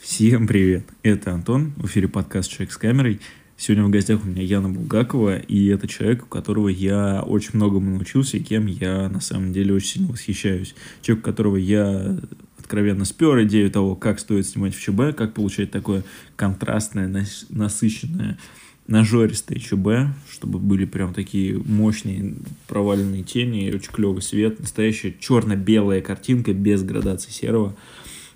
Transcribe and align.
Всем 0.00 0.46
привет! 0.46 0.84
Это 1.02 1.34
Антон, 1.34 1.74
в 1.76 1.84
эфире 1.84 2.08
подкаст 2.08 2.50
«Человек 2.50 2.72
с 2.72 2.78
камерой». 2.78 3.20
Сегодня 3.58 3.84
в 3.84 3.90
гостях 3.90 4.24
у 4.24 4.26
меня 4.26 4.42
Яна 4.42 4.70
Булгакова, 4.70 5.36
и 5.36 5.66
это 5.66 5.86
человек, 5.88 6.24
у 6.24 6.26
которого 6.26 6.68
я 6.68 7.20
очень 7.20 7.50
многому 7.52 7.90
научился, 7.90 8.38
и 8.38 8.40
кем 8.40 8.64
я 8.64 9.10
на 9.10 9.20
самом 9.20 9.52
деле 9.52 9.74
очень 9.74 9.88
сильно 9.88 10.08
восхищаюсь. 10.08 10.74
Человек, 11.02 11.22
которого 11.22 11.56
я 11.56 12.18
откровенно 12.58 13.04
спер 13.04 13.42
идею 13.44 13.70
того, 13.70 13.94
как 13.94 14.20
стоит 14.20 14.46
снимать 14.46 14.74
в 14.74 14.80
ЧБ, 14.80 15.14
как 15.14 15.34
получать 15.34 15.70
такое 15.70 16.02
контрастное, 16.34 17.26
насыщенное, 17.50 18.38
нажористое 18.86 19.58
ЧБ, 19.58 20.16
чтобы 20.30 20.60
были 20.60 20.86
прям 20.86 21.12
такие 21.12 21.58
мощные 21.58 22.36
проваленные 22.68 23.22
тени, 23.22 23.70
очень 23.70 23.92
клевый 23.92 24.22
свет, 24.22 24.60
настоящая 24.60 25.14
черно-белая 25.20 26.00
картинка 26.00 26.54
без 26.54 26.82
градации 26.82 27.30
серого. 27.30 27.76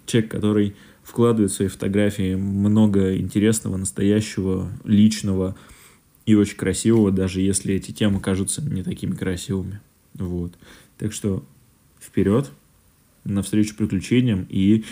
Человек, 0.05 0.31
который 0.31 0.77
вкладывает 1.05 1.53
в 1.53 1.55
свои 1.55 1.69
фотографии 1.69 2.35
много 2.35 3.17
интересного, 3.17 3.77
настоящего, 3.77 4.73
личного 4.83 5.55
и 6.27 6.35
очень 6.35 6.57
красивого, 6.57 7.13
даже 7.13 7.41
если 7.41 7.75
эти 7.75 7.93
темы 7.93 8.21
кажутся 8.21 8.63
не 8.63 8.83
такими 8.83 9.15
красивыми. 9.15 9.81
Вот. 10.15 10.55
Так 10.99 11.13
что 11.13 11.45
вперед, 12.01 12.51
навстречу 13.25 13.77
приключениям 13.77 14.47
и 14.49 14.85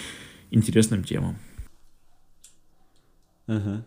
интересным 0.51 1.03
темам. 1.03 1.39
Угу. 3.47 3.84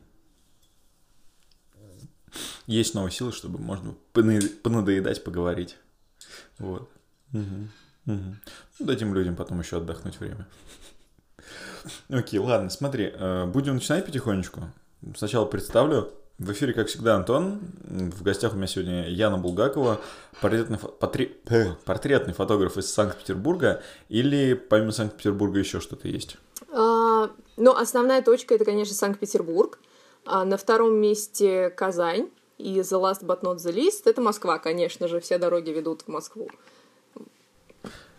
Есть 2.67 2.95
новые 2.95 3.11
силы, 3.11 3.31
чтобы 3.31 3.59
можно 3.59 3.93
понадоедать, 4.11 5.23
поговорить. 5.23 5.77
Вот. 6.57 6.89
Угу. 7.31 7.69
Угу. 8.07 8.35
Ну, 8.79 8.85
дадим 8.85 9.13
людям 9.13 9.35
потом 9.35 9.59
еще 9.59 9.77
отдохнуть 9.77 10.19
время. 10.19 10.47
Окей, 12.09 12.39
ладно, 12.39 12.69
смотри, 12.69 13.13
э, 13.13 13.45
будем 13.45 13.75
начинать 13.75 14.05
потихонечку. 14.05 14.61
Сначала 15.15 15.45
представлю. 15.45 16.11
В 16.37 16.51
эфире, 16.51 16.73
как 16.73 16.87
всегда, 16.87 17.15
Антон. 17.15 17.59
В 17.83 18.21
гостях 18.21 18.53
у 18.53 18.57
меня 18.57 18.67
сегодня 18.67 19.07
Яна 19.07 19.37
Булгакова, 19.37 20.01
портретный, 20.41 20.77
потри... 20.77 21.37
Э, 21.49 21.75
портретный 21.85 22.33
фотограф 22.33 22.77
из 22.77 22.91
Санкт-Петербурга. 22.93 23.81
Или 24.09 24.53
помимо 24.53 24.91
Санкт-Петербурга 24.91 25.59
еще 25.59 25.79
что-то 25.79 26.09
есть? 26.09 26.35
А, 26.73 27.29
ну, 27.55 27.71
основная 27.73 28.21
точка 28.21 28.55
это, 28.55 28.65
конечно, 28.65 28.93
Санкт-Петербург. 28.93 29.79
А 30.25 30.43
на 30.43 30.57
втором 30.57 30.95
месте 30.95 31.69
Казань. 31.69 32.29
И 32.57 32.79
The 32.79 33.01
Last 33.01 33.23
But 33.23 33.41
Not 33.41 33.57
The 33.57 33.73
Least 33.73 34.03
это 34.05 34.21
Москва, 34.21 34.59
конечно 34.59 35.07
же. 35.07 35.19
Все 35.19 35.37
дороги 35.37 35.69
ведут 35.69 36.01
в 36.03 36.07
Москву. 36.07 36.49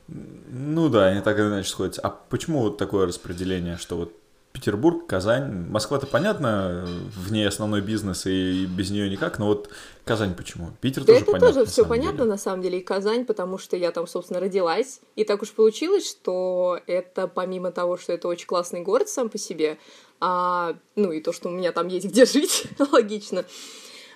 Ну 0.09 0.89
да, 0.89 1.07
они 1.07 1.21
так 1.21 1.39
или 1.39 1.47
иначе 1.47 1.69
сходятся. 1.69 2.01
А 2.03 2.11
почему 2.11 2.61
вот 2.61 2.79
такое 2.79 3.07
распределение, 3.07 3.77
что 3.77 3.97
вот 3.97 4.12
Петербург, 4.57 5.07
Казань, 5.07 5.67
Москва-то 5.69 6.07
понятно, 6.07 6.87
в 7.15 7.31
ней 7.31 7.47
основной 7.47 7.83
бизнес 7.83 8.25
и 8.25 8.65
без 8.65 8.91
нее 8.91 9.11
никак, 9.11 9.39
но 9.39 9.49
вот 9.49 9.69
Казань 10.05 10.34
почему? 10.34 10.71
Питер 10.81 11.03
да 11.03 11.09
тоже 11.09 11.19
это 11.19 11.33
понятно. 11.33 11.55
тоже 11.55 11.71
все 11.71 11.84
понятно 11.84 12.19
деле. 12.19 12.31
на 12.31 12.39
самом 12.39 12.62
деле, 12.62 12.79
и 12.79 12.83
Казань, 12.83 13.27
потому 13.27 13.59
что 13.59 13.77
я 13.77 13.91
там, 13.91 14.07
собственно, 14.07 14.41
родилась, 14.41 15.01
и 15.15 15.25
так 15.25 15.43
уж 15.43 15.53
получилось, 15.53 16.09
что 16.09 16.81
это 16.87 17.29
помимо 17.29 17.71
того, 17.71 17.99
что 17.99 18.15
это 18.15 18.29
очень 18.29 18.47
классный 18.47 18.81
город 18.81 19.11
сам 19.11 19.29
по 19.29 19.37
себе, 19.37 19.77
а, 20.21 20.75
ну 20.95 21.12
и 21.12 21.21
то, 21.21 21.34
что 21.34 21.51
у 21.51 21.53
меня 21.53 21.73
там 21.73 21.89
есть 21.89 22.07
где 22.07 22.25
жить, 22.25 22.67
логично, 22.93 23.45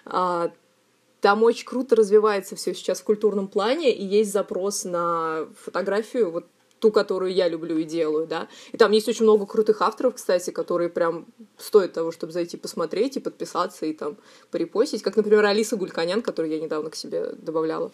а, 0.07 0.53
там 1.21 1.43
очень 1.43 1.67
круто 1.67 1.97
развивается 1.97 2.57
все 2.57 2.75
сейчас 2.75 3.01
в 3.01 3.05
культурном 3.05 3.49
плане, 3.49 3.95
и 3.95 4.05
есть 4.05 4.33
запрос 4.33 4.85
на 4.85 5.47
фотографию, 5.57 6.31
вот 6.31 6.47
ту, 6.81 6.91
которую 6.91 7.33
я 7.33 7.49
люблю 7.49 7.77
и 7.79 7.85
делаю, 7.85 8.27
да. 8.27 8.49
И 8.73 8.77
там 8.77 8.91
есть 8.93 9.09
очень 9.09 9.25
много 9.25 9.47
крутых 9.47 9.83
авторов, 9.83 10.15
кстати, 10.15 10.51
которые 10.51 10.89
прям 10.89 11.27
стоят 11.59 11.93
того, 11.93 12.11
чтобы 12.11 12.33
зайти 12.33 12.57
посмотреть 12.57 13.17
и 13.19 13.21
подписаться, 13.21 13.87
и 13.87 13.93
там 13.93 14.17
порепостить. 14.51 15.03
Как, 15.03 15.17
например, 15.17 15.45
Алиса 15.45 15.77
Гульканян, 15.77 16.23
которую 16.23 16.53
я 16.53 16.61
недавно 16.61 16.91
к 16.91 16.97
себе 16.97 17.33
добавляла 17.33 17.93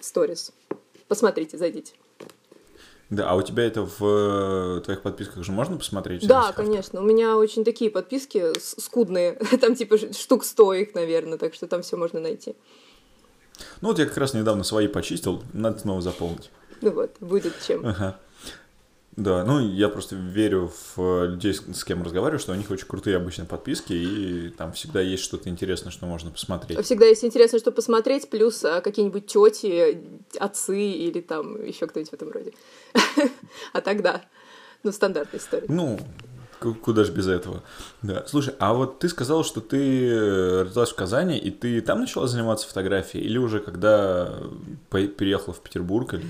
сторис. 0.00 0.52
Посмотрите, 1.08 1.56
зайдите. 1.56 1.94
Да, 3.10 3.30
а 3.30 3.36
у 3.36 3.42
тебя 3.42 3.64
это 3.64 3.86
в 3.86 4.04
э, 4.04 4.80
твоих 4.82 5.00
подписках 5.00 5.42
же 5.42 5.50
можно 5.50 5.78
посмотреть? 5.78 6.26
Да, 6.26 6.52
конечно. 6.52 7.00
У 7.00 7.04
меня 7.04 7.38
очень 7.38 7.64
такие 7.64 7.90
подписки 7.90 8.52
скудные. 8.58 9.32
Там 9.60 9.74
типа 9.74 9.96
штук 9.96 10.44
сто 10.44 10.74
их, 10.74 10.94
наверное, 10.94 11.38
так 11.38 11.54
что 11.54 11.66
там 11.66 11.82
все 11.82 11.96
можно 11.96 12.20
найти. 12.20 12.54
Ну 13.80 13.88
вот 13.88 13.98
я 13.98 14.06
как 14.06 14.18
раз 14.18 14.34
недавно 14.34 14.62
свои 14.62 14.88
почистил, 14.88 15.42
надо 15.52 15.78
снова 15.78 16.02
заполнить. 16.02 16.50
Ну 16.82 16.90
вот, 16.90 17.16
будет 17.20 17.54
чем. 17.66 17.86
Ага. 17.86 18.18
Да, 19.18 19.42
ну 19.42 19.58
я 19.58 19.88
просто 19.88 20.14
верю 20.14 20.70
в 20.94 21.24
людей, 21.24 21.52
с 21.52 21.82
кем 21.82 22.04
разговариваю, 22.04 22.38
что 22.38 22.52
у 22.52 22.54
них 22.54 22.70
очень 22.70 22.86
крутые 22.86 23.16
обычно 23.16 23.46
подписки, 23.46 23.92
и 23.92 24.48
там 24.50 24.72
всегда 24.74 25.00
есть 25.00 25.24
что-то 25.24 25.48
интересное, 25.48 25.90
что 25.90 26.06
можно 26.06 26.30
посмотреть. 26.30 26.80
Всегда 26.84 27.06
есть 27.06 27.24
интересно, 27.24 27.58
что 27.58 27.72
посмотреть, 27.72 28.30
плюс 28.30 28.64
а, 28.64 28.80
какие-нибудь 28.80 29.26
тети, 29.26 30.04
отцы 30.38 30.80
или 30.80 31.20
там 31.20 31.64
еще 31.64 31.88
кто-нибудь 31.88 32.10
в 32.10 32.14
этом 32.14 32.30
роде. 32.30 32.52
А 33.72 33.80
тогда, 33.80 34.22
ну, 34.84 34.92
стандартная 34.92 35.40
история. 35.40 35.66
Ну, 35.68 35.98
куда 36.60 37.02
же 37.02 37.10
без 37.10 37.26
этого. 37.26 37.64
Да. 38.02 38.24
Слушай, 38.28 38.54
а 38.60 38.72
вот 38.72 39.00
ты 39.00 39.08
сказал, 39.08 39.42
что 39.42 39.60
ты 39.60 40.10
э, 40.10 40.62
родилась 40.62 40.90
в 40.90 40.94
Казани, 40.94 41.38
и 41.38 41.50
ты 41.50 41.80
там 41.80 42.02
начала 42.02 42.28
заниматься 42.28 42.68
фотографией, 42.68 43.24
или 43.24 43.38
уже 43.38 43.58
когда 43.58 44.38
переехала 44.90 45.54
в 45.54 45.60
Петербург? 45.60 46.14
Или... 46.14 46.24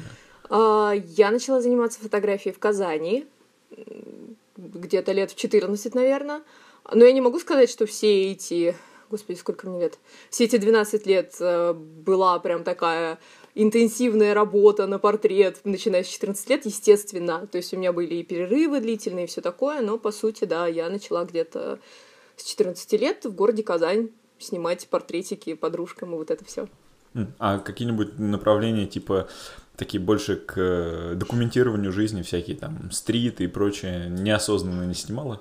А, 0.51 0.93
я 0.93 1.31
начала 1.31 1.61
заниматься 1.61 2.01
фотографией 2.01 2.55
в 2.55 2.59
Казани 2.59 3.27
где-то 4.57 5.13
лет 5.13 5.31
в 5.31 5.37
14, 5.37 5.95
наверное. 5.95 6.43
Но 6.93 7.05
я 7.05 7.13
не 7.13 7.21
могу 7.21 7.39
сказать, 7.39 7.71
что 7.71 7.87
все 7.87 8.33
эти... 8.33 8.75
Господи, 9.11 9.39
сколько 9.39 9.69
мне 9.69 9.81
лет? 9.81 9.99
Все 10.29 10.45
эти 10.45 10.57
12 10.57 11.07
лет 11.07 11.35
э, 11.41 11.73
была 11.73 12.39
прям 12.41 12.63
такая 12.63 13.19
интенсивная 13.55 14.35
работа 14.35 14.87
на 14.87 14.99
портрет, 14.99 15.61
начиная 15.65 16.05
с 16.05 16.09
14 16.09 16.51
лет, 16.51 16.67
естественно. 16.67 17.47
То 17.47 17.57
есть 17.57 17.73
у 17.73 17.79
меня 17.79 17.93
были 17.93 18.17
и 18.17 18.23
перерывы 18.23 18.81
длительные, 18.81 19.25
и 19.25 19.29
все 19.29 19.41
такое, 19.41 19.81
но, 19.81 19.99
по 19.99 20.13
сути, 20.13 20.45
да, 20.45 20.67
я 20.67 20.91
начала 20.91 21.25
где-то 21.25 21.79
с 22.37 22.45
14 22.45 22.93
лет 23.01 23.25
в 23.25 23.35
городе 23.35 23.63
Казань 23.63 24.11
снимать 24.39 24.87
портретики 24.89 25.55
подружкам 25.55 26.15
и 26.15 26.19
вот 26.19 26.31
это 26.31 26.45
все. 26.45 26.69
А 27.39 27.59
какие-нибудь 27.59 28.19
направления, 28.19 28.87
типа 28.87 29.29
такие 29.78 30.03
больше 30.03 30.37
к 30.37 30.55
э, 30.56 31.15
документированию 31.15 31.93
жизни, 31.93 32.22
всякие 32.22 32.56
там 32.56 32.91
стрит 32.91 33.41
и 33.41 33.47
прочее, 33.47 34.09
неосознанно 34.11 34.83
не 34.83 34.94
снимала? 34.94 35.41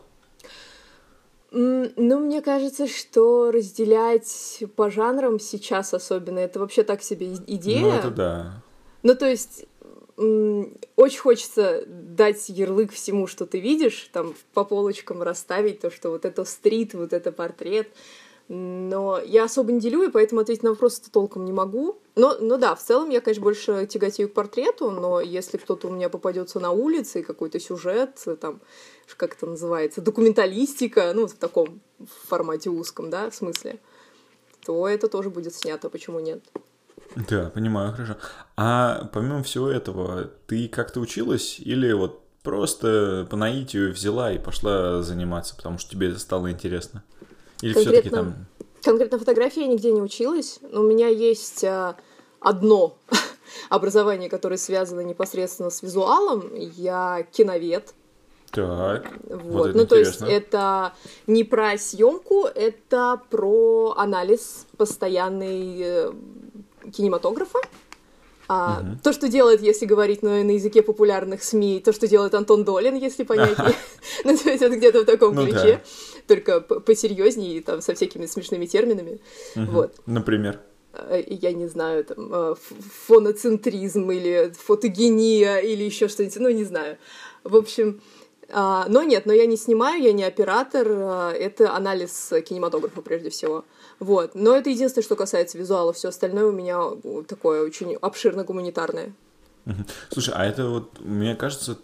Ну, 1.51 2.19
мне 2.19 2.41
кажется, 2.41 2.87
что 2.87 3.51
разделять 3.51 4.63
по 4.75 4.91
жанрам 4.91 5.39
сейчас 5.39 5.93
особенно, 5.93 6.39
это 6.39 6.59
вообще 6.59 6.83
так 6.83 7.01
себе 7.01 7.33
идея. 7.47 7.81
Ну, 7.81 7.91
это 7.91 8.11
да. 8.11 8.63
Ну, 9.01 9.15
то 9.15 9.25
есть, 9.27 9.65
очень 10.17 11.19
хочется 11.19 11.83
дать 11.87 12.49
ярлык 12.49 12.91
всему, 12.91 13.27
что 13.27 13.45
ты 13.45 13.59
видишь, 13.59 14.09
там, 14.13 14.35
по 14.53 14.65
полочкам 14.65 15.23
расставить 15.23 15.79
то, 15.79 15.89
что 15.89 16.09
вот 16.09 16.25
это 16.25 16.43
стрит, 16.43 16.93
вот 16.93 17.13
это 17.13 17.31
портрет, 17.31 17.87
но 18.49 19.19
я 19.19 19.43
особо 19.43 19.71
не 19.71 19.79
делю, 19.79 20.03
и 20.03 20.11
поэтому 20.11 20.41
ответить 20.41 20.63
на 20.63 20.69
вопрос 20.69 20.99
это 20.99 21.11
толком 21.11 21.43
не 21.45 21.51
могу. 21.51 21.99
Но, 22.15 22.37
но 22.39 22.57
да, 22.57 22.75
в 22.75 22.81
целом 22.81 23.09
я, 23.09 23.19
конечно, 23.19 23.43
больше 23.43 23.85
тяготею 23.87 24.29
к 24.29 24.33
портрету, 24.33 24.89
но 24.89 25.19
если 25.19 25.57
кто-то 25.57 25.87
у 25.87 25.91
меня 25.91 26.09
попадется 26.09 26.59
на 26.59 26.71
улице, 26.71 27.19
и 27.19 27.23
какой-то 27.23 27.59
сюжет, 27.59 28.25
там, 28.39 28.61
как 29.17 29.35
это 29.35 29.45
называется, 29.45 30.01
документалистика, 30.01 31.11
ну, 31.13 31.27
в 31.27 31.33
таком 31.33 31.81
формате 32.27 32.69
узком, 32.69 33.09
да, 33.09 33.29
в 33.29 33.35
смысле, 33.35 33.79
то 34.65 34.87
это 34.87 35.09
тоже 35.09 35.29
будет 35.29 35.53
снято, 35.53 35.89
почему 35.89 36.19
нет? 36.19 36.41
Да, 37.29 37.51
понимаю, 37.53 37.93
хорошо. 37.93 38.17
А 38.55 39.09
помимо 39.13 39.43
всего 39.43 39.69
этого, 39.69 40.31
ты 40.47 40.67
как-то 40.67 40.99
училась 40.99 41.59
или 41.59 41.91
вот 41.91 42.21
просто 42.43 43.27
по 43.29 43.35
наитию 43.35 43.91
взяла 43.91 44.31
и 44.31 44.37
пошла 44.39 45.01
заниматься, 45.03 45.55
потому 45.55 45.77
что 45.77 45.91
тебе 45.91 46.09
это 46.09 46.19
стало 46.19 46.51
интересно? 46.51 47.03
Или 47.61 47.73
все-таки 47.73 48.09
там... 48.09 48.45
Конкретно 48.83 49.19
фотографии 49.19 49.61
я 49.61 49.67
нигде 49.67 49.91
не 49.91 50.01
училась. 50.01 50.59
Но 50.61 50.81
у 50.81 50.83
меня 50.83 51.07
есть 51.07 51.63
а, 51.63 51.97
одно 52.39 52.97
образование, 53.69 54.29
которое 54.29 54.57
связано 54.57 55.01
непосредственно 55.01 55.69
с 55.69 55.81
визуалом. 55.81 56.53
Я 56.53 57.25
киновед. 57.31 57.93
Так. 58.51 59.11
Вот. 59.29 59.43
вот 59.43 59.75
ну, 59.75 59.83
интересно. 59.83 59.87
то 59.87 59.95
есть 59.95 60.21
это 60.21 60.93
не 61.27 61.43
про 61.43 61.77
съемку, 61.77 62.45
это 62.45 63.21
про 63.29 63.93
анализ 63.97 64.65
постоянный 64.77 65.81
э, 65.81 66.11
кинематографа. 66.93 67.59
А, 68.47 68.81
угу. 68.81 68.99
То, 69.03 69.13
что 69.13 69.27
делает, 69.27 69.61
если 69.61 69.85
говорить 69.85 70.23
на, 70.23 70.43
на 70.43 70.51
языке 70.51 70.81
популярных 70.81 71.43
СМИ, 71.43 71.81
то, 71.83 71.91
что 71.91 72.07
делает 72.07 72.33
Антон 72.33 72.63
Долин, 72.63 72.95
если 72.95 73.23
понятнее. 73.23 73.75
ну, 74.23 74.37
то 74.37 74.49
есть 74.49 74.63
это 74.63 74.75
где-то 74.75 75.01
в 75.01 75.05
таком 75.05 75.35
ну, 75.35 75.45
ключе, 75.45 75.81
да. 75.83 76.25
только 76.27 76.61
посерьезнее, 76.61 77.61
там, 77.61 77.81
со 77.81 77.93
всякими 77.93 78.25
смешными 78.25 78.65
терминами. 78.65 79.19
Угу. 79.55 79.65
Вот. 79.71 79.95
Например? 80.05 80.59
А, 80.93 81.17
я 81.17 81.51
не 81.51 81.67
знаю, 81.67 82.05
там, 82.05 82.29
а, 82.31 82.55
фоноцентризм 83.07 84.09
или 84.11 84.53
фотогения 84.57 85.57
или 85.57 85.83
еще 85.83 86.07
что-нибудь, 86.07 86.39
ну, 86.39 86.49
не 86.49 86.63
знаю. 86.63 86.97
В 87.43 87.55
общем, 87.55 88.01
А, 88.49 88.85
но 88.87 89.03
нет, 89.03 89.25
но 89.25 89.33
я 89.33 89.45
не 89.45 89.57
снимаю, 89.57 90.01
я 90.01 90.13
не 90.13 90.23
оператор, 90.23 90.87
а, 90.89 91.31
это 91.31 91.75
анализ 91.75 92.31
кинематографа 92.47 93.01
прежде 93.01 93.29
всего. 93.29 93.65
Вот. 93.99 94.35
Но 94.35 94.55
это 94.55 94.69
единственное, 94.69 95.03
что 95.03 95.15
касается 95.15 95.57
визуала. 95.57 95.93
Все 95.93 96.09
остальное 96.09 96.45
у 96.45 96.51
меня 96.51 96.81
такое 97.27 97.63
очень 97.63 97.95
обширно 97.95 98.43
гуманитарное. 98.43 99.13
Слушай, 100.09 100.33
а 100.35 100.45
это 100.45 100.67
вот, 100.67 100.99
мне 100.99 101.35
кажется, 101.35 101.77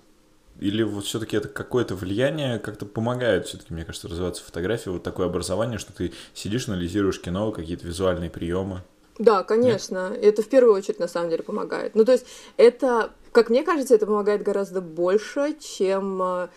или 0.60 0.84
вот 0.84 1.06
все-таки 1.06 1.36
это 1.36 1.50
какое-то 1.50 1.96
влияние 1.96 2.60
как-то 2.60 2.86
помогает 2.86 3.48
все-таки, 3.48 3.74
мне 3.74 3.84
кажется, 3.84 4.08
развиваться 4.08 4.44
фотографии, 4.44 4.90
вот 4.90 5.04
такое 5.04 5.28
образование, 5.28 5.80
что 5.80 5.92
ты 5.92 6.14
сидишь, 6.34 6.68
анализируешь 6.68 7.20
кино, 7.20 7.52
какие-то 7.52 7.86
визуальные 7.86 8.30
приемы. 8.30 8.84
Да, 9.20 9.44
конечно. 9.44 10.12
Нет? 10.12 10.24
Это 10.24 10.42
в 10.42 10.48
первую 10.48 10.76
очередь 10.76 11.00
на 11.00 11.08
самом 11.08 11.30
деле 11.30 11.44
помогает. 11.44 11.96
Ну, 11.96 12.06
то 12.06 12.14
есть 12.14 12.26
это, 12.58 13.12
как 13.32 13.50
мне 13.50 13.64
кажется, 13.64 13.96
это 13.96 14.06
помогает 14.06 14.44
гораздо 14.44 14.82
больше, 14.82 15.56
чем 15.60 16.22
э, 16.22 16.48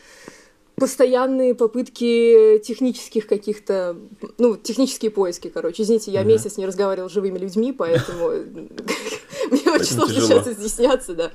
постоянные 0.77 1.55
попытки 1.55 2.59
технических 2.59 3.27
каких-то, 3.27 3.97
ну, 4.39 4.57
технические 4.57 5.11
поиски, 5.11 5.49
короче. 5.49 5.83
Извините, 5.83 6.11
я 6.11 6.23
месяц 6.23 6.59
не 6.59 6.67
разговаривал 6.67 7.09
с 7.09 7.13
живыми 7.13 7.39
людьми, 7.39 7.73
поэтому 7.73 8.29
мне 9.51 9.63
очень 9.73 9.95
сложно 9.95 10.21
сейчас 10.21 10.47
изъясняться, 10.49 11.15
да. 11.15 11.33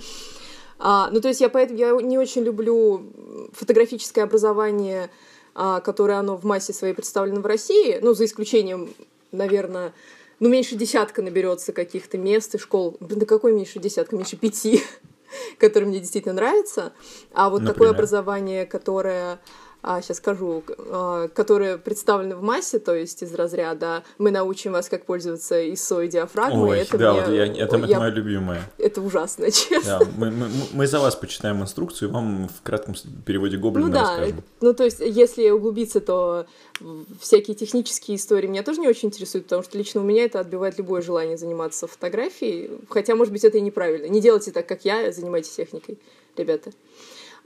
А, 0.77 1.09
ну, 1.11 1.21
то 1.21 1.27
есть 1.27 1.41
я 1.41 1.49
поэтому 1.49 1.79
я 1.79 1.91
не 2.01 2.17
очень 2.17 2.43
люблю 2.43 3.03
фотографическое 3.53 4.23
образование, 4.23 5.09
а, 5.55 5.79
которое 5.79 6.19
оно 6.19 6.38
в 6.38 6.43
массе 6.43 6.73
своей 6.73 6.93
представлено 6.93 7.41
в 7.41 7.45
России, 7.45 7.99
ну, 8.01 8.13
за 8.13 8.25
исключением, 8.25 8.93
наверное, 9.31 9.93
ну, 10.39 10.49
меньше 10.49 10.75
десятка 10.75 11.21
наберется 11.21 11.71
каких-то 11.71 12.17
мест 12.17 12.55
и 12.55 12.57
школ. 12.57 12.97
Блин, 12.99 13.19
да 13.19 13.25
какой 13.25 13.53
меньше 13.53 13.79
десятка? 13.79 14.15
Меньше 14.15 14.38
пяти, 14.38 14.81
которые 15.60 15.89
мне 15.89 16.00
действительно 16.00 16.33
нравятся. 16.33 16.94
А 17.33 17.50
вот 17.50 17.62
Например? 17.62 17.74
такое 17.74 17.89
образование, 17.89 18.66
которое 18.66 19.39
а, 19.81 20.01
сейчас 20.01 20.18
скажу, 20.18 20.63
а, 20.78 21.28
которые 21.30 21.78
представлены 21.78 22.36
в 22.36 22.44
массе, 22.44 22.80
то 22.80 22.95
есть 22.95 23.24
из 23.24 23.33
разряда 23.33 24.04
«мы 24.18 24.31
научим 24.31 24.74
вас, 24.74 24.89
как 24.89 25.06
пользоваться 25.06 25.60
ISO 25.60 26.06
и 26.06 26.07
диафрагмой». 26.07 26.69
Ой, 26.69 26.80
это 26.80 26.98
да, 26.98 27.13
мне, 27.13 27.22
вот 27.22 27.31
я, 27.31 27.45
это, 27.45 27.57
я, 27.57 27.63
это 27.66 27.78
мое 27.78 28.10
любимое. 28.10 28.62
Это 28.78 29.01
ужасно, 29.01 29.45
честно. 29.51 30.00
Да, 30.00 30.07
мы, 30.18 30.30
мы, 30.31 30.50
мы 30.74 30.88
за 30.88 31.00
вас 31.00 31.16
почитаем 31.16 31.62
инструкцию, 31.62 32.10
и 32.10 32.12
вам 32.12 32.48
в 32.48 32.62
кратком 32.62 32.95
переводе 33.25 33.57
Гоблина 33.57 33.88
ну, 33.88 33.94
да, 33.94 34.18
расскажем. 34.18 34.44
Ну, 34.62 34.74
то 34.74 34.83
есть, 34.83 35.00
если 35.00 35.50
углубиться, 35.50 36.00
то 36.00 36.45
всякие 37.19 37.56
технические 37.56 38.18
истории 38.18 38.48
меня 38.48 38.63
тоже 38.63 38.81
не 38.81 38.88
очень 38.88 39.10
интересуют, 39.10 39.45
потому 39.45 39.63
что 39.63 39.77
лично 39.77 40.01
у 40.01 40.04
меня 40.04 40.25
это 40.25 40.39
отбивает 40.39 40.77
любое 40.77 41.01
желание 41.01 41.38
заниматься 41.38 41.88
фотографией, 41.88 42.69
хотя, 42.89 43.16
может 43.16 43.34
быть, 43.34 43.44
это 43.44 43.57
и 43.57 43.62
неправильно. 43.62 44.06
Не 44.06 44.22
делайте 44.22 44.51
так, 44.51 44.68
как 44.68 44.86
я, 44.86 45.12
занимайтесь 45.12 45.51
техникой, 45.51 45.98
ребята. 46.38 46.72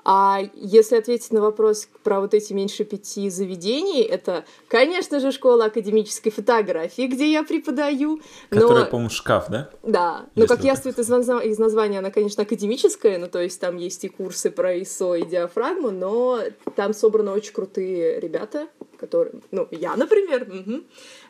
А 0.08 0.40
если 0.54 0.98
ответить 0.98 1.32
на 1.32 1.42
вопрос 1.42 1.90
про 2.04 2.22
вот 2.22 2.36
эти 2.36 2.54
меньше 2.54 2.84
пяти 2.84 3.28
заведений, 3.32 4.04
это, 4.04 4.46
конечно 4.68 5.20
же, 5.20 5.32
школа 5.32 5.66
академической 5.66 6.30
фотографии, 6.30 7.08
где 7.08 7.32
я 7.32 7.44
преподаю. 7.44 8.22
Которая, 8.52 8.84
но... 8.84 8.90
по-моему, 8.92 9.10
шкаф, 9.10 9.48
да? 9.50 9.72
Да. 9.82 10.28
Но, 10.36 10.46
как 10.46 10.64
яствует 10.64 11.00
из, 11.00 11.10
из 11.10 11.58
названия, 11.58 11.98
она, 11.98 12.12
конечно, 12.12 12.44
академическая, 12.44 13.18
ну, 13.18 13.28
то 13.28 13.42
есть 13.42 13.60
там 13.60 13.78
есть 13.78 14.04
и 14.04 14.08
курсы 14.08 14.52
про 14.52 14.78
ISO 14.78 15.20
и 15.20 15.26
диафрагму, 15.26 15.90
но 15.90 16.40
там 16.76 16.94
собраны 16.94 17.32
очень 17.32 17.54
крутые 17.54 18.20
ребята, 18.20 18.68
которые, 19.00 19.42
ну, 19.50 19.68
я, 19.72 19.96
например, 19.96 20.44
угу. 20.44 20.84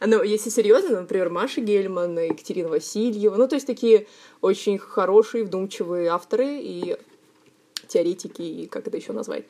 но 0.05 0.21
если 0.21 0.49
серьезно, 0.49 0.99
например, 0.99 1.29
Маша 1.29 1.61
Гельман, 1.61 2.19
Екатерина 2.19 2.67
Васильева, 2.67 3.37
ну, 3.37 3.47
то 3.47 3.55
есть 3.55 3.67
такие 3.67 4.07
очень 4.41 4.77
хорошие, 4.77 5.45
вдумчивые 5.45 6.09
авторы, 6.09 6.59
и 6.59 6.97
теоретики 7.87 8.41
и 8.41 8.67
как 8.67 8.87
это 8.87 8.97
еще 8.97 9.13
назвать. 9.13 9.45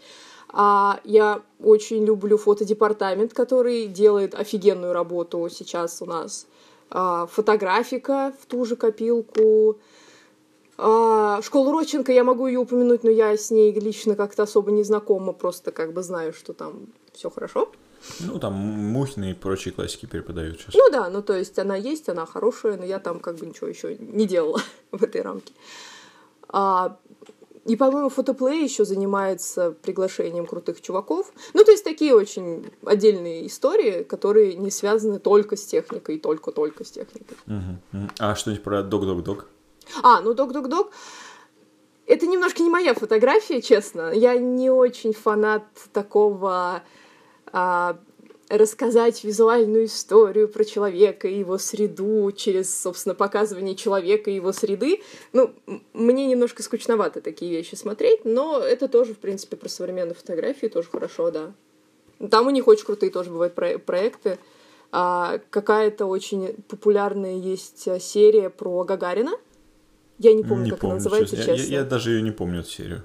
А 0.50 1.00
я 1.04 1.42
очень 1.60 2.06
люблю 2.06 2.38
фотодепартамент, 2.38 3.34
который 3.34 3.88
делает 3.88 4.36
офигенную 4.36 4.94
работу 4.94 5.48
сейчас 5.50 6.02
у 6.02 6.06
нас. 6.06 6.48
А, 6.90 7.26
фотографика 7.28 8.34
в 8.40 8.46
ту 8.46 8.66
же 8.66 8.76
копилку. 8.76 9.78
А, 10.78 11.42
школу 11.42 11.72
Родченко 11.72 12.12
я 12.12 12.24
могу 12.24 12.48
ее 12.48 12.60
упомянуть, 12.60 13.04
но 13.04 13.10
я 13.10 13.36
с 13.36 13.52
ней 13.52 13.74
лично 13.74 14.16
как-то 14.16 14.44
особо 14.44 14.72
не 14.72 14.84
знакома, 14.84 15.34
просто 15.34 15.72
как 15.72 15.94
бы 15.94 16.04
знаю, 16.04 16.34
что 16.34 16.54
там 16.54 16.88
все 17.14 17.30
хорошо. 17.30 17.72
Ну, 18.20 18.40
там 18.40 18.54
Мухины 18.54 19.32
и 19.32 19.34
прочие 19.34 19.74
классики 19.74 20.06
преподают 20.06 20.60
сейчас. 20.60 20.76
Ну 20.76 20.90
да, 20.92 21.10
ну 21.10 21.22
то 21.22 21.34
есть 21.36 21.58
она 21.58 21.76
есть, 21.76 22.08
она 22.08 22.26
хорошая, 22.26 22.78
но 22.78 22.86
я 22.86 23.00
там 23.00 23.20
как 23.20 23.38
бы 23.38 23.46
ничего 23.46 23.68
еще 23.68 23.98
не 23.98 24.28
делала 24.28 24.62
в 24.92 25.04
этой 25.04 25.22
рамке. 25.22 25.54
А, 26.50 26.98
и, 27.66 27.76
по-моему, 27.76 28.10
фотоплей 28.10 28.64
еще 28.64 28.86
занимается 28.86 29.72
приглашением 29.72 30.46
крутых 30.46 30.82
чуваков. 30.82 31.32
Ну, 31.54 31.64
то 31.64 31.72
есть 31.72 31.84
такие 31.84 32.16
очень 32.16 32.72
отдельные 32.86 33.48
истории, 33.48 34.04
которые 34.04 34.56
не 34.56 34.70
связаны 34.70 35.20
только 35.20 35.56
с 35.56 35.66
техникой, 35.66 36.20
только-только 36.20 36.84
с 36.84 36.92
техникой. 36.92 37.38
Угу. 37.48 38.10
А 38.20 38.36
что-нибудь 38.36 38.64
про 38.64 38.84
док-док-док? 38.84 39.48
А, 40.04 40.22
ну 40.22 40.36
док-док-док. 40.36 40.92
Это 42.06 42.28
немножко 42.28 42.62
не 42.62 42.70
моя 42.70 42.94
фотография, 42.94 43.62
честно. 43.62 44.12
Я 44.14 44.38
не 44.38 44.70
очень 44.70 45.14
фанат 45.14 45.64
такого 45.92 46.84
а, 47.52 47.98
рассказать 48.50 49.24
визуальную 49.24 49.86
историю 49.86 50.48
про 50.48 50.64
человека 50.64 51.28
и 51.28 51.40
его 51.40 51.58
среду 51.58 52.32
через, 52.32 52.82
собственно, 52.82 53.16
показывание 53.16 53.76
человека 53.76 54.30
и 54.30 54.36
его 54.36 54.52
среды. 54.52 55.02
Ну, 55.34 55.54
мне 55.94 56.28
немножко 56.28 56.62
скучновато 56.62 57.22
такие 57.22 57.52
вещи 57.52 57.76
смотреть, 57.76 58.24
но 58.24 58.60
это 58.60 58.88
тоже, 58.88 59.14
в 59.14 59.18
принципе, 59.18 59.58
про 59.58 59.70
современные 59.70 60.16
фотографии 60.16 60.68
тоже 60.68 60.90
хорошо, 60.92 61.32
да. 61.32 61.54
Там 62.30 62.48
у 62.48 62.50
них 62.50 62.68
очень 62.68 62.86
крутые 62.86 63.12
тоже 63.12 63.30
бывают 63.30 63.56
про 63.56 63.78
проекты. 63.80 64.38
А, 64.92 65.40
какая-то 65.50 66.06
очень 66.06 66.54
популярная 66.70 67.36
есть 67.36 67.88
а, 67.88 68.00
серия 68.00 68.50
про 68.50 68.84
Гагарина. 68.84 69.34
Я 70.20 70.34
не 70.34 70.44
помню, 70.44 70.66
не 70.66 70.70
как 70.70 70.80
помню, 70.80 70.94
она 70.94 71.04
называется, 71.04 71.36
честно. 71.36 71.58
честно. 71.58 71.72
Я, 71.72 71.80
я 71.80 71.84
даже 71.86 72.12
ее 72.12 72.22
не 72.22 72.32
помню, 72.32 72.62
эту 72.62 72.70
серию. 72.70 73.04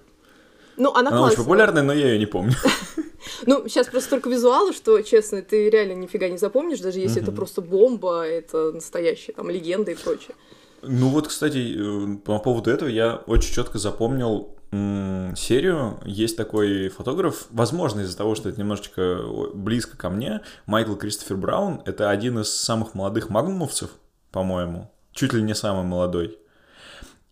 Ну, 0.77 0.95
она, 0.95 1.11
она 1.11 1.25
очень 1.25 1.39
популярная, 1.39 1.83
но 1.83 1.93
я 1.93 2.13
ее 2.13 2.19
не 2.19 2.27
помню. 2.27 2.55
Ну, 3.47 3.69
сейчас 3.69 3.89
просто 3.89 4.11
только 4.11 4.31
визуалы, 4.31 4.73
что, 4.73 5.01
честно, 5.03 5.43
ты 5.43 5.71
реально 5.71 5.93
нифига 5.93 6.29
не 6.29 6.39
запомнишь, 6.39 6.81
даже 6.81 7.01
если 7.01 7.23
это 7.23 7.33
просто 7.33 7.61
бомба, 7.61 8.27
это 8.27 8.73
настоящая 8.73 9.33
там 9.33 9.51
легенда 9.51 9.93
и 9.93 9.95
прочее. 9.95 10.35
Ну 10.83 11.09
вот, 11.09 11.29
кстати, 11.29 11.77
э, 11.77 12.17
по 12.25 12.39
поводу 12.39 12.71
этого 12.71 12.89
я 12.89 13.17
очень 13.27 13.53
четко 13.53 13.79
запомнил 13.79 14.57
серию. 14.73 15.99
Есть 16.05 16.37
такой 16.37 16.91
фотограф, 16.91 17.47
возможно, 17.51 18.03
из-за 18.03 18.17
того, 18.17 18.37
что 18.37 18.49
это 18.49 18.61
немножечко 18.61 19.21
близко 19.53 19.97
ко 19.97 20.11
мне, 20.11 20.43
Майкл 20.67 20.95
Кристофер 20.95 21.37
Браун. 21.37 21.83
Это 21.87 22.11
один 22.11 22.39
из 22.39 22.53
самых 22.53 22.95
молодых 22.95 23.31
магнумовцев, 23.31 23.91
по-моему. 24.31 24.91
Чуть 25.13 25.33
ли 25.33 25.43
не 25.43 25.55
самый 25.57 25.85
молодой. 25.85 26.39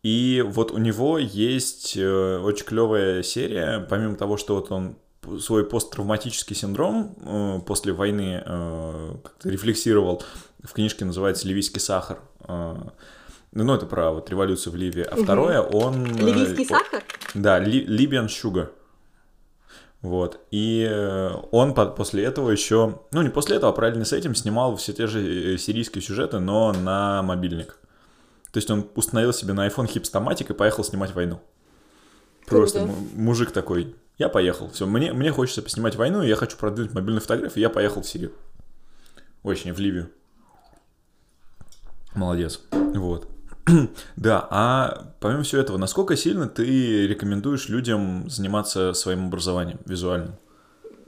И 0.02 0.44
вот 0.46 0.72
у 0.72 0.78
него 0.78 1.18
есть 1.18 1.96
э, 1.96 2.38
очень 2.38 2.64
клевая 2.64 3.22
серия, 3.22 3.86
помимо 3.88 4.16
того, 4.16 4.36
что 4.36 4.56
вот 4.56 4.70
он 4.72 4.96
свой 5.40 5.64
посттравматический 5.64 6.56
синдром 6.56 7.14
э, 7.24 7.60
после 7.66 7.92
войны 7.92 8.42
э, 8.44 9.14
как-то 9.22 9.48
рефлексировал. 9.48 10.22
В 10.62 10.72
книжке 10.72 11.04
называется 11.04 11.46
«Ливийский 11.46 11.80
сахар». 11.80 12.20
Э, 12.46 12.76
ну, 13.52 13.74
это 13.74 13.86
про 13.86 14.12
вот 14.12 14.28
революцию 14.30 14.72
в 14.72 14.76
Ливии. 14.76 15.02
А 15.02 15.14
угу. 15.14 15.24
второе, 15.24 15.60
он... 15.60 16.04
Ливийский 16.04 16.64
сахар? 16.64 17.02
Да, 17.34 17.62
Libyan 17.62 18.26
Sugar. 18.26 18.70
Вот. 20.00 20.40
И 20.50 20.88
он 21.50 21.74
после 21.74 22.24
этого 22.24 22.50
еще, 22.50 23.00
ну 23.10 23.22
не 23.22 23.30
после 23.30 23.56
этого, 23.56 23.72
а 23.72 23.74
параллельно 23.74 24.04
с 24.04 24.12
этим 24.12 24.34
снимал 24.34 24.76
все 24.76 24.92
те 24.92 25.06
же 25.08 25.58
сирийские 25.58 26.02
сюжеты, 26.02 26.38
но 26.38 26.72
на 26.72 27.22
мобильник. 27.22 27.78
То 28.52 28.58
есть 28.58 28.70
он 28.70 28.88
установил 28.94 29.32
себе 29.32 29.54
на 29.54 29.66
iPhone 29.66 29.86
хипстоматик 29.86 30.50
и 30.50 30.54
поехал 30.54 30.84
снимать 30.84 31.14
войну. 31.14 31.40
Просто 32.46 32.80
Круто. 32.80 32.94
мужик 33.14 33.50
такой, 33.50 33.94
я 34.18 34.28
поехал. 34.28 34.68
Все, 34.70 34.86
мне, 34.86 35.12
мне 35.12 35.30
хочется 35.30 35.62
поснимать 35.62 35.96
войну, 35.96 36.22
я 36.22 36.36
хочу 36.36 36.56
продвинуть 36.56 36.92
мобильные 36.92 37.20
фотографии, 37.20 37.60
я 37.60 37.70
поехал 37.70 38.02
в 38.02 38.06
Сирию. 38.06 38.32
Очень, 39.42 39.72
в 39.72 39.78
Ливию. 39.78 40.10
Молодец. 42.14 42.60
Вот. 42.72 43.28
да, 44.16 44.46
а 44.50 45.14
помимо 45.20 45.42
всего 45.42 45.60
этого, 45.60 45.76
насколько 45.76 46.16
сильно 46.16 46.48
ты 46.48 47.06
рекомендуешь 47.06 47.68
людям 47.68 48.28
заниматься 48.28 48.92
своим 48.92 49.26
образованием 49.26 49.78
визуальным? 49.84 50.34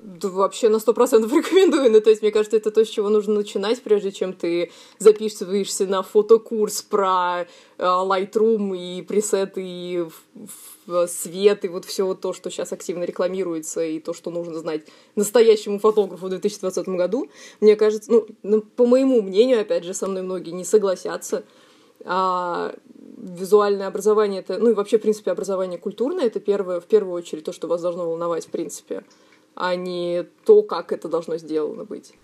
Да, 0.02 0.28
вообще 0.28 0.68
на 0.68 0.78
сто 0.78 0.92
процентов 0.92 1.32
рекомендую. 1.36 1.90
Ну, 1.90 2.00
то 2.00 2.10
есть, 2.10 2.22
мне 2.22 2.30
кажется, 2.30 2.56
это 2.56 2.70
то, 2.70 2.84
с 2.84 2.88
чего 2.88 3.08
нужно 3.08 3.34
начинать, 3.34 3.82
прежде 3.82 4.12
чем 4.12 4.32
ты 4.32 4.70
записываешься 4.98 5.86
на 5.86 6.02
фотокурс 6.02 6.82
про 6.82 7.42
э, 7.42 7.46
Lightroom 7.78 8.76
и 8.76 9.02
пресеты, 9.02 9.62
и 9.64 10.06
свет, 11.08 11.64
и 11.64 11.68
вот 11.68 11.84
все 11.84 12.14
то, 12.14 12.32
что 12.32 12.50
сейчас 12.50 12.72
активно 12.72 13.04
рекламируется, 13.04 13.82
и 13.82 14.00
то, 14.00 14.12
что 14.12 14.30
нужно 14.30 14.58
знать 14.58 14.86
настоящему 15.16 15.78
фотографу 15.78 16.26
в 16.26 16.30
2020 16.30 16.88
году. 16.88 17.30
Мне 17.60 17.76
кажется, 17.76 18.10
ну, 18.10 18.26
ну, 18.42 18.62
по 18.62 18.86
моему 18.86 19.22
мнению, 19.22 19.60
опять 19.60 19.84
же, 19.84 19.94
со 19.94 20.06
мной 20.06 20.22
многие 20.22 20.50
не 20.50 20.64
согласятся, 20.64 21.44
А 22.04 22.74
визуальное 23.16 23.86
образование 23.86 24.40
это, 24.40 24.58
ну 24.58 24.70
и 24.70 24.74
вообще, 24.74 24.98
в 24.98 25.02
принципе, 25.02 25.30
образование 25.30 25.78
культурное 25.78 26.26
это 26.26 26.40
первое, 26.40 26.80
в 26.80 26.86
первую 26.86 27.14
очередь 27.14 27.44
то, 27.44 27.52
что 27.52 27.68
вас 27.68 27.82
должно 27.82 28.06
волновать, 28.06 28.46
в 28.46 28.50
принципе, 28.50 29.04
а 29.54 29.74
не 29.74 30.26
то, 30.46 30.62
как 30.62 30.92
это 30.92 31.08
должно 31.08 31.36
сделано 31.36 31.84
быть. 31.84 32.14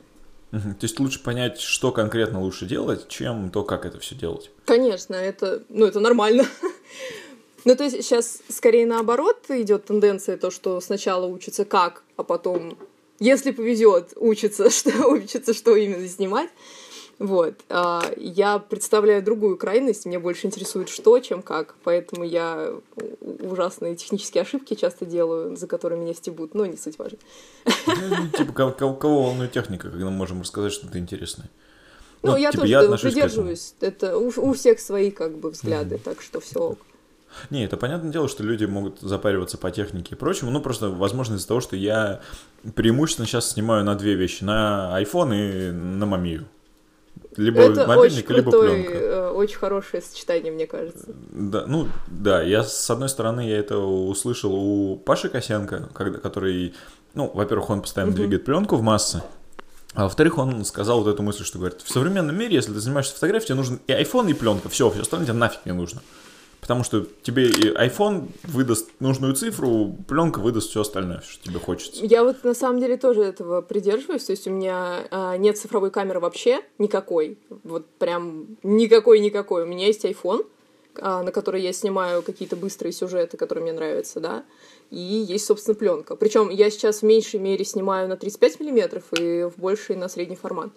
То 0.50 0.82
есть 0.82 0.98
лучше 1.00 1.22
понять, 1.22 1.60
что 1.60 1.92
конкретно 1.92 2.40
лучше 2.40 2.66
делать, 2.66 3.08
чем 3.08 3.50
то, 3.50 3.62
как 3.62 3.84
это 3.84 3.98
все 3.98 4.14
делать. 4.14 4.50
Конечно, 4.64 5.14
это, 5.14 5.64
ну, 5.68 5.84
это 5.84 6.00
нормально. 6.00 6.46
Ну, 7.66 7.74
то 7.74 7.82
есть 7.82 7.96
сейчас 7.96 8.38
скорее 8.48 8.86
наоборот 8.86 9.44
идет 9.48 9.86
тенденция, 9.86 10.36
то, 10.36 10.52
что 10.52 10.80
сначала 10.80 11.26
учится 11.26 11.64
как, 11.64 12.04
а 12.16 12.22
потом, 12.22 12.78
если 13.18 13.50
повезет, 13.50 14.12
учится, 14.14 14.70
что 14.70 15.08
учится, 15.08 15.52
что 15.52 15.74
именно 15.74 16.06
снимать. 16.06 16.48
Вот. 17.18 17.54
А 17.68 18.04
я 18.18 18.60
представляю 18.60 19.20
другую 19.20 19.56
крайность, 19.56 20.06
мне 20.06 20.20
больше 20.20 20.46
интересует 20.46 20.88
что, 20.88 21.18
чем 21.18 21.42
как, 21.42 21.74
поэтому 21.82 22.22
я 22.22 22.72
ужасные 23.40 23.96
технические 23.96 24.42
ошибки 24.42 24.74
часто 24.74 25.04
делаю, 25.04 25.56
за 25.56 25.66
которые 25.66 26.00
меня 26.00 26.14
стебут, 26.14 26.54
но 26.54 26.66
не 26.66 26.76
суть 26.76 26.98
важно. 26.98 27.18
Ну, 27.64 28.28
типа, 28.28 28.52
кого, 28.52 29.24
волнует 29.24 29.50
техника, 29.50 29.90
когда 29.90 30.04
мы 30.04 30.12
можем 30.12 30.42
рассказать 30.42 30.72
что-то 30.72 31.00
интересное? 31.00 31.50
Ну, 32.22 32.32
ну 32.32 32.36
я 32.36 32.52
типа, 32.52 32.62
тоже 32.62 32.72
я 32.72 32.96
придерживаюсь. 32.96 33.74
Это 33.80 34.18
у, 34.18 34.28
у 34.36 34.52
всех 34.52 34.78
свои 34.78 35.10
как 35.10 35.36
бы 35.36 35.50
взгляды, 35.50 35.96
mm-hmm. 35.96 36.04
так 36.04 36.22
что 36.22 36.38
все 36.38 36.76
не, 37.50 37.64
это 37.64 37.76
понятное 37.76 38.10
дело, 38.10 38.28
что 38.28 38.42
люди 38.42 38.64
могут 38.64 39.00
запариваться 39.00 39.58
по 39.58 39.70
технике 39.70 40.14
и 40.14 40.18
прочему, 40.18 40.50
ну 40.50 40.60
просто, 40.60 40.88
возможно, 40.88 41.34
из-за 41.34 41.48
того, 41.48 41.60
что 41.60 41.76
я 41.76 42.20
преимущественно 42.74 43.26
сейчас 43.26 43.50
снимаю 43.50 43.84
на 43.84 43.94
две 43.94 44.14
вещи, 44.14 44.44
на 44.44 45.00
iPhone 45.00 45.34
и 45.34 45.70
на 45.72 46.06
Мамию. 46.06 46.46
Либо 47.36 47.60
это 47.60 47.86
мобильник, 47.86 48.24
очень 48.24 48.36
либо 48.36 48.50
крутой, 48.50 48.82
пленка. 48.82 48.94
Э, 48.94 49.30
очень 49.30 49.56
хорошее 49.56 50.02
сочетание, 50.02 50.52
мне 50.52 50.66
кажется. 50.66 51.06
Да, 51.30 51.64
ну 51.66 51.88
да, 52.08 52.42
я 52.42 52.62
с 52.62 52.90
одной 52.90 53.08
стороны 53.08 53.46
я 53.46 53.58
это 53.58 53.78
услышал 53.78 54.54
у 54.54 54.96
Паши 54.96 55.28
Косенко, 55.28 55.90
когда, 55.92 56.18
который, 56.18 56.74
ну, 57.14 57.30
во-первых, 57.32 57.70
он 57.70 57.82
постоянно 57.82 58.12
угу. 58.12 58.20
двигает 58.20 58.44
пленку 58.44 58.76
в 58.76 58.82
массы, 58.82 59.22
а 59.96 60.04
во-вторых, 60.04 60.36
он 60.36 60.64
сказал 60.64 61.02
вот 61.02 61.12
эту 61.12 61.22
мысль, 61.22 61.44
что 61.44 61.58
говорит, 61.58 61.80
в 61.80 61.90
современном 61.90 62.38
мире, 62.38 62.56
если 62.56 62.72
ты 62.72 62.80
занимаешься 62.80 63.14
фотографией, 63.14 63.48
тебе 63.48 63.56
нужен 63.56 63.80
и 63.86 63.92
iPhone, 63.92 64.30
и 64.30 64.34
пленка, 64.34 64.68
все, 64.68 64.90
все 64.90 65.00
остальное 65.00 65.26
тебе 65.26 65.38
нафиг 65.38 65.64
не 65.64 65.72
нужно. 65.72 66.02
Потому 66.60 66.82
что 66.82 67.06
тебе 67.22 67.48
iPhone 67.50 68.28
выдаст 68.44 68.90
нужную 68.98 69.34
цифру, 69.34 69.94
пленка 70.08 70.40
выдаст 70.40 70.70
все 70.70 70.80
остальное, 70.80 71.22
что 71.26 71.44
тебе 71.44 71.60
хочется. 71.60 72.04
Я 72.04 72.24
вот 72.24 72.42
на 72.44 72.54
самом 72.54 72.80
деле 72.80 72.96
тоже 72.96 73.22
этого 73.22 73.62
придерживаюсь. 73.62 74.24
То 74.24 74.32
есть 74.32 74.48
у 74.48 74.50
меня 74.50 75.06
а, 75.10 75.36
нет 75.36 75.58
цифровой 75.58 75.90
камеры 75.90 76.20
вообще 76.20 76.62
никакой. 76.78 77.38
Вот 77.62 77.86
прям 77.98 78.56
никакой-никакой. 78.62 79.62
У 79.62 79.66
меня 79.66 79.86
есть 79.86 80.04
iPhone, 80.04 80.46
а, 81.00 81.22
на 81.22 81.30
который 81.30 81.62
я 81.62 81.72
снимаю 81.72 82.22
какие-то 82.22 82.56
быстрые 82.56 82.92
сюжеты, 82.92 83.36
которые 83.36 83.62
мне 83.62 83.72
нравятся, 83.72 84.20
да. 84.20 84.44
И 84.90 84.98
есть, 84.98 85.46
собственно, 85.46 85.74
пленка. 85.74 86.16
Причем 86.16 86.48
я 86.48 86.70
сейчас 86.70 87.00
в 87.00 87.02
меньшей 87.04 87.40
мере 87.40 87.64
снимаю 87.64 88.08
на 88.08 88.16
35 88.16 88.60
миллиметров 88.60 89.04
и 89.12 89.44
в 89.44 89.54
большей 89.58 89.96
на 89.96 90.08
средний 90.08 90.36
формат. 90.36 90.70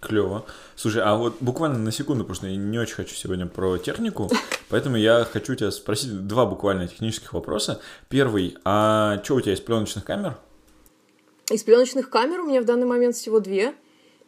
Клево. 0.00 0.46
Слушай, 0.76 1.02
а 1.04 1.16
вот 1.16 1.36
буквально 1.40 1.78
на 1.78 1.92
секунду, 1.92 2.24
потому 2.24 2.36
что 2.36 2.46
я 2.46 2.56
не 2.56 2.78
очень 2.78 2.94
хочу 2.94 3.14
сегодня 3.14 3.46
про 3.46 3.78
технику, 3.78 4.30
поэтому 4.68 4.96
я 4.96 5.24
хочу 5.24 5.54
тебя 5.54 5.70
спросить 5.70 6.26
два 6.26 6.46
буквально 6.46 6.88
технических 6.88 7.32
вопроса. 7.32 7.80
Первый, 8.08 8.56
а 8.64 9.20
что 9.24 9.36
у 9.36 9.40
тебя 9.40 9.54
из 9.54 9.60
пленочных 9.60 10.04
камер? 10.04 10.36
Из 11.50 11.62
пленочных 11.62 12.10
камер 12.10 12.40
у 12.40 12.46
меня 12.46 12.60
в 12.62 12.64
данный 12.64 12.86
момент 12.86 13.16
всего 13.16 13.40
две. 13.40 13.74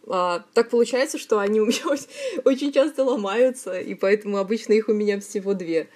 А, 0.08 0.44
так 0.54 0.70
получается, 0.70 1.18
что 1.18 1.38
они 1.38 1.60
у 1.60 1.66
меня 1.66 1.82
очень 2.44 2.72
часто 2.72 3.04
ломаются, 3.04 3.78
и 3.78 3.94
поэтому 3.94 4.38
обычно 4.38 4.72
их 4.72 4.88
у 4.88 4.92
меня 4.92 5.20
всего 5.20 5.54
две. 5.54 5.88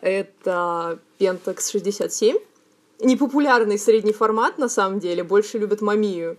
Это 0.00 0.98
Pentax 1.18 1.70
67, 1.70 2.36
непопулярный 3.00 3.78
средний 3.78 4.12
формат, 4.12 4.58
на 4.58 4.68
самом 4.68 5.00
деле, 5.00 5.24
больше 5.24 5.58
любят 5.58 5.80
Мамию. 5.80 6.36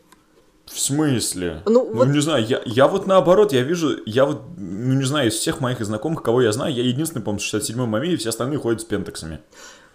В 0.66 0.80
смысле? 0.80 1.62
Ну, 1.66 1.88
ну 1.90 1.94
вот... 1.94 2.08
не 2.08 2.20
знаю, 2.20 2.46
я, 2.46 2.62
я 2.66 2.88
вот 2.88 3.06
наоборот, 3.06 3.54
я 3.54 3.62
вижу, 3.62 3.98
я 4.06 4.26
вот, 4.26 4.42
ну 4.58 4.94
не 4.94 5.06
знаю, 5.06 5.30
из 5.30 5.36
всех 5.36 5.62
моих 5.62 5.84
знакомых, 5.86 6.24
кого 6.24 6.42
я 6.42 6.52
знаю, 6.52 6.74
я 6.74 6.84
единственный, 6.84 7.22
по-моему, 7.22 7.40
67-й 7.40 7.88
маме, 7.88 8.14
и 8.14 8.16
все 8.16 8.30
остальные 8.30 8.60
ходят 8.60 8.82
с 8.82 8.84
пентаксами. 8.84 9.42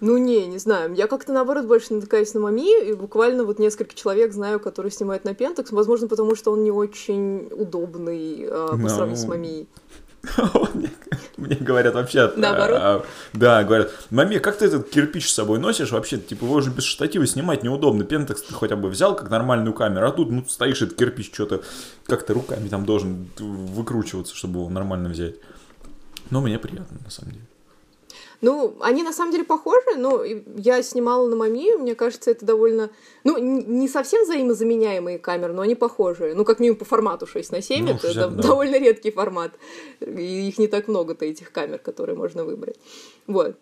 Ну 0.00 0.16
не, 0.16 0.46
не 0.46 0.58
знаю. 0.58 0.94
Я 0.94 1.06
как-то 1.06 1.32
наоборот 1.32 1.66
больше 1.66 1.92
натыкаюсь 1.92 2.32
на 2.32 2.40
мами, 2.40 2.88
и 2.88 2.94
буквально 2.94 3.44
вот 3.44 3.58
несколько 3.58 3.94
человек 3.94 4.32
знаю, 4.32 4.58
которые 4.58 4.90
снимают 4.90 5.24
на 5.24 5.34
пентакс, 5.34 5.72
возможно, 5.72 6.08
потому 6.08 6.34
что 6.36 6.52
он 6.52 6.64
не 6.64 6.70
очень 6.70 7.48
удобный 7.50 8.44
э, 8.44 8.68
по 8.70 8.76
no. 8.76 8.88
сравнению 8.88 9.16
с 9.16 9.26
мамией. 9.26 9.68
Мне 11.36 11.56
говорят 11.56 11.94
вообще... 11.94 12.22
А, 12.22 12.32
Наоборот? 12.36 12.78
А, 12.80 13.04
да, 13.32 13.64
говорят, 13.64 13.90
маме, 14.10 14.40
как 14.40 14.58
ты 14.58 14.66
этот 14.66 14.90
кирпич 14.90 15.30
с 15.30 15.34
собой 15.34 15.58
носишь? 15.58 15.90
Вообще, 15.90 16.18
типа, 16.18 16.44
его 16.44 16.56
уже 16.56 16.70
без 16.70 16.84
штатива 16.84 17.26
снимать 17.26 17.62
неудобно. 17.62 18.04
Пентекс 18.04 18.42
ты 18.42 18.52
хотя 18.52 18.76
бы 18.76 18.88
взял 18.88 19.16
как 19.16 19.30
нормальную 19.30 19.72
камеру, 19.72 20.06
а 20.06 20.12
тут, 20.12 20.30
ну, 20.30 20.44
стоишь 20.46 20.82
этот 20.82 20.98
кирпич, 20.98 21.32
что-то 21.32 21.62
как-то 22.04 22.34
руками 22.34 22.68
там 22.68 22.84
должен 22.84 23.30
выкручиваться, 23.38 24.36
чтобы 24.36 24.60
его 24.60 24.68
нормально 24.68 25.08
взять. 25.08 25.36
Но 26.28 26.40
мне 26.40 26.58
приятно, 26.58 26.98
на 27.02 27.10
самом 27.10 27.32
деле. 27.32 27.49
Ну, 28.40 28.76
они 28.80 29.02
на 29.02 29.12
самом 29.12 29.32
деле 29.32 29.44
похожи, 29.44 29.96
но 29.96 30.24
я 30.56 30.82
снимала 30.82 31.28
на 31.28 31.36
Мами, 31.36 31.76
мне 31.76 31.94
кажется, 31.94 32.30
это 32.30 32.46
довольно... 32.46 32.90
Ну, 33.22 33.36
не 33.38 33.86
совсем 33.86 34.24
взаимозаменяемые 34.24 35.18
камеры, 35.18 35.52
но 35.52 35.62
они 35.62 35.74
похожие. 35.74 36.34
Ну, 36.34 36.44
как 36.44 36.58
минимум 36.58 36.78
по 36.78 36.86
формату 36.86 37.26
6 37.26 37.52
на 37.52 37.60
7, 37.60 37.84
ну, 37.84 37.90
это 37.92 38.06
60, 38.06 38.36
да. 38.36 38.42
довольно 38.42 38.78
редкий 38.78 39.10
формат. 39.10 39.52
И 40.00 40.48
их 40.48 40.58
не 40.58 40.68
так 40.68 40.88
много-то, 40.88 41.26
этих 41.26 41.52
камер, 41.52 41.78
которые 41.78 42.16
можно 42.16 42.44
выбрать. 42.44 42.76
Вот. 43.26 43.56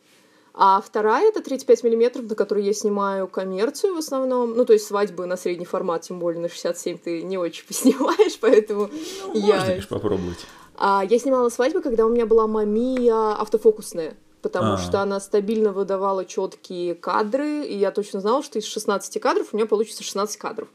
А 0.54 0.80
вторая 0.80 1.28
это 1.28 1.42
35 1.42 1.84
миллиметров, 1.84 2.28
на 2.28 2.34
которой 2.34 2.64
я 2.64 2.72
снимаю 2.72 3.26
коммерцию 3.26 3.94
в 3.94 3.98
основном. 3.98 4.54
Ну, 4.56 4.64
то 4.64 4.72
есть 4.72 4.86
свадьбы 4.86 5.26
на 5.26 5.36
средний 5.36 5.66
формат, 5.66 6.02
тем 6.02 6.20
более 6.20 6.40
на 6.40 6.48
67 6.48 6.98
ты 6.98 7.22
не 7.22 7.36
очень 7.36 7.66
поснимаешь, 7.66 8.38
поэтому 8.40 8.90
ну, 9.26 9.34
я... 9.34 9.56
Можно, 9.56 9.66
конечно, 9.66 9.96
попробовать. 9.96 10.46
А, 10.76 11.04
я 11.08 11.18
снимала 11.18 11.48
свадьбы, 11.48 11.80
когда 11.80 12.06
у 12.06 12.08
меня 12.08 12.26
была 12.26 12.46
мамия 12.46 13.34
автофокусная 13.40 14.16
потому 14.42 14.72
А-а-а. 14.72 14.78
что 14.78 15.00
она 15.00 15.20
стабильно 15.20 15.72
выдавала 15.72 16.24
четкие 16.24 16.94
кадры, 16.94 17.64
и 17.64 17.76
я 17.76 17.90
точно 17.90 18.20
знала, 18.20 18.42
что 18.42 18.58
из 18.58 18.66
16 18.66 19.20
кадров 19.20 19.48
у 19.52 19.56
меня 19.56 19.66
получится 19.66 20.02
16 20.02 20.36
кадров. 20.36 20.68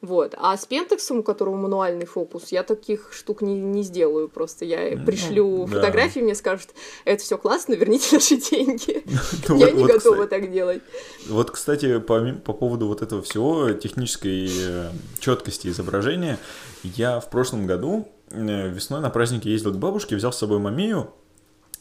Вот. 0.00 0.34
А 0.38 0.56
с 0.56 0.64
Пентексом, 0.64 1.18
у 1.18 1.22
которого 1.22 1.56
мануальный 1.56 2.06
фокус, 2.06 2.52
я 2.52 2.62
таких 2.62 3.12
штук 3.12 3.42
не, 3.42 3.60
не 3.60 3.82
сделаю. 3.82 4.28
Просто 4.28 4.64
я 4.64 4.96
ну, 4.96 5.04
пришлю 5.04 5.66
да. 5.66 5.80
фотографии, 5.80 6.20
мне 6.20 6.36
скажут, 6.36 6.68
это 7.04 7.22
все 7.22 7.36
классно, 7.36 7.74
верните 7.74 8.14
наши 8.14 8.36
деньги. 8.36 9.02
Ну 9.48 9.56
я 9.56 9.70
не 9.70 9.84
готова 9.84 10.26
так 10.26 10.52
делать. 10.52 10.82
Вот, 11.28 11.50
кстати, 11.50 11.98
по, 11.98 12.20
по 12.44 12.52
поводу 12.52 12.86
вот 12.86 13.02
этого 13.02 13.22
всего, 13.22 13.72
технической 13.72 14.48
э, 14.48 14.90
четкости 15.18 15.68
изображения, 15.68 16.38
я 16.82 17.18
в 17.18 17.30
прошлом 17.30 17.66
году 17.66 18.08
э, 18.30 18.68
весной 18.68 19.00
на 19.00 19.10
празднике 19.10 19.50
ездил 19.50 19.72
к 19.72 19.76
бабушке, 19.76 20.16
взял 20.16 20.32
с 20.32 20.38
собой 20.38 20.58
мамию, 20.58 21.12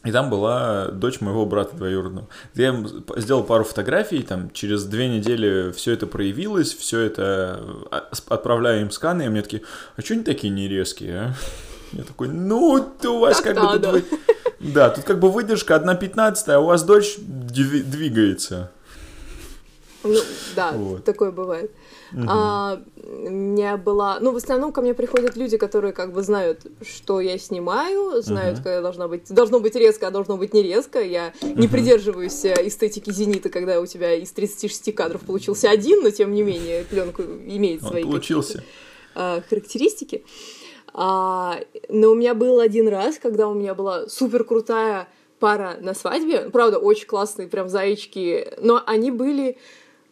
и 0.04 0.12
там 0.12 0.30
была 0.30 0.88
дочь 0.88 1.22
моего 1.22 1.46
брата 1.46 1.76
двоюродного. 1.76 2.28
Я 2.56 2.76
сделал 3.18 3.44
пару 3.44 3.64
фотографий, 3.64 4.22
там 4.24 4.52
через 4.52 4.86
две 4.86 5.10
недели 5.10 5.72
все 5.72 5.94
это 5.94 6.08
проявилось, 6.08 6.74
все 6.74 7.02
это 7.02 7.60
а, 7.92 8.10
отправляю 8.30 8.82
им 8.82 8.92
сканы, 8.92 9.24
и 9.26 9.30
мне 9.30 9.42
такие, 9.42 9.64
а 9.96 10.02
что 10.02 10.14
они 10.14 10.24
такие 10.24 10.54
нерезкие, 10.54 11.18
а? 11.18 11.34
Я 11.94 12.04
такой, 12.04 12.28
ну, 12.28 12.86
ты 13.02 13.10
у 13.10 13.20
вас 13.20 13.42
как, 13.42 13.56
как 13.56 13.82
бы 13.82 14.02
тут... 14.02 14.20
Да, 14.60 14.90
тут 14.90 15.06
как 15.06 15.20
бы 15.20 15.32
выдержка 15.32 15.76
одна 15.76 15.96
пятнадцатая, 15.96 16.58
а 16.58 16.60
у 16.60 16.66
вас 16.66 16.84
дочь 16.84 17.18
двигается. 17.18 18.72
Ну, 20.04 20.20
да, 20.56 20.72
вот. 20.72 21.04
такое 21.04 21.32
бывает. 21.32 21.72
Угу. 22.14 22.26
А, 22.28 22.82
у 23.04 23.30
меня 23.30 23.78
была... 23.78 24.20
Ну, 24.20 24.32
в 24.32 24.38
основном 24.38 24.72
ко 24.72 24.82
мне 24.82 24.94
приходят 24.94 25.36
люди, 25.36 25.58
которые 25.58 25.94
как 25.94 26.14
бы 26.14 26.24
знают, 26.24 26.66
что 26.82 27.20
я 27.20 27.38
снимаю, 27.38 28.22
знают, 28.22 28.58
угу. 28.58 28.64
когда 28.64 28.82
должна 28.82 29.08
быть... 29.08 29.34
Должно 29.34 29.60
быть 29.60 29.76
резко, 29.76 30.08
а 30.08 30.12
должно 30.12 30.38
быть 30.38 30.54
не 30.54 30.64
резко. 30.64 31.02
Я 31.02 31.34
угу. 31.42 31.60
не 31.60 31.68
придерживаюсь 31.68 32.46
э, 32.46 32.56
эстетики 32.68 33.12
«Зенита», 33.12 33.50
когда 33.50 33.80
у 33.80 33.86
тебя 33.86 34.14
из 34.14 34.32
36 34.32 34.94
кадров 34.96 35.22
получился 35.22 35.70
один, 35.70 36.02
но 36.04 36.10
тем 36.10 36.32
не 36.32 36.44
менее 36.44 36.84
пленка 36.84 37.24
имеет 37.24 37.82
свои 37.84 38.04
получился. 38.04 38.64
А, 39.16 39.42
характеристики. 39.50 40.24
А, 40.94 41.60
но 41.90 42.12
у 42.12 42.16
меня 42.16 42.34
был 42.34 42.60
один 42.60 42.88
раз, 42.88 43.18
когда 43.18 43.48
у 43.48 43.54
меня 43.54 43.76
была 43.76 44.08
супер 44.08 44.44
крутая 44.44 45.08
пара 45.40 45.78
на 45.80 45.94
свадьбе. 45.94 46.50
Правда, 46.50 46.80
очень 46.80 47.08
классные 47.08 47.48
прям 47.48 47.70
зайчики. 47.70 48.54
Но 48.60 48.82
они 48.86 49.12
были 49.12 49.58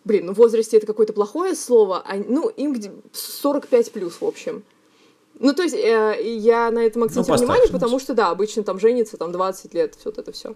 блин, 0.05 0.27
ну 0.27 0.33
в 0.33 0.38
возрасте 0.38 0.77
это 0.77 0.88
какое-то 0.88 1.13
плохое 1.13 1.55
слово, 1.55 2.01
а, 2.05 2.15
ну 2.15 2.47
им 2.50 2.81
45 3.12 3.91
плюс, 3.91 4.21
в 4.21 4.25
общем. 4.25 4.63
Ну, 5.38 5.53
то 5.53 5.63
есть 5.63 5.75
э, 5.75 6.17
я 6.24 6.71
на 6.71 6.79
этом 6.79 7.03
акцентирую 7.03 7.39
ну, 7.39 7.45
внимание, 7.45 7.69
потому 7.69 8.00
что, 8.00 8.13
да, 8.13 8.29
обычно 8.29 8.63
там 8.63 8.79
женится 8.79 9.17
там 9.17 9.33
20 9.33 9.74
лет, 9.74 9.95
все 9.95 10.09
вот 10.09 10.17
это 10.17 10.31
все. 10.31 10.55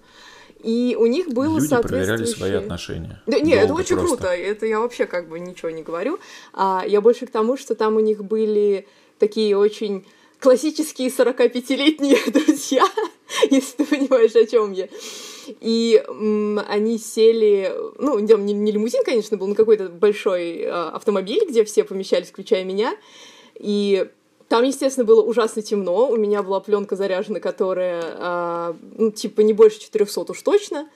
И 0.63 0.95
у 0.97 1.05
них 1.05 1.29
было 1.29 1.59
Люди 1.59 1.81
проверяли 1.81 2.25
свои 2.25 2.53
отношения. 2.53 3.21
Да, 3.27 3.39
нет, 3.39 3.65
это 3.65 3.73
очень 3.73 3.97
просто. 3.97 4.17
круто. 4.17 4.33
Это 4.33 4.65
я 4.65 4.79
вообще 4.79 5.05
как 5.05 5.27
бы 5.27 5.39
ничего 5.39 5.69
не 5.69 5.83
говорю. 5.83 6.19
А, 6.53 6.83
я 6.87 7.01
больше 7.01 7.25
к 7.25 7.31
тому, 7.31 7.57
что 7.57 7.75
там 7.75 7.95
у 7.95 7.99
них 7.99 8.23
были 8.23 8.87
такие 9.19 9.57
очень 9.57 10.05
классические 10.39 11.09
45-летние 11.09 12.31
друзья, 12.31 12.85
если 13.49 13.83
ты 13.83 13.85
понимаешь, 13.85 14.35
о 14.35 14.45
чем 14.45 14.71
я. 14.71 14.87
И 15.59 16.03
м, 16.07 16.59
они 16.67 16.97
сели, 16.97 17.73
ну, 17.97 18.19
не, 18.19 18.53
не 18.53 18.71
лимузин, 18.71 19.03
конечно, 19.03 19.37
был, 19.37 19.47
но 19.47 19.55
какой-то 19.55 19.89
большой 19.89 20.59
э, 20.59 20.69
автомобиль, 20.69 21.45
где 21.47 21.63
все 21.63 21.83
помещались, 21.83 22.29
включая 22.29 22.63
меня. 22.63 22.95
И 23.59 24.07
там, 24.47 24.63
естественно, 24.63 25.05
было 25.05 25.21
ужасно 25.21 25.61
темно. 25.61 26.09
У 26.09 26.17
меня 26.17 26.41
была 26.41 26.59
пленка 26.59 26.95
заряжена, 26.95 27.39
которая, 27.39 28.03
э, 28.03 28.73
ну, 28.97 29.11
типа, 29.11 29.41
не 29.41 29.53
больше 29.53 29.79
400 29.79 30.31
уж 30.31 30.41
точно. 30.41 30.89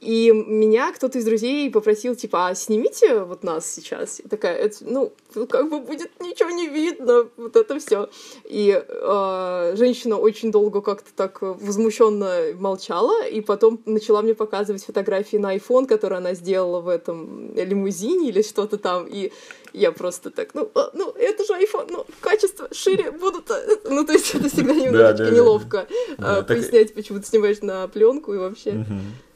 И 0.00 0.30
меня 0.30 0.92
кто-то 0.92 1.18
из 1.18 1.24
друзей 1.24 1.68
попросил, 1.70 2.14
типа, 2.14 2.48
а 2.48 2.54
снимите 2.54 3.24
вот 3.24 3.42
нас 3.42 3.68
сейчас. 3.68 4.20
Я 4.22 4.28
такая, 4.28 4.56
это, 4.56 4.76
ну, 4.82 5.12
как 5.48 5.68
бы 5.68 5.80
будет 5.80 6.10
ничего 6.20 6.50
не 6.50 6.68
видно, 6.68 7.28
вот 7.36 7.56
это 7.56 7.80
все. 7.80 8.08
И 8.44 8.80
э, 8.86 9.74
женщина 9.76 10.16
очень 10.16 10.52
долго 10.52 10.82
как-то 10.82 11.10
так 11.16 11.42
возмущенно 11.42 12.54
молчала, 12.54 13.26
и 13.26 13.40
потом 13.40 13.80
начала 13.86 14.22
мне 14.22 14.34
показывать 14.34 14.84
фотографии 14.84 15.36
на 15.36 15.56
iPhone, 15.56 15.86
которые 15.86 16.18
она 16.18 16.34
сделала 16.34 16.80
в 16.80 16.88
этом 16.88 17.52
лимузине 17.56 18.28
или 18.28 18.42
что-то 18.42 18.78
там. 18.78 19.04
И 19.08 19.32
я 19.72 19.90
просто 19.90 20.30
так, 20.30 20.54
ну, 20.54 20.70
а, 20.76 20.90
ну, 20.94 21.10
это 21.10 21.44
же 21.44 21.54
iPhone, 21.54 21.88
ну, 21.90 22.06
качество 22.20 22.68
шире 22.72 23.10
будут. 23.10 23.50
Ну, 23.84 24.06
то 24.06 24.12
есть 24.12 24.32
это 24.32 24.48
всегда 24.48 24.74
немножечко 24.74 25.30
неловко 25.30 25.88
а, 26.18 26.42
пояснять, 26.42 26.94
почему 26.94 27.18
ты 27.18 27.26
снимаешь 27.26 27.62
на 27.62 27.88
пленку 27.88 28.32
и 28.32 28.38
вообще. 28.38 28.84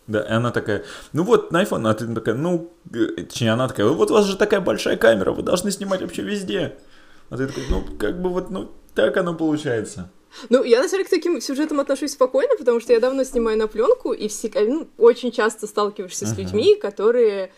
Да, 0.06 0.20
и 0.20 0.32
она 0.32 0.50
такая, 0.50 0.84
ну 1.12 1.22
вот 1.22 1.52
на 1.52 1.62
iPhone, 1.62 1.88
а 1.88 1.94
ты 1.94 2.12
такая, 2.12 2.34
ну, 2.34 2.72
э, 2.92 3.22
точнее, 3.22 3.52
она 3.52 3.68
такая, 3.68 3.86
вот 3.86 4.10
у 4.10 4.14
вас 4.14 4.24
же 4.26 4.36
такая 4.36 4.60
большая 4.60 4.96
камера, 4.96 5.32
вы 5.32 5.42
должны 5.42 5.70
снимать 5.70 6.02
вообще 6.02 6.22
везде. 6.22 6.76
А 7.30 7.36
ты 7.36 7.46
такой, 7.46 7.64
ну, 7.70 7.84
как 7.98 8.20
бы 8.20 8.30
вот, 8.30 8.50
ну, 8.50 8.70
так 8.94 9.16
оно 9.16 9.34
получается. 9.34 10.10
Ну, 10.48 10.64
я, 10.64 10.82
на 10.82 10.88
самом 10.88 11.04
деле, 11.04 11.04
к 11.04 11.10
таким 11.10 11.40
сюжетам 11.40 11.80
отношусь 11.80 12.12
спокойно, 12.12 12.56
потому 12.58 12.80
что 12.80 12.92
я 12.92 13.00
давно 13.00 13.24
снимаю 13.24 13.58
на 13.58 13.68
пленку, 13.68 14.12
и 14.12 14.28
все, 14.28 14.50
ну, 14.54 14.88
очень 14.98 15.30
часто 15.30 15.66
сталкиваешься 15.66 16.24
uh-huh. 16.24 16.34
с 16.34 16.38
людьми, 16.38 16.74
которые 16.74 17.52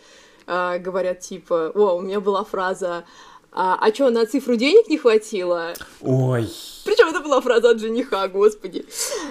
э, 0.45 0.79
говорят, 0.79 1.21
типа, 1.21 1.71
о, 1.73 1.95
у 1.95 2.01
меня 2.01 2.19
была 2.19 2.43
фраза, 2.43 3.05
а, 3.57 3.77
а 3.79 3.93
что, 3.93 4.09
на 4.09 4.25
цифру 4.25 4.57
денег 4.57 4.89
не 4.89 4.97
хватило? 4.97 5.73
Ой. 6.01 6.49
Причем 6.83 7.07
это 7.07 7.21
была 7.21 7.39
фраза 7.39 7.69
от 7.69 7.79
жениха, 7.79 8.27
господи. 8.27 8.85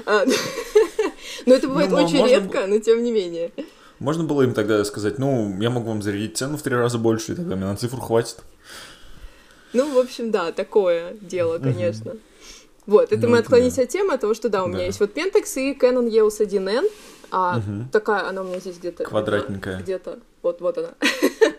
Но 1.47 1.55
это 1.55 1.69
бывает 1.69 1.91
ну, 1.91 1.97
очень 1.97 2.27
редко, 2.27 2.67
но 2.67 2.79
тем 2.79 3.03
не 3.03 3.13
менее. 3.13 3.53
Можно 3.99 4.25
было 4.25 4.43
им 4.43 4.55
тогда 4.55 4.85
сказать, 4.85 5.19
ну, 5.19 5.61
я 5.61 5.71
могу 5.71 5.89
вам 5.89 6.03
зарядить 6.03 6.37
цену 6.37 6.57
в 6.57 6.63
три 6.63 6.75
раза 6.75 6.99
больше, 6.99 7.33
и 7.33 7.35
тогда 7.37 7.57
мне 7.57 7.65
на 7.65 7.77
цифру 7.77 8.01
хватит. 8.01 8.39
Ну, 9.73 9.93
в 9.93 9.99
общем, 9.99 10.31
да, 10.31 10.53
такое 10.53 11.15
дело, 11.21 11.59
конечно. 11.59 12.13
Угу. 12.13 12.21
Вот, 12.87 13.13
это 13.13 13.27
ну, 13.27 13.31
мы 13.31 13.39
отклонились 13.39 13.77
да. 13.77 13.83
от 13.83 13.89
темы, 13.89 14.15
от 14.15 14.21
того, 14.21 14.35
что 14.35 14.49
да, 14.49 14.63
у 14.65 14.67
меня 14.67 14.79
да. 14.79 14.85
есть 14.85 15.01
вот 15.01 15.17
Pentax 15.17 15.55
и 15.57 15.79
Canon 15.79 16.09
EOS 16.09 16.47
1N, 16.47 16.91
а 17.31 17.59
угу. 17.59 17.89
такая, 17.91 18.29
она 18.29 18.43
у 18.43 18.45
меня 18.45 18.61
здесь 18.61 18.79
где-то... 18.79 19.05
Квадратненькая. 19.05 19.81
Где-то, 19.81 20.19
вот, 20.43 20.61
вот 20.61 20.79
она. 20.79 20.95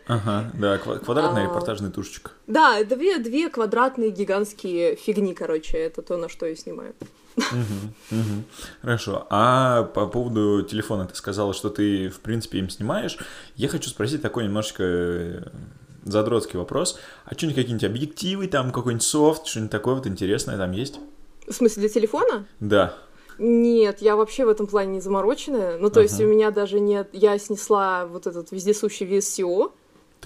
Ага, 0.08 0.52
да, 0.54 0.78
квадратная 0.78 1.46
а, 1.46 1.50
репортажная 1.50 1.90
тушечка. 1.90 2.32
Да, 2.46 2.84
две, 2.84 3.18
две 3.18 3.50
квадратные 3.50 4.12
гигантские 4.12 4.96
фигни, 4.96 5.34
короче, 5.34 5.78
это 5.80 6.04
то, 6.04 6.16
на 6.18 6.30
что 6.30 6.46
я 6.46 6.56
снимаю. 6.56 6.94
Угу, 7.38 8.18
угу. 8.20 8.44
Хорошо. 8.82 9.28
А 9.30 9.84
по 9.84 10.08
поводу 10.08 10.64
телефона 10.64 11.06
ты 11.06 11.16
сказала, 11.16 11.54
что 11.54 11.70
ты, 11.70 12.10
в 12.10 12.20
принципе, 12.20 12.60
им 12.60 12.70
снимаешь. 12.70 13.18
Я 13.56 13.68
хочу 13.68 13.90
спросить 13.90 14.22
такой 14.22 14.46
немножечко 14.46 14.84
э, 14.84 15.44
задротский 16.04 16.58
вопрос. 16.58 17.00
А 17.26 17.34
что-нибудь 17.36 17.58
какие-нибудь 17.58 17.84
объективы, 17.84 18.48
там 18.48 18.72
какой-нибудь 18.72 19.06
софт, 19.06 19.48
что-нибудь 19.48 19.72
такое 19.72 19.96
вот 19.96 20.08
интересное 20.08 20.58
там 20.58 20.72
есть? 20.72 21.00
В 21.48 21.54
смысле, 21.54 21.82
для 21.82 21.90
телефона? 21.90 22.48
Да. 22.60 22.96
Нет, 23.38 24.02
я 24.02 24.16
вообще 24.16 24.46
в 24.46 24.50
этом 24.50 24.66
плане 24.66 24.94
не 24.94 25.02
замороченная. 25.02 25.78
Ну, 25.78 25.90
то 25.90 26.00
ага. 26.00 26.04
есть 26.04 26.20
у 26.22 26.26
меня 26.26 26.52
даже 26.52 26.80
нет... 26.80 27.10
Я 27.12 27.38
снесла 27.38 28.06
вот 28.06 28.28
этот 28.28 28.52
вездесущий 28.52 29.06
VSCO, 29.06 29.72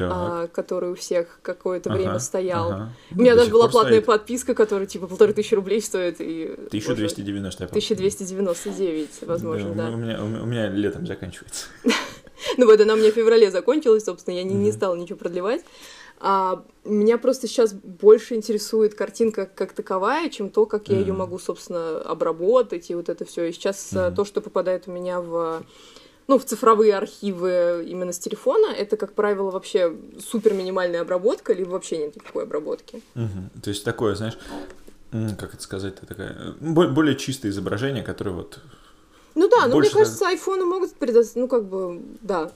а, 0.02 0.48
который 0.48 0.92
у 0.92 0.96
всех 0.96 1.40
какое-то 1.42 1.90
ага, 1.90 2.00
время 2.00 2.20
стоял. 2.20 2.72
Ага. 2.72 2.90
У 3.12 3.20
меня 3.20 3.34
До 3.34 3.40
даже 3.40 3.52
была 3.52 3.68
платная 3.68 4.02
стоит. 4.02 4.06
подписка, 4.06 4.54
которая 4.54 4.88
типа 4.88 5.08
полторы 5.08 5.34
тысячи 5.34 5.54
рублей 5.56 5.82
стоит. 5.82 6.22
И, 6.22 6.46
1290, 6.46 7.66
1299, 7.66 9.10
возможно, 9.22 9.74
да. 9.74 9.90
да. 9.90 9.94
У, 9.94 9.98
меня, 9.98 10.24
у 10.24 10.46
меня 10.46 10.70
летом 10.70 11.06
заканчивается. 11.08 11.68
Ну 12.56 12.68
вот, 12.68 12.80
она 12.80 12.94
у 12.94 12.98
меня 12.98 13.12
в 13.12 13.16
феврале 13.16 13.52
закончилась, 13.52 14.06
собственно, 14.06 14.34
я 14.34 14.44
не, 14.44 14.56
не 14.56 14.72
стала 14.72 14.96
ничего 14.96 15.20
продлевать. 15.20 15.62
А, 16.22 16.64
меня 16.86 17.18
просто 17.18 17.48
сейчас 17.48 17.74
больше 17.74 18.36
интересует 18.36 18.96
картинка 18.96 19.46
как 19.46 19.74
таковая, 19.74 20.30
чем 20.30 20.50
то, 20.50 20.66
как 20.66 20.88
я 20.88 21.00
ее 21.00 21.12
могу, 21.12 21.38
собственно, 21.38 22.00
обработать 22.00 22.90
и 22.90 22.96
вот 22.96 23.10
это 23.10 23.26
все. 23.26 23.50
И 23.50 23.52
сейчас 23.52 23.90
то, 23.90 24.24
что 24.24 24.40
попадает 24.40 24.88
у 24.88 24.92
меня 24.92 25.20
в 25.20 25.64
ну, 26.30 26.38
в 26.38 26.46
цифровые 26.46 26.96
архивы 26.96 27.84
именно 27.88 28.14
с 28.14 28.20
телефона, 28.20 28.68
это, 28.68 28.98
как 28.98 29.14
правило, 29.14 29.50
вообще 29.50 29.96
супер 30.20 30.54
минимальная 30.54 31.02
обработка, 31.02 31.54
либо 31.54 31.70
вообще 31.70 31.98
нет 31.98 32.16
никакой 32.16 32.44
обработки. 32.44 33.02
Угу. 33.16 33.62
То 33.64 33.70
есть 33.72 33.84
такое, 33.84 34.14
знаешь, 34.14 34.38
как 35.12 35.56
это 35.56 35.64
сказать, 35.64 35.96
такая 35.96 36.54
более 36.60 37.16
чистое 37.16 37.52
изображение, 37.52 38.04
которое 38.04 38.32
вот 38.32 38.60
ну 39.34 39.48
да, 39.48 39.68
но 39.68 39.80
мне 39.80 39.90
кажется, 39.90 40.28
айфоны 40.28 40.66
могут 40.66 40.94
предоставить, 40.94 41.36
ну 41.36 41.48
как 41.48 41.68
бы, 41.68 42.02
да. 42.22 42.52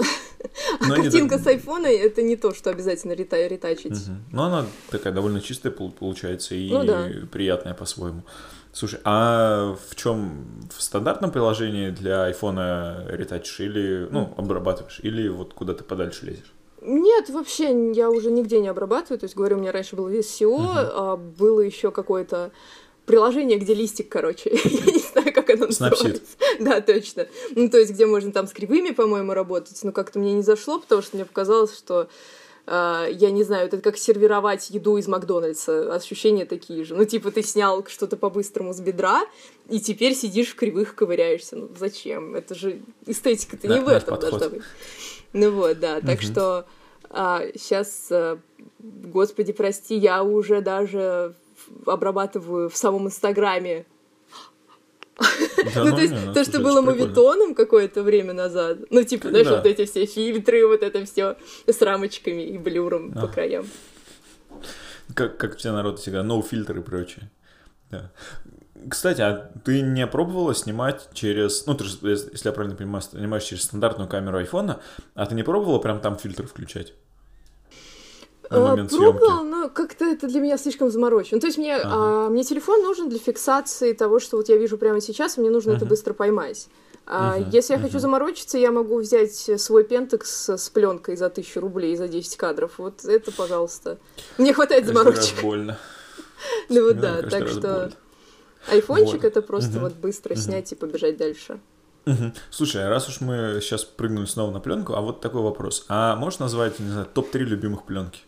А 0.79 0.89
картинка 0.95 1.39
с 1.39 1.47
айфона 1.47 1.87
это 1.87 2.21
не 2.21 2.35
то, 2.35 2.53
что 2.53 2.69
обязательно 2.69 3.13
рита 3.13 3.47
ретачить. 3.47 3.93
Угу. 3.93 4.11
Ну 4.33 4.43
она 4.43 4.65
такая 4.91 5.13
довольно 5.13 5.41
чистая 5.41 5.71
получается 5.71 6.53
и 6.53 6.69
ну, 6.69 6.83
да. 6.83 7.09
приятная 7.31 7.73
по-своему. 7.73 8.23
Слушай, 8.73 8.99
а 9.03 9.77
в 9.89 9.95
чем 9.95 10.47
в 10.75 10.81
стандартном 10.81 11.31
приложении 11.31 11.91
для 11.91 12.25
айфона 12.25 13.05
ретачишь 13.07 13.59
или, 13.59 14.07
ну, 14.09 14.33
обрабатываешь, 14.35 14.99
или 15.03 15.27
вот 15.27 15.53
куда 15.53 15.75
ты 15.75 15.83
подальше 15.83 16.25
лезешь? 16.25 16.51
Нет, 16.81 17.29
вообще 17.29 17.91
я 17.93 18.09
уже 18.09 18.31
нигде 18.31 18.59
не 18.59 18.67
обрабатываю. 18.67 19.19
То 19.19 19.25
есть, 19.25 19.35
говорю, 19.35 19.57
у 19.57 19.59
меня 19.59 19.71
раньше 19.71 19.95
был 19.95 20.07
весь 20.07 20.25
SEO, 20.25 20.57
uh-huh. 20.57 20.91
а 20.95 21.17
было 21.17 21.61
еще 21.61 21.91
какое-то 21.91 22.51
приложение, 23.05 23.59
где 23.59 23.75
листик, 23.75 24.09
короче. 24.09 24.49
я 24.53 24.91
не 24.91 24.99
знаю, 24.99 25.33
как 25.33 25.49
оно 25.51 25.67
называется. 25.67 26.35
Да, 26.59 26.81
точно. 26.81 27.27
Ну, 27.55 27.69
то 27.69 27.77
есть, 27.77 27.91
где 27.91 28.05
можно 28.05 28.31
там 28.31 28.47
с 28.47 28.53
кривыми, 28.53 28.89
по-моему, 28.89 29.33
работать. 29.33 29.79
Но 29.83 29.91
как-то 29.91 30.19
мне 30.19 30.33
не 30.33 30.41
зашло, 30.41 30.79
потому 30.79 31.03
что 31.03 31.15
мне 31.15 31.25
показалось, 31.25 31.77
что 31.77 32.09
я 32.65 33.29
не 33.31 33.43
знаю, 33.43 33.67
это 33.67 33.81
как 33.81 33.97
сервировать 33.97 34.69
еду 34.69 34.97
из 34.97 35.07
Макдональдса, 35.07 35.93
ощущения 35.93 36.45
такие 36.45 36.85
же. 36.85 36.95
Ну, 36.95 37.03
типа, 37.03 37.29
ты 37.31 37.43
снял 37.43 37.85
что-то 37.87 38.15
по-быстрому 38.15 38.73
с 38.73 38.79
бедра, 38.79 39.23
и 39.69 39.81
теперь 39.81 40.15
сидишь 40.15 40.51
в 40.51 40.55
кривых 40.55 40.95
ковыряешься. 40.95 41.57
Ну, 41.57 41.69
зачем? 41.77 42.35
Это 42.35 42.55
же 42.55 42.81
эстетика-то 43.05 43.67
да, 43.67 43.75
не 43.75 43.83
в 43.83 43.87
этом 43.89 44.17
должна 44.19 44.49
быть. 44.49 44.61
Ну 45.33 45.51
вот, 45.51 45.79
да, 45.79 45.99
так 45.99 46.19
угу. 46.19 46.27
что 46.27 46.65
а, 47.09 47.43
сейчас, 47.55 48.07
а, 48.11 48.39
господи, 48.79 49.51
прости, 49.51 49.95
я 49.95 50.23
уже 50.23 50.61
даже 50.61 51.35
обрабатываю 51.85 52.69
в 52.69 52.77
самом 52.77 53.07
Инстаграме 53.07 53.85
ну, 55.75 55.95
то 55.95 56.01
есть, 56.01 56.13
то, 56.33 56.43
что 56.43 56.59
было 56.59 56.81
мовитоном 56.81 57.55
какое-то 57.55 58.03
время 58.03 58.33
назад. 58.33 58.79
Ну, 58.89 59.03
типа, 59.03 59.29
знаешь, 59.29 59.47
вот 59.47 59.65
эти 59.65 59.85
все 59.85 60.05
фильтры, 60.05 60.65
вот 60.67 60.81
это 60.83 61.05
все 61.05 61.37
с 61.67 61.81
рамочками 61.81 62.41
и 62.43 62.57
блюром 62.57 63.13
по 63.13 63.27
краям. 63.27 63.65
Как, 65.13 65.37
как 65.37 65.57
все 65.57 65.71
народы 65.71 65.97
всегда, 65.97 66.21
no 66.21 66.41
фильтры 66.41 66.79
и 66.79 66.83
прочее. 66.83 67.29
Да. 67.91 68.11
Кстати, 68.89 69.21
а 69.21 69.51
ты 69.63 69.81
не 69.81 70.07
пробовала 70.07 70.53
снимать 70.55 71.09
через, 71.13 71.65
ну, 71.67 71.75
ты 71.75 71.83
же, 71.85 71.97
если 72.01 72.47
я 72.49 72.51
правильно 72.51 72.75
понимаю, 72.75 73.01
снимаешь 73.01 73.43
через 73.43 73.63
стандартную 73.63 74.09
камеру 74.09 74.37
айфона, 74.37 74.81
а 75.13 75.25
ты 75.25 75.35
не 75.35 75.43
пробовала 75.43 75.79
прям 75.79 76.01
там 76.01 76.17
фильтр 76.17 76.47
включать? 76.47 76.93
На 78.49 78.57
а, 78.57 78.69
момент 78.71 78.89
Пробовала, 78.89 79.39
съемки? 79.39 79.51
но 79.51 79.69
как-то 79.69 80.05
это 80.05 80.27
для 80.27 80.39
меня 80.39 80.57
слишком 80.57 80.91
заморочено. 80.91 81.39
То 81.39 81.47
есть 81.47 81.57
мне, 81.57 81.75
ага. 81.75 82.27
а, 82.27 82.29
мне 82.29 82.43
телефон 82.43 82.81
нужен 82.81 83.09
для 83.09 83.19
фиксации 83.19 83.93
того, 83.93 84.19
что 84.19 84.37
вот 84.37 84.49
я 84.49 84.57
вижу 84.57 84.77
прямо 84.77 85.01
сейчас, 85.01 85.37
и 85.37 85.41
мне 85.41 85.49
нужно 85.49 85.71
uh 85.71 85.77
это 85.77 85.85
быстро 85.85 86.13
поймать. 86.13 86.67
А, 87.05 87.39
uh 87.39 87.47
Если 87.51 87.73
я 87.73 87.79
uh 87.79 87.83
хочу 87.83 87.99
заморочиться, 87.99 88.57
я 88.57 88.71
могу 88.71 88.99
взять 88.99 89.35
свой 89.59 89.83
пентекс 89.83 90.49
с 90.49 90.69
пленкой 90.69 91.15
за 91.15 91.29
тысячу 91.29 91.59
рублей 91.59 91.95
за 91.95 92.07
10 92.07 92.37
кадров. 92.37 92.73
Вот 92.77 93.05
это, 93.05 93.31
пожалуйста. 93.31 93.97
Мне 94.37 94.53
хватает 94.53 94.85
заморочек. 94.85 95.41
больно. 95.41 95.77
Ну 96.67 96.87
вот 96.87 96.99
да, 96.99 97.21
так 97.21 97.47
что 97.47 97.93
айфончик 98.69 99.23
это 99.23 99.41
просто 99.41 99.79
вот 99.79 99.93
быстро 99.93 100.35
снять 100.35 100.73
и 100.73 100.75
побежать 100.75 101.15
дальше. 101.15 101.61
Угу. 102.05 102.33
Слушай, 102.49 102.85
а 102.85 102.89
раз 102.89 103.07
уж 103.07 103.21
мы 103.21 103.59
сейчас 103.61 103.85
прыгнули 103.85 104.25
снова 104.25 104.51
на 104.51 104.59
пленку, 104.59 104.93
а 104.93 104.99
вот 104.99 105.21
такой 105.21 105.41
вопрос. 105.41 105.85
А 105.87 106.17
можешь 106.17 106.39
назвать, 106.39 106.79
не 106.79 106.89
знаю, 106.89 107.07
топ-3 107.13 107.39
любимых 107.39 107.85
пленки? 107.85 108.23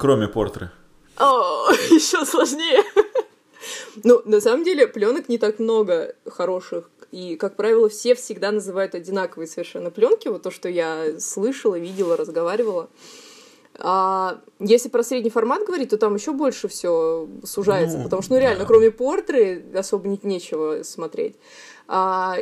Кроме 0.00 0.28
портры. 0.28 0.70
О, 1.18 1.70
еще 1.90 2.24
сложнее. 2.24 2.82
Ну, 4.02 4.22
на 4.24 4.40
самом 4.40 4.64
деле, 4.64 4.86
пленок 4.88 5.28
не 5.28 5.36
так 5.36 5.58
много 5.58 6.14
хороших. 6.26 6.88
И, 7.12 7.36
как 7.36 7.54
правило, 7.56 7.90
все 7.90 8.14
всегда 8.14 8.50
называют 8.50 8.94
одинаковые 8.94 9.46
совершенно 9.46 9.90
пленки. 9.90 10.28
Вот 10.28 10.42
то, 10.42 10.50
что 10.50 10.70
я 10.70 11.18
слышала, 11.20 11.78
видела, 11.78 12.16
разговаривала. 12.16 12.88
А 13.78 14.40
если 14.58 14.88
про 14.88 15.02
средний 15.02 15.28
формат 15.30 15.66
говорить, 15.66 15.90
то 15.90 15.98
там 15.98 16.14
еще 16.14 16.32
больше 16.32 16.68
все 16.68 17.28
сужается, 17.44 17.98
Ну, 17.98 18.04
потому 18.04 18.22
что, 18.22 18.32
ну, 18.34 18.40
реально, 18.40 18.60
да. 18.60 18.66
кроме 18.66 18.90
портры 18.90 19.62
особо 19.74 20.08
не- 20.08 20.20
нечего 20.22 20.82
смотреть. 20.82 21.36
А, 21.88 22.36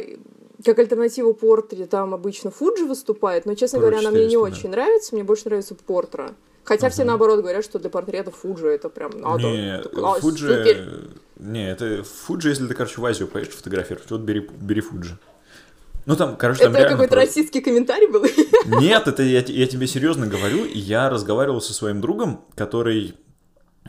как 0.65 0.79
альтернативу 0.79 1.35
портре 1.35 1.87
там 1.87 2.15
обычно 2.15 2.53
Фуджи 2.53 2.85
выступает, 2.85 3.47
но, 3.47 3.55
честно 3.57 3.79
Pro 3.79 3.81
говоря, 3.81 3.99
она 3.99 4.11
мне 4.11 4.27
не 4.27 4.33
400, 4.35 4.39
да. 4.51 4.57
очень 4.59 4.71
нравится, 4.71 5.15
мне 5.17 5.25
больше 5.25 5.47
нравится 5.47 5.75
Портра. 5.75 6.35
Хотя 6.69 6.91
все 6.91 7.05
наоборот 7.05 7.41
говорят, 7.41 7.65
что 7.65 7.79
для 7.79 7.89
портрета 7.89 8.31
Фуджи 8.31 8.67
это 8.69 8.91
прям 8.91 9.11
надо. 9.19 9.43
Не, 9.43 9.79
Такой, 9.83 10.03
«А, 10.05 10.21
Фуджи... 10.21 10.49
супер». 10.49 11.01
Не, 11.39 11.71
это 11.73 12.03
Фуджи, 12.05 12.51
если 12.51 12.67
ты, 12.67 12.75
короче, 12.75 13.01
в 13.01 13.07
Азию 13.07 13.27
поедешь 13.27 13.55
фотографировать, 13.55 14.11
вот 14.11 14.21
бери, 14.21 14.47
бери 14.61 14.83
Фуджи. 14.83 15.17
Ну 16.05 16.15
там, 16.15 16.37
короче, 16.37 16.65
там 16.65 16.75
Это 16.75 16.91
какой-то 16.91 17.15
просто- 17.15 17.17
российский 17.17 17.61
комментарий 17.63 18.07
был. 18.09 18.25
Нет, 18.81 19.09
это 19.09 19.23
я, 19.23 19.41
я 19.41 19.67
тебе 19.67 19.87
серьезно 19.87 20.27
говорю. 20.27 20.65
и 20.67 20.79
Я 20.79 21.09
разговаривал 21.09 21.61
со 21.63 21.73
своим 21.73 22.01
другом, 22.03 22.45
который 22.55 23.15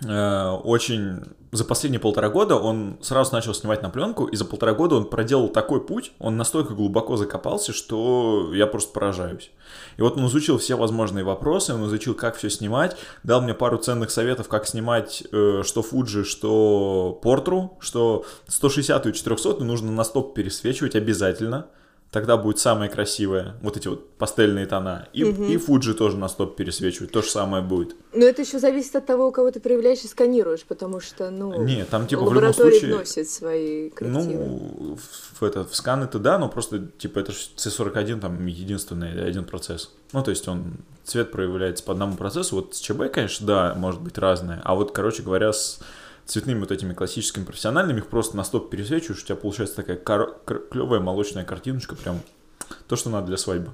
очень 0.03 1.23
за 1.51 1.65
последние 1.65 1.99
полтора 1.99 2.29
года 2.29 2.55
он 2.55 2.97
сразу 3.01 3.33
начал 3.33 3.53
снимать 3.53 3.81
на 3.81 3.89
пленку, 3.89 4.25
и 4.25 4.35
за 4.35 4.45
полтора 4.45 4.73
года 4.73 4.95
он 4.95 5.05
проделал 5.05 5.49
такой 5.49 5.83
путь, 5.83 6.11
он 6.19 6.37
настолько 6.37 6.73
глубоко 6.73 7.17
закопался, 7.17 7.73
что 7.73 8.51
я 8.53 8.67
просто 8.67 8.93
поражаюсь. 8.93 9.51
И 9.97 10.01
вот 10.01 10.17
он 10.17 10.27
изучил 10.27 10.57
все 10.59 10.75
возможные 10.75 11.25
вопросы, 11.25 11.73
он 11.73 11.85
изучил, 11.87 12.13
как 12.13 12.35
все 12.35 12.49
снимать, 12.49 12.97
дал 13.23 13.41
мне 13.41 13.53
пару 13.53 13.77
ценных 13.77 14.11
советов, 14.11 14.47
как 14.47 14.67
снимать 14.67 15.23
э, 15.31 15.63
что 15.65 15.81
Fuji, 15.81 16.23
что 16.23 17.19
Портру, 17.23 17.77
что 17.79 18.25
160 18.47 19.07
и 19.07 19.13
400 19.13 19.63
нужно 19.63 19.91
на 19.91 20.03
стоп 20.03 20.35
пересвечивать 20.35 20.95
обязательно. 20.95 21.67
Тогда 22.11 22.37
будет 22.37 22.57
самое 22.57 22.89
красивое, 22.89 23.55
вот 23.61 23.77
эти 23.77 23.87
вот 23.87 24.09
пастельные 24.13 24.65
тона. 24.65 25.07
И, 25.13 25.21
и 25.21 25.57
Fuji 25.57 25.93
тоже 25.93 26.17
на 26.17 26.27
стоп 26.27 26.55
пересвечивать, 26.55 27.11
то 27.11 27.21
же 27.21 27.29
самое 27.29 27.61
будет. 27.61 27.95
Но 28.13 28.25
это 28.25 28.41
еще 28.41 28.57
зависит 28.57 28.95
от 28.95 29.05
того, 29.05 29.27
у 29.27 29.31
кого 29.31 29.51
ты 29.51 29.59
проявляешь 29.59 30.03
и 30.03 30.07
сканируешь, 30.07 30.63
потому 30.63 31.01
что, 31.01 31.29
ну, 31.29 31.63
Не, 31.63 31.85
там 31.85 32.07
типа 32.07 32.23
в 32.23 32.33
любом 32.33 32.51
случае... 32.53 32.95
вносит 32.95 33.29
свои 33.29 33.91
коррективы. 33.91 34.43
Ну, 34.43 34.97
в, 34.97 35.39
в 35.39 35.43
это, 35.43 35.63
в 35.65 35.75
скан 35.75 36.01
это 36.01 36.17
да, 36.17 36.39
но 36.39 36.49
просто, 36.49 36.87
типа, 36.97 37.19
это 37.19 37.31
ж 37.31 37.51
C41, 37.55 38.19
там, 38.19 38.43
единственный 38.47 39.23
один 39.23 39.45
процесс. 39.45 39.91
Ну, 40.11 40.23
то 40.23 40.31
есть 40.31 40.47
он, 40.47 40.77
цвет 41.03 41.31
проявляется 41.31 41.83
по 41.83 41.91
одному 41.91 42.17
процессу. 42.17 42.55
Вот 42.55 42.73
с 42.73 42.79
ЧБ, 42.79 43.11
конечно, 43.13 43.45
да, 43.45 43.75
может 43.75 44.01
быть 44.01 44.17
разное. 44.17 44.61
А 44.63 44.73
вот, 44.73 44.91
короче 44.93 45.21
говоря, 45.21 45.53
с 45.53 45.79
цветными 46.29 46.59
вот 46.59 46.71
этими 46.71 46.93
классическими 46.93 47.43
профессиональными, 47.43 47.99
их 47.99 48.07
просто 48.07 48.37
на 48.37 48.43
стоп 48.43 48.69
пересвечиваешь, 48.69 49.23
у 49.23 49.25
тебя 49.25 49.35
получается 49.35 49.77
такая 49.77 49.97
клевая 49.97 50.99
молочная 50.99 51.43
картиночка, 51.43 51.95
прям 51.95 52.21
то, 52.87 52.95
что 52.95 53.09
надо 53.09 53.27
для 53.27 53.37
свадьбы. 53.37 53.71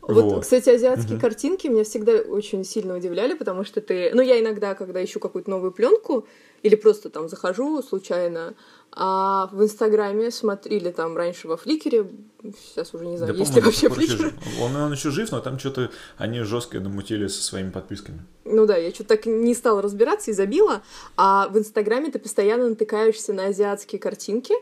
Вот, 0.00 0.24
Вот. 0.24 0.42
кстати, 0.42 0.68
азиатские 0.68 1.20
картинки 1.20 1.68
меня 1.68 1.84
всегда 1.84 2.12
очень 2.12 2.64
сильно 2.64 2.96
удивляли, 2.96 3.34
потому 3.34 3.64
что 3.64 3.80
ты... 3.80 4.10
Ну, 4.12 4.20
я 4.20 4.40
иногда, 4.40 4.74
когда 4.74 5.02
ищу 5.04 5.20
какую-то 5.20 5.48
новую 5.48 5.70
пленку, 5.70 6.26
или 6.62 6.74
просто 6.74 7.08
там 7.08 7.28
захожу 7.28 7.80
случайно, 7.82 8.54
а 8.94 9.48
в 9.52 9.62
Инстаграме 9.62 10.30
смотри, 10.30 10.76
или 10.76 10.90
там 10.90 11.16
раньше 11.16 11.48
во 11.48 11.56
Фликере, 11.56 12.06
сейчас 12.42 12.92
уже 12.92 13.06
не 13.06 13.16
знаю, 13.16 13.32
Да, 13.32 13.38
есть 13.38 13.54
ли 13.54 13.62
по-моему, 13.62 13.80
вообще 13.80 13.88
Фликер. 13.88 14.34
Он, 14.60 14.76
он 14.76 14.92
еще 14.92 15.10
жив, 15.10 15.30
но 15.32 15.40
там 15.40 15.58
что-то 15.58 15.90
они 16.18 16.40
жестко 16.40 16.78
намутили 16.78 17.26
со 17.26 17.42
своими 17.42 17.70
подписками. 17.70 18.20
Ну 18.44 18.66
да, 18.66 18.76
я 18.76 18.90
что-то 18.90 19.16
так 19.16 19.26
не 19.26 19.54
стала 19.54 19.80
разбираться 19.80 20.30
и 20.30 20.34
забила. 20.34 20.82
А 21.16 21.48
в 21.48 21.56
Инстаграме 21.56 22.10
ты 22.10 22.18
постоянно 22.18 22.68
натыкаешься 22.68 23.32
на 23.32 23.46
азиатские 23.46 23.98
картинки, 23.98 24.54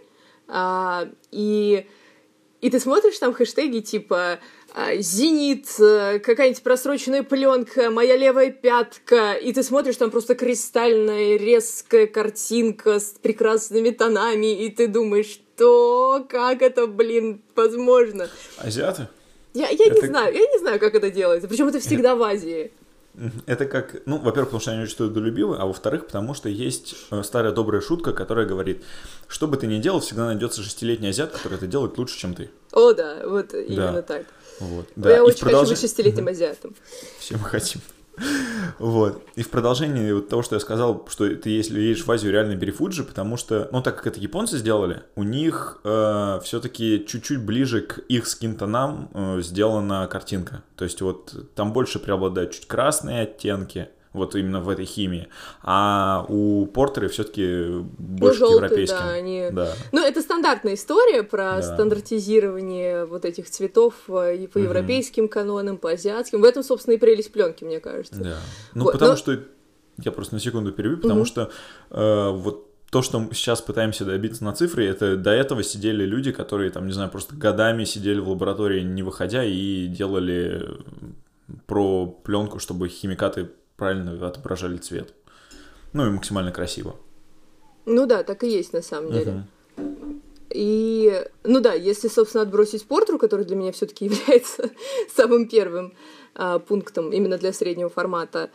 а, 0.46 1.08
и, 1.32 1.88
и 2.60 2.70
ты 2.70 2.78
смотришь 2.78 3.18
там 3.18 3.34
хэштеги 3.34 3.80
типа 3.80 4.38
«Зенит», 4.98 5.66
э, 5.78 6.18
какая-нибудь 6.20 6.62
просроченная 6.62 7.22
пленка, 7.22 7.90
«Моя 7.90 8.16
левая 8.16 8.50
пятка», 8.50 9.34
и 9.34 9.52
ты 9.52 9.62
смотришь, 9.62 9.96
там 9.96 10.10
просто 10.10 10.34
кристальная 10.34 11.36
резкая 11.36 12.06
картинка 12.06 13.00
с 13.00 13.14
прекрасными 13.20 13.90
тонами, 13.90 14.64
и 14.64 14.70
ты 14.70 14.86
думаешь, 14.88 15.40
что, 15.56 16.24
как 16.28 16.62
это, 16.62 16.86
блин, 16.86 17.42
возможно? 17.54 18.28
Азиаты? 18.58 19.08
Я, 19.54 19.68
я 19.68 19.86
не 19.86 19.98
Это- 19.98 20.06
знаю, 20.06 20.34
я 20.34 20.40
не 20.40 20.58
знаю, 20.58 20.78
как 20.78 20.94
это 20.94 21.10
делается, 21.10 21.48
причем 21.48 21.68
это 21.68 21.80
всегда 21.80 22.14
в 22.14 22.22
Азии. 22.22 22.72
Это 23.46 23.66
как, 23.66 24.02
ну, 24.06 24.18
во-первых, 24.18 24.50
потому 24.50 24.60
что 24.60 24.70
они 24.70 24.82
очень 24.84 24.96
трудолюбивы, 24.96 25.56
а 25.58 25.66
во-вторых, 25.66 26.06
потому 26.06 26.32
что 26.32 26.48
есть 26.48 26.94
э, 27.10 27.22
старая 27.24 27.50
добрая 27.52 27.80
шутка, 27.80 28.12
которая 28.12 28.46
говорит, 28.46 28.84
что 29.26 29.48
бы 29.48 29.56
ты 29.56 29.66
ни 29.66 29.78
делал, 29.80 29.98
всегда 29.98 30.26
найдется 30.26 30.62
шестилетний 30.62 31.10
азиат, 31.10 31.32
который 31.32 31.54
это 31.54 31.66
делает 31.66 31.98
лучше, 31.98 32.16
чем 32.16 32.34
ты. 32.34 32.50
О, 32.72 32.92
да, 32.92 33.16
вот 33.26 33.52
именно 33.52 34.02
так. 34.02 34.26
Вот. 34.60 34.86
я 34.96 35.16
и 35.16 35.20
очень 35.20 35.32
хочу 35.34 35.46
продолжен- 35.46 35.70
быть 35.70 35.80
шестилетним 35.80 36.28
азиатом. 36.28 36.74
Все 37.18 37.36
мы 37.36 37.44
хотим. 37.44 37.80
Вот. 38.78 39.22
И 39.34 39.42
в 39.42 39.48
продолжении 39.48 40.12
вот 40.12 40.28
того, 40.28 40.42
что 40.42 40.56
я 40.56 40.60
сказал, 40.60 41.06
что 41.08 41.34
ты, 41.34 41.48
если 41.48 41.80
едешь 41.80 42.04
в 42.04 42.12
Азию, 42.12 42.32
реально 42.32 42.54
бери 42.54 42.70
Фуджи, 42.70 43.02
потому 43.02 43.38
что, 43.38 43.68
ну, 43.72 43.80
так 43.82 43.96
как 43.96 44.08
это 44.08 44.20
японцы 44.20 44.58
сделали, 44.58 45.02
у 45.16 45.22
них 45.22 45.80
все-таки 45.82 47.04
чуть-чуть 47.08 47.40
ближе 47.42 47.80
к 47.80 47.98
их 48.08 48.26
скинтонам 48.26 49.10
э, 49.14 49.40
сделана 49.42 50.06
картинка. 50.06 50.62
То 50.76 50.84
есть 50.84 51.00
вот 51.00 51.34
там 51.54 51.72
больше 51.72 51.98
преобладают 51.98 52.52
чуть 52.52 52.66
красные 52.66 53.22
оттенки, 53.22 53.88
вот 54.12 54.34
именно 54.34 54.60
в 54.60 54.68
этой 54.68 54.84
химии, 54.86 55.28
а 55.62 56.26
у 56.28 56.66
портеры 56.66 57.08
все-таки 57.08 57.66
больше 57.98 58.36
к 58.36 58.38
желтые, 58.40 58.56
европейским. 58.56 58.96
да, 58.98 59.08
они- 59.12 59.48
Да. 59.52 59.72
Ну, 59.92 60.04
это 60.04 60.20
стандартная 60.20 60.74
история 60.74 61.22
про 61.22 61.56
Да. 61.56 61.62
стандартизирование 61.62 63.04
вот 63.04 63.24
этих 63.24 63.48
цветов 63.48 63.94
э, 64.08 64.36
и 64.36 64.46
по 64.46 64.58
европейским 64.58 65.28
канонам, 65.28 65.76
по 65.78 65.90
азиатским. 65.92 66.40
В 66.40 66.44
этом, 66.44 66.62
собственно, 66.62 66.94
и 66.94 66.98
прелесть 66.98 67.32
пленки, 67.32 67.62
мне 67.64 67.78
кажется. 67.80 68.20
Да. 68.20 68.36
Ну, 68.74 68.84
Вот, 68.84 68.92
потому 68.92 69.12
но- 69.12 69.16
что... 69.16 69.38
Я 70.02 70.12
просто 70.12 70.34
на 70.34 70.40
секунду 70.40 70.72
перебью, 70.72 70.96
потому 70.96 71.20
Мгм. 71.20 71.26
что 71.26 71.50
э, 71.90 72.30
вот 72.30 72.66
то, 72.90 73.02
что 73.02 73.20
мы 73.20 73.32
сейчас 73.34 73.60
пытаемся 73.60 74.04
добиться 74.04 74.42
на 74.42 74.52
цифре, 74.54 74.88
это 74.88 75.16
до 75.16 75.30
этого 75.30 75.62
сидели 75.62 76.04
люди, 76.04 76.32
которые, 76.32 76.70
там, 76.70 76.86
не 76.86 76.92
знаю, 76.92 77.10
просто 77.10 77.36
годами 77.36 77.84
сидели 77.84 78.18
в 78.18 78.28
лаборатории, 78.30 78.80
не 78.82 79.02
выходя, 79.04 79.44
и 79.44 79.86
делали 79.86 80.66
про 81.66 82.06
пленку, 82.06 82.58
чтобы 82.58 82.88
химикаты 82.88 83.50
правильно 83.80 84.26
отображали 84.26 84.76
цвет. 84.76 85.14
Ну 85.94 86.06
и 86.06 86.10
максимально 86.10 86.52
красиво. 86.52 86.96
Ну 87.86 88.06
да, 88.06 88.22
так 88.22 88.44
и 88.44 88.48
есть 88.48 88.72
на 88.74 88.82
самом 88.82 89.10
деле. 89.10 89.46
И, 90.50 91.24
ну 91.44 91.60
да, 91.60 91.72
если, 91.72 92.08
собственно, 92.08 92.42
отбросить 92.42 92.84
портру, 92.84 93.18
который 93.18 93.46
для 93.46 93.56
меня 93.56 93.72
все-таки 93.72 94.04
является 94.10 94.70
самым 95.16 95.48
первым 95.48 95.94
а, 96.34 96.58
пунктом 96.58 97.10
именно 97.12 97.38
для 97.38 97.52
среднего 97.52 97.88
формата, 97.88 98.50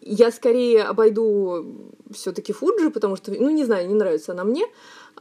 я 0.00 0.30
скорее 0.32 0.82
обойду 0.82 1.64
все-таки 2.10 2.52
Фуджи, 2.52 2.90
потому 2.90 3.16
что, 3.16 3.30
ну, 3.30 3.50
не 3.50 3.64
знаю, 3.64 3.86
не 3.86 3.94
нравится 3.94 4.32
она 4.32 4.44
мне. 4.44 4.66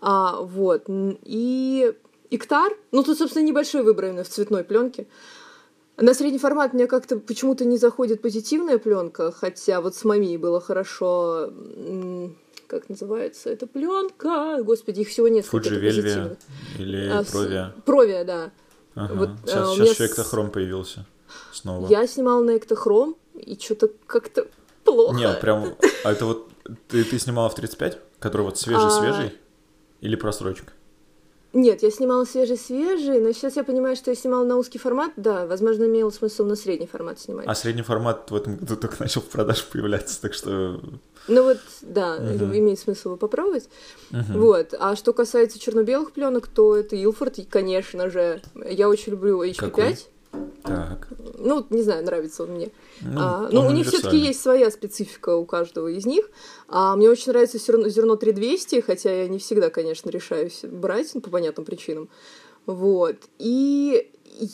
А, 0.02 0.42
вот. 0.42 0.86
И 0.88 1.94
Иктар, 2.32 2.76
ну, 2.92 3.04
тут, 3.04 3.18
собственно, 3.20 3.44
небольшой 3.44 3.84
выбор 3.84 4.06
именно 4.06 4.24
в 4.24 4.30
цветной 4.30 4.64
пленке. 4.64 5.06
На 5.98 6.14
средний 6.14 6.40
формат 6.40 6.74
мне 6.74 6.88
как-то 6.88 7.18
почему-то 7.20 7.66
не 7.66 7.78
заходит 7.78 8.22
позитивная 8.22 8.78
пленка, 8.80 9.32
хотя 9.32 9.80
вот 9.80 9.96
с 9.96 10.04
Мами 10.04 10.38
было 10.38 10.60
хорошо. 10.60 11.52
Как 12.68 12.90
называется 12.90 13.52
эта 13.52 13.68
пленка? 13.68 14.64
Господи, 14.64 15.02
их 15.02 15.10
всего 15.10 15.28
несколько. 15.28 15.64
Фуджи, 15.64 15.80
Вельвия 15.80 16.38
или 16.80 17.08
А, 17.10 17.24
Провия. 17.24 17.76
Провия, 17.86 18.24
да. 18.24 18.52
Ага. 18.96 19.14
вот, 19.14 19.30
сейчас 19.46 19.70
а, 19.70 19.76
сейчас 19.76 19.90
еще 19.90 20.06
эктохром 20.08 20.52
появился 20.52 21.06
снова. 21.52 21.88
Я 21.88 22.08
снимала 22.08 22.44
на 22.44 22.58
Эктохром, 22.58 23.16
и 23.36 23.58
что-то 23.60 23.90
как-то 24.06 24.48
плохо. 24.84 25.16
Не, 25.16 25.32
прям... 25.34 25.76
А 26.04 26.12
это 26.12 26.26
вот... 26.26 26.50
Ты, 26.88 27.04
ты 27.04 27.20
снимала 27.20 27.50
в 27.50 27.56
35? 27.56 28.00
Который 28.20 28.44
вот 28.44 28.54
А, 28.54 28.58
свежий-свежий? 28.58 29.38
Или 30.02 30.16
просрочка? 30.16 30.74
Нет, 31.54 31.84
я 31.84 31.92
снимала 31.92 32.26
свежий-свежий, 32.26 33.20
но 33.20 33.32
сейчас 33.32 33.58
я 33.58 33.64
понимаю, 33.64 33.96
что 33.96 34.10
я 34.10 34.16
снимала 34.16 34.44
на 34.44 34.58
узкий 34.58 34.80
формат. 34.80 35.12
Да, 35.18 35.46
возможно, 35.46 35.84
имело 35.84 36.10
смысл 36.10 36.46
на 36.46 36.56
средний 36.56 36.88
формат 36.88 37.20
снимать. 37.20 37.46
А 37.48 37.54
средний 37.54 37.84
формат 37.84 38.32
в 38.32 38.36
этом 38.36 38.58
году 38.58 38.76
только 38.76 38.96
начал 39.00 39.22
в 39.22 39.26
продаже 39.26 39.64
появляться, 39.72 40.20
так 40.20 40.34
что... 40.34 40.82
Ну 41.28 41.44
вот, 41.44 41.60
да, 41.84 42.18
Мгм. 42.20 42.58
имеет 42.58 42.80
смысл 42.80 43.10
его 43.10 43.18
попробовать. 43.18 43.70
Мгм. 44.10 44.40
Вот. 44.42 44.74
А 44.80 44.96
что 44.96 45.14
касается 45.14 45.60
черно-белых 45.60 46.12
пленок, 46.12 46.48
то 46.48 46.76
это 46.76 46.96
Илфорд, 46.96 47.38
конечно 47.50 48.10
же. 48.10 48.42
Я 48.68 48.90
очень 48.90 49.12
люблю 49.12 49.44
HP5. 49.44 49.56
Какой? 49.58 49.98
Так. 50.64 51.08
Ну, 51.44 51.66
не 51.70 51.82
знаю, 51.84 52.04
нравится 52.06 52.44
он 52.44 52.52
мне. 52.52 52.72
Ну, 53.02 53.20
А, 53.20 53.44
он 53.46 53.50
ну, 53.52 53.68
у 53.68 53.72
них 53.72 53.88
все-таки 53.88 54.18
есть 54.18 54.42
своя 54.42 54.72
специфика 54.72 55.36
у 55.36 55.46
каждого 55.46 55.88
из 55.88 56.06
них. 56.06 56.30
А, 56.68 56.96
мне 56.96 57.10
очень 57.10 57.32
нравится 57.32 57.58
зерно, 57.58 57.90
зерно 57.90 58.16
3200, 58.16 58.82
хотя 58.82 59.12
я 59.12 59.28
не 59.28 59.40
всегда, 59.40 59.70
конечно, 59.70 60.10
решаюсь 60.10 60.62
брать 60.64 61.12
ну, 61.14 61.22
по 61.22 61.30
понятным 61.30 61.66
причинам. 61.66 62.10
Вот. 62.66 63.18
И 63.40 64.10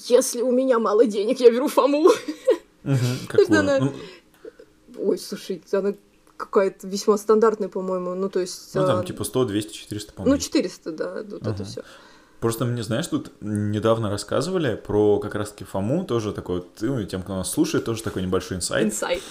если 0.08 0.42
у 0.42 0.52
меня 0.52 0.80
мало 0.80 1.06
денег, 1.06 1.40
я 1.40 1.52
беру 1.52 1.68
Фому. 1.68 2.10
Она- 3.50 3.80
Ну, 3.80 3.94
Ой, 4.98 5.18
слушай, 5.18 5.62
она 5.72 5.94
какая-то 6.36 6.88
весьма 6.88 7.18
стандартная, 7.18 7.70
по-моему. 7.70 8.16
Ну, 8.16 8.30
то 8.30 8.40
есть... 8.40 8.74
ну, 8.74 8.84
а, 8.84 8.88
там 8.88 9.06
типа 9.06 9.24
100, 9.24 9.46
200, 9.46 9.74
400, 9.74 10.12
Ну, 10.12 10.16
по-моему. 10.18 10.42
400, 10.42 10.92
да, 10.92 11.24
вот 11.30 11.46
это 11.46 11.64
все. 11.66 11.84
Просто 12.40 12.64
мне, 12.66 12.84
знаешь, 12.84 13.08
тут 13.08 13.32
недавно 13.42 14.10
рассказывали 14.10 14.76
про 14.76 15.20
как 15.20 15.36
раз-таки 15.36 15.66
Фому, 15.66 16.06
тоже 16.06 16.32
такой 16.32 16.58
вот, 16.58 16.68
ну, 16.80 17.04
тем, 17.04 17.22
кто 17.22 17.36
нас 17.36 17.52
слушает, 17.52 17.84
тоже 17.86 18.02
такой 18.02 18.22
небольшой 18.22 18.58
инсайт. 18.58 18.88
Инсайт. 18.88 19.22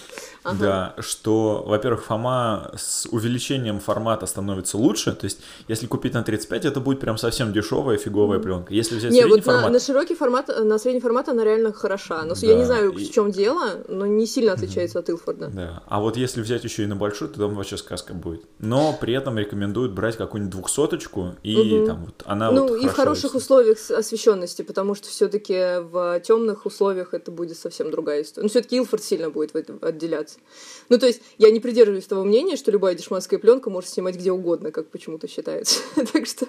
Ага. 0.45 0.59
Да, 0.61 1.03
что, 1.03 1.65
во-первых, 1.67 2.05
Фома 2.05 2.71
с 2.77 3.07
увеличением 3.11 3.81
формата 3.81 4.27
становится 4.27 4.77
лучше, 4.79 5.13
то 5.13 5.25
есть 5.25 5.41
если 5.69 5.87
купить 5.87 6.15
на 6.15 6.23
35, 6.23 6.65
это 6.65 6.81
будет 6.81 7.01
прям 7.01 7.19
совсем 7.19 7.53
дешевая 7.53 7.97
фиговая 7.97 8.39
пленка. 8.39 8.73
Если 8.73 8.97
взять 8.97 9.11
Не, 9.13 9.23
средний 9.23 9.37
вот 9.37 9.45
формат... 9.45 9.65
на, 9.65 9.71
на 9.71 9.81
широкий 9.81 10.15
формат, 10.15 10.49
на 10.49 10.79
средний 10.79 11.01
формат 11.01 11.29
она 11.29 11.45
реально 11.45 11.73
хороша. 11.73 12.23
Но 12.25 12.35
Да, 12.35 12.47
я 12.47 12.55
не 12.55 12.65
знаю, 12.65 12.93
и- 12.93 13.05
в 13.05 13.13
чем 13.13 13.31
дело, 13.31 13.79
но 13.89 14.07
не 14.07 14.27
сильно 14.27 14.53
отличается 14.53 14.99
от 14.99 15.09
Илфорда. 15.09 15.49
Да, 15.49 15.83
а 15.87 16.01
вот 16.01 16.17
если 16.17 16.41
взять 16.41 16.65
еще 16.65 16.85
и 16.85 16.87
на 16.87 16.97
большой, 16.97 17.29
то 17.29 17.39
там 17.41 17.55
вообще 17.55 17.77
сказка 17.77 18.15
будет. 18.15 18.43
Но 18.59 18.97
при 19.01 19.15
этом 19.15 19.39
рекомендуют 19.39 19.93
брать 19.93 20.17
какую-нибудь 20.17 20.53
двухсоточку, 20.53 21.35
и 21.43 21.85
там 21.87 22.05
вот 22.05 22.23
она 22.27 22.51
ну, 22.51 22.69
вот 22.69 22.81
хороших 22.99 23.35
условиях 23.35 23.91
освещенности, 23.91 24.63
потому 24.63 24.95
что 24.95 25.09
все-таки 25.09 25.81
в 25.81 26.21
темных 26.21 26.67
условиях 26.67 27.15
это 27.15 27.31
будет 27.31 27.57
совсем 27.57 27.91
другая 27.91 28.23
история. 28.23 28.45
Ну, 28.45 28.49
все-таки 28.49 28.77
Илфорд 28.77 29.03
сильно 29.03 29.31
будет 29.31 29.55
в 29.55 29.57
этом 29.57 29.79
отделяться. 29.83 30.39
Ну, 30.89 30.99
то 30.99 31.07
есть, 31.07 31.23
я 31.39 31.51
не 31.51 31.61
придерживаюсь 31.61 32.07
того 32.07 32.25
мнения, 32.25 32.57
что 32.57 32.71
любая 32.71 32.95
дешманская 32.95 33.39
пленка 33.39 33.71
может 33.71 33.91
снимать 33.91 34.17
где 34.17 34.33
угодно, 34.33 34.71
как 34.71 34.89
почему-то 34.89 35.29
считается. 35.29 35.81
так 36.13 36.27
что. 36.27 36.47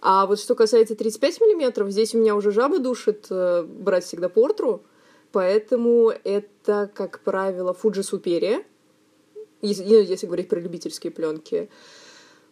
А 0.00 0.26
вот 0.26 0.40
что 0.40 0.54
касается 0.54 0.96
35 0.96 1.40
миллиметров, 1.40 1.90
здесь 1.90 2.14
у 2.14 2.18
меня 2.18 2.34
уже 2.34 2.50
жаба 2.50 2.80
душит 2.80 3.26
э, 3.30 3.62
брать 3.62 4.04
всегда 4.04 4.28
портру, 4.28 4.82
поэтому 5.30 6.12
это, 6.24 6.90
как 6.92 7.20
правило, 7.20 7.76
Fuji 7.80 8.02
Superia, 8.02 8.64
если, 9.60 9.84
ну, 9.84 10.00
если 10.00 10.26
говорить 10.26 10.48
про 10.48 10.58
любительские 10.58 11.12
пленки. 11.12 11.70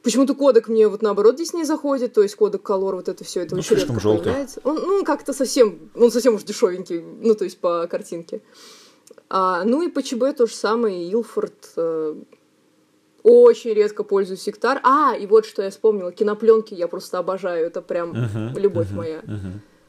Почему-то 0.03 0.35
кодек 0.35 0.69
мне 0.69 0.89
вот 0.89 1.03
наоборот 1.03 1.35
здесь 1.35 1.53
не 1.53 1.65
заходит, 1.65 2.15
то 2.15 2.23
есть 2.23 2.35
кодек 2.35 2.63
колор, 2.63 2.97
вот 2.97 3.09
это 3.09 3.23
все, 3.25 3.41
это 3.43 3.55
Ну, 3.55 3.61
очень 3.61 3.77
редко 3.77 4.01
желтый. 4.01 4.25
появляется. 4.25 4.61
Он, 4.65 4.77
ну, 4.77 5.05
как-то 5.05 5.33
совсем, 5.33 5.91
он 5.95 6.11
совсем 6.11 6.35
уж 6.37 6.43
дешевенький, 6.43 7.01
ну, 7.01 7.35
то 7.35 7.45
есть 7.45 7.59
по 7.59 7.87
картинке. 7.87 8.41
А, 9.29 9.63
ну 9.65 9.83
и 9.83 9.89
по 9.89 10.03
ЧБ 10.03 10.37
то 10.37 10.47
же 10.47 10.55
самое, 10.55 11.07
Илфорд. 11.13 11.73
э, 11.77 12.15
очень 13.23 13.75
редко 13.75 14.03
пользуюсь 14.03 14.41
сектар. 14.41 14.81
А, 14.83 15.15
и 15.15 15.27
вот 15.27 15.45
что 15.45 15.63
я 15.63 15.71
вспомнила, 15.71 16.11
кинопленки 16.13 16.73
я 16.73 16.89
просто 16.89 17.19
обожаю, 17.19 17.67
это 17.67 17.83
прям 17.83 18.11
Мгм, 18.13 18.57
любовь 18.59 18.89
мгм, 18.89 18.97
моя. 18.97 19.23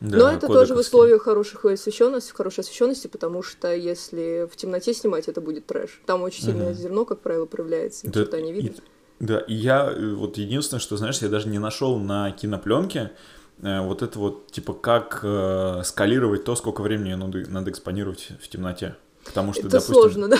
Но 0.01 0.25
Да, 0.25 0.33
это 0.33 0.47
тоже 0.47 0.75
в 0.75 0.79
условиях 0.79 1.21
хороших 1.21 1.63
освещенности, 1.63 2.31
хорошей 2.33 2.61
освещенности, 2.61 3.07
потому 3.07 3.41
что 3.43 3.73
если 3.73 4.47
в 4.51 4.55
темноте 4.57 4.93
снимать, 4.93 5.27
это 5.29 5.39
будет 5.39 5.67
трэш. 5.67 6.01
Там 6.05 6.23
очень 6.23 6.43
сильное 6.43 6.71
Мгм. 6.71 6.73
зерно, 6.81 7.05
как 7.05 7.19
правило, 7.21 7.45
проявляется, 7.45 8.07
Да, 8.07 8.21
ничего 8.21 8.37
не 8.39 8.49
и- 8.51 8.53
видно. 8.53 8.73
Да, 9.21 9.37
и 9.37 9.53
я 9.53 9.85
э, 9.85 10.13
вот 10.15 10.37
единственное, 10.37 10.81
что, 10.81 10.97
знаешь, 10.97 11.19
я 11.19 11.29
даже 11.29 11.47
не 11.47 11.59
нашел 11.59 11.99
на 11.99 12.31
кинопленке 12.31 13.11
э, 13.61 13.79
вот 13.81 14.01
это 14.01 14.17
вот, 14.17 14.51
типа, 14.51 14.73
как 14.73 15.19
э, 15.21 15.83
скалировать 15.85 16.43
то, 16.43 16.55
сколько 16.55 16.81
времени 16.81 17.13
надо, 17.13 17.47
надо 17.47 17.69
экспонировать 17.69 18.29
в 18.41 18.47
темноте. 18.47 18.95
Потому 19.23 19.53
что, 19.53 19.61
Это 19.61 19.69
допустим, 19.69 19.93
сложно, 19.93 20.27
да? 20.27 20.37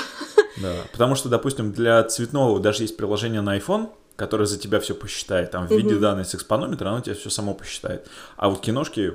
Да, 0.60 0.74
потому 0.92 1.14
что, 1.14 1.30
допустим, 1.30 1.72
для 1.72 2.04
цветного 2.04 2.60
даже 2.60 2.82
есть 2.82 2.98
приложение 2.98 3.42
на 3.42 3.56
iPhone, 3.56 3.92
которое 4.16 4.46
за 4.46 4.58
тебя 4.58 4.80
все 4.80 4.96
посчитает. 4.96 5.52
Там 5.52 5.68
в 5.68 5.72
виде 5.72 5.96
данных 5.96 6.26
с 6.26 6.34
экспонометра 6.34 6.90
оно 6.90 7.02
тебе 7.02 7.14
все 7.14 7.30
само 7.30 7.54
посчитает. 7.54 8.08
А 8.36 8.50
вот 8.50 8.62
киношки 8.62 9.14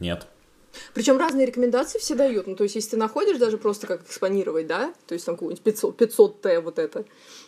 нет. 0.00 0.26
Причем 0.94 1.18
разные 1.18 1.46
рекомендации 1.46 1.98
все 1.98 2.14
дают. 2.14 2.46
Ну, 2.46 2.56
то 2.56 2.64
есть, 2.64 2.74
если 2.74 2.90
ты 2.90 2.96
находишь 2.96 3.38
даже 3.38 3.58
просто 3.58 3.86
как 3.86 4.02
экспонировать, 4.02 4.66
да, 4.66 4.92
то 5.06 5.14
есть 5.14 5.24
там 5.24 5.36
какой-нибудь 5.36 5.62
500, 5.62 6.00
500Т 6.00 6.60
вот 6.60 6.78
это, 6.78 7.04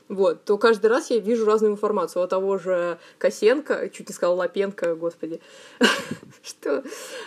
вот, 0.08 0.44
то 0.44 0.56
каждый 0.56 0.86
раз 0.86 1.10
я 1.10 1.18
вижу 1.18 1.44
разную 1.44 1.72
информацию. 1.72 2.24
У 2.24 2.26
того 2.26 2.56
же 2.58 2.98
Косенко, 3.18 3.90
чуть 3.90 4.08
не 4.08 4.14
сказала 4.14 4.36
Лапенко, 4.36 4.94
господи, 4.94 5.40
что 6.42 6.82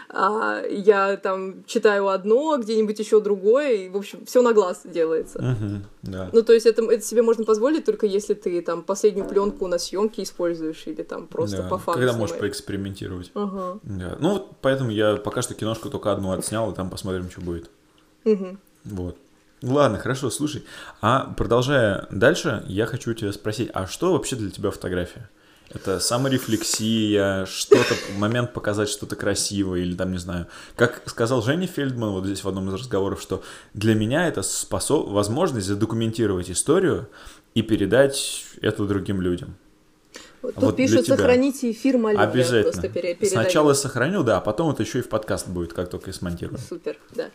а, 0.10 0.64
я 0.68 1.18
там 1.18 1.64
читаю 1.66 2.08
одно, 2.08 2.58
где-нибудь 2.58 2.98
еще 2.98 3.22
другое, 3.22 3.72
и, 3.74 3.90
в 3.90 3.98
общем, 3.98 4.26
все 4.26 4.42
на 4.42 4.54
глаз 4.54 4.82
делается. 4.86 5.58
Ну, 6.02 6.42
то 6.44 6.54
есть 6.54 6.66
это, 6.66 6.84
это 6.84 7.04
себе 7.04 7.22
можно 7.22 7.46
позволить 7.46 7.86
только 7.86 8.06
если 8.06 8.34
ты 8.34 8.62
там 8.62 8.84
последнюю 8.84 9.28
пленку 9.28 9.68
на 9.68 9.78
съемке 9.78 10.24
используешь 10.24 10.84
или 10.88 11.04
там 11.04 11.28
просто 11.28 11.64
по 11.64 11.78
факту 11.78 12.00
Когда 12.00 12.14
можешь 12.14 12.38
поэкспериментировать. 12.38 13.32
Ну, 13.34 14.48
поэтому 14.62 14.90
я 14.92 15.18
пока 15.18 15.42
что 15.42 15.54
киношку 15.54 15.90
только 15.90 16.12
одну 16.12 16.32
отснял, 16.32 16.72
и 16.72 16.76
там 16.76 16.90
посмотрим, 16.90 17.30
что 17.30 17.42
будет. 17.42 17.70
Вот. 18.84 19.18
Ладно, 19.62 20.00
хорошо, 20.00 20.30
слушай. 20.30 20.64
А 21.02 21.34
продолжая 21.38 22.08
дальше, 22.10 22.64
я 22.68 22.86
хочу 22.86 23.14
тебя 23.14 23.32
спросить, 23.32 23.70
а 23.74 23.86
что 23.86 24.14
вообще 24.14 24.36
для 24.36 24.50
тебя 24.50 24.72
фотография? 24.72 25.30
Это 25.74 26.00
саморефлексия, 26.00 27.46
что-то, 27.46 27.96
момент 28.18 28.52
показать 28.54 28.90
что-то 28.90 29.16
красивое, 29.16 29.82
или 29.82 29.96
там, 29.96 30.12
не 30.12 30.18
знаю. 30.18 30.48
Как 30.76 31.02
сказал 31.06 31.42
Женя 31.42 31.68
Фельдман 31.68 32.12
вот 32.12 32.26
здесь 32.26 32.44
в 32.44 32.50
одном 32.50 32.70
из 32.70 32.74
разговоров, 32.74 33.22
что 33.22 33.42
для 33.74 33.96
меня 33.96 34.28
это 34.28 34.42
способ... 34.42 35.08
возможность 35.08 35.68
задокументировать 35.68 36.52
историю 36.52 37.08
и 37.54 37.62
передать 37.62 38.46
это 38.62 38.86
другим 38.86 39.22
людям. 39.22 39.56
Тут 40.42 40.58
вот 40.58 40.76
пишут, 40.76 41.06
тебя? 41.06 41.18
сохраните 41.18 41.72
эфир, 41.72 41.96
я 41.98 42.20
Обязательно. 42.20 42.64
просто 42.64 42.90
пере-. 42.90 43.18
Сначала 43.26 43.74
сохраню, 43.74 44.24
да, 44.24 44.38
а 44.38 44.42
потом 44.42 44.72
это 44.72 44.82
еще 44.84 45.00
и 45.00 45.02
в 45.04 45.08
подкаст 45.08 45.48
будет, 45.48 45.72
как 45.72 45.90
только 45.90 46.08
я 46.08 46.14
смонтирую. 46.14 46.58
Супер, 46.58 46.98
да. 47.12 47.30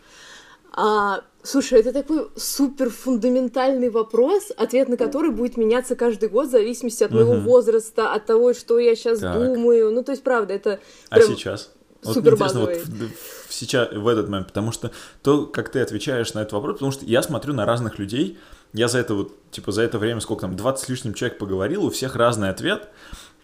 А, 0.76 1.22
слушай, 1.42 1.80
это 1.80 1.92
такой 1.92 2.28
супер 2.36 2.90
фундаментальный 2.90 3.88
вопрос, 3.88 4.52
ответ 4.56 4.88
на 4.90 4.98
который 4.98 5.30
будет 5.30 5.56
меняться 5.56 5.96
каждый 5.96 6.28
год 6.28 6.48
в 6.48 6.50
зависимости 6.50 7.02
от 7.02 7.12
моего 7.12 7.34
Мгм. 7.34 7.44
возраста, 7.44 8.12
от 8.12 8.26
того, 8.26 8.52
что 8.52 8.78
я 8.78 8.94
сейчас 8.94 9.20
Так. 9.20 9.34
думаю. 9.34 9.90
Ну, 9.90 10.04
то 10.04 10.12
есть, 10.12 10.22
правда, 10.22 10.52
это 10.52 10.80
А 11.08 11.16
прям 11.16 11.28
сейчас? 11.28 11.72
Вот 12.04 12.14
супер 12.14 12.34
интересно, 12.34 12.60
вот 12.60 12.76
в, 12.76 13.48
в 13.48 13.54
сейчас, 13.54 13.90
в 13.90 14.06
этот 14.06 14.28
момент, 14.28 14.48
потому 14.48 14.70
что 14.70 14.92
то, 15.22 15.46
как 15.46 15.70
ты 15.70 15.80
отвечаешь 15.80 16.34
на 16.34 16.40
этот 16.40 16.52
вопрос, 16.52 16.74
потому 16.74 16.92
что 16.92 17.06
я 17.06 17.22
смотрю 17.22 17.54
на 17.54 17.64
разных 17.64 17.98
людей, 17.98 18.38
я 18.74 18.88
за 18.88 18.98
это 18.98 19.14
вот, 19.14 19.32
типа, 19.50 19.72
за 19.72 19.80
это 19.82 19.98
время, 19.98 20.20
сколько 20.20 20.42
там, 20.42 20.56
20 20.56 20.84
с 20.84 20.88
лишним 20.90 21.14
человек 21.14 21.38
поговорил, 21.38 21.84
у 21.86 21.90
всех 21.90 22.16
разный 22.16 22.50
ответ, 22.50 22.90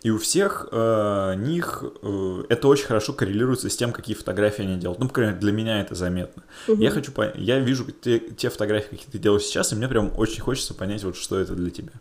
и 0.03 0.11
у 0.11 0.19
всех 0.19 0.69
э, 0.73 1.35
них 1.37 1.85
э, 2.03 2.45
это 2.49 2.69
очень 2.69 2.87
хорошо 2.87 3.13
коррелируется 3.13 3.71
с 3.71 3.77
тем, 3.77 3.93
какие 3.93 4.17
фотографии 4.17 4.63
они 4.63 4.77
делают. 4.77 4.99
Ну, 4.99 5.07
по 5.09 5.15
крайней 5.15 5.33
мере, 5.33 5.41
для 5.41 5.53
меня 5.53 5.81
это 5.81 5.95
заметно. 5.95 6.43
Я 6.67 6.91
хочу, 6.91 7.13
по- 7.13 7.33
я 7.37 7.61
вижу 7.61 7.85
те, 7.93 8.19
те 8.19 8.51
фотографии, 8.51 8.97
какие 8.97 9.11
ты 9.11 9.19
делаешь 9.19 9.45
сейчас, 9.45 9.73
и 9.73 9.77
мне 9.77 9.89
прям 9.89 10.13
очень 10.19 10.43
хочется 10.43 10.75
понять, 10.75 11.05
вот 11.05 11.17
что 11.17 11.39
это 11.39 11.55
для 11.55 11.71
тебя. 11.71 11.93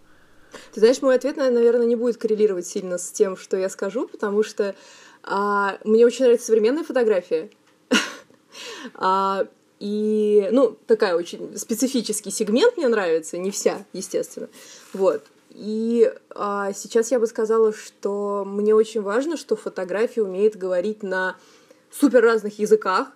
Ты 0.74 0.80
знаешь, 0.80 1.02
мой 1.02 1.16
ответ, 1.16 1.38
наверное, 1.38 1.86
не 1.86 1.96
будет 1.96 2.18
коррелировать 2.18 2.66
сильно 2.66 2.98
с 2.98 3.12
тем, 3.12 3.38
что 3.38 3.56
я 3.56 3.70
скажу, 3.70 4.08
потому 4.08 4.44
что 4.44 4.76
а, 5.24 5.78
мне 5.84 6.06
очень 6.06 6.26
нравится 6.26 6.48
современная 6.48 6.84
фотография. 6.84 7.50
А, 8.96 9.48
и, 9.80 10.50
ну, 10.52 10.78
такая 10.88 11.16
очень 11.16 11.58
специфический 11.58 12.32
сегмент 12.32 12.76
мне 12.78 12.88
нравится, 12.90 13.38
не 13.38 13.50
вся, 13.50 13.86
естественно. 13.94 14.50
Вот. 14.94 15.24
И 15.54 16.12
а, 16.30 16.72
сейчас 16.74 17.12
я 17.12 17.20
бы 17.20 17.28
сказала, 17.28 17.74
что 17.74 18.46
мне 18.46 18.74
очень 18.74 19.02
важно, 19.02 19.36
что 19.36 19.56
фотография 19.56 20.24
умеет 20.24 20.56
говорить 20.56 21.04
на 21.04 21.36
супер 21.92 22.22
разных 22.22 22.58
языках, 22.58 23.10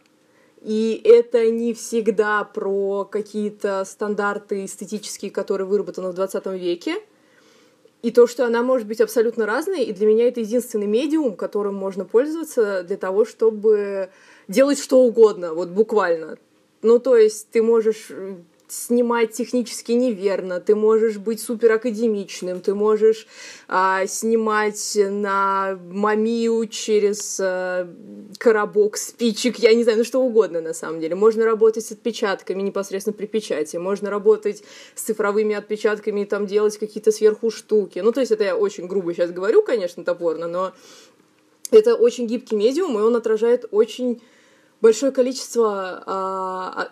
и 0.62 1.00
это 1.06 1.50
не 1.50 1.74
всегда 1.74 2.44
про 2.44 3.06
какие-то 3.06 3.86
стандарты 3.86 4.66
эстетические, 4.66 5.32
которые 5.32 5.68
выработаны 5.68 6.10
в 6.10 6.14
20 6.14 6.46
веке. 6.48 6.96
И 8.02 8.12
то, 8.12 8.28
что 8.28 8.46
она 8.46 8.62
может 8.64 8.88
быть 8.88 9.00
абсолютно 9.00 9.46
разной, 9.46 9.84
и 9.84 9.94
для 9.94 10.06
меня 10.06 10.28
это 10.28 10.42
единственный 10.42 10.88
медиум, 10.88 11.36
которым 11.36 11.76
можно 11.76 12.04
пользоваться 12.04 12.84
для 12.84 12.98
того, 12.98 13.26
чтобы 13.26 14.10
делать 14.48 14.80
что 14.80 15.02
угодно, 15.02 15.54
вот 15.54 15.70
буквально. 15.70 16.38
Ну, 16.82 17.00
то 17.00 17.16
есть 17.16 17.50
ты 17.50 17.64
можешь 17.64 18.12
снимать 18.68 19.32
технически 19.32 19.92
неверно, 19.92 20.60
ты 20.60 20.76
можешь 20.76 21.18
быть 21.18 21.40
супер 21.40 21.74
академичным, 21.74 22.62
ты 22.62 22.74
можешь 22.74 23.28
а, 23.68 24.08
снимать 24.08 24.98
на 24.98 25.80
мамию 25.92 26.68
через 26.68 27.40
а, 27.40 27.88
коробок 28.38 28.98
спичек, 28.98 29.58
я 29.60 29.74
не 29.74 29.84
знаю, 29.84 30.00
ну 30.00 30.04
что 30.04 30.22
угодно 30.22 30.62
на 30.62 30.74
самом 30.74 31.00
деле. 31.00 31.16
Можно 31.16 31.46
работать 31.46 31.86
с 31.86 31.92
отпечатками 31.92 32.62
непосредственно 32.62 33.14
при 33.14 33.28
печати, 33.28 33.78
можно 33.78 34.10
работать 34.10 34.64
с 34.96 35.02
цифровыми 35.02 35.56
отпечатками 35.56 36.22
и 36.22 36.26
там 36.26 36.48
делать 36.48 36.78
какие-то 36.78 37.12
сверху 37.12 37.52
штуки. 37.52 38.00
Ну, 38.00 38.12
то 38.12 38.20
есть 38.20 38.32
это 38.32 38.44
я 38.44 38.56
очень 38.56 38.88
грубо 38.88 39.14
сейчас 39.14 39.32
говорю, 39.32 39.62
конечно, 39.62 40.04
топорно, 40.04 40.48
но 40.48 40.74
это 41.72 41.96
очень 41.96 42.28
гибкий 42.28 42.56
медиум, 42.56 42.98
и 42.98 43.02
он 43.02 43.16
отражает 43.16 43.66
очень 43.72 44.22
большое 44.82 45.12
количество 45.12 46.04
а, 46.06 46.74
а, 46.76 46.92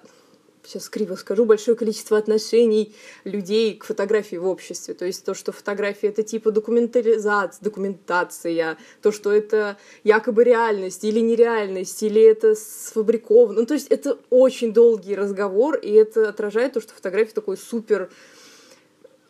сейчас 0.73 0.89
криво 0.89 1.15
скажу, 1.15 1.45
большое 1.45 1.77
количество 1.77 2.17
отношений 2.17 2.95
людей 3.23 3.75
к 3.77 3.86
фотографии 3.86 4.36
в 4.38 4.47
обществе. 4.47 4.93
То 4.93 5.05
есть 5.05 5.23
то, 5.23 5.33
что 5.33 5.51
фотография— 5.51 6.07
это 6.09 6.23
типа 6.23 6.51
документализация, 6.51 7.63
документация, 7.63 8.77
то, 9.01 9.12
что 9.12 9.31
это 9.31 9.77
якобы 10.03 10.43
реальность 10.43 11.03
или 11.03 11.19
нереальность, 11.19 12.01
или 12.03 12.21
это 12.21 12.55
сфабриковано. 12.55 13.62
Ну, 13.62 13.65
то 13.65 13.75
есть 13.75 13.88
это 13.89 14.17
очень 14.29 14.73
долгий 14.73 15.15
разговор, 15.15 15.75
и 15.75 15.91
это 15.91 16.29
отражает 16.29 16.73
то, 16.73 16.81
что 16.81 16.93
фотография 16.93 17.33
такой 17.33 17.57
супер, 17.57 18.09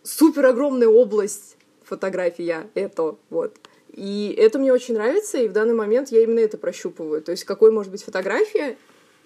супер 0.03 0.45
огромная 0.45 0.88
область 0.88 1.58
фотография 1.84 2.69
это, 2.73 3.17
вот. 3.29 3.56
И 3.91 4.34
это 4.39 4.58
мне 4.58 4.73
очень 4.73 4.95
нравится, 4.95 5.38
и 5.38 5.47
в 5.47 5.51
данный 5.51 5.75
момент 5.75 6.10
я 6.10 6.23
именно 6.23 6.39
это 6.39 6.58
прощупываю. 6.58 7.21
То 7.21 7.32
есть, 7.32 7.43
какой 7.43 7.69
может 7.69 7.91
быть 7.91 8.03
фотография, 8.03 8.75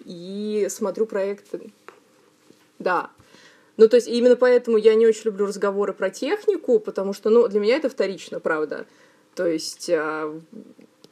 и 0.04 0.66
смотрю 0.70 1.06
проекты. 1.06 1.72
Да. 2.78 3.10
Ну, 3.76 3.88
то 3.88 3.96
есть, 3.96 4.08
именно 4.08 4.36
поэтому 4.36 4.76
я 4.76 4.94
не 4.94 5.06
очень 5.06 5.22
люблю 5.26 5.46
разговоры 5.46 5.92
про 5.92 6.10
технику, 6.10 6.80
потому 6.80 7.12
что, 7.12 7.30
ну, 7.30 7.46
для 7.48 7.60
меня 7.60 7.76
это 7.76 7.88
вторично, 7.88 8.40
правда. 8.40 8.86
То 9.34 9.46
есть, 9.46 9.88
а, 9.88 10.36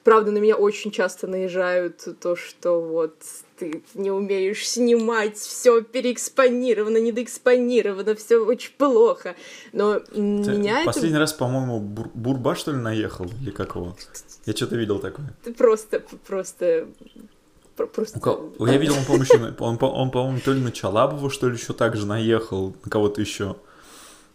правда, 0.03 0.33
на 0.33 0.39
меня 0.39 0.57
очень 0.57 0.91
часто 0.91 1.29
наезжают 1.29 2.07
то, 2.21 2.35
что 2.35 2.81
вот 2.81 3.15
ты 3.57 3.83
не 3.95 4.11
умеешь 4.11 4.69
снимать, 4.69 5.37
все 5.37 5.81
переэкспонировано, 5.83 6.99
недоэкспонировано, 6.99 8.15
все 8.15 8.45
очень 8.45 8.73
плохо. 8.77 9.37
Но 9.73 10.01
ты 10.01 10.21
меня 10.21 10.85
Последний 10.85 11.11
это... 11.11 11.21
раз, 11.21 11.33
по-моему, 11.33 11.81
бур 11.81 12.11
Бурба, 12.15 12.55
что 12.55 12.73
ли, 12.73 12.79
наехал? 12.79 13.27
Или 13.43 13.51
как 13.51 13.77
его? 13.77 13.97
Я 14.45 14.53
что-то 14.53 14.77
видел 14.77 14.99
такое. 14.99 15.35
Просто, 15.57 16.03
просто 16.27 16.89
Просто... 17.77 18.21
Я 18.59 18.77
видел, 18.79 18.95
он, 18.95 19.05
по-моему, 19.05 19.25
еще, 19.25 19.55
он, 19.59 19.79
он, 19.81 20.11
по-моему, 20.11 20.41
то 20.45 20.53
ли 20.53 20.61
на 20.61 20.73
Чалабову, 20.73 21.29
что 21.31 21.49
ли, 21.49 21.57
еще 21.57 21.73
так 21.73 21.97
же 21.97 22.07
наехал, 22.07 22.75
на 22.85 22.91
кого-то 22.91 23.21
еще 23.21 23.57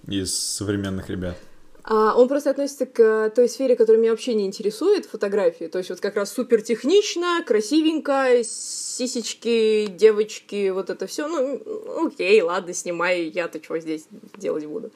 из 0.07 0.37
современных 0.37 1.09
ребят. 1.09 1.37
А 1.83 2.13
он 2.15 2.27
просто 2.27 2.51
относится 2.51 2.85
к 2.85 3.31
той 3.35 3.49
сфере, 3.49 3.75
которая 3.75 3.99
меня 3.99 4.11
вообще 4.11 4.35
не 4.35 4.45
интересует, 4.45 5.05
фотографии. 5.05 5.65
То 5.65 5.79
есть 5.79 5.89
вот 5.89 5.99
как 5.99 6.15
раз 6.15 6.31
супер 6.31 6.61
технично, 6.61 7.43
красивенько, 7.45 8.43
сисечки, 8.43 9.87
девочки, 9.87 10.69
вот 10.69 10.91
это 10.91 11.07
все. 11.07 11.27
Ну, 11.27 12.05
окей, 12.05 12.41
ладно, 12.41 12.73
снимай, 12.73 13.23
я-то 13.23 13.63
что 13.63 13.79
здесь 13.79 14.05
делать 14.37 14.65
буду. 14.65 14.91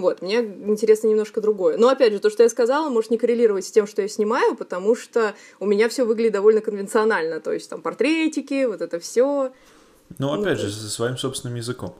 Вот, 0.00 0.22
мне 0.22 0.38
интересно 0.38 1.08
немножко 1.08 1.40
другое. 1.40 1.76
Но 1.76 1.88
опять 1.88 2.12
же, 2.12 2.20
то, 2.20 2.30
что 2.30 2.42
я 2.42 2.48
сказала, 2.48 2.88
может 2.88 3.10
не 3.10 3.18
коррелировать 3.18 3.64
с 3.64 3.70
тем, 3.70 3.86
что 3.86 4.02
я 4.02 4.08
снимаю, 4.08 4.56
потому 4.56 4.96
что 4.96 5.34
у 5.58 5.66
меня 5.66 5.88
все 5.88 6.04
выглядит 6.04 6.32
довольно 6.32 6.60
конвенционально. 6.60 7.40
То 7.40 7.52
есть 7.52 7.68
там 7.70 7.82
портретики, 7.82 8.64
вот 8.64 8.80
это 8.80 8.98
все. 8.98 9.52
Ну, 10.18 10.32
опять 10.32 10.58
ну, 10.58 10.64
же, 10.64 10.72
со 10.72 10.88
своим 10.88 11.16
собственным 11.16 11.56
языком. 11.56 11.94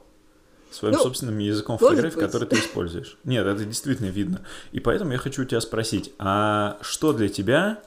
Своим 0.71 0.95
ну, 0.95 1.03
собственным 1.03 1.37
языком 1.39 1.77
фотографии, 1.77 2.19
который 2.19 2.47
ты 2.47 2.55
используешь. 2.57 3.17
Нет, 3.25 3.45
это 3.45 3.65
действительно 3.65 4.07
видно. 4.07 4.41
И 4.71 4.79
поэтому 4.79 5.11
я 5.11 5.17
хочу 5.17 5.41
у 5.41 5.45
тебя 5.45 5.59
спросить, 5.59 6.13
а 6.17 6.77
что 6.81 7.11
для 7.11 7.27
тебя 7.27 7.81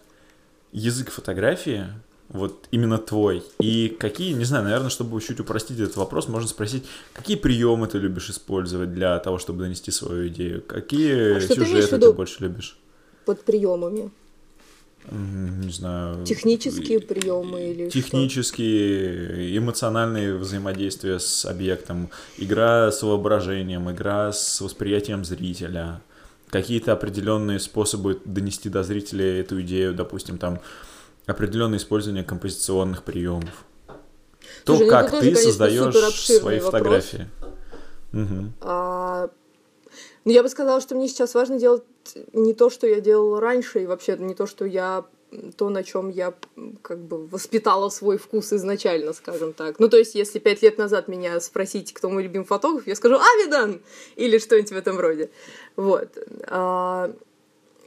язык 0.72 1.10
фотографии 1.10 1.86
вот 2.28 2.68
именно 2.70 2.98
твой. 2.98 3.42
И 3.60 3.88
какие, 3.98 4.32
не 4.34 4.44
знаю, 4.44 4.64
наверное, 4.64 4.90
чтобы 4.90 5.20
чуть 5.20 5.40
упростить 5.40 5.78
этот 5.78 5.96
вопрос, 5.96 6.28
можно 6.28 6.48
спросить, 6.48 6.84
какие 7.12 7.36
приемы 7.36 7.86
ты 7.86 7.98
любишь 7.98 8.30
использовать 8.30 8.92
для 8.92 9.18
того, 9.18 9.38
чтобы 9.38 9.60
донести 9.60 9.90
свою 9.90 10.28
идею? 10.28 10.62
Какие 10.62 11.36
а 11.36 11.40
сюжеты 11.40 11.88
ты, 11.88 11.98
ты 11.98 12.12
больше 12.12 12.42
любишь? 12.42 12.78
Под 13.24 13.44
приемами. 13.44 14.10
Не 15.10 15.70
знаю. 15.70 16.24
Технические 16.24 16.98
приемы 16.98 17.70
или 17.70 17.90
Технические, 17.90 19.28
что? 19.28 19.58
эмоциональные 19.58 20.34
взаимодействия 20.34 21.18
с 21.18 21.44
объектом, 21.44 22.08
игра 22.38 22.90
с 22.90 23.02
воображением, 23.02 23.90
игра 23.90 24.32
с 24.32 24.62
восприятием 24.62 25.24
зрителя, 25.26 26.00
какие-то 26.48 26.92
определенные 26.92 27.58
способы 27.58 28.18
донести 28.24 28.70
до 28.70 28.82
зрителя 28.82 29.40
эту 29.40 29.60
идею, 29.60 29.92
допустим, 29.94 30.38
там 30.38 30.60
определенное 31.26 31.78
использование 31.78 32.24
композиционных 32.24 33.02
приемов. 33.02 33.64
То, 34.64 34.76
Слушай, 34.76 34.84
ну 34.84 34.90
как 34.90 35.10
ты 35.10 35.30
тоже, 35.30 35.36
создаешь 35.36 36.24
свои 36.24 36.60
вопрос. 36.60 36.72
фотографии. 36.72 37.28
Угу. 38.12 38.52
А, 38.60 39.30
ну, 40.24 40.32
я 40.32 40.42
бы 40.42 40.48
сказала, 40.48 40.80
что 40.80 40.94
мне 40.94 41.08
сейчас 41.08 41.34
важно 41.34 41.58
делать 41.58 41.82
не 42.32 42.54
то, 42.54 42.70
что 42.70 42.86
я 42.86 43.00
делала 43.00 43.40
раньше, 43.40 43.82
и 43.82 43.86
вообще 43.86 44.16
не 44.16 44.34
то, 44.34 44.46
что 44.46 44.64
я 44.64 45.04
то, 45.56 45.68
на 45.68 45.82
чем 45.82 46.10
я 46.10 46.34
как 46.82 47.00
бы 47.00 47.26
воспитала 47.26 47.88
свой 47.88 48.18
вкус 48.18 48.52
изначально, 48.52 49.12
скажем 49.12 49.52
так. 49.52 49.78
Ну, 49.78 49.88
то 49.88 49.96
есть, 49.96 50.14
если 50.14 50.38
пять 50.38 50.62
лет 50.62 50.78
назад 50.78 51.08
меня 51.08 51.40
спросить, 51.40 51.92
кто 51.92 52.08
мой 52.08 52.22
любимый 52.22 52.44
фотограф, 52.44 52.86
я 52.86 52.94
скажу 52.94 53.16
«Авидан!» 53.16 53.80
или 54.16 54.38
что-нибудь 54.38 54.70
в 54.70 54.76
этом 54.76 54.98
роде. 54.98 55.30
Вот. 55.76 56.08
А, 56.46 57.12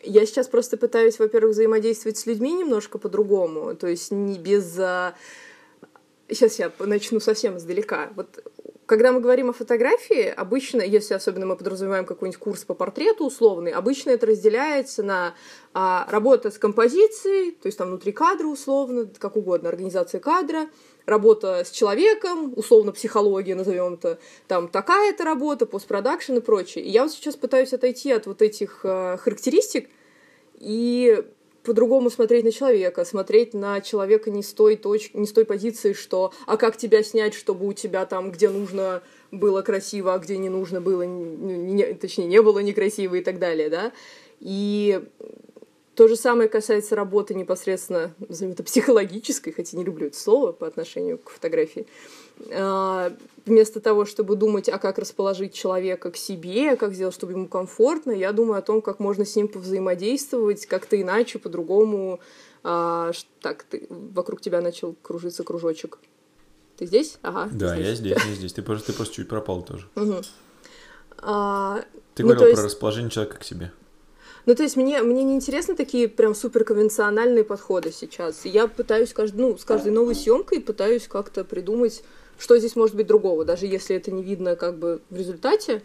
я 0.08 0.26
сейчас 0.26 0.48
просто 0.48 0.78
пытаюсь, 0.78 1.20
во-первых, 1.20 1.54
взаимодействовать 1.54 2.18
с 2.18 2.26
людьми 2.26 2.54
немножко 2.54 2.98
по-другому, 2.98 3.76
то 3.76 3.88
есть 3.88 4.12
не 4.12 4.38
без... 4.38 4.74
Сейчас 6.30 6.60
я 6.60 6.72
начну 6.80 7.22
совсем 7.22 7.58
издалека. 7.58 8.10
Вот 8.16 8.44
когда 8.88 9.12
мы 9.12 9.20
говорим 9.20 9.50
о 9.50 9.54
фотографии, 9.54 10.34
обычно, 10.36 10.82
если 10.82 11.14
особенно 11.14 11.46
мы 11.46 11.58
подразумеваем 11.58 12.06
какой-нибудь 12.06 12.40
курс 12.40 12.64
по 12.64 12.74
портрету 12.74 13.26
условный, 13.26 13.72
обычно 13.72 14.12
это 14.12 14.26
разделяется 14.26 15.04
на 15.04 15.36
а, 15.74 16.08
работа 16.10 16.52
с 16.52 16.58
композицией, 16.58 17.52
то 17.52 17.68
есть 17.68 17.78
там 17.78 17.90
внутри 17.90 18.14
кадра 18.14 18.48
условно, 18.48 19.10
как 19.20 19.36
угодно, 19.36 19.68
организация 19.68 20.22
кадра, 20.22 20.70
работа 21.06 21.64
с 21.66 21.72
человеком, 21.72 22.54
условно 22.56 22.94
психология 22.94 23.56
назовем 23.56 23.96
это, 23.96 24.20
там 24.48 24.70
такая-то 24.70 25.26
работа, 25.26 25.66
постпродакшн 25.66 26.38
и 26.38 26.40
прочее. 26.40 26.86
И 26.86 26.90
я 26.90 27.04
вот 27.04 27.12
сейчас 27.12 27.36
пытаюсь 27.36 27.74
отойти 27.74 28.14
от 28.14 28.26
вот 28.26 28.42
этих 28.42 28.80
э, 28.84 29.18
характеристик 29.18 29.90
и 30.58 31.24
по-другому 31.64 32.10
смотреть 32.10 32.46
на 32.46 32.52
человека, 32.52 33.04
смотреть 33.04 33.54
на 33.54 33.82
человека 33.82 34.32
не 34.32 34.42
с 34.42 34.54
той 34.54 34.78
точки, 34.78 35.18
не 35.18 35.28
с 35.28 35.34
той 35.34 35.44
позиции, 35.44 35.92
что 35.92 36.32
а 36.46 36.56
как 36.56 36.78
тебя 36.78 37.04
снять, 37.04 37.34
чтобы 37.34 37.68
у 37.68 37.74
тебя 37.74 38.06
там, 38.06 38.32
где 38.32 38.50
нужно 38.50 39.04
было 39.32 39.62
красиво, 39.62 40.14
а 40.14 40.20
где 40.20 40.38
не 40.38 40.48
нужно 40.48 40.80
было, 40.80 41.02
не, 41.02 41.58
не, 41.58 41.94
точнее, 41.94 42.28
не 42.28 42.42
было 42.42 42.60
некрасиво 42.60 43.16
и 43.16 43.22
так 43.22 43.38
далее, 43.40 43.70
да. 43.70 43.92
И 44.40 45.02
то 45.96 46.08
же 46.08 46.16
самое 46.16 46.48
касается 46.48 46.96
работы 46.96 47.34
непосредственно, 47.34 48.14
назовем 48.30 48.54
это 48.54 48.64
психологической, 48.64 49.52
хотя 49.52 49.76
не 49.76 49.84
люблю 49.84 50.08
это 50.08 50.18
слово 50.18 50.54
по 50.54 50.68
отношению 50.68 51.18
к 51.18 51.32
фотографии. 51.32 51.86
А, 51.86 51.88
вместо 53.48 53.80
того, 53.80 54.06
чтобы 54.06 54.36
думать, 54.36 54.70
а 54.70 54.78
как 54.78 55.00
расположить 55.00 55.54
человека 55.54 56.12
к 56.12 56.18
себе, 56.18 56.76
как 56.76 56.94
сделать, 56.94 57.16
чтобы 57.16 57.34
ему 57.34 57.48
комфортно, 57.48 58.12
я 58.12 58.32
думаю 58.32 58.60
о 58.60 58.62
том, 58.62 58.82
как 58.82 59.00
можно 59.00 59.26
с 59.26 59.36
ним 59.36 59.48
повзаимодействовать 59.48 60.66
как-то 60.66 61.02
иначе, 61.02 61.40
по-другому. 61.40 62.20
А, 62.64 63.12
так, 63.42 63.64
ты, 63.64 63.88
вокруг 63.90 64.42
тебя 64.42 64.62
начал 64.62 64.96
кружиться 65.02 65.44
кружочек. 65.44 66.00
Ты 66.78 66.86
здесь? 66.86 67.18
Ага. 67.22 67.50
Да, 67.52 67.76
здесь. 67.76 67.88
я 67.88 67.96
здесь, 67.96 68.18
я 68.28 68.34
здесь. 68.36 68.54
Ты 68.54 68.62
просто, 68.62 68.88
ты 68.88 68.94
просто 68.94 69.16
чуть 69.16 69.30
пропал 69.30 69.64
тоже. 69.64 69.88
Угу. 69.96 70.22
А, 71.20 71.84
ты 72.14 72.24
ну, 72.24 72.30
говорил 72.30 72.48
есть... 72.48 72.60
про 72.60 72.66
расположение 72.66 73.10
человека 73.10 73.38
к 73.38 73.44
себе. 73.44 73.72
Ну, 74.46 74.56
то 74.56 74.64
есть 74.64 74.78
мне, 74.78 75.02
мне 75.02 75.24
не 75.24 75.36
интересны 75.36 75.76
такие 75.76 76.08
прям 76.08 76.34
супер 76.34 76.64
конвенциональные 76.64 77.44
подходы 77.44 77.92
сейчас. 77.92 78.46
Я 78.46 78.68
пытаюсь 78.68 79.12
каждый, 79.12 79.42
ну, 79.42 79.58
с 79.58 79.66
каждой 79.66 79.92
новой 79.92 80.16
съемкой 80.16 80.62
пытаюсь 80.62 81.08
как-то 81.08 81.44
придумать, 81.44 82.02
что 82.38 82.58
здесь 82.58 82.76
может 82.76 82.96
быть 82.96 83.08
другого, 83.08 83.46
даже 83.46 83.66
если 83.66 83.96
это 83.96 84.12
не 84.12 84.24
видно 84.24 84.56
как 84.56 84.78
бы 84.78 85.02
в 85.10 85.16
результате, 85.16 85.82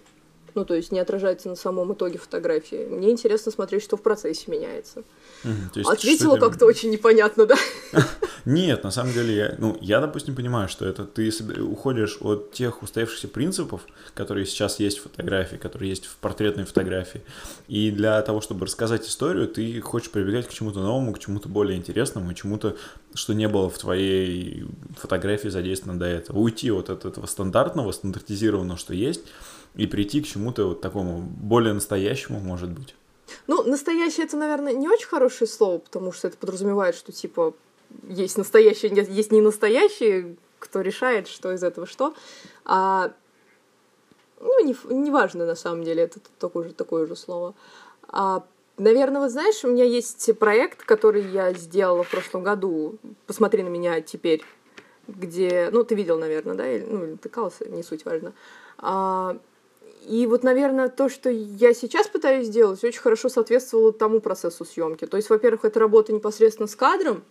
ну, 0.55 0.65
то 0.65 0.75
есть 0.75 0.93
не 0.93 0.99
отражается 0.99 1.49
на 1.49 1.57
самом 1.57 1.93
итоге 1.93 2.19
фотографии. 2.19 2.87
Мне 2.87 3.11
интересно 3.11 3.53
смотреть, 3.53 3.83
что 3.83 3.97
в 3.97 4.03
процессе 4.03 4.51
меняется. 4.51 5.03
Угу, 5.45 5.88
Ответила 5.88 6.37
как-то 6.37 6.67
очень 6.67 6.91
непонятно, 6.91 7.47
да? 7.47 7.57
Нет, 8.45 8.83
на 8.83 8.91
самом 8.91 9.12
деле, 9.12 9.37
я, 9.37 9.55
ну, 9.59 9.77
я, 9.81 10.01
допустим, 10.01 10.35
понимаю, 10.35 10.69
что 10.69 10.87
это 10.87 11.05
ты 11.05 11.31
уходишь 11.61 12.19
от 12.21 12.53
тех 12.53 12.83
устоявшихся 12.83 13.29
принципов, 13.29 13.83
которые 14.15 14.47
сейчас 14.47 14.81
есть 14.81 14.99
в 14.99 15.03
фотографии, 15.05 15.57
которые 15.57 15.91
есть 15.91 16.07
в 16.07 16.17
портретной 16.17 16.65
фотографии. 16.65 17.23
И 17.69 17.91
для 17.91 18.21
того, 18.23 18.41
чтобы 18.41 18.67
рассказать 18.67 19.07
историю, 19.07 19.49
ты 19.49 19.81
хочешь 19.81 20.11
прибегать 20.11 20.49
к 20.49 20.53
чему-то 20.53 20.81
новому, 20.81 21.12
к 21.12 21.19
чему-то 21.19 21.49
более 21.49 21.79
интересному, 21.79 22.35
чему-то, 22.35 22.77
что 23.15 23.33
не 23.33 23.49
было 23.49 23.71
в 23.71 23.79
твоей 23.79 24.67
фотографии 24.97 25.49
задействовано 25.49 25.99
до 25.99 26.07
этого. 26.07 26.38
Уйти 26.38 26.71
от 26.71 26.91
этого 26.91 27.27
стандартного, 27.27 27.93
стандартизированного, 27.93 28.79
что 28.79 28.95
есть, 28.95 29.23
и 29.75 29.87
прийти 29.87 30.21
к 30.23 30.27
чему-то 30.27 30.67
вот 30.69 30.81
такому 30.81 31.21
более 31.21 31.73
настоящему, 31.73 32.41
может 32.41 32.71
быть. 32.71 32.95
Ну, 33.47 33.63
настоящее 33.63 34.27
это, 34.27 34.37
наверное, 34.37 34.73
не 34.73 34.89
очень 34.89 35.09
хорошее 35.09 35.49
слово, 35.49 35.79
потому 35.79 36.13
что 36.13 36.29
это 36.29 36.37
подразумевает, 36.37 36.95
что 36.95 37.13
типа 37.13 37.55
есть 38.09 38.37
настоящее, 38.39 38.93
есть 39.09 39.33
не 39.33 39.41
настоящее, 39.41 40.37
кто 40.59 40.81
решает, 40.81 41.29
что 41.29 41.53
из 41.53 41.63
этого 41.63 41.87
что. 41.87 42.15
А, 42.65 43.13
ну, 44.41 44.65
не, 44.65 44.77
не 44.91 45.11
важно 45.11 45.47
на 45.47 45.55
самом 45.55 45.85
деле, 45.85 46.05
это 46.05 46.21
такое 46.38 46.69
же, 46.69 46.75
такое 46.75 47.07
же 47.07 47.17
слово. 47.17 47.55
А, 48.09 48.44
наверное, 48.77 49.21
вот 49.21 49.31
знаешь, 49.31 49.65
у 49.65 49.69
меня 49.69 49.85
есть 49.85 50.38
проект, 50.38 50.83
который 50.85 51.23
я 51.31 51.53
сделала 51.55 52.03
в 52.03 52.11
прошлом 52.11 52.42
году. 52.42 52.99
Посмотри 53.27 53.63
на 53.63 53.69
меня 53.69 54.01
теперь, 54.01 54.44
где, 55.09 55.71
ну, 55.73 55.85
ты 55.85 55.94
видел, 55.94 56.19
наверное, 56.19 56.55
да, 56.55 56.71
или, 56.71 56.85
ну, 56.85 57.05
или 57.05 57.17
тыкался, 57.17 57.69
не 57.69 57.83
суть 57.83 58.05
важно. 58.05 58.33
А, 58.79 59.38
и 60.07 60.27
вот, 60.27 60.42
наверное, 60.42 60.88
то, 60.88 61.09
что 61.09 61.31
я 61.31 61.75
сейчас 61.75 62.09
пытаюсь 62.09 62.46
сделать, 62.46 62.83
очень 62.83 63.00
хорошо 63.00 63.29
соответствовало 63.29 63.92
тому 63.92 64.21
процессу 64.21 64.65
съемки. 64.65 65.07
То 65.07 65.17
есть, 65.17 65.31
во-первых, 65.31 65.65
это 65.65 65.81
работа 65.81 66.13
непосредственно 66.13 66.67
с 66.67 66.75
кадром, 66.77 67.23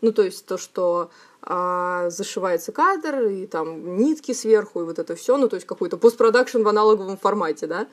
ну, 0.00 0.12
то 0.12 0.22
есть 0.22 0.44
то, 0.46 0.58
что 0.58 1.10
а, 1.42 2.10
зашивается 2.10 2.72
кадр, 2.72 3.28
и 3.28 3.46
там 3.46 3.96
нитки 3.96 4.32
сверху, 4.32 4.82
и 4.82 4.84
вот 4.84 4.98
это 4.98 5.14
все, 5.14 5.36
ну, 5.36 5.48
то 5.48 5.56
есть 5.56 5.66
какой-то 5.66 5.96
постпродакшн 5.96 6.62
в 6.62 6.68
аналоговом 6.68 7.16
формате, 7.16 7.66
да. 7.66 7.86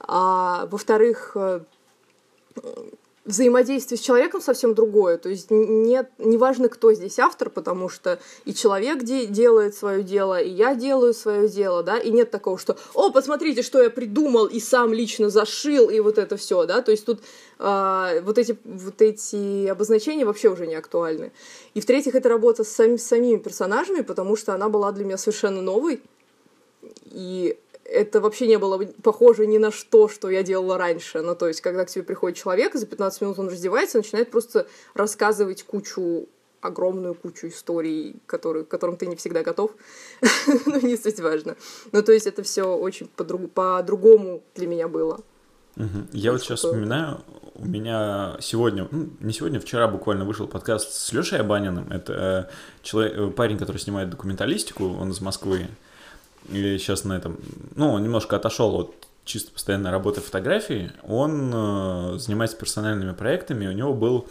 А, 0.00 0.66
во-вторых, 0.70 1.32
э, 1.34 1.60
взаимодействие 3.28 3.98
с 3.98 4.00
человеком 4.00 4.40
совсем 4.40 4.74
другое. 4.74 5.18
То 5.18 5.28
есть 5.28 5.50
нет, 5.50 6.10
неважно, 6.18 6.70
кто 6.70 6.94
здесь 6.94 7.18
автор, 7.18 7.50
потому 7.50 7.90
что 7.90 8.18
и 8.46 8.54
человек 8.54 9.04
де- 9.04 9.26
делает 9.26 9.74
свое 9.74 10.02
дело, 10.02 10.40
и 10.40 10.48
я 10.48 10.74
делаю 10.74 11.12
свое 11.12 11.46
дело, 11.46 11.82
да, 11.82 11.98
и 11.98 12.10
нет 12.10 12.30
такого, 12.30 12.58
что 12.58 12.78
«О, 12.94 13.10
посмотрите, 13.10 13.62
что 13.62 13.82
я 13.82 13.90
придумал 13.90 14.46
и 14.46 14.58
сам 14.60 14.94
лично 14.94 15.28
зашил», 15.28 15.90
и 15.90 16.00
вот 16.00 16.16
это 16.16 16.38
все, 16.38 16.64
да, 16.64 16.80
то 16.80 16.90
есть 16.90 17.04
тут 17.04 17.20
а, 17.58 18.18
вот, 18.22 18.38
эти, 18.38 18.56
вот 18.64 19.02
эти 19.02 19.66
обозначения 19.66 20.24
вообще 20.24 20.48
уже 20.48 20.66
не 20.66 20.74
актуальны. 20.74 21.30
И 21.74 21.80
в-третьих, 21.80 22.14
это 22.14 22.30
работа 22.30 22.64
с, 22.64 22.68
сами, 22.68 22.96
с 22.96 23.06
самими 23.06 23.36
персонажами, 23.36 24.00
потому 24.00 24.36
что 24.36 24.54
она 24.54 24.70
была 24.70 24.90
для 24.90 25.04
меня 25.04 25.18
совершенно 25.18 25.60
новой, 25.60 26.00
и 27.04 27.58
это 27.88 28.20
вообще 28.20 28.46
не 28.46 28.58
было 28.58 28.78
похоже 29.02 29.46
ни 29.46 29.58
на 29.58 29.70
что, 29.70 30.08
что 30.08 30.30
я 30.30 30.42
делала 30.42 30.78
раньше. 30.78 31.22
Ну, 31.22 31.34
то 31.34 31.48
есть, 31.48 31.60
когда 31.60 31.84
к 31.84 31.90
тебе 31.90 32.04
приходит 32.04 32.38
человек, 32.38 32.74
за 32.74 32.86
15 32.86 33.22
минут 33.22 33.38
он 33.38 33.48
раздевается, 33.48 33.98
начинает 33.98 34.30
просто 34.30 34.66
рассказывать 34.94 35.62
кучу 35.62 36.28
огромную 36.60 37.14
кучу 37.14 37.48
историй, 37.48 38.16
которые, 38.26 38.64
к 38.64 38.68
которым 38.68 38.96
ты 38.96 39.06
не 39.06 39.14
всегда 39.14 39.44
готов. 39.44 39.70
ну, 40.66 40.80
не 40.80 40.96
суть 40.96 41.20
важно. 41.20 41.56
Ну, 41.92 42.02
то 42.02 42.12
есть, 42.12 42.26
это 42.26 42.42
все 42.42 42.64
очень 42.76 43.08
по-другому 43.08 44.42
для 44.54 44.66
меня 44.66 44.88
было. 44.88 45.20
Я 46.12 46.32
вот 46.32 46.42
сейчас 46.42 46.58
вспоминаю, 46.58 47.20
у 47.54 47.64
меня 47.64 48.36
сегодня, 48.40 48.88
ну, 48.90 49.10
не 49.20 49.32
сегодня, 49.32 49.60
вчера 49.60 49.86
буквально 49.86 50.24
вышел 50.24 50.48
подкаст 50.48 50.92
с 50.92 51.12
Лешей 51.12 51.38
Абаниным. 51.38 51.92
Это 51.92 52.48
э, 52.50 52.82
человек, 52.82 53.16
э, 53.16 53.30
парень, 53.30 53.58
который 53.58 53.78
снимает 53.78 54.10
документалистику, 54.10 54.96
он 54.96 55.10
из 55.10 55.20
Москвы 55.20 55.68
и 56.50 56.78
сейчас 56.78 57.04
на 57.04 57.14
этом, 57.14 57.38
ну, 57.74 57.98
немножко 57.98 58.36
отошел 58.36 58.74
от 58.76 59.08
чисто 59.24 59.52
постоянной 59.52 59.90
работы 59.90 60.20
фотографии, 60.20 60.90
он 61.06 61.52
э, 61.54 62.18
занимается 62.18 62.56
персональными 62.56 63.12
проектами, 63.12 63.66
у 63.66 63.72
него 63.72 63.92
был 63.92 64.26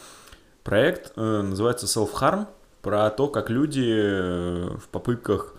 проект, 0.63 1.13
э, 1.15 1.41
называется 1.41 1.85
Self 1.85 2.13
Harm, 2.13 2.47
про 2.81 3.09
то, 3.09 3.27
как 3.27 3.49
люди 3.49 3.85
э, 3.85 4.69
в 4.81 4.87
попытках 4.89 5.53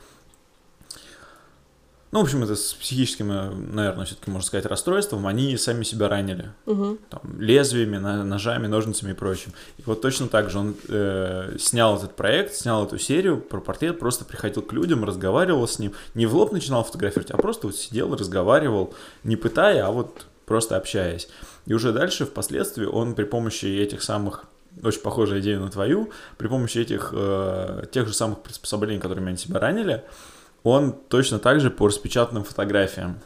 ну, 2.11 2.21
в 2.21 2.23
общем, 2.23 2.43
это 2.43 2.57
с 2.57 2.73
психическим, 2.73 3.31
э, 3.31 3.51
наверное, 3.51 4.07
все-таки 4.07 4.31
можно 4.31 4.47
сказать, 4.47 4.65
расстройством, 4.65 5.27
они 5.27 5.57
сами 5.59 5.85
себя 5.85 6.09
ранили. 6.09 6.53
Угу. 6.67 6.99
Там, 7.11 7.41
лезвиями, 7.41 7.99
ножами, 7.99 8.67
ножницами 8.67 9.11
и 9.11 9.15
прочим. 9.15 9.53
И 9.77 9.83
вот 9.85 10.01
точно 10.01 10.29
так 10.29 10.51
же 10.51 10.59
он 10.59 10.75
э, 10.89 11.57
снял 11.59 11.97
этот 11.97 12.17
проект, 12.17 12.55
снял 12.55 12.87
эту 12.87 12.99
серию 12.99 13.39
про 13.39 13.61
портрет, 13.61 13.99
просто 13.99 14.25
приходил 14.25 14.63
к 14.63 14.73
людям, 14.73 15.05
разговаривал 15.05 15.69
с 15.69 15.79
ним. 15.79 15.93
Не 16.15 16.27
в 16.27 16.35
лоб 16.35 16.53
начинал 16.53 16.83
фотографировать, 16.83 17.31
а 17.31 17.37
просто 17.37 17.67
вот 17.67 17.77
сидел, 17.77 18.15
разговаривал, 18.15 18.95
не 19.23 19.37
пытая, 19.37 19.87
а 19.87 19.91
вот 19.91 20.27
просто 20.47 20.77
общаясь. 20.77 21.29
И 21.67 21.75
уже 21.75 21.93
дальше, 21.93 22.25
впоследствии, 22.25 22.87
он 22.87 23.15
при 23.15 23.25
помощи 23.25 23.67
этих 23.67 24.03
самых 24.03 24.47
очень 24.83 25.01
похожая 25.01 25.41
идея 25.41 25.59
на 25.59 25.71
твою, 25.71 26.11
при 26.37 26.47
помощи 26.47 26.79
этих, 26.79 27.11
э, 27.13 27.85
тех 27.91 28.07
же 28.07 28.15
самых 28.15 28.43
приспособлений, 28.43 29.01
которыми 29.01 29.29
они 29.29 29.37
себя 29.37 29.59
ранили, 29.59 30.05
он 30.63 30.93
точно 31.09 31.39
так 31.39 31.61
же 31.61 31.71
по 31.71 31.87
распечатанным 31.87 32.45
фотографиям, 32.45 33.21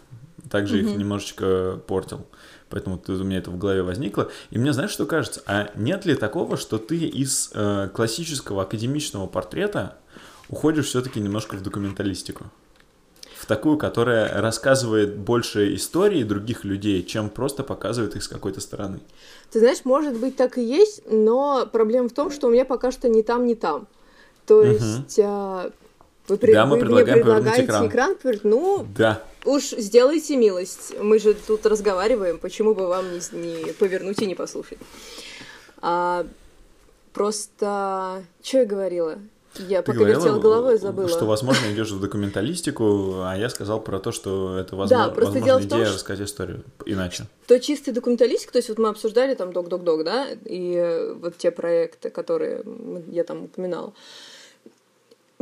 также 0.50 0.80
mm-hmm. 0.80 0.90
их 0.92 0.96
немножечко 0.98 1.80
портил. 1.86 2.26
Поэтому 2.68 3.02
у 3.06 3.12
меня 3.12 3.38
это 3.38 3.50
в 3.50 3.58
голове 3.58 3.82
возникло. 3.82 4.30
И 4.50 4.58
мне, 4.58 4.72
знаешь, 4.72 4.90
что 4.90 5.04
кажется? 5.04 5.42
А 5.46 5.70
нет 5.74 6.06
ли 6.06 6.14
такого, 6.14 6.56
что 6.56 6.78
ты 6.78 6.96
из 6.96 7.50
э, 7.52 7.90
классического 7.92 8.62
академичного 8.62 9.26
портрета 9.26 9.98
уходишь 10.48 10.86
все-таки 10.86 11.20
немножко 11.20 11.56
в 11.56 11.62
документалистику? 11.62 12.46
В 13.36 13.44
такую, 13.44 13.76
которая 13.76 14.40
рассказывает 14.40 15.18
больше 15.18 15.74
истории 15.74 16.22
других 16.22 16.64
людей, 16.64 17.02
чем 17.02 17.28
просто 17.28 17.62
показывает 17.62 18.16
их 18.16 18.22
с 18.22 18.28
какой-то 18.28 18.60
стороны. 18.60 19.00
Ты 19.50 19.58
знаешь, 19.58 19.84
может 19.84 20.16
быть, 20.16 20.36
так 20.36 20.56
и 20.56 20.62
есть, 20.62 21.02
но 21.10 21.68
проблема 21.70 22.08
в 22.08 22.12
том, 22.12 22.30
что 22.30 22.46
у 22.46 22.50
меня 22.50 22.64
пока 22.64 22.90
что 22.90 23.08
ни 23.08 23.20
там, 23.20 23.44
ни 23.46 23.54
там. 23.54 23.86
То 24.46 24.62
есть 24.62 25.18
uh 25.18 25.72
вы, 26.28 26.38
да, 26.52 26.66
мы 26.66 26.78
вы 26.78 26.84
мне 26.84 27.04
предлагаете 27.04 27.64
экран. 27.64 27.88
экран 27.88 28.16
Ну, 28.44 28.86
да. 28.96 29.22
уж 29.44 29.70
сделайте 29.70 30.36
милость. 30.36 30.94
Мы 31.00 31.18
же 31.18 31.34
тут 31.34 31.66
разговариваем, 31.66 32.38
почему 32.38 32.74
бы 32.74 32.86
вам 32.86 33.06
не, 33.12 33.20
не 33.32 33.72
повернуть 33.72 34.20
и 34.22 34.26
не 34.26 34.34
послушать. 34.34 34.78
А, 35.80 36.24
просто... 37.12 38.24
Что 38.42 38.58
я 38.58 38.64
говорила? 38.64 39.18
Я 39.58 39.82
Ты 39.82 39.92
пока 39.92 40.04
вертела 40.04 40.38
головой 40.38 40.78
забыла. 40.78 41.08
Что, 41.08 41.26
возможно, 41.26 41.70
идешь 41.72 41.90
в 41.90 42.00
документалистику, 42.00 43.20
а 43.22 43.36
я 43.36 43.50
сказал 43.50 43.80
про 43.80 43.98
то, 43.98 44.10
что 44.10 44.56
это 44.56 44.76
возможно, 44.76 45.08
да, 45.08 45.12
просто 45.12 45.40
возможно 45.40 45.66
идея 45.66 45.84
том, 45.84 45.94
рассказать 45.94 46.26
историю 46.26 46.64
иначе. 46.86 47.24
То 47.46 47.60
чистый 47.60 47.92
документалистика, 47.92 48.52
то 48.52 48.58
есть 48.58 48.70
вот 48.70 48.78
мы 48.78 48.88
обсуждали 48.88 49.34
там 49.34 49.52
док-док-док, 49.52 50.04
да, 50.04 50.26
и 50.44 51.12
вот 51.20 51.36
те 51.36 51.50
проекты, 51.50 52.08
которые 52.08 52.64
я 53.08 53.24
там 53.24 53.44
упоминала. 53.44 53.92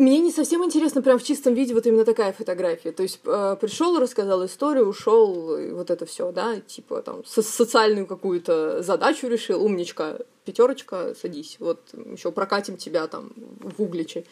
Мне 0.00 0.18
не 0.20 0.32
совсем 0.32 0.64
интересно 0.64 1.02
прям 1.02 1.18
в 1.18 1.22
чистом 1.22 1.52
виде 1.52 1.74
вот 1.74 1.86
именно 1.86 2.06
такая 2.06 2.32
фотография. 2.32 2.90
То 2.90 3.02
есть 3.02 3.20
э, 3.22 3.56
пришел, 3.60 4.00
рассказал 4.00 4.46
историю, 4.46 4.88
ушел, 4.88 5.58
вот 5.74 5.90
это 5.90 6.06
все, 6.06 6.32
да, 6.32 6.58
типа 6.58 7.02
там 7.02 7.22
со 7.26 7.42
социальную 7.42 8.06
какую-то 8.06 8.82
задачу 8.82 9.28
решил, 9.28 9.62
умничка, 9.62 10.16
пятерочка, 10.46 11.14
садись, 11.20 11.58
вот 11.60 11.80
еще 11.92 12.32
прокатим 12.32 12.78
тебя 12.78 13.08
там 13.08 13.34
в 13.60 13.82
Угличе. 13.82 14.24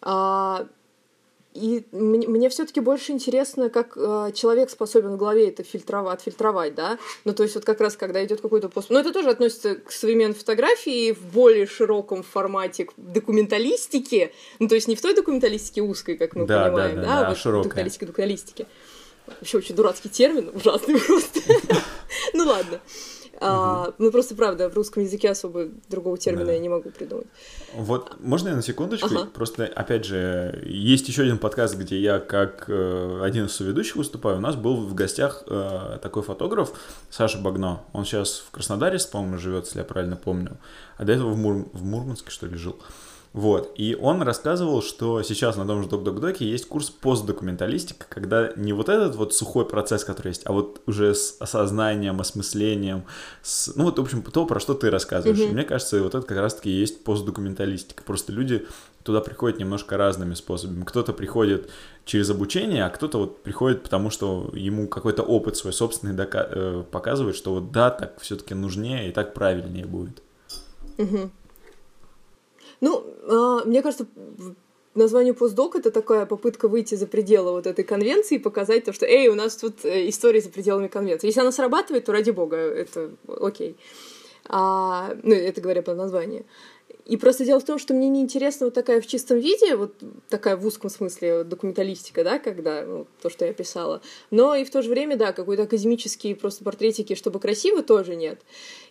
А, 0.00 0.66
и 1.54 1.84
мне, 1.92 2.26
мне 2.26 2.48
все-таки 2.48 2.80
больше 2.80 3.12
интересно, 3.12 3.68
как 3.68 3.92
э, 3.96 4.32
человек 4.34 4.70
способен 4.70 5.12
в 5.12 5.16
голове 5.18 5.48
это 5.48 5.62
фильтровать, 5.62 6.20
отфильтровать, 6.20 6.74
да. 6.74 6.98
Ну, 7.24 7.34
то 7.34 7.42
есть, 7.42 7.54
вот 7.54 7.64
как 7.64 7.80
раз, 7.80 7.96
когда 7.96 8.24
идет 8.24 8.40
какой-то 8.40 8.68
пост. 8.68 8.88
Ну, 8.90 8.98
это 8.98 9.12
тоже 9.12 9.30
относится 9.30 9.74
к 9.74 9.92
современной 9.92 10.34
фотографии 10.34 11.12
в 11.12 11.20
более 11.32 11.66
широком 11.66 12.22
формате 12.22 12.86
к 12.86 12.92
документалистике. 12.96 14.32
Ну, 14.60 14.68
то 14.68 14.74
есть, 14.74 14.88
не 14.88 14.96
в 14.96 15.02
той 15.02 15.14
документалистике 15.14 15.82
узкой, 15.82 16.16
как 16.16 16.34
мы 16.34 16.46
да, 16.46 16.64
понимаем, 16.64 16.96
да, 16.96 17.02
да, 17.02 17.08
да, 17.08 17.20
да 17.20 17.26
а 17.26 17.28
вот 17.30 17.38
широкая. 17.38 17.64
документалистике, 17.64 18.06
документалистике. 18.06 18.66
Вообще 19.26 19.58
очень 19.58 19.74
дурацкий 19.74 20.08
термин, 20.08 20.50
ужасный 20.54 20.98
просто. 21.06 21.40
Ну 22.34 22.44
ладно. 22.44 22.80
А, 23.44 23.92
ну, 23.98 24.10
просто 24.12 24.34
правда, 24.34 24.68
в 24.68 24.74
русском 24.74 25.02
языке 25.02 25.30
особо 25.30 25.66
другого 25.88 26.16
термина 26.16 26.46
да. 26.46 26.52
я 26.52 26.58
не 26.58 26.68
могу 26.68 26.90
придумать. 26.90 27.26
Вот, 27.74 28.16
можно 28.20 28.50
я 28.50 28.56
на 28.56 28.62
секундочку? 28.62 29.06
Ага. 29.06 29.28
Просто, 29.32 29.64
опять 29.66 30.04
же, 30.04 30.62
есть 30.64 31.08
еще 31.08 31.22
один 31.22 31.38
подкаст, 31.38 31.76
где 31.76 32.00
я 32.00 32.20
как 32.20 32.66
э, 32.68 33.20
один 33.22 33.46
из 33.46 33.52
соведущих 33.52 33.96
выступаю. 33.96 34.36
У 34.36 34.40
нас 34.40 34.54
был 34.54 34.76
в 34.76 34.94
гостях 34.94 35.42
э, 35.46 35.98
такой 36.00 36.22
фотограф 36.22 36.72
Саша 37.10 37.38
Багно. 37.38 37.82
Он 37.92 38.04
сейчас 38.04 38.38
в 38.38 38.50
Краснодаре, 38.50 38.98
по-моему, 39.10 39.38
живет, 39.38 39.64
если 39.66 39.78
я 39.78 39.84
правильно 39.84 40.16
помню. 40.16 40.58
А 40.96 41.04
до 41.04 41.12
этого 41.12 41.30
в, 41.30 41.36
Мур... 41.36 41.68
в 41.72 41.84
Мурманске, 41.84 42.30
что 42.30 42.46
ли, 42.46 42.56
жил. 42.56 42.76
Вот, 43.32 43.72
и 43.76 43.96
он 43.98 44.20
рассказывал, 44.20 44.82
что 44.82 45.22
сейчас 45.22 45.56
на 45.56 45.66
том 45.66 45.82
же 45.82 45.88
Док-Док-Доке 45.88 46.44
есть 46.44 46.68
курс 46.68 46.90
постдокументалистика, 46.90 48.04
когда 48.06 48.52
не 48.56 48.74
вот 48.74 48.90
этот 48.90 49.16
вот 49.16 49.34
сухой 49.34 49.64
процесс, 49.64 50.04
который 50.04 50.28
есть, 50.28 50.42
а 50.44 50.52
вот 50.52 50.82
уже 50.86 51.14
с 51.14 51.36
осознанием, 51.40 52.20
осмыслением, 52.20 53.04
с, 53.40 53.74
ну 53.74 53.84
вот, 53.84 53.98
в 53.98 54.02
общем, 54.02 54.22
то, 54.22 54.44
про 54.44 54.60
что 54.60 54.74
ты 54.74 54.90
рассказываешь. 54.90 55.38
Mm-hmm. 55.38 55.48
И 55.48 55.52
мне 55.52 55.64
кажется, 55.64 56.02
вот 56.02 56.14
это 56.14 56.26
как 56.26 56.36
раз-таки 56.36 56.70
и 56.70 56.74
есть 56.74 57.04
постдокументалистика. 57.04 58.02
Просто 58.02 58.32
люди 58.32 58.66
туда 59.02 59.22
приходят 59.22 59.58
немножко 59.58 59.96
разными 59.96 60.34
способами. 60.34 60.84
Кто-то 60.84 61.14
приходит 61.14 61.70
через 62.04 62.28
обучение, 62.28 62.84
а 62.84 62.90
кто-то 62.90 63.18
вот 63.18 63.42
приходит, 63.42 63.82
потому 63.82 64.10
что 64.10 64.50
ему 64.52 64.88
какой-то 64.88 65.22
опыт 65.22 65.56
свой 65.56 65.72
собственный 65.72 66.14
дока- 66.14 66.48
э, 66.50 66.84
показывает, 66.90 67.34
что 67.34 67.54
вот 67.54 67.72
да, 67.72 67.88
так 67.90 68.20
все-таки 68.20 68.52
нужнее 68.52 69.08
и 69.08 69.12
так 69.12 69.32
правильнее 69.32 69.86
будет. 69.86 70.22
Mm-hmm. 70.98 71.30
Ну, 72.82 73.04
э, 73.06 73.64
мне 73.64 73.80
кажется, 73.80 74.06
название 74.96 75.34
постдок 75.34 75.76
это 75.76 75.92
такая 75.92 76.26
попытка 76.26 76.66
выйти 76.66 76.96
за 76.96 77.06
пределы 77.06 77.52
вот 77.52 77.66
этой 77.66 77.84
конвенции 77.84 78.34
и 78.34 78.40
показать 78.40 78.84
то, 78.84 78.92
что, 78.92 79.06
эй, 79.06 79.28
у 79.28 79.34
нас 79.36 79.56
тут 79.56 79.84
э, 79.84 80.08
история 80.08 80.40
за 80.40 80.50
пределами 80.50 80.88
конвенции. 80.88 81.28
Если 81.28 81.40
она 81.40 81.52
срабатывает, 81.52 82.04
то 82.04 82.12
ради 82.12 82.32
бога, 82.32 82.56
это 82.56 83.12
окей. 83.40 83.76
А, 84.48 85.14
ну, 85.22 85.32
это 85.32 85.60
говоря 85.60 85.82
по 85.82 85.94
названию. 85.94 86.44
И 87.04 87.16
просто 87.16 87.44
дело 87.44 87.58
в 87.58 87.64
том, 87.64 87.78
что 87.78 87.94
мне 87.94 88.08
неинтересно 88.08 88.66
вот 88.66 88.74
такая 88.74 89.00
в 89.00 89.06
чистом 89.06 89.38
виде, 89.38 89.74
вот 89.74 89.94
такая 90.28 90.56
в 90.56 90.64
узком 90.64 90.88
смысле 90.88 91.42
документалистика, 91.42 92.22
да, 92.22 92.38
когда, 92.38 92.84
ну, 92.84 93.06
то, 93.20 93.28
что 93.28 93.44
я 93.44 93.52
писала. 93.52 94.00
Но 94.30 94.54
и 94.54 94.64
в 94.64 94.70
то 94.70 94.82
же 94.82 94.90
время, 94.90 95.16
да, 95.16 95.32
какой-то 95.32 95.64
академические 95.64 96.36
просто 96.36 96.62
портретики, 96.62 97.14
чтобы 97.14 97.40
красиво, 97.40 97.82
тоже 97.82 98.14
нет. 98.14 98.40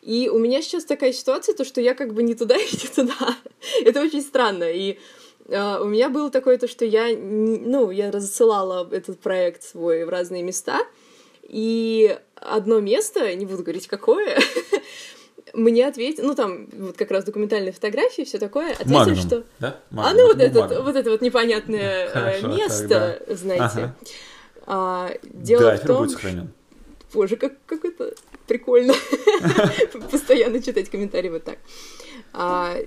И 0.01 0.29
у 0.29 0.39
меня 0.39 0.61
сейчас 0.61 0.83
такая 0.83 1.13
ситуация, 1.13 1.55
то, 1.55 1.63
что 1.63 1.79
я 1.79 1.93
как 1.93 2.13
бы 2.13 2.21
не 2.23 2.35
туда 2.35 2.55
и 2.57 2.71
не 2.71 2.87
туда. 2.93 3.37
Это 3.85 4.01
очень 4.01 4.21
странно. 4.21 4.69
И 4.71 4.97
э, 5.47 5.81
у 5.81 5.85
меня 5.85 6.07
было 6.09 6.29
такое 6.29 6.57
то, 6.57 6.67
что 6.67 6.85
я, 6.85 7.13
ну, 7.17 7.91
я 7.91 8.11
рассылала 8.11 8.87
этот 8.89 9.19
проект 9.19 9.63
свой 9.63 10.05
в 10.05 10.09
разные 10.09 10.43
места, 10.43 10.79
и 11.43 12.17
одно 12.35 12.79
место, 12.79 13.35
не 13.35 13.45
буду 13.45 13.63
говорить 13.63 13.87
какое, 13.87 14.39
мне 15.53 15.87
ответили, 15.87 16.25
ну 16.25 16.35
там 16.35 16.67
вот 16.71 16.97
как 16.97 17.11
раз 17.11 17.23
документальные 17.23 17.71
фотографии, 17.71 18.23
все 18.23 18.37
такое, 18.37 18.71
ответили, 18.71 18.93
Магнум, 18.93 19.15
что... 19.17 19.43
Да? 19.59 19.79
Магнум. 19.89 20.11
А 20.11 20.13
ну 20.13 20.27
вот, 20.27 20.37
ну, 20.37 20.43
этот, 20.43 20.83
вот 20.83 20.95
это 20.95 21.09
вот 21.11 21.21
непонятное 21.21 22.09
Хорошо, 22.09 22.47
место, 22.47 23.19
тогда. 23.19 23.35
знаете. 23.35 23.63
Ага. 23.63 23.95
А, 24.67 25.11
дело 25.23 25.63
да, 25.63 25.77
в 25.77 25.85
том... 25.85 25.97
будет 25.97 26.11
сохранен. 26.11 26.53
Боже, 27.13 27.35
как, 27.35 27.53
как 27.65 27.83
это 27.83 28.13
прикольно. 28.47 28.93
Постоянно 30.11 30.61
читать 30.61 30.89
комментарии 30.89 31.29
вот 31.29 31.43
так. 31.43 31.57
А, 32.33 32.77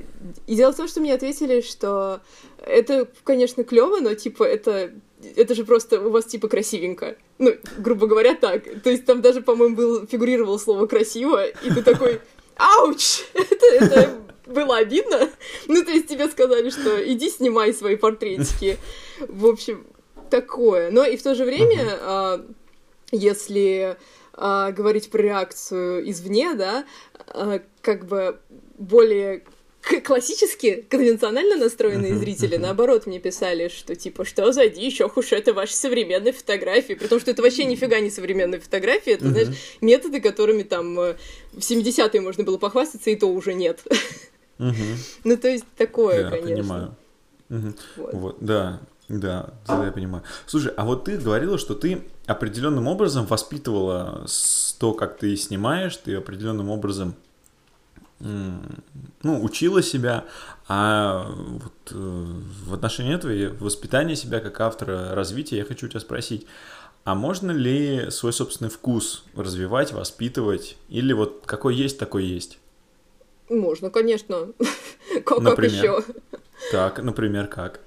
и 0.46 0.54
дело 0.54 0.72
в 0.72 0.76
том, 0.76 0.88
что 0.88 1.00
мне 1.00 1.12
ответили, 1.12 1.60
что 1.60 2.20
это, 2.64 3.06
конечно, 3.24 3.64
клево, 3.64 4.00
но 4.00 4.14
типа 4.14 4.44
это 4.44 4.92
это 5.36 5.54
же 5.54 5.64
просто 5.64 6.00
у 6.00 6.10
вас 6.10 6.26
типа 6.26 6.48
красивенько. 6.48 7.16
Ну, 7.38 7.54
грубо 7.78 8.06
говоря, 8.06 8.34
так. 8.34 8.62
То 8.82 8.90
есть 8.90 9.06
там 9.06 9.22
даже, 9.22 9.40
по-моему, 9.40 9.76
был, 9.76 10.06
фигурировало 10.06 10.58
слово 10.58 10.86
красиво, 10.86 11.46
и 11.46 11.70
ты 11.70 11.82
такой, 11.82 12.20
ауч! 12.56 13.22
Это, 13.34 13.66
это 13.84 14.24
было 14.46 14.78
обидно. 14.78 15.30
Ну, 15.68 15.84
то 15.84 15.90
есть 15.90 16.08
тебе 16.08 16.28
сказали, 16.28 16.70
что 16.70 17.02
иди 17.12 17.30
снимай 17.30 17.72
свои 17.72 17.96
портретики. 17.96 18.78
В 19.20 19.46
общем, 19.46 19.86
такое. 20.30 20.90
Но 20.90 21.04
и 21.04 21.16
в 21.16 21.22
то 21.22 21.34
же 21.34 21.44
время, 21.44 21.98
а, 22.00 22.46
если 23.10 23.96
а, 24.34 24.72
говорить 24.72 25.10
про 25.10 25.22
реакцию 25.22 26.08
извне, 26.10 26.54
да, 26.54 26.84
а, 27.28 27.60
как 27.80 28.06
бы 28.06 28.38
более 28.78 29.44
классически, 30.04 30.84
конвенционально 30.88 31.56
настроенные 31.56 32.16
зрители, 32.16 32.56
наоборот, 32.56 33.06
мне 33.06 33.18
писали, 33.18 33.68
что 33.68 33.94
типа, 33.94 34.24
что 34.24 34.52
за 34.52 34.64
ох 35.04 35.16
уж 35.16 35.32
это 35.32 35.52
ваши 35.52 35.74
современные 35.74 36.32
фотографии, 36.32 36.94
потому 36.94 37.20
что 37.20 37.30
это 37.30 37.42
вообще 37.42 37.64
нифига 37.64 38.00
не 38.00 38.10
современные 38.10 38.60
фотографии, 38.60 39.12
это, 39.12 39.28
знаешь, 39.28 39.48
методы, 39.80 40.20
которыми 40.20 40.62
там 40.62 40.98
э, 40.98 41.16
в 41.52 41.58
70-е 41.58 42.20
можно 42.20 42.44
было 42.44 42.58
похвастаться, 42.58 43.10
и 43.10 43.16
то 43.16 43.26
уже 43.26 43.54
нет. 43.54 43.80
Ну, 45.24 45.36
то 45.36 45.48
есть 45.48 45.64
такое, 45.76 46.30
конечно. 46.30 46.96
понимаю. 47.48 47.76
Вот, 47.96 48.36
да, 48.40 48.80
да, 49.08 49.52
да, 49.66 49.86
я 49.86 49.92
понимаю. 49.92 50.22
Слушай, 50.46 50.72
а 50.76 50.84
вот 50.84 51.04
ты 51.04 51.18
говорила, 51.18 51.58
что 51.58 51.74
ты 51.74 52.02
определенным 52.26 52.86
образом 52.86 53.26
воспитывала 53.26 54.26
то, 54.78 54.92
как 54.94 55.18
ты 55.18 55.36
снимаешь, 55.36 55.96
ты 55.96 56.14
определенным 56.14 56.70
образом 56.70 57.14
ну, 58.20 59.42
учила 59.44 59.82
себя, 59.82 60.24
а 60.68 61.30
вот 61.36 61.72
э, 61.90 61.94
в 61.94 62.72
отношении 62.72 63.14
этого 63.14 63.54
воспитания 63.62 64.16
себя 64.16 64.40
как 64.40 64.60
автора 64.60 65.14
развития 65.14 65.58
я 65.58 65.64
хочу 65.64 65.88
тебя 65.88 66.00
спросить, 66.00 66.46
а 67.04 67.14
можно 67.14 67.50
ли 67.50 68.10
свой 68.10 68.32
собственный 68.32 68.70
вкус 68.70 69.24
развивать, 69.36 69.92
воспитывать, 69.92 70.78
или 70.88 71.12
вот 71.12 71.42
какой 71.44 71.74
есть, 71.74 71.98
такой 71.98 72.24
есть? 72.24 72.58
Можно, 73.50 73.90
конечно. 73.90 74.52
Как, 75.24 75.40
например, 75.40 75.86
как 75.86 76.08
еще? 76.08 76.14
Так, 76.72 77.02
например, 77.02 77.46
как? 77.46 77.80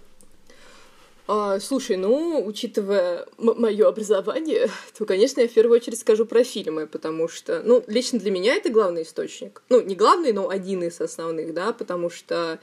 А, 1.27 1.59
слушай, 1.59 1.97
ну, 1.97 2.41
учитывая 2.45 3.25
мое 3.37 3.87
образование, 3.87 4.69
то, 4.97 5.05
конечно, 5.05 5.41
я 5.41 5.49
в 5.49 5.51
первую 5.51 5.75
очередь 5.75 5.99
скажу 5.99 6.25
про 6.25 6.43
фильмы, 6.43 6.87
потому 6.87 7.27
что, 7.27 7.61
ну, 7.63 7.83
лично 7.87 8.17
для 8.17 8.31
меня 8.31 8.55
это 8.55 8.69
главный 8.69 9.03
источник. 9.03 9.61
Ну, 9.69 9.81
не 9.81 9.95
главный, 9.95 10.31
но 10.31 10.49
один 10.49 10.83
из 10.83 11.01
основных, 11.01 11.53
да, 11.53 11.73
потому 11.73 12.09
что 12.09 12.59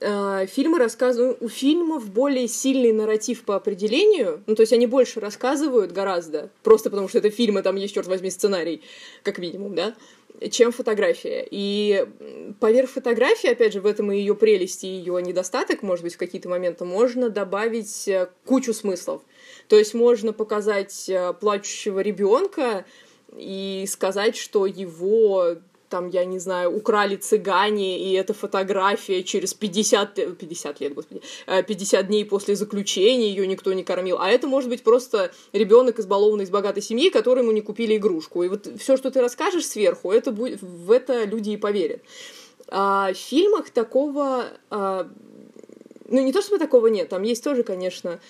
э, 0.00 0.46
фильмы 0.48 0.80
рассказывают... 0.80 1.40
У 1.40 1.48
фильмов 1.48 2.10
более 2.10 2.48
сильный 2.48 2.92
нарратив 2.92 3.44
по 3.44 3.54
определению, 3.54 4.42
ну, 4.48 4.56
то 4.56 4.62
есть 4.62 4.72
они 4.72 4.88
больше 4.88 5.20
рассказывают 5.20 5.92
гораздо, 5.92 6.50
просто 6.64 6.90
потому 6.90 7.08
что 7.08 7.18
это 7.18 7.30
фильмы, 7.30 7.62
там 7.62 7.76
есть, 7.76 7.94
черт 7.94 8.08
возьми, 8.08 8.30
сценарий, 8.30 8.82
как 9.22 9.38
минимум, 9.38 9.76
да, 9.76 9.94
чем 10.50 10.72
фотография. 10.72 11.46
И 11.50 12.06
поверх 12.60 12.90
фотографии, 12.90 13.50
опять 13.50 13.72
же, 13.72 13.80
в 13.80 13.86
этом 13.86 14.12
и 14.12 14.18
ее 14.18 14.34
прелесть, 14.34 14.84
и 14.84 14.88
ее 14.88 15.20
недостаток, 15.22 15.82
может 15.82 16.04
быть, 16.04 16.14
в 16.14 16.18
какие-то 16.18 16.48
моменты, 16.48 16.84
можно 16.84 17.30
добавить 17.30 18.08
э, 18.08 18.28
кучу 18.44 18.72
смыслов. 18.72 19.22
То 19.68 19.76
есть 19.78 19.94
можно 19.94 20.32
показать 20.32 21.08
э, 21.08 21.32
плачущего 21.34 22.00
ребенка 22.00 22.84
и 23.36 23.84
сказать, 23.88 24.36
что 24.36 24.66
его 24.66 25.56
там, 25.90 26.08
я 26.08 26.24
не 26.24 26.38
знаю, 26.38 26.74
украли 26.74 27.16
цыгане, 27.16 27.98
и 27.98 28.12
эта 28.12 28.32
фотография 28.32 29.22
через 29.22 29.52
50, 29.52 30.38
50 30.38 30.80
лет, 30.80 30.94
господи, 30.94 31.20
50 31.46 32.00
э, 32.00 32.06
дней 32.06 32.24
после 32.24 32.56
заключения, 32.56 33.28
ее 33.28 33.46
никто 33.46 33.72
не 33.72 33.82
кормил. 33.82 34.16
А 34.18 34.30
это 34.30 34.46
может 34.46 34.70
быть 34.70 34.82
просто 34.82 35.32
ребенок 35.52 35.98
избалованный 35.98 36.44
из 36.44 36.50
богатой 36.50 36.82
семьи, 36.82 37.10
которому 37.10 37.50
не 37.50 37.60
купили 37.60 37.96
игрушку. 37.96 38.44
И 38.44 38.48
вот 38.48 38.68
все, 38.78 38.96
что 38.96 39.10
ты 39.10 39.20
расскажешь 39.20 39.66
сверху, 39.66 40.12
это 40.12 40.30
будет, 40.30 40.62
в 40.62 40.90
это 40.92 41.24
люди 41.24 41.50
и 41.50 41.56
поверят. 41.56 42.00
А 42.68 43.12
в 43.12 43.16
фильмах 43.16 43.70
такого... 43.70 44.46
А, 44.70 45.08
ну, 46.08 46.22
не 46.22 46.32
то 46.32 46.40
чтобы 46.40 46.58
такого 46.58 46.86
нет, 46.88 47.08
там 47.08 47.22
есть 47.22 47.42
тоже, 47.44 47.62
конечно, 47.62 48.20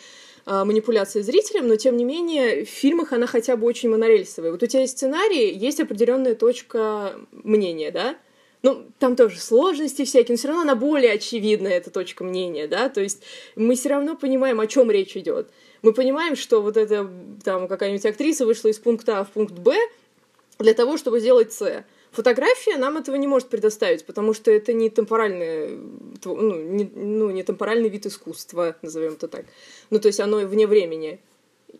а, 0.46 0.64
манипуляция 0.64 1.22
зрителем, 1.22 1.68
но 1.68 1.76
тем 1.76 1.96
не 1.96 2.04
менее 2.04 2.64
в 2.64 2.68
фильмах 2.68 3.12
она 3.12 3.26
хотя 3.26 3.56
бы 3.56 3.66
очень 3.66 3.90
монорельсовая. 3.90 4.50
Вот 4.50 4.62
у 4.62 4.66
тебя 4.66 4.80
есть 4.80 4.96
сценарий, 4.96 5.52
есть 5.52 5.80
определенная 5.80 6.34
точка 6.34 7.14
мнения, 7.32 7.90
да? 7.90 8.16
Ну, 8.62 8.84
там 8.98 9.16
тоже 9.16 9.40
сложности 9.40 10.04
всякие, 10.04 10.34
но 10.34 10.36
все 10.36 10.48
равно 10.48 10.62
она 10.62 10.74
более 10.74 11.12
очевидная, 11.12 11.78
эта 11.78 11.90
точка 11.90 12.24
мнения, 12.24 12.66
да, 12.68 12.90
то 12.90 13.00
есть 13.00 13.22
мы 13.56 13.74
все 13.74 13.88
равно 13.88 14.16
понимаем, 14.16 14.60
о 14.60 14.66
чем 14.66 14.90
речь 14.90 15.16
идет. 15.16 15.48
Мы 15.80 15.94
понимаем, 15.94 16.36
что 16.36 16.60
вот 16.60 16.76
эта 16.76 17.08
там 17.42 17.68
какая-нибудь 17.68 18.04
актриса 18.04 18.44
вышла 18.44 18.68
из 18.68 18.78
пункта 18.78 19.20
А 19.20 19.24
в 19.24 19.30
пункт 19.30 19.54
Б 19.54 19.74
для 20.58 20.74
того, 20.74 20.98
чтобы 20.98 21.20
сделать 21.20 21.54
С. 21.54 21.84
Фотография 22.12 22.76
нам 22.76 22.96
этого 22.96 23.16
не 23.16 23.26
может 23.26 23.48
предоставить, 23.48 24.04
потому 24.04 24.34
что 24.34 24.50
это 24.50 24.72
не 24.72 24.90
темпоральный, 24.90 25.78
ну, 26.24 26.54
не, 26.56 26.90
ну, 26.94 27.30
не 27.30 27.42
темпоральный 27.44 27.88
вид 27.88 28.06
искусства, 28.06 28.76
назовем 28.82 29.12
это 29.12 29.28
так. 29.28 29.46
Ну, 29.90 30.00
то 30.00 30.08
есть 30.08 30.18
оно 30.20 30.38
вне 30.38 30.66
времени. 30.66 31.20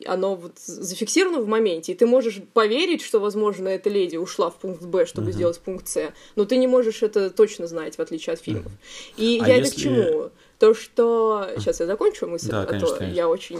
Оно 0.07 0.37
вот 0.37 0.59
зафиксировано 0.59 1.41
в 1.41 1.49
моменте, 1.49 1.93
и 1.93 1.95
ты 1.97 2.07
можешь 2.07 2.41
поверить, 2.55 3.03
что, 3.03 3.19
возможно, 3.19 3.69
эта 3.69 3.91
леди 3.91 4.17
ушла 4.17 4.49
в 4.49 4.57
пункт 4.57 4.83
Б, 4.83 5.05
чтобы 5.05 5.31
uh-huh. 5.31 5.35
сделать 5.35 5.59
пункт 5.59 5.89
С, 5.89 6.13
но 6.37 6.45
ты 6.45 6.57
не 6.59 6.69
можешь 6.69 7.03
это 7.03 7.29
точно 7.29 7.67
знать, 7.67 7.97
в 7.97 8.01
отличие 8.01 8.35
от 8.35 8.41
фильмов. 8.41 8.67
Uh-huh. 8.67 9.15
И 9.17 9.41
а 9.43 9.49
я 9.49 9.57
если... 9.57 9.73
это 9.73 9.77
к 9.77 9.79
чему? 9.83 10.31
То, 10.61 10.75
что... 10.75 11.49
Сейчас 11.57 11.81
я 11.81 11.87
закончу 11.87 12.29
мысль, 12.29 12.51
да, 12.51 12.63
а 12.63 12.67
конечно, 12.67 12.89
то 12.89 12.97
конечно. 12.97 13.17
я 13.17 13.29
очень, 13.29 13.59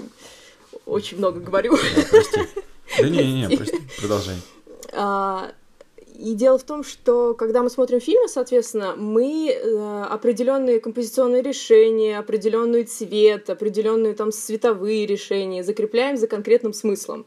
очень 0.87 1.19
много 1.19 1.41
говорю. 1.41 1.77
Да, 1.77 2.03
прости. 2.09 2.41
Да 2.97 3.09
не-не-не, 3.09 3.59
продолжай. 3.99 4.37
А, 4.93 5.53
и 6.21 6.35
дело 6.35 6.59
в 6.59 6.65
том, 6.65 6.85
что 6.85 7.35
когда 7.35 7.63
мы 7.63 7.71
смотрим 7.71 7.99
фильмы, 7.99 8.29
соответственно, 8.29 8.95
мы 8.95 9.51
э, 9.51 10.03
определенные 10.05 10.79
композиционные 10.79 11.41
решения, 11.41 12.19
определенный 12.19 12.85
цвет, 12.85 13.49
определенные 13.49 14.13
там 14.13 14.31
световые 14.31 15.07
решения 15.07 15.65
закрепляем 15.65 16.19
за 16.19 16.27
конкретным 16.27 16.75
смыслом. 16.75 17.25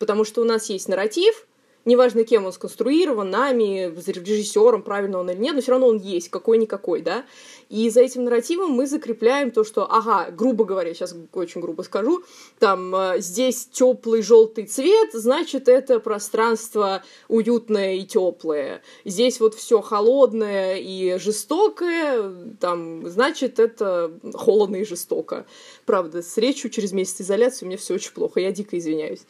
Потому 0.00 0.24
что 0.24 0.40
у 0.42 0.44
нас 0.44 0.68
есть 0.70 0.88
нарратив, 0.88 1.46
неважно 1.84 2.24
кем 2.24 2.46
он 2.46 2.52
сконструирован, 2.52 3.30
нами, 3.30 3.92
режиссером, 3.94 4.82
правильно 4.82 5.18
он 5.18 5.30
или 5.30 5.38
нет, 5.38 5.54
но 5.54 5.60
все 5.60 5.72
равно 5.72 5.88
он 5.88 5.98
есть, 5.98 6.28
какой-никакой, 6.28 7.02
да. 7.02 7.24
И 7.68 7.88
за 7.90 8.02
этим 8.02 8.24
нарративом 8.24 8.70
мы 8.70 8.86
закрепляем 8.86 9.50
то, 9.50 9.64
что, 9.64 9.90
ага, 9.90 10.30
грубо 10.30 10.64
говоря, 10.64 10.92
сейчас 10.94 11.14
очень 11.32 11.60
грубо 11.60 11.82
скажу, 11.82 12.22
там 12.58 12.94
э, 12.94 13.20
здесь 13.20 13.66
теплый 13.66 14.22
желтый 14.22 14.66
цвет, 14.66 15.10
значит, 15.12 15.68
это 15.68 15.98
пространство 15.98 17.02
уютное 17.28 17.94
и 17.94 18.04
теплое. 18.04 18.82
Здесь 19.04 19.40
вот 19.40 19.54
все 19.54 19.80
холодное 19.80 20.76
и 20.76 21.18
жестокое, 21.18 22.54
там, 22.60 23.08
значит, 23.08 23.58
это 23.58 24.12
холодно 24.34 24.76
и 24.76 24.84
жестоко. 24.84 25.46
Правда, 25.86 26.22
с 26.22 26.36
речью 26.36 26.70
через 26.70 26.92
месяц 26.92 27.22
изоляции 27.22 27.64
у 27.64 27.68
меня 27.68 27.78
все 27.78 27.94
очень 27.94 28.12
плохо, 28.12 28.40
я 28.40 28.52
дико 28.52 28.78
извиняюсь. 28.78 29.22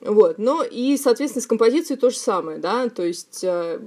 Вот, 0.00 0.38
но 0.38 0.62
и, 0.62 0.96
соответственно, 0.96 1.42
с 1.42 1.46
композицией 1.46 1.98
то 1.98 2.10
же 2.10 2.16
самое, 2.16 2.58
да, 2.58 2.88
то 2.88 3.02
есть 3.02 3.42
э, 3.42 3.80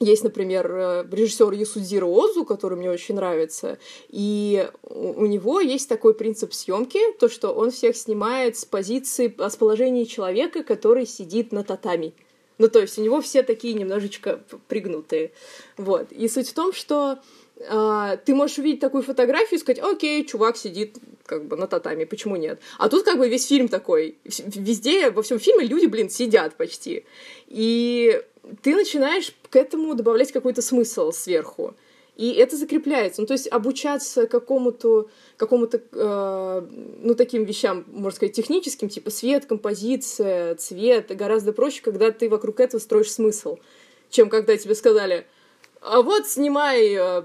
есть, 0.00 0.24
например, 0.24 0.70
э, 0.70 1.04
режиссер 1.10 1.52
Ясудзиро 1.52 2.06
Озу, 2.06 2.44
который 2.44 2.78
мне 2.78 2.90
очень 2.90 3.14
нравится, 3.14 3.78
и 4.08 4.68
у 4.82 5.26
него 5.26 5.60
есть 5.60 5.88
такой 5.88 6.14
принцип 6.14 6.54
съемки, 6.54 6.98
то, 7.18 7.28
что 7.28 7.50
он 7.52 7.70
всех 7.70 7.96
снимает 7.96 8.56
с 8.56 8.64
позиции, 8.64 9.34
с 9.38 9.56
положения 9.56 10.06
человека, 10.06 10.64
который 10.64 11.06
сидит 11.06 11.52
на 11.52 11.64
татами. 11.64 12.14
Ну, 12.56 12.68
то 12.68 12.80
есть 12.80 12.98
у 12.98 13.02
него 13.02 13.20
все 13.20 13.42
такие 13.42 13.74
немножечко 13.74 14.42
пригнутые. 14.68 15.32
Вот. 15.76 16.12
И 16.12 16.28
суть 16.28 16.50
в 16.50 16.54
том, 16.54 16.72
что 16.72 17.18
а, 17.68 18.16
ты 18.16 18.34
можешь 18.34 18.58
увидеть 18.58 18.80
такую 18.80 19.02
фотографию 19.02 19.58
и 19.58 19.60
сказать, 19.60 19.82
окей, 19.82 20.24
чувак 20.24 20.56
сидит 20.56 20.96
как 21.26 21.44
бы 21.44 21.56
на 21.56 21.66
татами, 21.66 22.04
почему 22.04 22.36
нет? 22.36 22.60
А 22.78 22.88
тут 22.88 23.04
как 23.04 23.18
бы 23.18 23.28
весь 23.28 23.46
фильм 23.46 23.68
такой, 23.68 24.16
везде, 24.24 25.10
во 25.10 25.22
всем 25.22 25.38
фильме 25.38 25.66
люди, 25.66 25.86
блин, 25.86 26.10
сидят 26.10 26.54
почти. 26.56 27.04
И 27.48 28.22
ты 28.62 28.74
начинаешь 28.74 29.32
к 29.48 29.56
этому 29.56 29.94
добавлять 29.94 30.32
какой-то 30.32 30.62
смысл 30.62 31.12
сверху. 31.12 31.74
И 32.16 32.32
это 32.32 32.56
закрепляется. 32.56 33.22
Ну, 33.22 33.26
то 33.26 33.32
есть 33.32 33.48
обучаться 33.50 34.26
какому-то, 34.26 35.08
какому-то 35.36 35.80
э, 35.92 36.66
ну, 37.02 37.14
таким 37.14 37.44
вещам, 37.44 37.84
можно 37.88 38.16
сказать, 38.16 38.34
техническим, 38.34 38.88
типа 38.88 39.10
свет, 39.10 39.46
композиция, 39.46 40.54
цвет, 40.56 41.16
гораздо 41.16 41.52
проще, 41.52 41.80
когда 41.82 42.10
ты 42.10 42.28
вокруг 42.28 42.60
этого 42.60 42.80
строишь 42.80 43.12
смысл, 43.12 43.58
чем 44.10 44.28
когда 44.28 44.56
тебе 44.56 44.74
сказали, 44.74 45.26
а 45.80 46.02
вот 46.02 46.26
снимай, 46.26 46.94
э, 46.94 47.22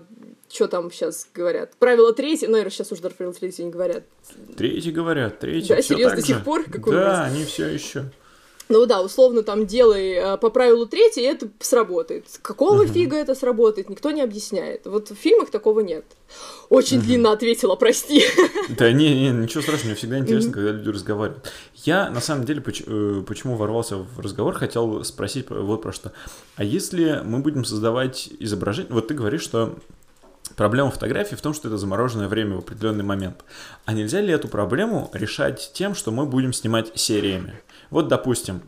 что 0.50 0.68
там 0.68 0.92
сейчас 0.92 1.28
говорят, 1.34 1.74
правило 1.78 2.14
третье, 2.14 2.48
наверное, 2.48 2.72
сейчас 2.72 2.92
уже 2.92 3.02
даже 3.02 3.16
правило 3.16 3.34
третье 3.34 3.64
не 3.64 3.72
говорят. 3.72 4.04
Третье 4.56 4.92
говорят, 4.92 5.40
третье. 5.40 5.76
Да, 5.76 5.82
серьезно, 5.82 6.18
до 6.18 6.26
сих 6.26 6.44
пор? 6.44 6.64
Какой 6.64 6.94
да, 6.94 7.26
они 7.26 7.44
все 7.46 7.68
еще. 7.68 8.12
Ну 8.68 8.86
да, 8.86 9.02
условно 9.02 9.44
там 9.44 9.66
делай 9.68 10.14
э, 10.14 10.38
по 10.38 10.50
правилу 10.50 10.86
третье, 10.86 11.22
и 11.22 11.26
это 11.26 11.50
сработает. 11.60 12.26
Какого 12.42 12.84
uh-huh. 12.84 12.92
фига 12.92 13.18
это 13.18 13.36
сработает, 13.36 13.90
никто 13.90 14.12
не 14.12 14.22
объясняет. 14.22 14.86
Вот 14.86 15.12
в 15.12 15.16
фильмах 15.16 15.52
такого 15.52 15.82
нет. 15.82 16.06
Очень 16.70 16.98
uh-huh. 16.98 17.02
длинно 17.02 17.32
ответила, 17.32 17.76
прости. 17.76 18.24
Да 18.70 18.92
не, 18.92 19.14
не, 19.14 19.30
ничего 19.30 19.62
страшного, 19.62 19.90
мне 19.90 19.96
всегда 19.96 20.18
интересно, 20.18 20.50
uh-huh. 20.50 20.54
когда 20.54 20.72
люди 20.72 20.90
разговаривают. 20.90 21.52
Я, 21.76 22.10
на 22.10 22.22
самом 22.22 22.46
деле, 22.46 22.62
почему, 22.62 23.20
э, 23.20 23.24
почему 23.28 23.56
ворвался 23.56 23.98
в 23.98 24.20
разговор, 24.20 24.56
хотел 24.56 25.04
спросить 25.04 25.50
вот 25.50 25.82
про 25.84 25.92
что. 25.92 26.12
А 26.56 26.64
если 26.64 27.22
мы 27.24 27.40
будем 27.40 27.64
создавать 27.66 28.30
изображение... 28.40 28.92
Вот 28.92 29.08
ты 29.08 29.14
говоришь, 29.14 29.44
что 29.44 29.76
Проблема 30.56 30.90
фотографии 30.90 31.36
в 31.36 31.42
том, 31.42 31.54
что 31.54 31.68
это 31.68 31.78
замороженное 31.78 32.28
время 32.28 32.56
в 32.56 32.60
определенный 32.60 33.04
момент. 33.04 33.44
А 33.86 33.94
нельзя 33.94 34.22
ли 34.22 34.32
эту 34.32 34.48
проблему 34.48 35.10
решать 35.14 35.72
тем, 35.74 35.96
что 35.96 36.12
мы 36.12 36.26
будем 36.26 36.54
снимать 36.54 36.98
сериями? 36.98 37.62
Вот, 37.90 38.08
допустим, 38.08 38.62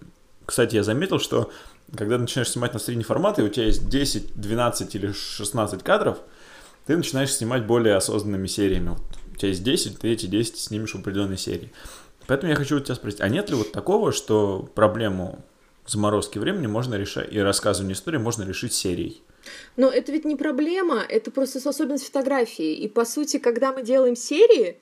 кстати, 0.46 0.76
я 0.76 0.84
заметил, 0.84 1.20
что 1.20 1.52
когда 1.96 2.18
начинаешь 2.18 2.52
снимать 2.52 2.74
на 2.74 2.80
средний 2.80 3.06
формат, 3.06 3.40
и 3.40 3.44
у 3.44 3.48
тебя 3.48 3.66
есть 3.66 3.88
10, 3.88 4.40
12 4.40 4.96
или 4.96 5.12
16 5.14 5.84
кадров, 5.84 6.18
ты 6.86 6.98
начинаешь 6.98 7.34
снимать 7.34 7.66
более 7.66 7.96
осознанными 7.96 8.48
сериями. 8.48 8.90
Вот 8.90 9.02
у 9.34 9.36
тебя 9.38 9.50
есть 9.50 9.64
10, 9.64 10.00
ты 10.00 10.12
эти 10.12 10.26
10 10.26 10.58
снимешь 10.58 10.94
в 10.94 11.00
определенной 11.00 11.38
серии. 11.38 11.72
Поэтому 12.28 12.52
я 12.52 12.58
хочу 12.58 12.78
у 12.78 12.80
тебя 12.82 12.96
спросить, 12.96 13.22
а 13.22 13.30
нет 13.30 13.50
ли 13.50 13.56
вот 13.56 13.72
такого, 13.72 14.12
что 14.12 14.70
проблему 14.76 15.46
заморозки 15.86 16.38
времени 16.40 16.68
можно 16.68 16.96
решать, 16.96 17.32
и 17.32 17.40
рассказывание 17.40 17.94
истории 17.94 18.18
можно 18.18 18.44
решить 18.44 18.74
серией? 18.74 19.24
Но 19.76 19.90
это 19.90 20.12
ведь 20.12 20.26
не 20.26 20.36
проблема, 20.36 21.06
это 21.08 21.32
просто 21.32 21.68
особенность 21.68 22.06
фотографии. 22.06 22.74
И 22.74 22.88
по 22.88 23.06
сути, 23.06 23.38
когда 23.38 23.72
мы 23.72 23.84
делаем 23.84 24.16
серии, 24.16 24.78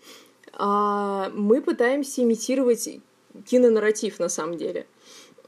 а, 0.53 1.32
мы 1.34 1.61
пытаемся 1.61 2.24
имитировать 2.24 2.89
кинонарратив 3.45 4.20
на 4.20 4.30
самом 4.30 4.57
деле. 4.57 4.88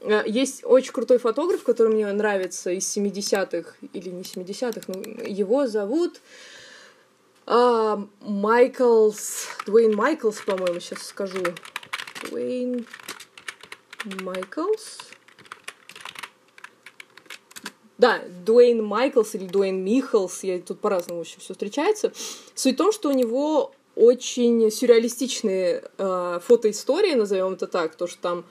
А, 0.02 0.22
есть 0.26 0.62
очень 0.64 0.92
крутой 0.92 1.18
фотограф, 1.18 1.62
который 1.62 1.92
мне 1.92 2.10
нравится 2.12 2.70
из 2.70 2.96
70-х, 2.96 3.74
или 3.92 4.10
не 4.10 4.22
70-х, 4.22 4.82
но 4.88 5.00
его 5.24 5.66
зовут 5.66 6.20
uh, 7.46 8.06
Майклс, 8.20 9.46
Дуэйн 9.66 9.94
Майклс, 9.94 10.40
по-моему, 10.42 10.80
сейчас 10.80 11.02
скажу. 11.02 11.42
Дуэйн 12.30 12.86
Майклс. 14.20 14.98
Да, 17.98 18.20
Дуэйн 18.46 18.82
Майклс 18.82 19.34
или 19.34 19.46
Дуэйн 19.46 19.82
Михалс, 19.84 20.44
я 20.44 20.60
тут 20.60 20.78
по-разному 20.78 21.22
еще 21.22 21.40
все 21.40 21.52
встречается. 21.52 22.12
Суть 22.54 22.74
в 22.74 22.78
том, 22.78 22.92
что 22.92 23.08
у 23.08 23.12
него 23.12 23.72
очень 23.96 24.70
сюрреалистичные 24.70 25.82
э, 25.98 26.40
фотоистории, 26.44 27.14
назовем 27.14 27.54
это 27.54 27.66
так, 27.66 27.96
то, 27.96 28.06
что 28.06 28.18
там 28.20 28.44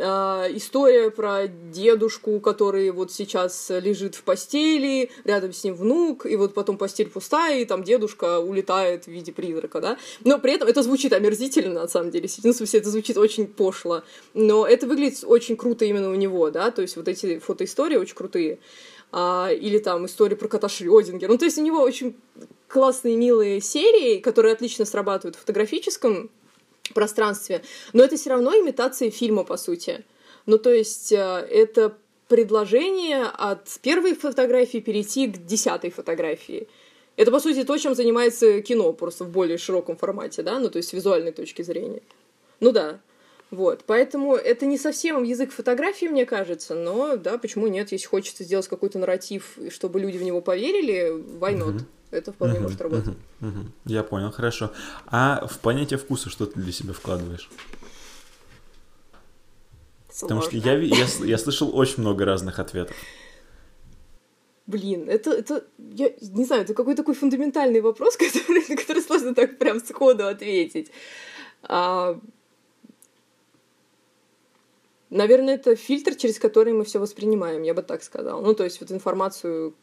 история 0.00 1.10
про 1.10 1.46
дедушку, 1.46 2.40
который 2.40 2.90
вот 2.90 3.12
сейчас 3.12 3.70
лежит 3.70 4.14
в 4.14 4.22
постели, 4.22 5.10
рядом 5.24 5.52
с 5.52 5.64
ним 5.64 5.74
внук, 5.74 6.26
и 6.26 6.36
вот 6.36 6.54
потом 6.54 6.78
постель 6.78 7.08
пустая, 7.08 7.60
и 7.60 7.64
там 7.64 7.82
дедушка 7.82 8.40
улетает 8.40 9.04
в 9.04 9.08
виде 9.08 9.32
призрака, 9.32 9.80
да. 9.80 9.98
Но 10.24 10.38
при 10.38 10.52
этом 10.52 10.68
это 10.68 10.82
звучит 10.82 11.12
омерзительно, 11.12 11.82
на 11.82 11.88
самом 11.88 12.10
деле. 12.10 12.28
Ну, 12.42 12.52
в 12.52 12.56
смысле, 12.56 12.80
это 12.80 12.90
звучит 12.90 13.16
очень 13.16 13.46
пошло. 13.46 14.02
Но 14.34 14.66
это 14.66 14.86
выглядит 14.86 15.24
очень 15.24 15.56
круто 15.56 15.84
именно 15.84 16.10
у 16.10 16.14
него, 16.14 16.50
да, 16.50 16.70
то 16.70 16.82
есть 16.82 16.96
вот 16.96 17.08
эти 17.08 17.38
фотоистории 17.38 17.96
очень 17.96 18.14
крутые. 18.14 18.58
А, 19.12 19.50
или 19.50 19.78
там 19.78 20.06
история 20.06 20.36
про 20.36 20.48
кота 20.48 20.68
Шрёдингера. 20.68 21.30
Ну, 21.30 21.38
то 21.38 21.44
есть 21.44 21.58
у 21.58 21.62
него 21.62 21.80
очень 21.80 22.16
классные, 22.68 23.16
милые 23.16 23.60
серии, 23.60 24.18
которые 24.18 24.52
отлично 24.52 24.84
срабатывают 24.84 25.36
в 25.36 25.40
фотографическом 25.40 26.30
пространстве, 26.94 27.62
но 27.92 28.04
это 28.04 28.16
все 28.16 28.30
равно 28.30 28.52
имитация 28.54 29.10
фильма, 29.10 29.44
по 29.44 29.56
сути. 29.56 30.04
Ну, 30.46 30.58
то 30.58 30.72
есть 30.72 31.12
э, 31.12 31.16
это 31.16 31.96
предложение 32.28 33.24
от 33.24 33.68
первой 33.82 34.14
фотографии 34.14 34.78
перейти 34.78 35.28
к 35.28 35.44
десятой 35.44 35.90
фотографии. 35.90 36.68
Это, 37.16 37.30
по 37.30 37.40
сути, 37.40 37.64
то, 37.64 37.76
чем 37.78 37.94
занимается 37.94 38.60
кино, 38.60 38.92
просто 38.92 39.24
в 39.24 39.30
более 39.30 39.58
широком 39.58 39.96
формате, 39.96 40.42
да, 40.42 40.58
ну, 40.58 40.68
то 40.68 40.78
есть 40.78 40.90
с 40.90 40.92
визуальной 40.92 41.32
точки 41.32 41.62
зрения. 41.62 42.02
Ну 42.60 42.72
да, 42.72 43.00
вот, 43.50 43.84
поэтому 43.86 44.34
это 44.34 44.66
не 44.66 44.76
совсем 44.76 45.22
язык 45.22 45.52
фотографии, 45.52 46.06
мне 46.06 46.26
кажется, 46.26 46.74
но, 46.74 47.16
да, 47.16 47.38
почему 47.38 47.68
нет, 47.68 47.92
если 47.92 48.06
хочется 48.06 48.44
сделать 48.44 48.68
какой-то 48.68 48.98
нарратив, 48.98 49.56
чтобы 49.70 50.00
люди 50.00 50.18
в 50.18 50.22
него 50.22 50.40
поверили, 50.40 51.12
why 51.12 51.56
not? 51.56 51.74
Mm-hmm. 51.74 51.82
Это 52.10 52.32
вполне 52.32 52.58
uh-huh, 52.58 52.62
может 52.62 52.80
работать. 52.80 53.14
Uh-huh, 53.40 53.52
uh-huh. 53.52 53.66
Я 53.84 54.02
понял, 54.02 54.30
хорошо. 54.30 54.72
А 55.06 55.46
в 55.46 55.58
понятие 55.58 55.98
вкуса 55.98 56.30
что 56.30 56.46
ты 56.46 56.60
для 56.60 56.72
себя 56.72 56.92
вкладываешь? 56.92 57.50
Сложно. 60.10 60.40
Потому 60.40 60.42
что 60.42 60.56
я, 60.56 60.78
я, 60.78 61.06
я 61.24 61.38
слышал 61.38 61.76
очень 61.76 62.00
много 62.00 62.24
разных 62.24 62.58
ответов. 62.58 62.96
Блин, 64.66 65.08
это, 65.08 65.30
это, 65.30 65.64
я 65.78 66.10
не 66.20 66.44
знаю, 66.44 66.62
это 66.62 66.74
какой-то 66.74 67.02
такой 67.02 67.14
фундаментальный 67.14 67.80
вопрос, 67.80 68.16
который, 68.18 68.68
на 68.68 68.76
который 68.76 69.02
сложно 69.02 69.34
так 69.34 69.58
прям 69.58 69.80
сходу 69.80 70.26
ответить. 70.26 70.90
А, 71.62 72.18
Наверное, 75.10 75.54
это 75.54 75.76
фильтр, 75.76 76.16
через 76.16 76.38
который 76.38 76.72
мы 76.72 76.84
все 76.84 76.98
воспринимаем, 76.98 77.62
я 77.62 77.74
бы 77.74 77.82
так 77.82 78.02
сказала. 78.02 78.40
Ну, 78.40 78.54
то 78.54 78.64
есть 78.64 78.80
вот 78.80 78.90
информацию, 78.90 79.74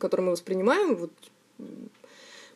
которую 0.00 0.26
мы 0.26 0.32
воспринимаем, 0.32 0.96
вот 0.96 1.12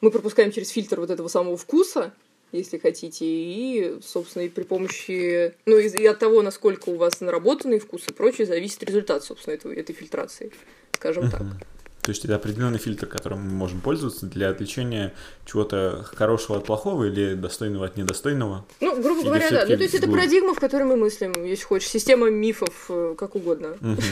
мы 0.01 0.11
пропускаем 0.11 0.53
через 0.53 0.71
фильтр 0.71 1.01
вот 1.01 1.11
этого 1.11 1.29
самого 1.29 1.57
вкуса, 1.57 2.13
если 2.53 2.79
хотите, 2.79 3.25
и, 3.25 3.99
собственно, 4.03 4.45
и 4.45 4.49
при 4.49 4.63
помощи, 4.63 5.55
ну, 5.67 5.79
и, 5.79 5.89
и 5.89 6.07
от 6.07 6.19
того, 6.19 6.43
насколько 6.43 6.91
у 6.91 6.97
вас 6.97 7.21
наработанный 7.21 7.79
вкус 7.79 8.07
и 8.09 8.13
прочее, 8.13 8.47
зависит 8.47 8.83
результат, 8.83 9.25
собственно, 9.25 9.55
этого, 9.55 9.73
этой 9.73 9.95
фильтрации, 9.95 10.53
скажем 10.93 11.25
uh-huh. 11.25 11.31
так. 11.31 11.67
То 12.07 12.11
есть 12.11 12.25
это 12.25 12.37
определенный 12.37 12.79
фильтр, 12.79 13.07
которым 13.07 13.41
мы 13.41 13.51
можем 13.51 13.81
пользоваться 13.81 14.27
для 14.27 14.49
отличения 14.49 15.13
чего-то 15.45 16.07
хорошего 16.15 16.59
от 16.59 16.65
плохого 16.65 17.03
или 17.03 17.35
достойного 17.35 17.85
от 17.85 17.97
недостойного? 17.97 18.65
Ну, 18.81 19.03
грубо 19.03 19.23
или 19.23 19.27
говоря, 19.27 19.51
да. 19.51 19.67
Ну, 19.69 19.77
то 19.77 19.83
есть 19.83 19.95
это 19.95 20.09
парадигма, 20.09 20.55
в 20.55 20.61
которой 20.61 20.85
мы 20.85 20.95
мыслим, 20.95 21.33
если 21.45 21.65
хочешь, 21.65 21.89
система 21.89 22.31
мифов, 22.31 22.87
э, 22.91 23.17
как 23.19 23.35
угодно. 23.35 23.71
Угу. 23.81 24.03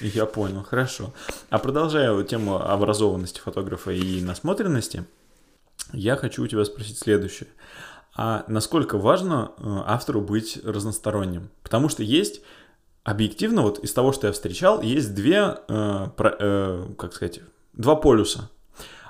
Я 0.00 0.24
понял, 0.24 0.62
хорошо. 0.62 1.12
А 1.50 1.58
продолжая 1.58 2.24
тему 2.24 2.56
образованности 2.56 3.40
фотографа 3.40 3.90
и 3.90 4.22
насмотренности, 4.22 5.04
я 5.92 6.16
хочу 6.16 6.44
у 6.44 6.46
тебя 6.46 6.64
спросить 6.64 6.98
следующее. 6.98 7.50
А 8.16 8.46
насколько 8.48 8.96
важно 8.96 9.52
э, 9.58 9.62
автору 9.84 10.22
быть 10.22 10.60
разносторонним? 10.64 11.50
Потому 11.62 11.90
что 11.90 12.02
есть 12.02 12.40
объективно, 13.04 13.62
вот 13.62 13.78
из 13.78 13.92
того, 13.92 14.12
что 14.12 14.26
я 14.26 14.32
встречал, 14.32 14.80
есть 14.82 15.14
две, 15.14 15.58
э, 15.68 16.06
про, 16.16 16.36
э, 16.38 16.86
как 16.98 17.12
сказать, 17.14 17.40
два 17.74 17.94
полюса. 17.94 18.50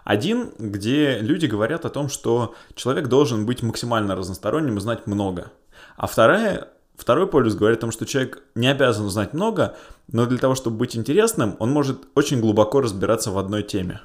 Один, 0.05 0.53
где 0.59 1.19
люди 1.21 1.47
говорят 1.47 1.87
о 1.87 1.91
том, 1.91 2.09
что 2.11 2.55
человек 2.75 3.09
должен 3.09 3.47
быть 3.47 3.63
максимально 3.63 4.15
разносторонним 4.15 4.77
и 4.77 4.81
знать 4.81 5.07
много. 5.07 5.53
А 5.97 6.07
вторая, 6.07 6.69
второй 6.97 7.27
полюс 7.27 7.55
говорит 7.55 7.79
о 7.79 7.83
том, 7.83 7.91
что 7.93 8.05
человек 8.05 8.43
не 8.55 8.69
обязан 8.69 9.09
знать 9.09 9.33
много, 9.33 9.77
но 10.09 10.27
для 10.27 10.39
того, 10.39 10.55
чтобы 10.57 10.77
быть 10.77 10.95
интересным, 10.97 11.57
он 11.59 11.71
может 11.71 12.03
очень 12.15 12.41
глубоко 12.41 12.83
разбираться 12.83 13.31
в 13.31 13.39
одной 13.39 13.63
теме. 13.63 14.03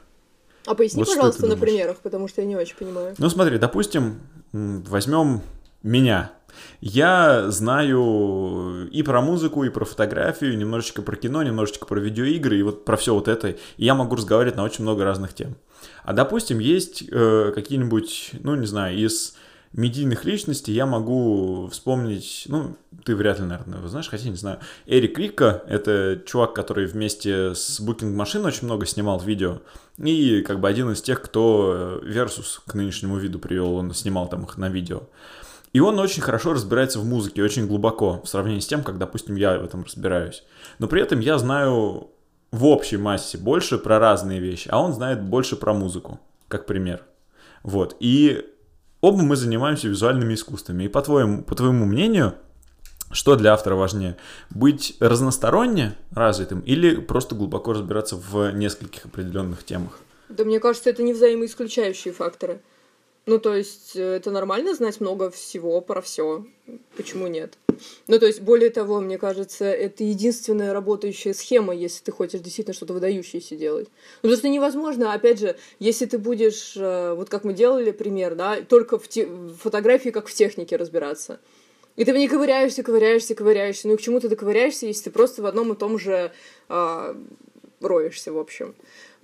А 0.66 0.76
поясни, 0.76 1.00
вот 1.00 1.08
пожалуйста, 1.08 1.48
на 1.48 1.58
примерах, 1.58 1.98
потому 1.98 2.28
что 2.28 2.42
я 2.42 2.48
не 2.48 2.56
очень 2.56 2.76
понимаю. 2.78 3.16
Ну, 3.18 3.30
смотри, 3.30 3.58
допустим, 3.58 4.22
возьмем 4.54 5.42
меня. 5.84 6.32
Я 6.82 7.50
знаю 7.52 8.88
и 8.92 9.04
про 9.04 9.22
музыку, 9.22 9.64
и 9.64 9.70
про 9.70 9.86
фотографию, 9.86 10.58
немножечко 10.58 11.02
про 11.02 11.16
кино, 11.16 11.44
немножечко 11.44 11.86
про 11.86 12.00
видеоигры, 12.00 12.60
и 12.60 12.64
вот 12.64 12.86
про 12.86 12.98
все 12.98 13.14
вот 13.14 13.28
это. 13.28 13.50
И 13.50 13.58
я 13.78 13.96
могу 13.96 14.16
разговаривать 14.16 14.56
на 14.56 14.64
очень 14.64 14.84
много 14.84 15.04
разных 15.04 15.34
тем. 15.34 15.56
А 16.04 16.14
допустим, 16.14 16.60
есть 16.60 17.04
э, 17.10 17.52
какие-нибудь, 17.54 18.32
ну, 18.42 18.56
не 18.56 18.66
знаю, 18.66 18.98
из 18.98 19.36
медийных 19.74 20.26
личностей 20.26 20.74
я 20.74 20.86
могу 20.86 21.68
вспомнить, 21.72 22.46
ну, 22.48 22.76
ты 23.06 23.16
вряд 23.16 23.40
ли, 23.40 23.46
наверное, 23.46 23.88
знаешь, 23.88 24.10
хотя 24.10 24.30
не 24.30 24.36
знаю. 24.36 24.60
Эрик 24.88 25.18
Рикко— 25.18 25.64
это 25.68 26.22
чувак, 26.26 26.54
который 26.54 26.86
вместе 26.86 27.54
с 27.54 27.80
Booking 27.80 28.16
Machine 28.16 28.46
очень 28.46 28.66
много 28.66 28.86
снимал 28.86 29.20
видео. 29.20 29.62
И 29.98 30.42
как 30.42 30.60
бы 30.60 30.68
один 30.68 30.92
из 30.92 31.02
тех, 31.02 31.22
кто 31.22 32.02
Versus 32.04 32.60
к 32.66 32.74
нынешнему 32.74 33.18
виду 33.18 33.38
привел, 33.38 33.76
он 33.76 33.94
снимал 33.94 34.28
там 34.28 34.44
их 34.44 34.58
на 34.58 34.70
видео. 34.70 35.04
И 35.74 35.80
он 35.80 36.00
очень 36.00 36.22
хорошо 36.22 36.54
разбирается 36.54 37.00
в 37.00 37.06
музыке, 37.06 37.44
очень 37.44 37.68
глубоко, 37.68 38.22
в 38.24 38.28
сравнении 38.28 38.60
с 38.60 38.68
тем, 38.68 38.84
как, 38.84 38.98
допустим, 38.98 39.36
я 39.36 39.60
в 39.60 39.64
этом 39.64 39.84
разбираюсь. 39.84 40.44
Но 40.80 40.88
при 40.88 41.02
этом 41.02 41.20
я 41.20 41.38
знаю 41.38 42.10
в 42.52 42.66
общей 42.66 42.98
массе 42.98 43.38
больше 43.38 43.78
про 43.78 44.00
разные 44.00 44.40
вещи, 44.40 44.68
а 44.72 44.82
он 44.82 44.94
знает 44.94 45.22
больше 45.22 45.56
про 45.56 45.74
музыку, 45.74 46.20
как 46.48 46.66
пример. 46.66 47.04
Вот. 47.64 47.96
И 48.00 48.46
оба 49.02 49.22
мы 49.22 49.36
занимаемся 49.36 49.88
визуальными 49.88 50.34
искусствами. 50.34 50.86
И 50.86 50.88
по 50.88 51.02
твоему, 51.02 51.44
по 51.44 51.56
твоему 51.56 51.86
мнению, 51.86 52.34
что 53.12 53.36
для 53.36 53.54
автора 53.54 53.76
важнее? 53.76 54.18
Быть 54.50 54.96
разносторонне 55.00 55.96
развитым 56.12 56.62
или 56.62 56.96
просто 56.96 57.36
глубоко 57.36 57.74
разбираться 57.74 58.16
в 58.16 58.52
нескольких 58.52 59.06
определенных 59.06 59.64
темах? 59.64 60.00
Да 60.30 60.44
мне 60.44 60.60
кажется, 60.60 60.92
это 60.92 61.02
не 61.02 61.14
взаимоисключающие 61.14 62.14
факторы. 62.14 62.62
Ну, 63.30 63.38
то 63.38 63.54
есть, 63.54 63.92
э, 63.96 64.16
это 64.16 64.32
нормально 64.32 64.74
знать 64.74 65.00
много 65.00 65.30
всего 65.30 65.82
про 65.82 66.02
все. 66.02 66.48
Почему 66.98 67.28
нет? 67.28 67.60
Ну, 68.08 68.18
то 68.18 68.26
есть, 68.26 68.42
более 68.42 68.72
того, 68.72 69.00
мне 69.02 69.20
кажется, 69.20 69.66
это 69.66 70.04
единственная 70.04 70.74
работающая 70.74 71.36
схема, 71.36 71.76
если 71.76 72.04
ты 72.04 72.12
хочешь 72.12 72.42
действительно 72.42 72.74
что-то 72.74 72.94
выдающееся 72.94 73.56
делать. 73.56 73.88
Ну, 74.24 74.30
потому 74.30 74.38
что 74.38 74.50
невозможно, 74.50 75.14
опять 75.14 75.40
же, 75.40 75.56
если 75.78 76.08
ты 76.08 76.18
будешь, 76.18 76.74
э, 76.76 77.14
вот 77.14 77.30
как 77.30 77.44
мы 77.44 77.54
делали 77.54 77.92
пример, 77.92 78.34
да, 78.34 78.64
только 78.68 78.98
в, 78.98 79.08
те, 79.08 79.28
в 79.28 79.58
фотографии, 79.58 80.10
как 80.10 80.28
в 80.28 80.34
технике 80.34 80.76
разбираться. 80.76 81.40
И 81.98 82.06
ты 82.06 82.14
в 82.14 82.30
ковыряешься, 82.32 82.82
ковыряешься, 82.82 83.36
ковыряешься. 83.36 83.90
Ну 83.90 83.94
и 83.94 83.98
к 83.98 84.02
чему 84.02 84.20
ты 84.20 84.28
доковыряешься, 84.28 84.88
если 84.88 85.04
ты 85.04 85.12
просто 85.12 85.44
в 85.44 85.46
одном 85.46 85.72
и 85.72 85.76
том 85.76 86.00
же 86.00 86.32
э, 86.68 87.16
роешься, 87.80 88.34
в 88.34 88.40
общем. 88.40 88.74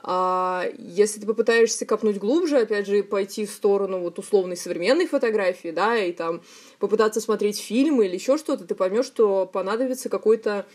А 0.07 0.67
если 0.77 1.19
ты 1.19 1.25
попытаешься 1.25 1.83
копнуть 1.87 2.19
глубже, 2.19 2.59
опять 2.59 2.85
же, 2.85 3.01
пойти 3.01 3.47
в 3.47 3.49
сторону 3.49 3.99
вот 4.01 4.19
условной 4.19 4.55
современной 4.55 5.07
фотографии, 5.07 5.69
да, 5.69 5.97
и 5.97 6.11
там 6.11 6.41
попытаться 6.77 7.19
смотреть 7.19 7.59
фильмы 7.59 8.05
или 8.05 8.13
еще 8.13 8.37
что-то, 8.37 8.65
ты 8.65 8.75
поймешь, 8.75 9.07
что 9.07 9.47
понадобится 9.47 10.09
какой-то 10.09 10.67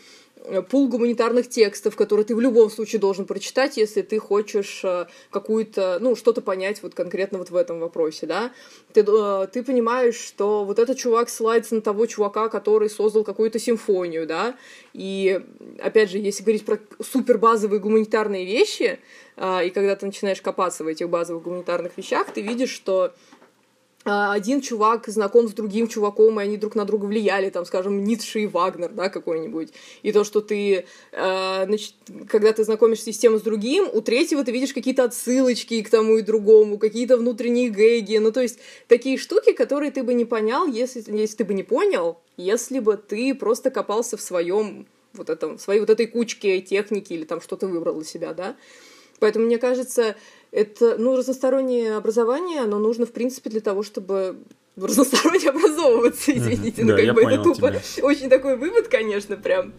пул 0.69 0.87
гуманитарных 0.87 1.49
текстов, 1.49 1.95
которые 1.95 2.25
ты 2.25 2.35
в 2.35 2.39
любом 2.39 2.69
случае 2.69 2.99
должен 2.99 3.25
прочитать, 3.25 3.77
если 3.77 4.01
ты 4.01 4.19
хочешь 4.19 4.81
э, 4.83 5.05
какую-то, 5.29 5.97
ну, 6.01 6.15
что-то 6.15 6.41
понять 6.41 6.81
вот 6.83 6.93
конкретно 6.93 7.37
вот 7.37 7.51
в 7.51 7.55
этом 7.55 7.79
вопросе, 7.79 8.25
да. 8.25 8.51
Ты, 8.93 9.01
э, 9.01 9.47
ты 9.51 9.63
понимаешь, 9.63 10.15
что 10.15 10.65
вот 10.65 10.79
этот 10.79 10.97
чувак 10.97 11.29
ссылается 11.29 11.75
на 11.75 11.81
того 11.81 12.05
чувака, 12.05 12.49
который 12.49 12.89
создал 12.89 13.23
какую-то 13.23 13.59
симфонию, 13.59 14.25
да, 14.25 14.55
и, 14.93 15.41
опять 15.79 16.09
же, 16.09 16.17
если 16.17 16.43
говорить 16.43 16.65
про 16.65 16.79
супер 17.01 17.37
базовые 17.37 17.79
гуманитарные 17.79 18.45
вещи, 18.45 18.99
и 19.37 19.71
когда 19.73 19.95
ты 19.95 20.05
начинаешь 20.05 20.41
копаться 20.41 20.83
в 20.83 20.87
этих 20.87 21.09
базовых 21.09 21.43
гуманитарных 21.43 21.97
вещах, 21.97 22.31
ты 22.31 22.41
видишь, 22.41 22.69
что 22.69 23.13
один 24.03 24.61
чувак 24.61 25.07
знаком 25.07 25.47
с 25.47 25.53
другим 25.53 25.87
чуваком, 25.87 26.39
и 26.39 26.43
они 26.43 26.57
друг 26.57 26.75
на 26.75 26.85
друга 26.85 27.05
влияли, 27.05 27.49
там, 27.49 27.65
скажем, 27.65 28.03
Ницше 28.03 28.41
и 28.41 28.47
Вагнер, 28.47 28.89
да, 28.89 29.09
какой-нибудь. 29.09 29.69
И 30.01 30.11
то, 30.11 30.23
что 30.23 30.41
ты, 30.41 30.85
э, 31.11 31.65
значит, 31.65 31.93
когда 32.27 32.51
ты 32.51 32.63
знакомишься 32.63 33.13
с 33.13 33.17
тем 33.17 33.37
с 33.37 33.41
другим, 33.41 33.87
у 33.93 34.01
третьего 34.01 34.43
ты 34.43 34.51
видишь 34.51 34.73
какие-то 34.73 35.03
отсылочки 35.03 35.81
к 35.83 35.89
тому 35.89 36.17
и 36.17 36.23
другому, 36.23 36.79
какие-то 36.79 37.17
внутренние 37.17 37.69
гэги, 37.69 38.17
ну, 38.17 38.31
то 38.31 38.41
есть 38.41 38.59
такие 38.87 39.17
штуки, 39.17 39.53
которые 39.53 39.91
ты 39.91 40.01
бы 40.01 40.15
не 40.15 40.25
понял, 40.25 40.65
если, 40.65 41.03
если 41.15 41.37
ты 41.37 41.45
бы 41.45 41.53
не 41.53 41.63
понял, 41.63 42.17
если 42.37 42.79
бы 42.79 42.97
ты 42.97 43.35
просто 43.35 43.69
копался 43.69 44.17
в 44.17 44.21
своем 44.21 44.87
вот 45.13 45.29
этом, 45.29 45.59
своей 45.59 45.79
вот 45.79 45.89
этой 45.89 46.07
кучке 46.07 46.61
техники 46.61 47.13
или 47.13 47.25
там 47.25 47.41
что-то 47.41 47.67
выбрал 47.67 47.95
для 47.95 48.05
себя, 48.05 48.33
да. 48.33 48.55
Поэтому, 49.21 49.45
мне 49.45 49.59
кажется, 49.59 50.15
это, 50.51 50.97
ну, 50.97 51.15
разностороннее 51.15 51.95
образование, 51.95 52.61
оно 52.61 52.79
нужно, 52.79 53.05
в 53.05 53.11
принципе, 53.11 53.51
для 53.51 53.61
того, 53.61 53.83
чтобы 53.83 54.37
разносторонне 54.75 55.47
образовываться, 55.51 56.35
извините, 56.35 56.83
ну, 56.83 56.97
как 56.97 57.13
бы 57.13 57.21
это 57.21 57.43
тупо. 57.43 57.71
Очень 58.01 58.31
такой 58.31 58.57
вывод, 58.57 58.87
конечно, 58.87 59.37
прям 59.37 59.73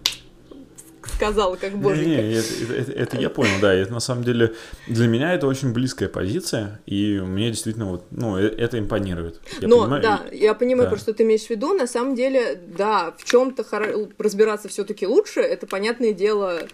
сказал, 1.04 1.56
как 1.56 1.76
боженька. 1.76 2.08
Не, 2.08 2.28
не, 2.28 2.34
это, 2.34 2.72
это, 2.72 2.92
это 2.92 3.16
я 3.16 3.30
понял, 3.30 3.54
да. 3.60 3.74
Это 3.74 3.92
на 3.92 3.98
самом 3.98 4.22
деле 4.22 4.54
для 4.86 5.08
меня 5.08 5.34
это 5.34 5.48
очень 5.48 5.72
близкая 5.72 6.08
позиция, 6.08 6.80
и 6.86 7.18
мне 7.18 7.50
действительно 7.50 7.86
вот, 7.86 8.04
ну, 8.12 8.38
э, 8.38 8.46
это 8.46 8.78
импонирует. 8.78 9.40
Я 9.60 9.66
Но, 9.66 9.80
понимаю, 9.80 10.02
да, 10.02 10.22
я 10.30 10.54
понимаю, 10.54 10.88
да. 10.88 10.94
про 10.94 11.00
что 11.00 11.12
ты 11.12 11.24
имеешь 11.24 11.46
в 11.46 11.50
виду. 11.50 11.74
На 11.74 11.88
самом 11.88 12.14
деле, 12.14 12.60
да, 12.78 13.12
в 13.18 13.24
чем-то 13.24 13.64
хор... 13.64 14.08
разбираться 14.18 14.68
все-таки 14.68 15.04
лучше, 15.04 15.40
это 15.40 15.66
понятное 15.66 16.12
дело 16.12 16.68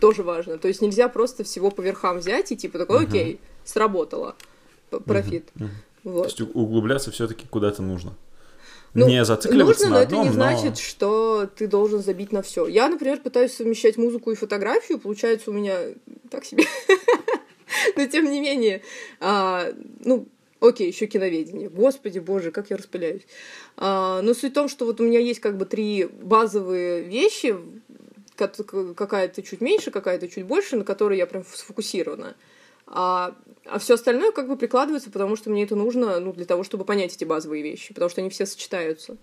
тоже 0.00 0.22
важно. 0.22 0.58
То 0.58 0.68
есть 0.68 0.80
нельзя 0.82 1.08
просто 1.08 1.44
всего 1.44 1.70
по 1.70 1.80
верхам 1.80 2.18
взять 2.18 2.52
и 2.52 2.56
типа 2.56 2.78
такой, 2.78 3.04
окей, 3.04 3.40
сработало, 3.64 4.36
профит. 5.04 5.50
Вот. 6.04 6.22
То 6.22 6.28
есть 6.28 6.40
углубляться 6.40 7.10
все-таки 7.10 7.46
куда-то 7.46 7.82
нужно. 7.82 8.14
Ну, 8.94 9.06
не 9.06 9.24
зацикливаться 9.24 9.88
нужно, 9.88 9.88
на 9.88 9.96
но 9.96 10.02
одном, 10.02 10.20
это 10.20 10.30
не 10.30 10.36
но... 10.36 10.42
значит, 10.42 10.78
что 10.78 11.48
ты 11.54 11.66
должен 11.66 12.02
забить 12.02 12.32
на 12.32 12.42
все. 12.42 12.66
Я, 12.66 12.88
например, 12.88 13.20
пытаюсь 13.20 13.52
совмещать 13.52 13.96
музыку 13.96 14.30
и 14.30 14.34
фотографию, 14.34 14.98
получается 14.98 15.50
у 15.50 15.54
меня 15.54 15.76
так 16.30 16.44
себе. 16.44 16.64
Но 17.96 18.06
тем 18.06 18.30
не 18.30 18.40
менее, 18.40 18.82
а, 19.20 19.72
ну, 20.04 20.26
окей, 20.60 20.88
еще 20.88 21.06
киноведение. 21.06 21.68
Господи 21.68 22.18
боже, 22.18 22.50
как 22.50 22.70
я 22.70 22.76
распыляюсь. 22.76 23.22
А, 23.76 24.22
но 24.22 24.34
суть 24.34 24.52
в 24.52 24.54
том, 24.54 24.68
что 24.68 24.86
вот 24.86 25.00
у 25.00 25.04
меня 25.04 25.20
есть 25.20 25.40
как 25.40 25.56
бы 25.56 25.64
три 25.64 26.06
базовые 26.06 27.02
вещи, 27.02 27.56
какая-то 28.38 29.42
чуть 29.42 29.60
меньше, 29.60 29.90
какая-то 29.90 30.28
чуть 30.28 30.46
больше, 30.46 30.76
на 30.76 30.84
которой 30.84 31.18
я 31.18 31.26
прям 31.26 31.44
сфокусирована. 31.44 32.36
А, 32.86 33.34
а 33.66 33.78
все 33.78 33.94
остальное 33.94 34.32
как 34.32 34.48
бы 34.48 34.56
прикладывается, 34.56 35.10
потому 35.10 35.36
что 35.36 35.50
мне 35.50 35.64
это 35.64 35.76
нужно, 35.76 36.20
ну, 36.20 36.32
для 36.32 36.46
того, 36.46 36.64
чтобы 36.64 36.84
понять 36.84 37.14
эти 37.14 37.24
базовые 37.24 37.62
вещи, 37.62 37.92
потому 37.92 38.08
что 38.08 38.20
они 38.20 38.30
все 38.30 38.46
сочетаются. 38.46 39.16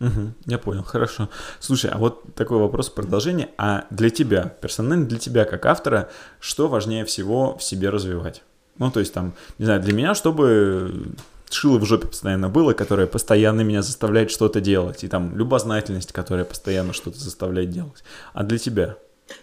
Угу, 0.00 0.32
я 0.46 0.58
понял, 0.58 0.82
хорошо. 0.82 1.30
Слушай, 1.60 1.90
а 1.90 1.98
вот 1.98 2.34
такой 2.34 2.58
вопрос 2.58 2.90
продолжение. 2.90 3.50
А 3.56 3.86
для 3.90 4.10
тебя, 4.10 4.54
персонально 4.60 5.06
для 5.06 5.18
тебя 5.18 5.44
как 5.44 5.64
автора, 5.66 6.10
что 6.40 6.68
важнее 6.68 7.04
всего 7.04 7.56
в 7.56 7.62
себе 7.62 7.90
развивать? 7.90 8.42
Ну, 8.78 8.90
то 8.90 9.00
есть 9.00 9.14
там, 9.14 9.34
не 9.58 9.64
знаю, 9.64 9.80
для 9.80 9.94
меня, 9.94 10.14
чтобы 10.14 11.14
шило 11.50 11.78
в 11.78 11.84
жопе 11.84 12.06
постоянно 12.08 12.48
было, 12.48 12.72
которое 12.72 13.06
постоянно 13.06 13.62
меня 13.62 13.82
заставляет 13.82 14.30
что-то 14.30 14.60
делать, 14.60 15.04
и 15.04 15.08
там 15.08 15.36
любознательность, 15.36 16.12
которая 16.12 16.44
постоянно 16.44 16.92
что-то 16.92 17.18
заставляет 17.18 17.70
делать. 17.70 18.04
А 18.34 18.42
для 18.42 18.58
тебя? 18.58 18.96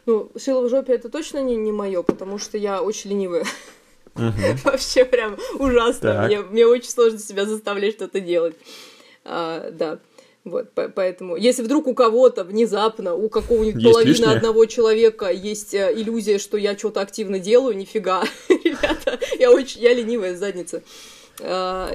Ну, 0.06 0.32
шило 0.38 0.66
в 0.66 0.70
жопе 0.70 0.94
это 0.94 1.10
точно 1.10 1.42
не, 1.42 1.56
не 1.56 1.72
мое, 1.72 2.04
потому 2.04 2.38
что 2.38 2.58
я 2.58 2.82
очень 2.82 3.12
ленивая. 3.12 3.46
Угу. 4.16 4.24
Вообще 4.64 5.06
прям 5.06 5.38
ужасно. 5.60 6.24
Мне, 6.26 6.42
мне 6.42 6.66
очень 6.66 6.90
сложно 6.90 7.20
себя 7.20 7.46
заставлять 7.46 7.96
что-то 7.96 8.20
делать. 8.20 8.56
А, 9.26 9.72
да. 9.72 10.00
Вот, 10.44 10.72
поэтому, 10.74 11.38
если 11.38 11.64
вдруг 11.64 11.88
у 11.88 11.94
кого-то 11.94 12.44
внезапно, 12.44 13.16
у 13.16 13.30
какого-нибудь 13.30 13.82
половины 13.82 14.10
лишнее. 14.10 14.36
одного 14.36 14.66
человека 14.66 15.32
есть 15.32 15.74
э, 15.74 15.94
иллюзия, 15.96 16.38
что 16.38 16.58
я 16.58 16.78
что-то 16.78 17.00
активно 17.00 17.40
делаю, 17.40 17.78
нифига, 17.78 18.26
ребята, 18.50 19.18
я 19.40 19.52
очень, 19.52 19.82
я 19.82 19.94
ленивая 19.94 20.36
задница. 20.36 20.84
А, 21.42 21.92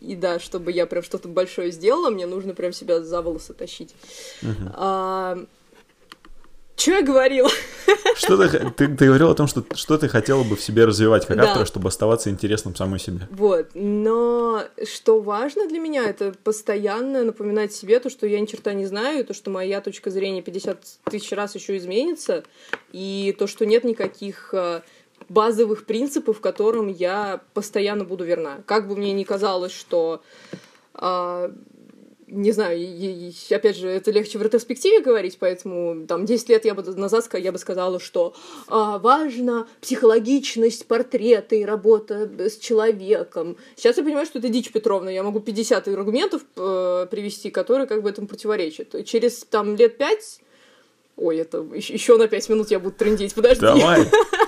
и 0.00 0.14
да, 0.16 0.38
чтобы 0.38 0.72
я 0.72 0.86
прям 0.86 1.02
что-то 1.02 1.28
большое 1.28 1.70
сделала, 1.70 2.10
мне 2.10 2.26
нужно 2.26 2.54
прям 2.54 2.72
себя 2.72 3.02
за 3.02 3.22
волосы 3.22 3.52
тащить. 3.54 3.94
Угу. 4.42 4.70
А, 4.74 5.38
что 6.76 6.90
я 6.92 7.02
говорила? 7.02 7.50
Что 8.16 8.36
ты, 8.36 8.70
ты, 8.70 8.88
ты 8.88 9.06
говорила 9.06 9.32
о 9.32 9.34
том, 9.34 9.46
что 9.46 9.64
что 9.74 9.98
ты 9.98 10.08
хотела 10.08 10.42
бы 10.42 10.56
в 10.56 10.62
себе 10.62 10.84
развивать 10.84 11.26
как 11.26 11.36
да. 11.36 11.44
автора, 11.44 11.64
чтобы 11.64 11.88
оставаться 11.88 12.30
интересным 12.30 12.76
самой 12.76 13.00
себе. 13.00 13.26
Вот, 13.30 13.70
но 13.74 14.62
что 14.84 15.20
важно 15.20 15.66
для 15.68 15.78
меня, 15.78 16.04
это 16.04 16.34
постоянно 16.44 17.24
напоминать 17.24 17.72
себе 17.72 17.98
то, 17.98 18.10
что 18.10 18.26
я 18.26 18.40
ни 18.40 18.46
черта 18.46 18.72
не 18.72 18.86
знаю, 18.86 19.24
то, 19.24 19.34
что 19.34 19.50
моя 19.50 19.80
точка 19.80 20.10
зрения 20.10 20.42
50 20.42 20.78
тысяч 21.10 21.32
раз 21.32 21.54
еще 21.54 21.76
изменится, 21.76 22.44
и 22.92 23.34
то, 23.38 23.46
что 23.46 23.66
нет 23.66 23.84
никаких 23.84 24.52
а, 24.52 24.82
базовых 25.28 25.86
принципов, 25.86 26.40
которым 26.40 26.88
я 26.88 27.40
постоянно 27.54 28.04
буду 28.04 28.24
верна. 28.24 28.62
Как 28.66 28.88
бы 28.88 28.96
мне 28.96 29.12
ни 29.12 29.24
казалось, 29.24 29.72
что 29.72 30.22
э, 30.94 31.50
не 32.28 32.52
знаю, 32.52 33.32
опять 33.50 33.76
же, 33.76 33.88
это 33.88 34.10
легче 34.10 34.38
в 34.38 34.42
ретроспективе 34.42 35.00
говорить, 35.00 35.38
поэтому 35.38 36.06
там 36.06 36.26
10 36.26 36.48
лет 36.48 36.64
я 36.64 36.74
бы 36.74 36.82
назад 36.82 37.28
я 37.34 37.52
бы 37.52 37.58
сказала, 37.58 38.00
что 38.00 38.34
а, 38.68 38.98
важна 38.98 39.66
психологичность 39.80 40.86
портрета 40.86 41.54
и 41.54 41.64
работа 41.64 42.28
с 42.38 42.58
человеком. 42.58 43.56
Сейчас 43.76 43.96
я 43.96 44.02
понимаю, 44.02 44.26
что 44.26 44.38
это 44.38 44.48
дичь 44.48 44.72
Петровна, 44.72 45.10
я 45.10 45.22
могу 45.22 45.40
50 45.40 45.88
аргументов 45.88 46.42
э, 46.56 47.06
привести, 47.10 47.50
которые 47.50 47.86
как 47.86 48.02
бы 48.02 48.10
этому 48.10 48.26
противоречат. 48.26 49.04
Через 49.06 49.44
там 49.44 49.76
лет 49.76 49.96
5 49.96 50.40
Ой, 51.18 51.38
это 51.38 51.64
еще 51.74 52.18
на 52.18 52.28
5 52.28 52.48
минут 52.50 52.70
я 52.70 52.78
буду 52.78 52.94
трендить, 52.94 53.34
подожди. 53.34 53.62
Давай. 53.62 54.06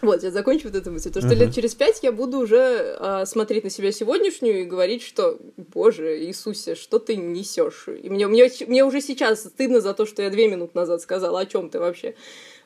Вот, 0.00 0.22
я 0.22 0.30
закончу 0.30 0.68
вот 0.68 0.76
эту 0.76 0.90
мысль. 0.92 1.10
То, 1.10 1.20
что 1.20 1.30
uh-huh. 1.30 1.46
лет 1.46 1.54
через 1.54 1.74
пять 1.74 2.00
я 2.02 2.12
буду 2.12 2.38
уже 2.38 2.96
э, 2.98 3.26
смотреть 3.26 3.64
на 3.64 3.70
себя 3.70 3.90
сегодняшнюю 3.90 4.62
и 4.62 4.64
говорить, 4.64 5.02
что, 5.02 5.38
боже, 5.56 6.24
Иисусе, 6.24 6.76
что 6.76 6.98
ты 6.98 7.16
несешь? 7.16 7.88
И 7.88 8.08
мне, 8.08 8.28
мне, 8.28 8.48
мне 8.66 8.84
уже 8.84 9.00
сейчас 9.00 9.42
стыдно 9.42 9.80
за 9.80 9.94
то, 9.94 10.06
что 10.06 10.22
я 10.22 10.30
две 10.30 10.48
минуты 10.48 10.72
назад 10.74 11.02
сказала, 11.02 11.40
о 11.40 11.46
чем 11.46 11.68
ты 11.68 11.80
вообще. 11.80 12.14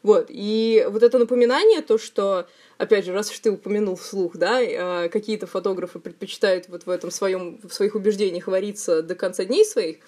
Вот, 0.02 0.26
и 0.28 0.86
вот 0.90 1.02
это 1.02 1.18
напоминание, 1.18 1.80
то, 1.80 1.96
что, 1.96 2.46
опять 2.76 3.04
же, 3.06 3.12
раз 3.12 3.30
уж 3.30 3.38
ты 3.38 3.52
упомянул 3.52 3.94
вслух, 3.94 4.36
да, 4.36 4.60
э, 4.60 5.08
какие-то 5.08 5.46
фотографы 5.46 6.00
предпочитают 6.00 6.68
вот 6.68 6.86
в 6.86 6.90
этом 6.90 7.10
своем, 7.10 7.60
в 7.62 7.72
своих 7.72 7.94
убеждениях 7.94 8.48
вариться 8.48 9.02
до 9.02 9.14
конца 9.14 9.44
дней 9.44 9.64
своих, 9.64 9.98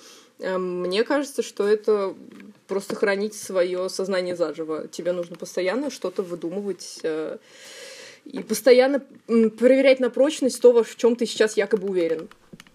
э, 0.40 0.58
мне 0.58 1.04
кажется, 1.04 1.42
что 1.42 1.66
это 1.66 2.14
просто 2.66 2.94
хранить 2.94 3.34
свое 3.34 3.88
сознание 3.88 4.36
заживо. 4.36 4.88
Тебе 4.88 5.12
нужно 5.12 5.36
постоянно 5.36 5.90
что-то 5.90 6.22
выдумывать 6.22 7.00
э, 7.02 7.38
и 8.24 8.40
постоянно 8.40 9.02
проверять 9.26 10.00
на 10.00 10.10
прочность 10.10 10.60
то, 10.60 10.82
в 10.82 10.96
чем 10.96 11.16
ты 11.16 11.26
сейчас 11.26 11.56
якобы 11.56 11.88
уверен. 11.88 12.28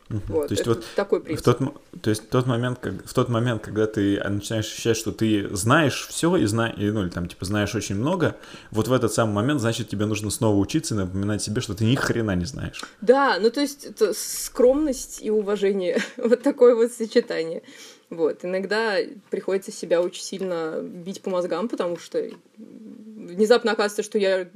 Угу. 0.09 0.21
Вот, 0.27 0.47
то 0.47 0.53
есть 0.53 0.61
это 0.61 0.71
вот 0.71 0.85
такой 0.95 1.21
принцип. 1.21 1.45
В 1.45 1.45
тот, 1.45 2.01
то 2.01 2.09
есть 2.09 2.29
тот 2.29 2.47
момент, 2.47 2.79
как, 2.79 3.05
в 3.05 3.13
тот 3.13 3.29
момент, 3.29 3.61
когда 3.63 3.85
ты 3.85 4.19
начинаешь 4.27 4.65
ощущать, 4.65 4.97
что 4.97 5.11
ты 5.11 5.47
знаешь 5.55 6.07
все 6.09 6.35
и 6.35 6.45
знаешь, 6.45 6.73
ну 6.77 7.03
или 7.03 7.09
там 7.09 7.27
типа 7.27 7.45
знаешь 7.45 7.75
очень 7.75 7.95
много, 7.95 8.35
вот 8.71 8.87
в 8.87 8.93
этот 8.93 9.13
самый 9.13 9.33
момент, 9.33 9.61
значит, 9.61 9.87
тебе 9.89 10.07
нужно 10.07 10.31
снова 10.31 10.57
учиться 10.57 10.95
и 10.95 10.97
напоминать 10.97 11.43
себе, 11.43 11.61
что 11.61 11.75
ты 11.75 11.85
ни 11.85 11.93
хрена 11.93 12.35
не 12.35 12.45
знаешь. 12.45 12.83
Да, 13.01 13.37
ну 13.39 13.51
то 13.51 13.61
есть 13.61 13.85
это 13.85 14.13
скромность 14.15 15.21
и 15.21 15.29
уважение, 15.29 16.01
вот 16.17 16.41
такое 16.41 16.73
вот 16.73 16.91
сочетание. 16.91 17.61
Вот, 18.09 18.43
иногда 18.43 18.97
приходится 19.29 19.71
себя 19.71 20.01
очень 20.01 20.23
сильно 20.23 20.79
бить 20.81 21.21
по 21.21 21.29
мозгам, 21.29 21.67
потому 21.67 21.97
что 21.97 22.27
внезапно 22.57 23.73
оказывается, 23.73 24.03
что 24.03 24.17
я 24.17 24.47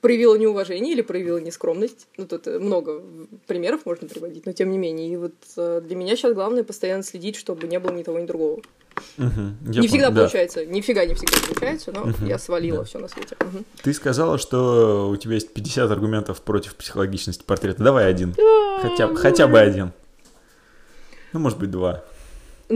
проявила 0.00 0.34
неуважение 0.34 0.92
или 0.92 1.02
проявила 1.02 1.38
нескромность. 1.38 2.08
Ну, 2.16 2.26
тут 2.26 2.46
много 2.46 3.02
примеров 3.46 3.86
можно 3.86 4.08
приводить, 4.08 4.44
но 4.44 4.52
тем 4.52 4.70
не 4.70 4.78
менее. 4.78 5.12
И 5.12 5.16
вот 5.16 5.34
э, 5.56 5.80
для 5.82 5.96
меня 5.96 6.16
сейчас 6.16 6.34
главное 6.34 6.62
постоянно 6.64 7.02
следить, 7.02 7.36
чтобы 7.36 7.66
не 7.68 7.78
было 7.78 7.92
ни 7.92 8.02
того, 8.02 8.18
ни 8.18 8.26
другого. 8.26 8.60
Угу, 9.18 9.70
не 9.80 9.88
всегда 9.88 10.10
да. 10.10 10.20
получается, 10.20 10.66
нифига 10.66 11.04
не 11.06 11.14
всегда 11.14 11.38
получается, 11.46 11.92
но 11.92 12.02
угу, 12.02 12.26
я 12.26 12.38
свалила 12.38 12.78
да. 12.78 12.84
все 12.84 12.98
на 12.98 13.08
свете. 13.08 13.36
Угу. 13.40 13.64
Ты 13.82 13.94
сказала, 13.94 14.36
что 14.36 15.08
у 15.08 15.16
тебя 15.16 15.34
есть 15.34 15.54
50 15.54 15.90
аргументов 15.90 16.42
против 16.42 16.74
психологичности 16.74 17.44
портрета. 17.44 17.82
Давай 17.82 18.08
один. 18.08 18.34
хотя, 18.82 19.14
хотя 19.14 19.46
бы 19.46 19.58
один. 19.58 19.92
Ну, 21.32 21.40
может 21.40 21.58
быть, 21.58 21.70
два. 21.70 22.04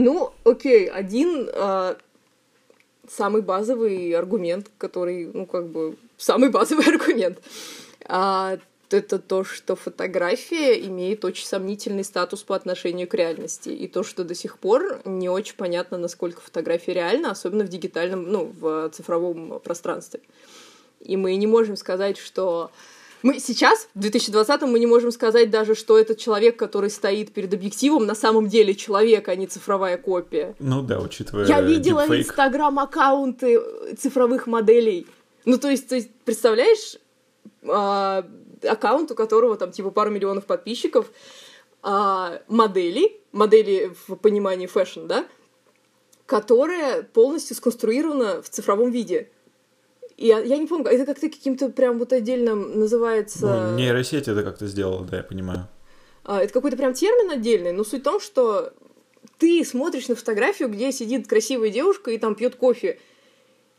Ну, 0.01 0.31
окей, 0.45 0.87
один 0.87 1.49
э, 1.51 1.95
самый 3.05 3.41
базовый 3.41 4.13
аргумент, 4.13 4.71
который, 4.77 5.29
ну, 5.33 5.45
как 5.45 5.67
бы, 5.67 5.97
самый 6.15 6.49
базовый 6.49 6.85
аргумент. 6.95 7.39
А, 8.05 8.57
это 8.89 9.19
то, 9.19 9.43
что 9.43 9.75
фотография 9.75 10.79
имеет 10.87 11.25
очень 11.25 11.45
сомнительный 11.45 12.05
статус 12.05 12.43
по 12.43 12.55
отношению 12.55 13.09
к 13.09 13.13
реальности. 13.13 13.69
И 13.69 13.89
то, 13.89 14.03
что 14.03 14.23
до 14.23 14.35
сих 14.35 14.57
пор 14.57 15.01
не 15.03 15.27
очень 15.27 15.57
понятно, 15.57 15.97
насколько 15.97 16.39
фотография 16.39 16.93
реальна, 16.93 17.31
особенно 17.31 17.65
в 17.65 17.69
дигитальном, 17.69 18.23
ну, 18.31 18.53
в 18.57 18.89
цифровом 18.91 19.59
пространстве. 19.59 20.21
И 21.01 21.17
мы 21.17 21.35
не 21.35 21.45
можем 21.45 21.75
сказать, 21.75 22.17
что 22.17 22.71
мы 23.21 23.39
сейчас, 23.39 23.87
в 23.93 23.99
2020-м, 23.99 24.71
мы 24.71 24.79
не 24.79 24.87
можем 24.87 25.11
сказать 25.11 25.49
даже, 25.49 25.75
что 25.75 25.97
этот 25.97 26.17
человек, 26.17 26.57
который 26.57 26.89
стоит 26.89 27.33
перед 27.33 27.53
объективом, 27.53 28.05
на 28.05 28.15
самом 28.15 28.47
деле 28.47 28.75
человек, 28.75 29.27
а 29.27 29.35
не 29.35 29.47
цифровая 29.47 29.97
копия. 29.97 30.55
Ну 30.59 30.81
да, 30.81 30.99
учитывая 30.99 31.45
Я 31.45 31.61
видела 31.61 32.05
инстаграм-аккаунты 32.07 33.61
цифровых 33.97 34.47
моделей. 34.47 35.05
Ну, 35.45 35.57
то 35.57 35.69
есть, 35.69 35.89
то 35.89 35.95
есть 35.95 36.09
представляешь, 36.25 36.97
а, 37.67 38.25
аккаунт, 38.63 39.11
у 39.11 39.15
которого 39.15 39.57
там 39.57 39.71
типа 39.71 39.91
пару 39.91 40.11
миллионов 40.11 40.45
подписчиков, 40.45 41.11
а, 41.81 42.41
модели, 42.47 43.19
модели 43.31 43.93
в 44.07 44.15
понимании 44.15 44.67
fashion, 44.67 45.07
да, 45.07 45.25
которая 46.25 47.03
полностью 47.03 47.55
сконструирована 47.55 48.41
в 48.41 48.49
цифровом 48.49 48.91
виде. 48.91 49.29
И 50.19 50.27
я, 50.27 50.39
я 50.39 50.57
не 50.57 50.67
помню, 50.67 50.89
это 50.89 51.05
как-то 51.05 51.29
каким-то 51.29 51.69
прям 51.69 51.97
вот 51.97 52.11
отдельным 52.11 52.77
называется... 52.77 53.69
Ну, 53.71 53.77
нейросеть 53.77 54.27
это 54.27 54.43
как-то 54.43 54.67
сделала, 54.67 55.05
да, 55.05 55.17
я 55.17 55.23
понимаю. 55.23 55.69
А, 56.25 56.43
это 56.43 56.51
какой-то 56.51 56.75
прям 56.75 56.93
термин 56.93 57.31
отдельный, 57.31 57.71
но 57.71 57.85
суть 57.85 58.01
в 58.01 58.03
том, 58.03 58.19
что 58.19 58.73
ты 59.37 59.63
смотришь 59.63 60.09
на 60.09 60.15
фотографию, 60.15 60.67
где 60.67 60.91
сидит 60.91 61.25
красивая 61.25 61.69
девушка 61.69 62.11
и 62.11 62.17
там 62.17 62.35
пьет 62.35 62.57
кофе, 62.57 62.99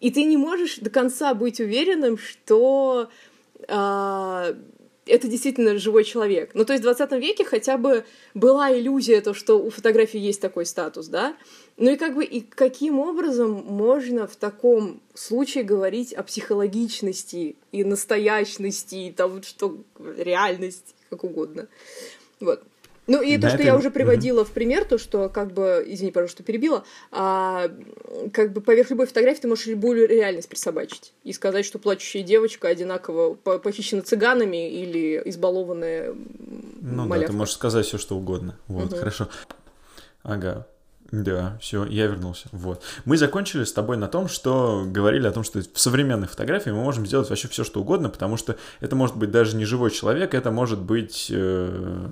и 0.00 0.10
ты 0.10 0.24
не 0.24 0.38
можешь 0.38 0.78
до 0.78 0.88
конца 0.88 1.34
быть 1.34 1.60
уверенным, 1.60 2.16
что 2.16 3.10
а, 3.68 4.56
это 5.04 5.28
действительно 5.28 5.78
живой 5.78 6.04
человек. 6.04 6.52
Ну, 6.54 6.64
то 6.64 6.72
есть 6.72 6.82
в 6.82 6.86
20 6.86 7.12
веке 7.20 7.44
хотя 7.44 7.76
бы 7.76 8.06
была 8.32 8.72
иллюзия, 8.72 9.20
то, 9.20 9.34
что 9.34 9.56
у 9.56 9.68
фотографии 9.68 10.18
есть 10.18 10.40
такой 10.40 10.64
статус, 10.64 11.08
да? 11.08 11.36
Ну 11.80 11.90
и 11.90 11.96
как 11.96 12.14
бы, 12.14 12.24
и 12.26 12.42
каким 12.42 13.00
образом 13.00 13.64
можно 13.66 14.26
в 14.26 14.36
таком 14.36 15.00
случае 15.14 15.64
говорить 15.64 16.12
о 16.12 16.22
психологичности 16.22 17.56
и 17.72 17.84
настоящности, 17.84 18.96
и 18.96 19.10
там, 19.10 19.42
что 19.42 19.78
реальность, 19.98 20.94
как 21.08 21.24
угодно. 21.24 21.68
Вот. 22.38 22.62
Ну, 23.06 23.22
и 23.22 23.38
да, 23.38 23.48
то, 23.48 23.54
что 23.54 23.62
это... 23.62 23.66
я 23.66 23.76
уже 23.78 23.90
приводила 23.90 24.42
mm-hmm. 24.42 24.44
в 24.44 24.50
пример, 24.50 24.84
то, 24.84 24.98
что, 24.98 25.30
как 25.30 25.52
бы, 25.52 25.82
извини, 25.86 26.12
пожалуйста, 26.12 26.36
что 26.36 26.42
перебила, 26.42 26.84
а, 27.10 27.70
как 28.34 28.52
бы 28.52 28.60
поверх 28.60 28.90
любой 28.90 29.06
фотографии 29.06 29.40
ты 29.40 29.48
можешь 29.48 29.66
любую 29.66 30.06
реальность 30.06 30.50
присобачить 30.50 31.14
и 31.24 31.32
сказать, 31.32 31.64
что 31.64 31.78
плачущая 31.78 32.22
девочка 32.22 32.68
одинаково 32.68 33.34
похищена 33.34 34.02
цыганами 34.02 34.70
или 34.70 35.22
избалованная 35.24 36.14
Ну 36.82 37.06
малявка. 37.06 37.20
да, 37.20 37.32
ты 37.32 37.32
можешь 37.32 37.54
сказать 37.54 37.86
все 37.86 37.96
что 37.96 38.18
угодно. 38.18 38.58
Вот, 38.68 38.92
mm-hmm. 38.92 38.98
хорошо. 38.98 39.28
Ага. 40.22 40.66
Да, 41.12 41.58
все, 41.60 41.84
я 41.86 42.06
вернулся. 42.06 42.46
Вот. 42.52 42.82
Мы 43.04 43.16
закончили 43.16 43.64
с 43.64 43.72
тобой 43.72 43.96
на 43.96 44.06
том, 44.06 44.28
что 44.28 44.84
говорили 44.86 45.26
о 45.26 45.32
том, 45.32 45.42
что 45.42 45.60
в 45.60 45.80
современной 45.80 46.28
фотографии 46.28 46.70
мы 46.70 46.82
можем 46.82 47.04
сделать 47.04 47.28
вообще 47.30 47.48
все, 47.48 47.64
что 47.64 47.80
угодно, 47.80 48.10
потому 48.10 48.36
что 48.36 48.56
это 48.80 48.94
может 48.94 49.16
быть 49.16 49.30
даже 49.32 49.56
не 49.56 49.64
живой 49.64 49.90
человек, 49.90 50.34
это 50.34 50.52
может 50.52 50.80
быть... 50.80 51.28
Э... 51.30 52.06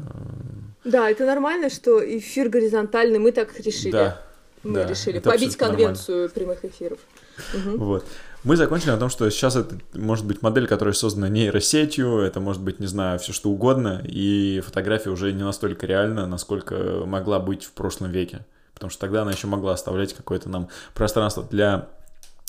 Да, 0.85 1.09
это 1.09 1.27
нормально, 1.27 1.71
что 1.71 2.01
эфир 2.01 2.49
горизонтальный, 2.49 3.21
мы 3.21 3.31
так 3.31 3.59
решили. 3.61 3.93
Да. 3.93 4.21
Мы 4.65 4.75
да, 4.75 4.87
решили 4.89 5.21
побить 5.21 5.57
конвенцию 5.57 6.29
нормально. 6.29 6.35
прямых 6.35 6.65
эфиров. 6.65 6.99
Угу. 7.55 7.77
Вот. 7.85 8.05
Мы 8.43 8.57
закончили 8.57 8.91
на 8.91 8.99
том, 8.99 9.11
что 9.11 9.31
сейчас 9.31 9.55
это 9.55 9.79
может 9.95 10.27
быть 10.27 10.43
модель, 10.43 10.67
которая 10.67 10.93
создана 10.93 11.29
нейросетью, 11.29 12.19
это 12.19 12.41
может 12.41 12.63
быть, 12.63 12.81
не 12.81 12.89
знаю, 12.89 13.21
все 13.21 13.33
что 13.33 13.51
угодно, 13.51 14.03
и 14.05 14.61
фотография 14.67 15.11
уже 15.11 15.33
не 15.33 15.45
настолько 15.45 15.87
реальна, 15.87 16.27
насколько 16.27 16.75
могла 17.07 17.39
быть 17.39 17.65
в 17.65 17.71
прошлом 17.73 18.11
веке 18.11 18.45
потому 18.79 18.91
что 18.91 19.01
тогда 19.01 19.23
она 19.23 19.33
еще 19.33 19.49
могла 19.49 19.73
оставлять 19.73 20.15
какое-то 20.15 20.49
нам 20.49 20.69
пространство 20.95 21.43
для 21.43 21.89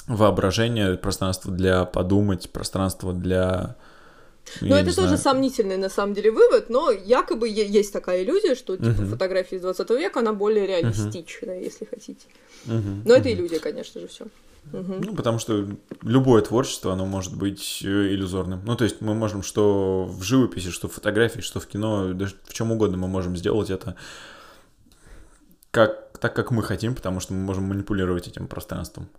воображения, 0.07 0.95
пространство 0.95 1.51
для 1.51 1.85
подумать, 1.85 2.51
пространство 2.51 3.13
для... 3.13 3.75
Ну, 4.61 4.75
это 4.75 4.95
тоже 4.95 5.17
знаю. 5.17 5.17
сомнительный, 5.19 5.77
на 5.77 5.89
самом 5.89 6.13
деле, 6.13 6.31
вывод, 6.31 6.69
но 6.69 6.91
якобы 6.91 7.49
есть 7.49 7.93
такая 7.93 8.23
иллюзия, 8.23 8.55
что, 8.55 8.77
типа, 8.77 8.87
uh-huh. 8.87 9.09
фотография 9.09 9.57
из 9.57 9.61
20 9.61 9.89
века, 9.91 10.21
она 10.21 10.33
более 10.33 10.65
реалистичная, 10.65 11.59
uh-huh. 11.59 11.63
если 11.63 11.85
хотите. 11.85 12.25
Uh-huh. 12.65 13.01
Но 13.05 13.13
uh-huh. 13.13 13.19
это 13.19 13.31
иллюзия, 13.31 13.59
конечно 13.59 14.01
же, 14.01 14.07
все. 14.07 14.25
Угу. 14.73 14.95
Ну, 15.03 15.15
потому 15.15 15.39
что 15.39 15.67
любое 16.03 16.41
творчество, 16.41 16.93
оно 16.93 17.05
может 17.05 17.35
быть 17.35 17.79
э, 17.83 17.87
иллюзорным. 17.87 18.61
Ну, 18.65 18.75
то 18.75 18.83
есть 18.83 19.01
мы 19.01 19.15
можем 19.15 19.41
что 19.41 20.05
в 20.05 20.21
живописи, 20.21 20.69
что 20.69 20.87
в 20.87 20.93
фотографии, 20.93 21.41
что 21.41 21.59
в 21.59 21.65
кино, 21.65 22.13
даже 22.13 22.35
в 22.43 22.53
чем 22.53 22.71
угодно 22.71 22.97
мы 22.97 23.07
можем 23.07 23.35
сделать 23.35 23.69
это 23.69 23.95
как 25.71 26.08
так, 26.19 26.35
как 26.35 26.51
мы 26.51 26.63
хотим, 26.63 26.95
потому 26.95 27.19
что 27.19 27.33
мы 27.33 27.39
можем 27.39 27.65
манипулировать 27.65 28.27
этим 28.27 28.47
пространством. 28.47 29.09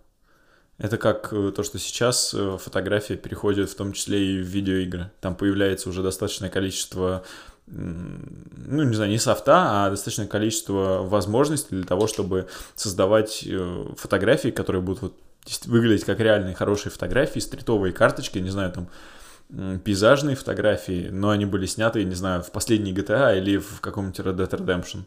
Это 0.77 0.97
как 0.97 1.31
э, 1.31 1.51
то, 1.55 1.61
что 1.61 1.77
сейчас 1.77 2.33
э, 2.33 2.57
фотография 2.59 3.15
переходит 3.15 3.69
в 3.69 3.75
том 3.75 3.93
числе 3.93 4.33
и 4.33 4.41
в 4.41 4.47
видеоигры. 4.47 5.11
Там 5.19 5.35
появляется 5.35 5.89
уже 5.89 6.01
достаточное 6.01 6.49
количество, 6.49 7.23
ну, 7.67 8.83
не 8.83 8.95
знаю, 8.95 9.11
не 9.11 9.19
софта, 9.19 9.85
а 9.85 9.89
достаточное 9.91 10.25
количество 10.25 11.03
возможностей 11.03 11.75
для 11.75 11.83
того, 11.83 12.07
чтобы 12.07 12.47
создавать 12.75 13.43
э, 13.45 13.85
фотографии, 13.95 14.49
которые 14.49 14.81
будут 14.81 15.01
вот 15.03 15.17
выглядеть 15.65 16.05
как 16.05 16.19
реальные 16.19 16.55
хорошие 16.55 16.91
фотографии, 16.91 17.39
стритовые 17.39 17.93
карточки, 17.93 18.39
не 18.39 18.49
знаю, 18.49 18.71
там, 18.71 19.79
пейзажные 19.79 20.35
фотографии, 20.35 21.09
но 21.11 21.29
они 21.29 21.45
были 21.45 21.65
сняты, 21.65 22.03
не 22.03 22.15
знаю, 22.15 22.41
в 22.41 22.51
последней 22.51 22.93
GTA 22.93 23.37
или 23.37 23.57
в 23.57 23.81
каком-нибудь 23.81 24.19
Red 24.19 24.35
Dead 24.37 24.49
Redemption. 24.49 25.03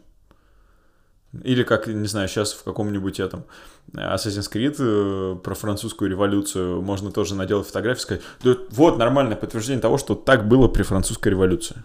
Или 1.43 1.63
как, 1.63 1.87
не 1.87 2.07
знаю, 2.07 2.27
сейчас 2.27 2.53
в 2.53 2.63
каком-нибудь 2.63 3.19
этом 3.19 3.45
Assassin's 3.93 4.51
Creed 4.51 4.75
э, 4.79 5.35
про 5.37 5.55
французскую 5.55 6.09
революцию 6.09 6.81
можно 6.81 7.11
тоже 7.11 7.35
наделать 7.35 7.67
фотографии 7.67 7.99
и 7.99 8.01
сказать, 8.01 8.23
да 8.43 8.55
вот 8.71 8.97
нормальное 8.97 9.35
подтверждение 9.35 9.81
того, 9.81 9.97
что 9.97 10.15
так 10.15 10.47
было 10.47 10.67
при 10.67 10.83
французской 10.83 11.29
революции. 11.29 11.83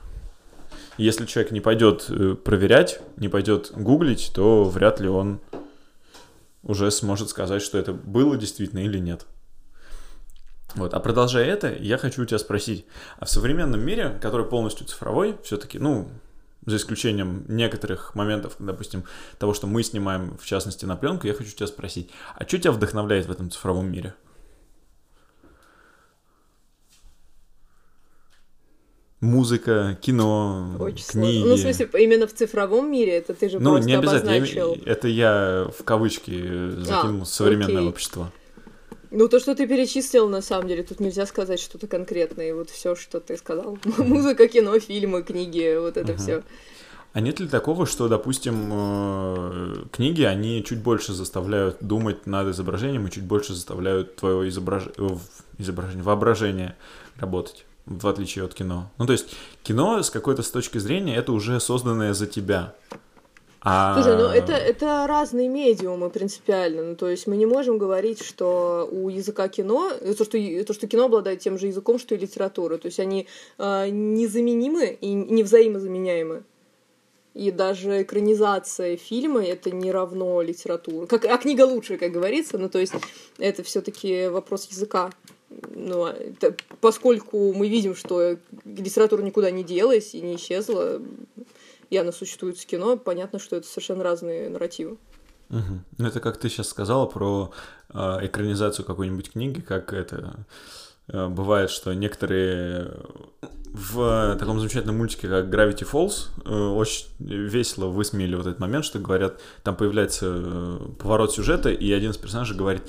Если 0.98 1.24
человек 1.26 1.52
не 1.52 1.60
пойдет 1.60 2.06
э, 2.08 2.34
проверять, 2.34 3.00
не 3.16 3.28
пойдет 3.28 3.72
гуглить, 3.74 4.32
то 4.34 4.64
вряд 4.64 5.00
ли 5.00 5.08
он 5.08 5.40
уже 6.62 6.90
сможет 6.90 7.30
сказать, 7.30 7.62
что 7.62 7.78
это 7.78 7.92
было 7.92 8.36
действительно 8.36 8.80
или 8.80 8.98
нет. 8.98 9.26
Вот. 10.74 10.94
А 10.94 11.00
продолжая 11.00 11.46
это, 11.46 11.72
я 11.72 11.98
хочу 11.98 12.22
у 12.22 12.24
тебя 12.24 12.38
спросить, 12.38 12.86
а 13.18 13.24
в 13.24 13.30
современном 13.30 13.80
мире, 13.80 14.18
который 14.20 14.46
полностью 14.46 14.86
цифровой, 14.86 15.36
все-таки, 15.42 15.78
ну, 15.78 16.08
за 16.66 16.76
исключением 16.76 17.44
некоторых 17.48 18.14
моментов, 18.14 18.56
допустим, 18.58 19.04
того, 19.38 19.54
что 19.54 19.66
мы 19.66 19.82
снимаем, 19.82 20.36
в 20.38 20.44
частности, 20.44 20.84
на 20.84 20.96
пленку, 20.96 21.26
я 21.26 21.34
хочу 21.34 21.50
тебя 21.50 21.66
спросить, 21.66 22.10
а 22.34 22.46
что 22.46 22.58
тебя 22.58 22.72
вдохновляет 22.72 23.26
в 23.26 23.30
этом 23.30 23.50
цифровом 23.50 23.90
мире? 23.90 24.14
Музыка, 29.20 29.98
кино, 30.00 30.76
Очень 30.78 31.04
книги. 31.04 31.38
Сложно. 31.42 31.48
Ну, 31.48 31.54
в 31.56 31.58
смысле, 31.58 31.90
именно 32.02 32.26
в 32.26 32.32
цифровом 32.32 32.90
мире, 32.90 33.18
это 33.18 33.34
ты 33.34 33.50
же 33.50 33.58
ну, 33.58 33.72
просто 33.72 33.86
не 33.86 33.94
обязательно. 33.96 34.36
обозначил. 34.36 34.74
Я, 34.76 34.92
это 34.92 35.08
я 35.08 35.70
в 35.78 35.84
кавычки 35.84 36.70
закинул 36.80 37.22
а, 37.22 37.26
современное 37.26 37.76
окей. 37.76 37.88
общество. 37.88 38.32
Ну, 39.10 39.28
то, 39.28 39.40
что 39.40 39.54
ты 39.54 39.66
перечислил, 39.66 40.28
на 40.28 40.40
самом 40.40 40.68
деле, 40.68 40.82
тут 40.82 41.00
нельзя 41.00 41.26
сказать 41.26 41.58
что-то 41.58 41.86
конкретное. 41.86 42.54
Вот 42.54 42.70
все, 42.70 42.94
что 42.94 43.20
ты 43.20 43.36
сказал. 43.36 43.78
Музыка, 43.98 44.46
кино, 44.46 44.78
фильмы, 44.78 45.22
книги, 45.22 45.76
вот 45.78 45.96
это 45.96 46.16
все. 46.16 46.42
А 47.12 47.20
нет 47.20 47.40
ли 47.40 47.48
такого, 47.48 47.86
что, 47.86 48.06
допустим, 48.06 48.68
э, 48.70 49.74
книги, 49.90 50.22
они 50.22 50.62
чуть 50.64 50.80
больше 50.80 51.12
заставляют 51.12 51.78
думать 51.80 52.26
над 52.26 52.48
изображением 52.48 53.08
и 53.08 53.10
чуть 53.10 53.24
больше 53.24 53.52
заставляют 53.52 54.14
твое 54.14 54.48
изображ... 54.48 54.84
изображение, 55.58 56.04
воображение 56.04 56.76
работать, 57.16 57.64
в 57.86 58.06
отличие 58.06 58.44
от 58.44 58.54
кино? 58.54 58.92
Ну, 58.98 59.06
то 59.06 59.12
есть, 59.12 59.34
кино 59.64 60.00
с 60.00 60.10
какой-то 60.10 60.44
с 60.44 60.52
точки 60.52 60.78
зрения 60.78 61.16
это 61.16 61.32
уже 61.32 61.58
созданное 61.58 62.14
за 62.14 62.28
тебя. 62.28 62.74
А... 63.62 63.94
Слушай, 63.94 64.16
ну 64.16 64.24
это, 64.24 64.52
это 64.52 65.06
разные 65.06 65.48
медиумы 65.48 66.08
принципиально. 66.08 66.82
Ну, 66.82 66.96
то 66.96 67.08
есть 67.08 67.26
мы 67.26 67.36
не 67.36 67.46
можем 67.46 67.76
говорить, 67.76 68.22
что 68.22 68.88
у 68.90 69.08
языка 69.10 69.48
кино, 69.48 69.90
то 69.90 70.24
что, 70.24 70.64
то, 70.64 70.72
что 70.72 70.86
кино 70.86 71.04
обладает 71.04 71.40
тем 71.40 71.58
же 71.58 71.66
языком, 71.66 71.98
что 71.98 72.14
и 72.14 72.18
литература. 72.18 72.78
То 72.78 72.86
есть 72.86 73.00
они 73.00 73.26
э, 73.58 73.88
незаменимы 73.90 74.96
и 75.00 75.12
невзаимозаменяемы. 75.12 76.42
И 77.34 77.50
даже 77.50 78.02
экранизация 78.02 78.96
фильма 78.96 79.44
это 79.44 79.70
не 79.70 79.92
равно 79.92 80.40
литературе. 80.42 81.06
Как, 81.06 81.26
а 81.26 81.36
книга 81.36 81.62
лучше, 81.62 81.98
как 81.98 82.12
говорится. 82.12 82.56
Ну, 82.58 82.68
то 82.70 82.78
есть 82.78 82.94
это 83.38 83.62
все-таки 83.62 84.28
вопрос 84.28 84.66
языка. 84.70 85.10
Ну, 85.74 86.04
а 86.04 86.12
это, 86.12 86.56
поскольку 86.80 87.52
мы 87.52 87.68
видим, 87.68 87.94
что 87.94 88.36
литература 88.64 89.22
никуда 89.22 89.50
не 89.50 89.64
делась 89.64 90.14
и 90.14 90.20
не 90.20 90.36
исчезла, 90.36 91.00
и 91.90 91.96
она 91.96 92.12
существует 92.12 92.56
в 92.56 92.66
кино, 92.66 92.96
понятно, 92.96 93.38
что 93.38 93.56
это 93.56 93.66
совершенно 93.66 94.02
разные 94.02 94.48
нарративы. 94.48 94.96
Угу. 95.50 95.80
Ну, 95.98 96.06
это 96.06 96.20
как 96.20 96.38
ты 96.38 96.48
сейчас 96.48 96.68
сказала 96.68 97.06
про 97.06 97.52
э, 97.92 98.18
экранизацию 98.22 98.84
какой-нибудь 98.84 99.32
книги, 99.32 99.60
как 99.60 99.92
это 99.92 100.46
э, 101.08 101.26
бывает, 101.26 101.70
что 101.70 101.92
некоторые 101.92 102.96
в 103.72 104.36
таком 104.38 104.58
замечательном 104.58 104.98
мультике, 104.98 105.28
как 105.28 105.46
Gravity 105.46 105.88
Falls, 105.90 106.28
э, 106.44 106.50
очень 106.50 107.06
весело 107.18 107.86
высмеяли 107.86 108.36
вот 108.36 108.46
этот 108.46 108.60
момент, 108.60 108.84
что 108.84 108.98
говорят, 108.98 109.40
там 109.64 109.76
появляется 109.76 110.26
э, 110.28 110.78
поворот 111.00 111.32
сюжета, 111.32 111.70
и 111.70 111.92
один 111.92 112.12
из 112.12 112.16
персонажей 112.16 112.56
говорит, 112.56 112.82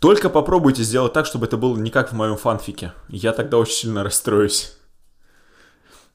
только 0.00 0.30
попробуйте 0.30 0.82
сделать 0.82 1.12
так, 1.12 1.26
чтобы 1.26 1.46
это 1.46 1.56
было 1.56 1.76
не 1.76 1.90
как 1.90 2.10
в 2.10 2.14
моем 2.14 2.36
фанфике. 2.36 2.92
Я 3.08 3.32
тогда 3.32 3.58
очень 3.58 3.74
сильно 3.74 4.02
расстроюсь. 4.02 4.76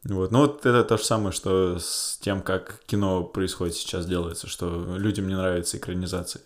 Вот. 0.06 0.32
Ну 0.32 0.41
вот 0.41 0.66
это 0.66 0.84
то 0.84 0.97
же 0.97 1.03
самое, 1.03 1.32
что 1.32 1.80
с 1.80 2.20
тем, 2.22 2.41
как 2.41 2.82
кино 2.86 3.24
происходит 3.24 3.76
сейчас, 3.76 4.06
делается, 4.06 4.47
что 4.47 4.95
людям 4.97 5.28
не 5.28 5.36
нравится 5.36 5.78
экранизация. 5.78 6.43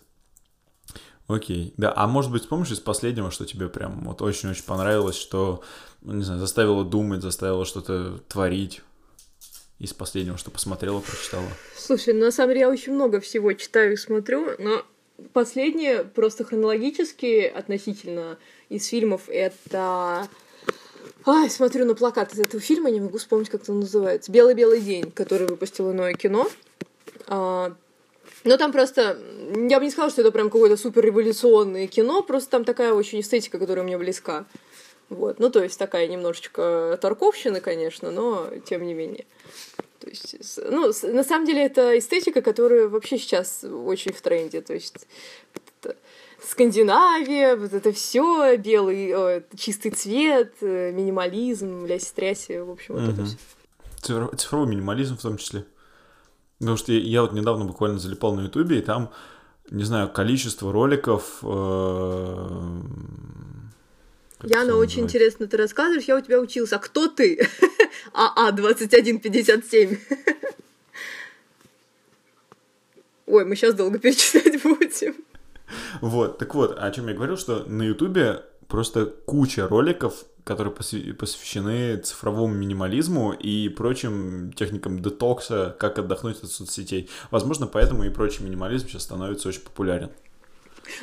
Окей, 1.28 1.74
да, 1.76 1.92
а 1.94 2.08
может 2.08 2.32
быть, 2.32 2.48
помнишь 2.48 2.72
из 2.72 2.80
последнего, 2.80 3.30
что 3.30 3.44
тебе 3.44 3.68
прям 3.68 4.02
вот 4.04 4.20
очень-очень 4.20 4.64
понравилось, 4.64 5.16
что, 5.16 5.62
ну, 6.00 6.14
не 6.14 6.24
знаю, 6.24 6.40
заставило 6.40 6.84
думать, 6.84 7.22
заставило 7.22 7.64
что-то 7.64 8.18
творить? 8.28 8.82
Из 9.78 9.94
последнего, 9.94 10.36
что 10.36 10.50
посмотрела, 10.50 11.00
прочитала. 11.00 11.48
Слушай, 11.74 12.12
ну, 12.12 12.26
на 12.26 12.32
самом 12.32 12.50
деле 12.50 12.60
я 12.60 12.68
очень 12.68 12.92
много 12.92 13.18
всего 13.20 13.54
читаю 13.54 13.94
и 13.94 13.96
смотрю, 13.96 14.50
но 14.58 14.82
последнее 15.32 16.04
просто 16.04 16.44
хронологически 16.44 17.44
относительно 17.46 18.36
из 18.68 18.86
фильмов 18.88 19.22
это 19.28 20.28
Ай, 21.26 21.50
смотрю 21.50 21.84
на 21.84 21.94
плакат 21.94 22.32
из 22.32 22.40
этого 22.40 22.60
фильма, 22.60 22.90
не 22.90 23.00
могу 23.00 23.18
вспомнить, 23.18 23.50
как 23.50 23.62
это 23.62 23.72
называется. 23.72 24.32
«Белый-белый 24.32 24.80
день», 24.80 25.10
который 25.10 25.46
выпустил 25.46 25.90
иное 25.92 26.14
кино. 26.14 26.48
А, 27.26 27.74
но 28.44 28.56
там 28.56 28.72
просто... 28.72 29.18
Я 29.54 29.78
бы 29.78 29.84
не 29.84 29.90
сказала, 29.90 30.10
что 30.10 30.22
это 30.22 30.32
прям 30.32 30.48
какое-то 30.48 30.76
супер 30.76 31.04
революционное 31.04 31.86
кино, 31.86 32.22
просто 32.22 32.50
там 32.50 32.64
такая 32.64 32.94
очень 32.94 33.20
эстетика, 33.20 33.58
которая 33.58 33.84
мне 33.84 33.98
близка. 33.98 34.46
Вот. 35.10 35.40
Ну, 35.40 35.50
то 35.50 35.62
есть 35.62 35.78
такая 35.78 36.06
немножечко 36.06 36.98
торковщина, 37.00 37.60
конечно, 37.60 38.10
но 38.10 38.48
тем 38.64 38.86
не 38.86 38.94
менее. 38.94 39.26
То 39.98 40.08
есть, 40.08 40.58
ну, 40.64 40.90
на 41.02 41.24
самом 41.24 41.44
деле 41.44 41.64
это 41.66 41.98
эстетика, 41.98 42.40
которая 42.40 42.88
вообще 42.88 43.18
сейчас 43.18 43.62
очень 43.64 44.12
в 44.12 44.20
тренде. 44.22 44.62
То 44.62 44.72
есть 44.72 45.06
Скандинавия, 46.42 47.56
вот 47.56 47.72
это 47.72 47.92
все, 47.92 48.56
белый, 48.56 49.14
о, 49.14 49.42
чистый 49.56 49.90
цвет, 49.90 50.54
э, 50.60 50.92
минимализм, 50.92 51.84
ляси-тряси, 51.86 52.60
в 52.60 52.70
общем, 52.70 52.94
вот 52.94 53.02
угу. 53.02 53.12
это 53.12 53.24
все. 53.24 53.36
Цифровой 54.36 54.68
минимализм 54.68 55.16
в 55.16 55.22
том 55.22 55.36
числе. 55.36 55.64
Потому 56.58 56.76
что 56.76 56.92
я, 56.92 57.00
я 57.00 57.22
вот 57.22 57.32
недавно 57.32 57.64
буквально 57.64 57.98
залипал 57.98 58.34
на 58.34 58.42
Ютубе, 58.42 58.78
и 58.78 58.82
там, 58.82 59.10
не 59.70 59.84
знаю, 59.84 60.10
количество 60.10 60.72
роликов... 60.72 61.38
Э, 61.42 62.80
Яна, 64.42 64.76
очень 64.76 65.02
интересно 65.02 65.46
ты 65.46 65.58
рассказываешь, 65.58 66.04
я 66.04 66.16
у 66.16 66.20
тебя 66.20 66.40
учился. 66.40 66.76
А 66.76 66.78
кто 66.78 67.08
ты? 67.08 67.46
АА 68.14 68.52
2157. 68.52 69.98
Ой, 73.26 73.44
мы 73.44 73.54
сейчас 73.54 73.74
долго 73.74 73.98
перечислять 73.98 74.62
будем. 74.64 75.14
Вот, 76.00 76.38
так 76.38 76.54
вот, 76.54 76.78
о 76.78 76.90
чем 76.90 77.08
я 77.08 77.14
говорил, 77.14 77.36
что 77.36 77.64
на 77.66 77.82
Ютубе 77.82 78.42
просто 78.68 79.06
куча 79.06 79.68
роликов, 79.68 80.24
которые 80.44 80.72
посвящены 80.72 81.96
цифровому 81.98 82.54
минимализму 82.54 83.32
и 83.32 83.68
прочим 83.68 84.52
техникам 84.52 85.00
детокса, 85.00 85.76
как 85.78 85.98
отдохнуть 85.98 86.42
от 86.42 86.50
соцсетей. 86.50 87.10
Возможно, 87.30 87.66
поэтому 87.66 88.04
и 88.04 88.10
прочий 88.10 88.42
минимализм 88.42 88.88
сейчас 88.88 89.02
становится 89.02 89.48
очень 89.48 89.60
популярен. 89.60 90.10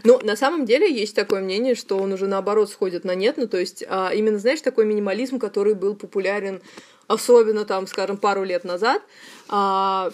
Ну, 0.03 0.19
на 0.23 0.35
самом 0.35 0.65
деле 0.65 0.91
есть 0.93 1.15
такое 1.15 1.41
мнение, 1.41 1.75
что 1.75 1.97
он 1.97 2.11
уже 2.11 2.27
наоборот 2.27 2.69
сходит 2.69 3.03
на 3.03 3.15
нет. 3.15 3.37
Ну, 3.37 3.47
то 3.47 3.57
есть, 3.57 3.83
а, 3.87 4.11
именно, 4.13 4.39
знаешь, 4.39 4.61
такой 4.61 4.85
минимализм, 4.85 5.39
который 5.39 5.75
был 5.75 5.95
популярен 5.95 6.61
особенно 7.07 7.65
там, 7.65 7.87
скажем, 7.87 8.17
пару 8.17 8.43
лет 8.43 8.63
назад, 8.63 9.01
а, 9.49 10.11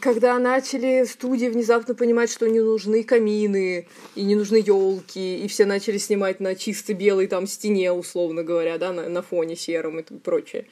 когда 0.00 0.38
начали 0.38 1.04
студии 1.04 1.46
внезапно 1.46 1.94
понимать, 1.94 2.30
что 2.30 2.48
не 2.48 2.60
нужны 2.60 3.04
камины 3.04 3.86
и 4.14 4.22
не 4.22 4.34
нужны 4.34 4.56
елки, 4.56 5.44
и 5.44 5.48
все 5.48 5.66
начали 5.66 5.98
снимать 5.98 6.40
на 6.40 6.54
чисто 6.54 6.94
белой 6.94 7.26
там 7.26 7.46
стене, 7.46 7.92
условно 7.92 8.42
говоря, 8.42 8.78
да, 8.78 8.92
на, 8.92 9.08
на 9.08 9.22
фоне 9.22 9.56
сером 9.56 10.00
и 10.00 10.02
прочее. 10.02 10.66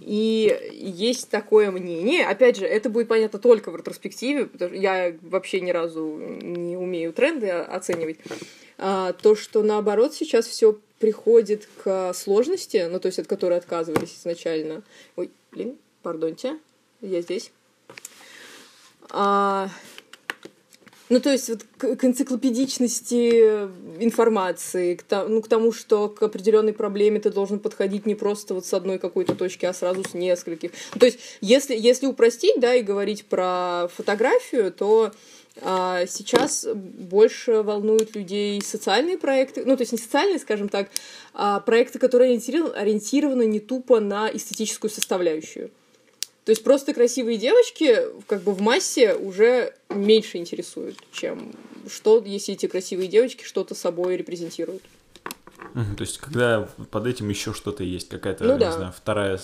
И 0.00 0.58
есть 0.72 1.30
такое 1.30 1.70
мнение, 1.70 2.26
опять 2.26 2.56
же, 2.56 2.66
это 2.66 2.90
будет 2.90 3.06
понятно 3.06 3.38
только 3.38 3.70
в 3.70 3.76
ретроспективе, 3.76 4.46
потому 4.46 4.72
что 4.72 4.80
я 4.80 5.14
вообще 5.22 5.60
ни 5.60 5.70
разу 5.70 6.18
не 6.42 6.76
умею 6.76 7.12
тренды 7.12 7.50
оценивать, 7.50 8.18
а, 8.78 9.12
то, 9.12 9.36
что 9.36 9.62
наоборот 9.62 10.14
сейчас 10.14 10.46
все 10.46 10.76
приходит 10.98 11.68
к 11.82 12.12
сложности, 12.14 12.86
ну, 12.90 13.00
то 13.00 13.06
есть 13.06 13.18
от 13.18 13.26
которой 13.26 13.58
отказывались 13.58 14.16
изначально. 14.18 14.82
Ой, 15.16 15.30
блин, 15.52 15.76
пардоньте, 16.02 16.58
я 17.00 17.20
здесь. 17.20 17.50
А, 19.10 19.68
ну, 21.10 21.20
то 21.20 21.30
есть 21.30 21.48
вот 21.50 21.64
к, 21.76 21.96
к 21.96 22.04
энциклопедичности 22.04 23.68
информации, 24.00 24.94
к, 24.94 25.04
ну, 25.28 25.42
к 25.42 25.48
тому, 25.48 25.72
что 25.72 26.08
к 26.08 26.22
определенной 26.22 26.72
проблеме 26.72 27.20
ты 27.20 27.30
должен 27.30 27.58
подходить 27.58 28.06
не 28.06 28.14
просто 28.14 28.54
вот 28.54 28.64
с 28.64 28.72
одной 28.72 28.98
какой-то 28.98 29.34
точки, 29.34 29.66
а 29.66 29.74
сразу 29.74 30.02
с 30.02 30.14
нескольких. 30.14 30.70
Ну, 30.94 31.00
то 31.00 31.06
есть 31.06 31.18
если, 31.40 31.76
если 31.76 32.06
упростить, 32.06 32.58
да, 32.58 32.74
и 32.74 32.82
говорить 32.82 33.26
про 33.26 33.88
фотографию, 33.94 34.72
то 34.72 35.12
а 35.62 36.06
сейчас 36.06 36.66
больше 36.74 37.62
волнуют 37.62 38.16
людей 38.16 38.60
социальные 38.60 39.18
проекты, 39.18 39.64
ну, 39.64 39.76
то 39.76 39.82
есть 39.82 39.92
не 39.92 39.98
социальные, 39.98 40.38
скажем 40.38 40.68
так, 40.68 40.90
а 41.32 41.60
проекты, 41.60 41.98
которые 41.98 42.30
ориентированы, 42.30 42.74
ориентированы 42.74 43.46
не 43.46 43.60
тупо 43.60 44.00
на 44.00 44.28
эстетическую 44.32 44.90
составляющую. 44.90 45.70
То 46.44 46.50
есть 46.50 46.62
просто 46.62 46.92
красивые 46.92 47.38
девочки 47.38 48.00
как 48.26 48.42
бы 48.42 48.52
в 48.52 48.60
массе 48.60 49.14
уже 49.14 49.74
меньше 49.88 50.38
интересуют, 50.38 50.98
чем 51.10 51.54
что, 51.88 52.22
если 52.24 52.54
эти 52.54 52.66
красивые 52.66 53.08
девочки 53.08 53.44
что-то 53.44 53.74
собой 53.74 54.16
репрезентируют. 54.16 54.82
то 55.74 56.00
есть, 56.00 56.18
когда 56.18 56.68
под 56.90 57.06
этим 57.06 57.28
еще 57.30 57.54
что-то 57.54 57.82
есть, 57.82 58.08
какая-то, 58.08 58.44
ну, 58.44 58.54
не 58.54 58.58
да. 58.60 58.72
знаю, 58.72 58.94
вторая, 58.94 59.40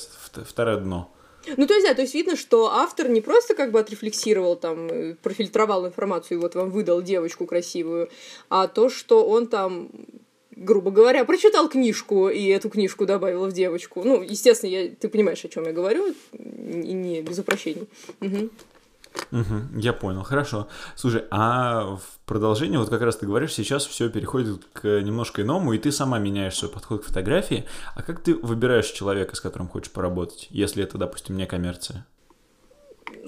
второе 0.47 0.77
дно. 0.79 1.11
Ну, 1.57 1.66
то 1.66 1.74
есть, 1.74 1.86
да, 1.86 1.95
то 1.95 2.03
есть 2.03 2.14
видно, 2.14 2.36
что 2.36 2.70
автор 2.70 3.09
не 3.09 3.20
просто 3.20 3.55
как 3.55 3.70
бы 3.70 3.80
отрефлексировал, 3.80 4.57
там, 4.57 4.88
э, 4.88 5.14
профильтровал 5.22 5.86
информацию 5.86 6.38
и 6.38 6.41
вот 6.41 6.55
вам 6.55 6.70
выдал 6.70 7.03
девочку 7.03 7.47
красивую, 7.47 8.11
а 8.49 8.66
то, 8.68 8.88
что 8.88 9.26
он 9.26 9.47
там 9.47 9.91
грубо 10.61 10.91
говоря, 10.91 11.24
прочитал 11.24 11.70
книжку 11.70 12.28
и 12.28 12.47
эту 12.49 12.68
книжку 12.68 13.07
добавил 13.07 13.47
в 13.47 13.53
девочку. 13.53 14.03
Ну, 14.05 14.20
естественно, 14.20 14.70
я, 14.70 14.88
ты 14.88 15.09
понимаешь, 15.09 15.43
о 15.43 15.49
чем 15.49 15.64
я 15.64 15.72
говорю, 15.72 16.14
и 16.32 16.93
не 16.93 17.22
без 17.22 17.38
упрощений. 17.38 17.88
Угу. 18.20 18.51
Угу, 19.33 19.81
я 19.81 19.93
понял, 19.93 20.23
хорошо. 20.23 20.69
Слушай, 20.97 21.25
а 21.31 21.97
в 21.97 22.19
продолжение, 22.27 22.79
вот 22.79 22.89
как 22.89 23.03
раз 23.03 23.17
ты 23.17 23.27
говоришь, 23.27 23.55
сейчас 23.55 23.87
все 23.87 24.09
переходит 24.09 24.65
к 24.73 25.01
немножко 25.01 25.43
иному, 25.43 25.73
и 25.73 25.79
ты 25.79 25.93
сама 25.93 26.19
меняешь 26.19 26.57
свой 26.57 26.71
подход 26.71 27.03
к 27.03 27.07
фотографии. 27.07 27.65
А 27.95 28.03
как 28.03 28.23
ты 28.23 28.35
выбираешь 28.35 28.91
человека, 28.91 29.37
с 29.37 29.41
которым 29.41 29.69
хочешь 29.69 29.93
поработать, 29.93 30.47
если 30.51 30.83
это, 30.83 30.99
допустим, 30.99 31.37
не 31.37 31.47
коммерция? 31.47 32.07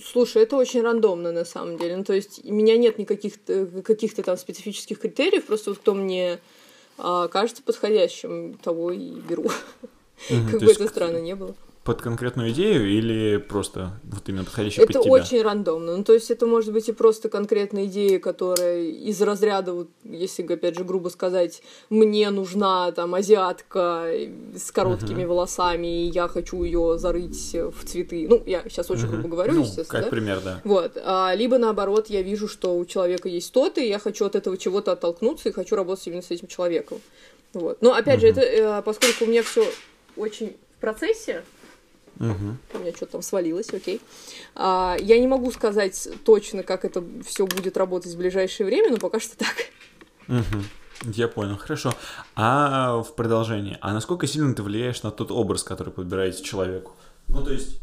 Слушай, 0.03 0.45
это 0.45 0.57
очень 0.57 0.83
рандомно 0.83 1.33
на 1.33 1.45
самом 1.45 1.77
деле. 1.77 1.97
Ну, 1.97 2.05
то 2.05 2.15
есть 2.15 2.41
у 2.45 2.53
меня 2.53 2.77
нет 2.77 2.99
никаких 2.99 3.35
каких-то 3.85 4.23
там 4.23 4.37
специфических 4.37 4.99
критериев, 4.99 5.47
просто 5.47 5.71
вот 5.71 5.79
кто 5.79 5.95
мне 5.95 6.41
а, 6.99 7.29
кажется 7.29 7.63
подходящим, 7.63 8.59
того 8.63 8.91
и 8.91 9.11
беру. 9.21 9.51
Как 10.29 10.61
бы 10.61 10.71
это 10.71 10.89
странно 10.89 11.19
не 11.19 11.35
было. 11.35 11.55
Под 11.85 12.01
конкретную 12.01 12.53
идею 12.53 12.89
или 12.89 13.39
просто 13.39 13.91
вот 14.05 14.29
именно 14.29 14.45
подходящий 14.45 14.81
это 14.81 14.93
под 14.93 15.03
тебя? 15.03 15.13
очень 15.13 15.43
рандомно. 15.43 15.97
Ну, 15.97 16.05
то 16.05 16.13
есть 16.13 16.31
это 16.31 16.47
может 16.47 16.73
быть 16.73 16.89
и 16.89 16.93
просто 16.93 17.29
конкретная 17.29 17.87
идея, 17.87 18.21
которая 18.21 18.85
из 18.85 19.21
разряда, 19.21 19.73
вот, 19.73 19.89
если, 20.05 20.45
опять 20.45 20.77
же, 20.77 20.85
грубо 20.85 21.09
сказать, 21.09 21.63
мне 21.91 22.31
нужна 22.31 22.93
там 22.93 23.15
азиатка 23.15 24.07
с 24.55 24.71
короткими 24.71 25.23
uh-huh. 25.23 25.27
волосами, 25.27 26.05
и 26.05 26.11
я 26.11 26.29
хочу 26.29 26.63
ее 26.63 26.99
зарыть 26.99 27.53
в 27.53 27.85
цветы. 27.85 28.29
Ну, 28.29 28.41
я 28.47 28.63
сейчас 28.69 28.89
очень 28.91 29.07
uh-huh. 29.07 29.11
грубо 29.11 29.29
говорю, 29.29 29.55
ну, 29.55 29.61
естественно. 29.63 29.87
Как 29.89 30.05
да? 30.05 30.11
пример, 30.11 30.41
да. 30.41 30.61
Вот. 30.63 30.97
А, 31.05 31.35
либо 31.35 31.59
наоборот, 31.59 32.09
я 32.09 32.23
вижу, 32.23 32.47
что 32.47 32.77
у 32.79 32.85
человека 32.85 33.29
есть 33.29 33.53
то-то, 33.53 33.81
и 33.81 33.89
я 33.89 33.99
хочу 33.99 34.25
от 34.25 34.37
этого 34.37 34.57
чего-то 34.57 34.93
оттолкнуться 34.93 35.49
и 35.49 35.53
хочу 35.53 35.75
работать 35.75 36.07
именно 36.07 36.23
с 36.23 36.31
этим 36.31 36.47
человеком. 36.47 37.01
Вот. 37.55 37.83
Но 37.83 37.93
опять 37.93 38.19
uh-huh. 38.19 38.21
же, 38.21 38.29
это 38.29 38.41
э, 38.41 38.83
поскольку 38.83 39.25
у 39.25 39.27
меня 39.27 39.43
все 39.43 39.67
очень 40.17 40.57
в 40.77 40.81
процессе, 40.81 41.43
Угу. 42.23 42.57
У 42.75 42.79
меня 42.79 42.93
что-то 42.93 43.13
там 43.13 43.23
свалилось, 43.23 43.75
окей. 43.75 44.01
А, 44.55 44.97
я 45.01 45.19
не 45.19 45.27
могу 45.27 45.51
сказать 45.51 46.09
точно, 46.25 46.63
как 46.63 46.85
это 46.85 47.03
все 47.27 47.47
будет 47.47 47.77
работать 47.77 48.15
в 48.15 48.19
ближайшее 48.19 48.67
время, 48.67 48.91
но 48.91 48.99
пока 48.99 49.19
что 49.19 49.37
так. 49.37 49.57
Угу. 50.29 51.11
Я 51.15 51.27
понял, 51.27 51.57
хорошо. 51.57 51.93
А 52.37 53.03
в 53.03 53.17
продолжении, 53.17 53.77
а 53.81 53.93
насколько 53.93 54.29
сильно 54.29 54.55
ты 54.55 54.63
влияешь 54.63 55.03
на 55.03 55.11
тот 55.11 55.33
образ, 55.33 55.65
который 55.65 55.93
подбираете 55.93 56.45
человеку? 56.45 56.93
Ну, 57.27 57.43
то 57.43 57.53
есть 57.53 57.81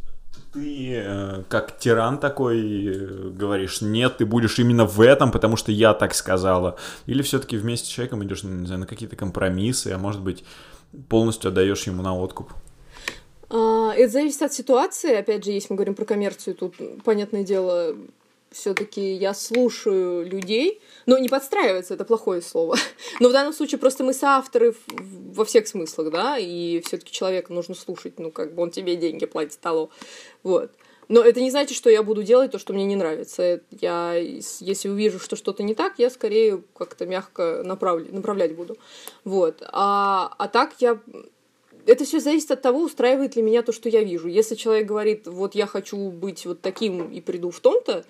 ты 0.53 0.93
э, 0.95 1.43
как 1.49 1.77
тиран 1.77 2.17
такой 2.17 2.85
э, 2.87 3.29
говоришь, 3.31 3.81
нет, 3.81 4.17
ты 4.17 4.25
будешь 4.25 4.57
именно 4.57 4.85
в 4.85 5.01
этом, 5.01 5.31
потому 5.31 5.57
что 5.57 5.73
я 5.73 5.93
так 5.93 6.13
сказала. 6.13 6.77
Или 7.07 7.23
все-таки 7.23 7.57
вместе 7.57 7.87
с 7.87 7.89
человеком 7.89 8.23
идешь, 8.23 8.43
не 8.43 8.65
знаю, 8.65 8.79
на 8.79 8.87
какие-то 8.87 9.17
компромиссы, 9.17 9.89
а 9.89 9.97
может 9.97 10.21
быть 10.21 10.45
полностью 11.09 11.49
отдаешь 11.49 11.83
ему 11.83 12.01
на 12.01 12.15
откуп? 12.15 12.53
А, 13.49 13.93
это 13.95 14.11
зависит 14.11 14.41
от 14.41 14.53
ситуации. 14.53 15.15
Опять 15.15 15.43
же, 15.43 15.51
если 15.51 15.73
мы 15.73 15.77
говорим 15.77 15.95
про 15.95 16.05
коммерцию, 16.05 16.55
тут, 16.55 16.75
понятное 17.03 17.43
дело, 17.43 17.95
все-таки 18.51 19.13
я 19.13 19.33
слушаю 19.33 20.25
людей, 20.25 20.81
но 21.05 21.17
не 21.17 21.29
подстраивается, 21.29 21.93
это 21.93 22.05
плохое 22.05 22.41
слово. 22.41 22.77
Но 23.19 23.29
в 23.29 23.31
данном 23.31 23.53
случае 23.53 23.79
просто 23.79 24.03
мы 24.03 24.13
соавторы 24.13 24.75
во 24.87 25.45
всех 25.45 25.67
смыслах, 25.67 26.11
да, 26.11 26.37
и 26.37 26.81
все-таки 26.81 27.11
человека 27.11 27.53
нужно 27.53 27.75
слушать, 27.75 28.19
ну, 28.19 28.31
как 28.31 28.53
бы 28.53 28.63
он 28.63 28.71
тебе 28.71 28.95
деньги 28.95 29.25
платит, 29.25 29.59
алло. 29.63 29.89
Вот. 30.43 30.71
Но 31.07 31.21
это 31.21 31.41
не 31.41 31.49
значит, 31.49 31.75
что 31.75 31.89
я 31.89 32.03
буду 32.03 32.21
делать 32.21 32.51
то, 32.51 32.59
что 32.59 32.71
мне 32.71 32.85
не 32.85 32.95
нравится. 32.95 33.61
Я, 33.71 34.13
если 34.13 34.89
увижу, 34.89 35.19
что 35.19 35.35
что-то 35.35 35.63
не 35.63 35.73
так, 35.73 35.97
я 35.97 36.11
скорее 36.11 36.61
как-то 36.77 37.07
мягко 37.07 37.63
направлять 37.63 38.55
буду. 38.55 38.77
Вот. 39.23 39.63
А, 39.71 40.31
а 40.37 40.47
так 40.47 40.75
я 40.79 40.99
это 41.89 42.05
все 42.05 42.19
зависит 42.19 42.51
от 42.51 42.61
того, 42.61 42.83
устраивает 42.83 43.35
ли 43.35 43.41
меня 43.41 43.63
то, 43.63 43.71
что 43.71 43.89
я 43.89 44.03
вижу. 44.03 44.27
Если 44.27 44.55
человек 44.55 44.85
говорит, 44.85 45.27
вот 45.27 45.55
я 45.55 45.65
хочу 45.65 45.97
быть 46.11 46.45
вот 46.45 46.61
таким 46.61 47.11
и 47.11 47.19
приду 47.19 47.49
в 47.49 47.59
том-то, 47.59 48.05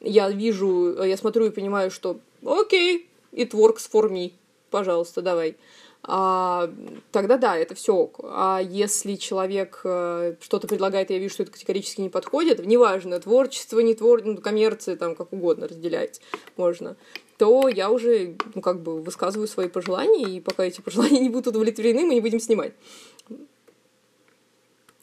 я 0.00 0.30
вижу, 0.30 1.02
я 1.04 1.16
смотрю 1.16 1.46
и 1.46 1.50
понимаю, 1.50 1.90
что 1.90 2.18
окей, 2.44 3.08
it 3.32 3.50
works 3.50 3.88
for 3.90 4.10
me, 4.10 4.32
пожалуйста, 4.70 5.22
давай. 5.22 5.56
А, 6.02 6.72
тогда 7.12 7.36
да, 7.36 7.56
это 7.56 7.74
все 7.74 7.94
ок. 7.94 8.20
А 8.22 8.58
если 8.60 9.16
человек 9.16 9.82
э, 9.84 10.34
что-то 10.40 10.66
предлагает, 10.66 11.10
и 11.10 11.14
я 11.14 11.20
вижу, 11.20 11.34
что 11.34 11.42
это 11.42 11.52
категорически 11.52 12.00
не 12.00 12.08
подходит, 12.08 12.64
неважно, 12.64 13.20
творчество, 13.20 13.80
не 13.80 13.94
твор... 13.94 14.22
ну, 14.24 14.38
коммерция, 14.38 14.96
там 14.96 15.14
как 15.14 15.32
угодно 15.32 15.68
разделять 15.68 16.22
можно, 16.56 16.96
то 17.36 17.68
я 17.68 17.90
уже, 17.90 18.36
ну, 18.54 18.62
как 18.62 18.80
бы 18.80 19.00
высказываю 19.00 19.46
свои 19.46 19.68
пожелания, 19.68 20.24
и 20.24 20.40
пока 20.40 20.64
эти 20.64 20.80
пожелания 20.80 21.20
не 21.20 21.28
будут 21.28 21.48
удовлетворены, 21.48 22.04
мы 22.04 22.14
не 22.14 22.20
будем 22.20 22.40
снимать. 22.40 22.72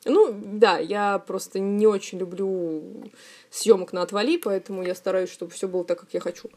Ну, 0.08 0.34
да, 0.44 0.78
я 0.78 1.20
просто 1.20 1.60
не 1.60 1.88
очень 1.88 2.20
люблю 2.20 3.12
съемок 3.50 3.94
на 3.94 4.02
отвали, 4.02 4.38
поэтому 4.38 4.84
я 4.84 4.96
стараюсь, 4.96 5.32
чтобы 5.32 5.52
все 5.52 5.68
было 5.68 5.84
так, 5.84 6.00
как 6.00 6.14
я 6.14 6.20
хочу. 6.20 6.50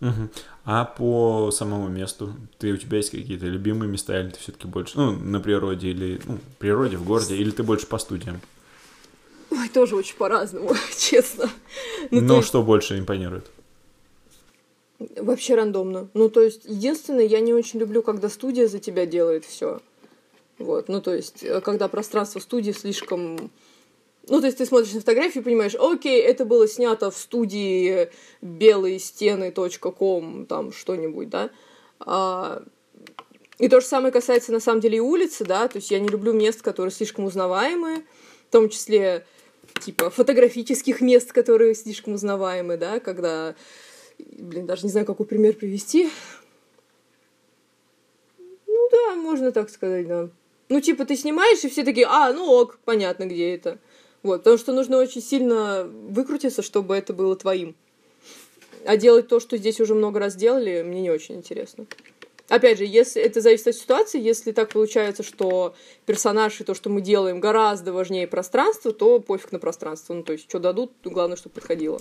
Угу. 0.00 0.30
А 0.64 0.84
по 0.84 1.50
самому 1.50 1.88
месту, 1.88 2.34
ты 2.58 2.72
у 2.72 2.76
тебя 2.76 2.98
есть 2.98 3.10
какие-то 3.10 3.46
любимые 3.46 3.90
места, 3.90 4.18
или 4.18 4.30
ты 4.30 4.38
все-таки 4.38 4.66
больше, 4.66 4.98
ну, 4.98 5.12
на 5.12 5.40
природе, 5.40 5.88
или 5.88 6.20
ну, 6.26 6.38
природе, 6.58 6.96
в 6.96 7.04
городе, 7.04 7.36
или 7.36 7.50
ты 7.50 7.62
больше 7.62 7.86
по 7.86 7.98
студиям? 7.98 8.40
Ой, 9.50 9.68
тоже 9.68 9.96
очень 9.96 10.16
по-разному, 10.16 10.74
честно. 10.96 11.50
Ну, 12.10 12.20
Но 12.20 12.36
есть... 12.36 12.48
что 12.48 12.62
больше 12.62 12.98
импонирует? 12.98 13.50
Вообще 15.16 15.54
рандомно. 15.54 16.08
Ну, 16.14 16.28
то 16.28 16.42
есть, 16.42 16.64
единственное, 16.64 17.24
я 17.24 17.40
не 17.40 17.54
очень 17.54 17.80
люблю, 17.80 18.02
когда 18.02 18.28
студия 18.28 18.68
за 18.68 18.78
тебя 18.78 19.06
делает 19.06 19.44
все. 19.44 19.80
Вот, 20.60 20.88
ну, 20.88 21.00
то 21.00 21.14
есть, 21.14 21.42
э, 21.42 21.62
когда 21.62 21.88
пространство 21.88 22.38
студии 22.38 22.72
слишком... 22.72 23.50
Ну, 24.28 24.40
то 24.40 24.46
есть, 24.46 24.58
ты 24.58 24.66
смотришь 24.66 24.92
на 24.92 25.00
фотографию 25.00 25.40
и 25.40 25.44
понимаешь, 25.44 25.74
окей, 25.74 26.20
это 26.20 26.44
было 26.44 26.68
снято 26.68 27.10
в 27.10 27.16
студии 27.16 28.10
белые 28.42 28.98
стены.ком, 28.98 30.44
там, 30.46 30.72
что-нибудь, 30.72 31.30
да. 31.30 31.50
А... 31.98 32.62
И 33.58 33.68
то 33.68 33.80
же 33.80 33.86
самое 33.86 34.12
касается, 34.12 34.52
на 34.52 34.60
самом 34.60 34.80
деле, 34.80 34.98
и 34.98 35.00
улицы, 35.00 35.44
да, 35.44 35.66
то 35.66 35.76
есть, 35.76 35.90
я 35.90 35.98
не 35.98 36.08
люблю 36.08 36.34
мест, 36.34 36.60
которые 36.60 36.92
слишком 36.92 37.24
узнаваемые, 37.24 38.04
в 38.48 38.52
том 38.52 38.68
числе, 38.68 39.24
типа, 39.80 40.10
фотографических 40.10 41.00
мест, 41.00 41.32
которые 41.32 41.74
слишком 41.74 42.14
узнаваемы, 42.14 42.76
да, 42.76 43.00
когда... 43.00 43.54
Блин, 44.18 44.66
даже 44.66 44.84
не 44.84 44.90
знаю, 44.90 45.06
какой 45.06 45.24
пример 45.24 45.54
привести. 45.54 46.10
Ну 48.66 48.88
да, 48.92 49.14
можно 49.14 49.52
так 49.52 49.70
сказать, 49.70 50.06
да. 50.06 50.28
Ну, 50.70 50.80
типа, 50.80 51.04
ты 51.04 51.16
снимаешь, 51.16 51.64
и 51.64 51.68
все 51.68 51.84
такие, 51.84 52.06
а, 52.06 52.32
ну 52.32 52.48
ок, 52.48 52.78
понятно, 52.84 53.26
где 53.26 53.54
это. 53.54 53.78
Вот, 54.22 54.38
потому 54.38 54.56
что 54.56 54.72
нужно 54.72 54.98
очень 54.98 55.20
сильно 55.20 55.84
выкрутиться, 55.84 56.62
чтобы 56.62 56.94
это 56.94 57.12
было 57.12 57.34
твоим. 57.34 57.74
А 58.86 58.96
делать 58.96 59.26
то, 59.26 59.40
что 59.40 59.56
здесь 59.56 59.80
уже 59.80 59.94
много 59.94 60.20
раз 60.20 60.36
делали, 60.36 60.82
мне 60.82 61.02
не 61.02 61.10
очень 61.10 61.34
интересно. 61.34 61.86
Опять 62.48 62.78
же, 62.78 62.84
если 62.84 63.20
это 63.20 63.40
зависит 63.40 63.66
от 63.66 63.74
ситуации, 63.74 64.20
если 64.20 64.52
так 64.52 64.70
получается, 64.70 65.24
что 65.24 65.74
персонаж 66.06 66.60
и 66.60 66.64
то, 66.64 66.74
что 66.74 66.88
мы 66.88 67.00
делаем, 67.00 67.40
гораздо 67.40 67.92
важнее 67.92 68.28
пространства, 68.28 68.92
то 68.92 69.18
пофиг 69.18 69.50
на 69.50 69.58
пространство. 69.58 70.14
Ну, 70.14 70.22
то 70.22 70.32
есть, 70.32 70.48
что 70.48 70.60
дадут, 70.60 70.92
главное, 71.02 71.36
чтобы 71.36 71.54
подходило. 71.54 71.98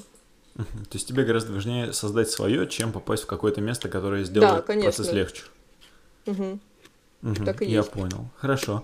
То 0.55 0.93
есть 0.93 1.07
тебе 1.07 1.23
гораздо 1.23 1.53
важнее 1.53 1.93
создать 1.93 2.29
свое, 2.29 2.67
чем 2.67 2.91
попасть 2.91 3.23
в 3.23 3.27
какое-то 3.27 3.61
место, 3.61 3.89
которое 3.89 4.23
сделает 4.23 4.65
да, 4.65 4.73
процесс 4.73 5.11
легче. 5.11 5.43
Угу. 6.25 6.59
Угу, 7.21 7.45
так 7.45 7.61
и 7.61 7.65
я 7.65 7.79
есть. 7.79 7.91
понял. 7.91 8.29
Хорошо. 8.37 8.83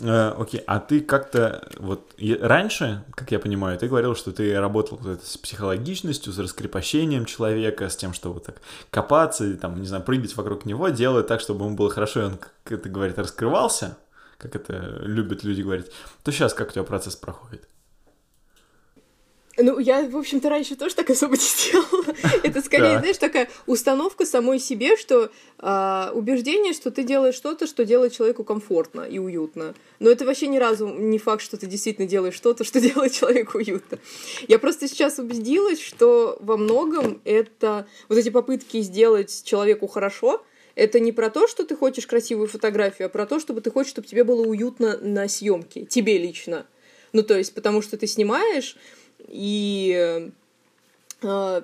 Э, 0.00 0.34
окей, 0.36 0.60
а 0.66 0.80
ты 0.80 1.00
как-то 1.00 1.68
вот 1.78 2.14
раньше, 2.40 3.04
как 3.14 3.30
я 3.30 3.38
понимаю, 3.38 3.78
ты 3.78 3.86
говорил, 3.86 4.16
что 4.16 4.32
ты 4.32 4.58
работал 4.58 4.98
вот 5.00 5.24
с 5.24 5.36
психологичностью, 5.38 6.32
с 6.32 6.38
раскрепощением 6.38 7.24
человека, 7.26 7.88
с 7.88 7.96
тем, 7.96 8.12
что 8.12 8.32
вот 8.32 8.44
так 8.44 8.60
копаться, 8.90 9.44
и, 9.44 9.54
там, 9.54 9.80
не 9.80 9.86
знаю, 9.86 10.02
прыгать 10.02 10.36
вокруг 10.36 10.64
него, 10.64 10.88
делать 10.88 11.28
так, 11.28 11.40
чтобы 11.40 11.64
ему 11.64 11.76
было 11.76 11.90
хорошо, 11.90 12.22
и 12.22 12.24
он, 12.24 12.38
как 12.64 12.80
это 12.80 12.88
говорит, 12.88 13.18
раскрывался, 13.18 13.96
как 14.38 14.56
это 14.56 14.98
любят 15.02 15.44
люди 15.44 15.62
говорить, 15.62 15.86
то 16.24 16.32
сейчас 16.32 16.54
как 16.54 16.70
у 16.70 16.72
тебя 16.72 16.84
процесс 16.84 17.14
проходит? 17.14 17.68
Ну, 19.56 19.78
я, 19.78 20.08
в 20.08 20.16
общем-то, 20.16 20.48
раньше 20.48 20.74
тоже 20.74 20.94
так 20.94 21.10
особо 21.10 21.36
не 21.36 21.70
делала. 21.70 22.14
Это 22.42 22.60
скорее, 22.60 22.98
знаешь, 22.98 23.18
такая 23.18 23.48
установка 23.66 24.26
самой 24.26 24.58
себе, 24.58 24.96
что 24.96 25.30
а, 25.58 26.10
убеждение, 26.14 26.72
что 26.72 26.90
ты 26.90 27.04
делаешь 27.04 27.34
что-то, 27.34 27.66
что 27.66 27.84
делает 27.84 28.12
человеку 28.12 28.44
комфортно 28.44 29.02
и 29.02 29.18
уютно. 29.18 29.74
Но 30.00 30.10
это 30.10 30.24
вообще 30.24 30.48
ни 30.48 30.58
разу 30.58 30.88
не 30.88 31.18
факт, 31.18 31.42
что 31.42 31.56
ты 31.56 31.66
действительно 31.66 32.08
делаешь 32.08 32.34
что-то, 32.34 32.64
что 32.64 32.80
делает 32.82 33.12
человеку 33.12 33.58
уютно. 33.58 33.98
Я 34.48 34.58
просто 34.58 34.88
сейчас 34.88 35.18
убедилась, 35.18 35.80
что 35.80 36.36
во 36.40 36.56
многом 36.56 37.20
это 37.24 37.86
вот 38.08 38.18
эти 38.18 38.30
попытки 38.30 38.80
сделать 38.80 39.42
человеку 39.44 39.86
хорошо, 39.86 40.42
это 40.74 40.98
не 40.98 41.12
про 41.12 41.30
то, 41.30 41.46
что 41.46 41.64
ты 41.64 41.76
хочешь 41.76 42.06
красивую 42.06 42.48
фотографию, 42.48 43.06
а 43.06 43.08
про 43.08 43.26
то, 43.26 43.38
чтобы 43.38 43.60
ты 43.60 43.70
хочешь, 43.70 43.90
чтобы 43.90 44.08
тебе 44.08 44.24
было 44.24 44.44
уютно 44.44 44.98
на 44.98 45.28
съемке, 45.28 45.84
тебе 45.84 46.18
лично. 46.18 46.66
Ну, 47.12 47.22
то 47.22 47.38
есть, 47.38 47.54
потому 47.54 47.80
что 47.80 47.96
ты 47.96 48.08
снимаешь, 48.08 48.76
и 49.28 50.30
э, 51.22 51.62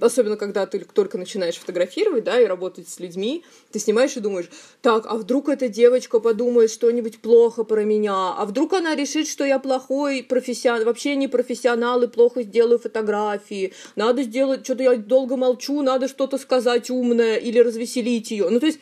особенно 0.00 0.36
когда 0.36 0.66
ты 0.66 0.78
только 0.80 1.18
начинаешь 1.18 1.56
фотографировать, 1.56 2.24
да, 2.24 2.40
и 2.40 2.46
работать 2.46 2.88
с 2.88 3.00
людьми, 3.00 3.44
ты 3.72 3.78
снимаешь 3.78 4.16
и 4.16 4.20
думаешь, 4.20 4.48
так, 4.80 5.04
а 5.06 5.16
вдруг 5.16 5.48
эта 5.48 5.68
девочка 5.68 6.20
подумает 6.20 6.70
что-нибудь 6.70 7.18
плохо 7.18 7.64
про 7.64 7.84
меня, 7.84 8.34
а 8.36 8.44
вдруг 8.46 8.74
она 8.74 8.94
решит, 8.94 9.28
что 9.28 9.44
я 9.44 9.58
плохой 9.58 10.22
профессионал, 10.22 10.84
вообще 10.84 11.16
не 11.16 11.28
профессионал 11.28 12.02
и 12.02 12.06
плохо 12.06 12.42
сделаю 12.42 12.78
фотографии, 12.78 13.72
надо 13.96 14.22
сделать, 14.22 14.64
что-то 14.64 14.84
я 14.84 14.96
долго 14.96 15.36
молчу, 15.36 15.82
надо 15.82 16.08
что-то 16.08 16.38
сказать 16.38 16.90
умное 16.90 17.36
или 17.36 17.58
развеселить 17.58 18.30
ее. 18.30 18.48
Ну, 18.48 18.60
то 18.60 18.66
есть 18.66 18.78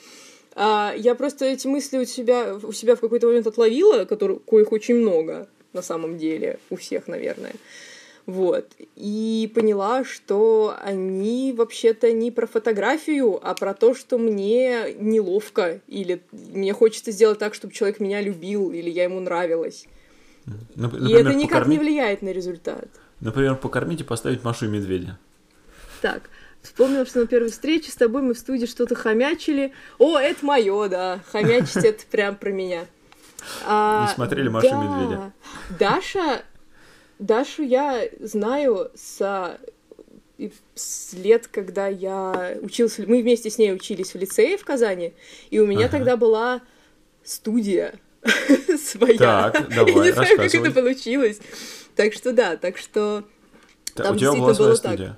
а, 0.54 0.94
я 0.96 1.14
просто 1.14 1.46
эти 1.46 1.66
мысли 1.66 1.98
у 1.98 2.04
себя, 2.04 2.58
у 2.62 2.72
себя 2.72 2.96
в 2.96 3.00
какой-то 3.00 3.26
момент 3.26 3.46
отловила, 3.46 4.04
которых, 4.04 4.44
коих 4.44 4.72
очень 4.72 4.96
много 4.96 5.48
на 5.72 5.82
самом 5.82 6.16
деле, 6.16 6.58
у 6.70 6.76
всех, 6.76 7.06
наверное. 7.06 7.52
Вот. 8.26 8.72
И 8.96 9.50
поняла, 9.54 10.04
что 10.04 10.76
они 10.82 11.54
вообще-то 11.56 12.10
не 12.10 12.32
про 12.32 12.46
фотографию, 12.46 13.38
а 13.40 13.54
про 13.54 13.72
то, 13.72 13.94
что 13.94 14.18
мне 14.18 14.94
неловко, 14.98 15.80
или 15.86 16.20
мне 16.32 16.72
хочется 16.72 17.12
сделать 17.12 17.38
так, 17.38 17.54
чтобы 17.54 17.72
человек 17.72 18.00
меня 18.00 18.20
любил, 18.20 18.72
или 18.72 18.90
я 18.90 19.04
ему 19.04 19.20
нравилась. 19.20 19.86
Нап- 20.74 20.98
и 20.98 21.12
это 21.12 21.34
никак 21.34 21.60
покормить... 21.60 21.80
не 21.80 21.84
влияет 21.84 22.22
на 22.22 22.30
результат. 22.30 22.88
Например, 23.20 23.54
покормить 23.54 24.00
и 24.00 24.04
поставить 24.04 24.42
Машу 24.42 24.66
и 24.66 24.68
медведя. 24.68 25.18
Так, 26.02 26.28
вспомнила, 26.62 27.06
что 27.06 27.20
на 27.20 27.26
первой 27.26 27.50
встрече 27.50 27.92
с 27.92 27.94
тобой 27.96 28.22
мы 28.22 28.34
в 28.34 28.38
студии 28.38 28.66
что-то 28.66 28.96
хомячили. 28.96 29.72
О, 29.98 30.18
это 30.18 30.44
мое, 30.44 30.88
да. 30.88 31.20
Хомячить 31.30 31.76
это 31.76 32.04
прям 32.10 32.36
про 32.36 32.50
меня. 32.50 32.86
А, 33.64 34.08
Не 34.08 34.14
смотрели 34.14 34.48
Машу 34.48 34.68
да. 34.68 34.82
медведя. 34.82 35.32
Даша, 35.78 36.42
Дашу 37.18 37.62
я 37.62 38.08
знаю 38.20 38.90
с, 38.94 39.58
с 40.74 41.12
лет, 41.14 41.48
когда 41.48 41.88
я 41.88 42.56
учился, 42.60 43.04
мы 43.06 43.22
вместе 43.22 43.50
с 43.50 43.58
ней 43.58 43.72
учились 43.72 44.12
в 44.12 44.16
лицее 44.16 44.56
в 44.56 44.64
Казани, 44.64 45.14
и 45.50 45.58
у 45.58 45.66
меня 45.66 45.86
ага. 45.86 45.98
тогда 45.98 46.16
была 46.16 46.60
студия 47.24 47.98
своя. 48.78 49.50
Так, 49.50 49.68
давай, 49.74 49.94
Я 49.94 50.04
не 50.04 50.12
знаю, 50.12 50.36
как 50.36 50.54
это 50.54 50.70
получилось. 50.70 51.40
Так 51.94 52.12
что 52.12 52.32
да, 52.32 52.56
так 52.56 52.76
что 52.76 53.24
там 53.94 54.14
у 54.14 54.18
тебя 54.18 54.32
была 54.32 54.54
своя 54.54 54.76
студия? 54.76 55.08
Так. 55.08 55.16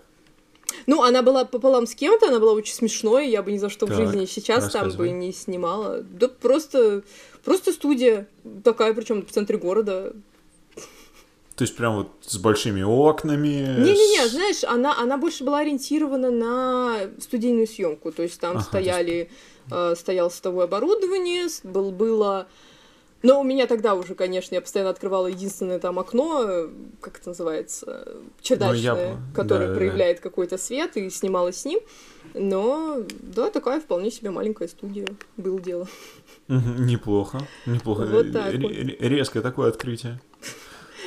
Ну, 0.86 1.02
она 1.02 1.22
была 1.22 1.44
пополам 1.44 1.86
с 1.86 1.94
кем-то, 1.94 2.28
она 2.28 2.38
была 2.38 2.52
очень 2.52 2.74
смешной, 2.74 3.28
я 3.28 3.42
бы 3.42 3.52
ни 3.52 3.58
за 3.58 3.68
что 3.68 3.86
так, 3.86 3.94
в 3.94 3.98
жизни 3.98 4.24
сейчас 4.26 4.70
там 4.70 4.90
бы 4.92 5.10
не 5.10 5.32
снимала. 5.32 6.00
Да 6.02 6.28
просто, 6.28 7.02
просто 7.44 7.72
студия 7.72 8.26
такая, 8.64 8.94
причем 8.94 9.24
в 9.24 9.30
центре 9.30 9.58
города. 9.58 10.14
То 11.58 11.62
есть 11.64 11.74
прям 11.74 11.96
вот 11.96 12.08
с 12.20 12.38
большими 12.38 12.82
окнами. 12.82 13.80
Не-не-не, 13.80 14.28
знаешь, 14.28 14.62
она, 14.62 14.96
она 14.96 15.18
больше 15.18 15.42
была 15.42 15.58
ориентирована 15.58 16.30
на 16.30 16.98
студийную 17.18 17.66
съемку. 17.66 18.12
То 18.12 18.22
есть 18.22 18.38
там 18.40 18.58
ага, 18.58 18.60
стояли, 18.60 19.12
есть... 19.12 19.30
э, 19.72 19.94
стоял 19.96 20.30
световое 20.30 20.66
оборудование, 20.66 21.48
был, 21.64 21.90
было 21.90 22.46
но 23.22 23.40
у 23.40 23.44
меня 23.44 23.66
тогда 23.66 23.94
уже, 23.94 24.14
конечно, 24.14 24.54
я 24.54 24.60
постоянно 24.60 24.90
открывала 24.90 25.26
единственное 25.26 25.80
там 25.80 25.98
окно, 25.98 26.68
как 27.00 27.18
это 27.18 27.30
называется, 27.30 28.06
чердачное, 28.40 28.94
ну, 28.94 29.00
я... 29.00 29.18
которое 29.34 29.70
да, 29.70 29.74
проявляет 29.74 30.18
да. 30.18 30.22
какой-то 30.22 30.56
свет, 30.56 30.96
и 30.96 31.10
снимала 31.10 31.52
с 31.52 31.64
ним. 31.64 31.80
Но, 32.34 33.02
да, 33.20 33.50
такая 33.50 33.80
вполне 33.80 34.12
себе 34.12 34.30
маленькая 34.30 34.68
студия, 34.68 35.08
было 35.36 35.58
дело. 35.58 35.88
Неплохо, 36.46 37.40
неплохо. 37.66 38.06
Вот 38.06 38.32
так 38.32 38.54
вот. 38.54 38.70
Резкое 38.70 39.40
такое 39.40 39.70
открытие. 39.70 40.20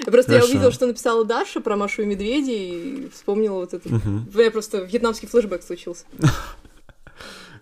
Просто 0.05 0.31
Хорошо. 0.31 0.47
я 0.47 0.51
увидела, 0.51 0.71
что 0.71 0.87
написала 0.87 1.25
Даша 1.25 1.61
про 1.61 1.75
Машу 1.75 2.03
и 2.03 2.05
Медведя, 2.05 2.51
и 2.51 3.09
вспомнила 3.09 3.55
вот 3.55 3.73
это. 3.73 3.87
Угу. 3.87 4.09
Меня 4.33 4.51
просто 4.51 4.79
вьетнамский 4.79 5.27
флешбэк 5.27 5.63
случился. 5.63 6.05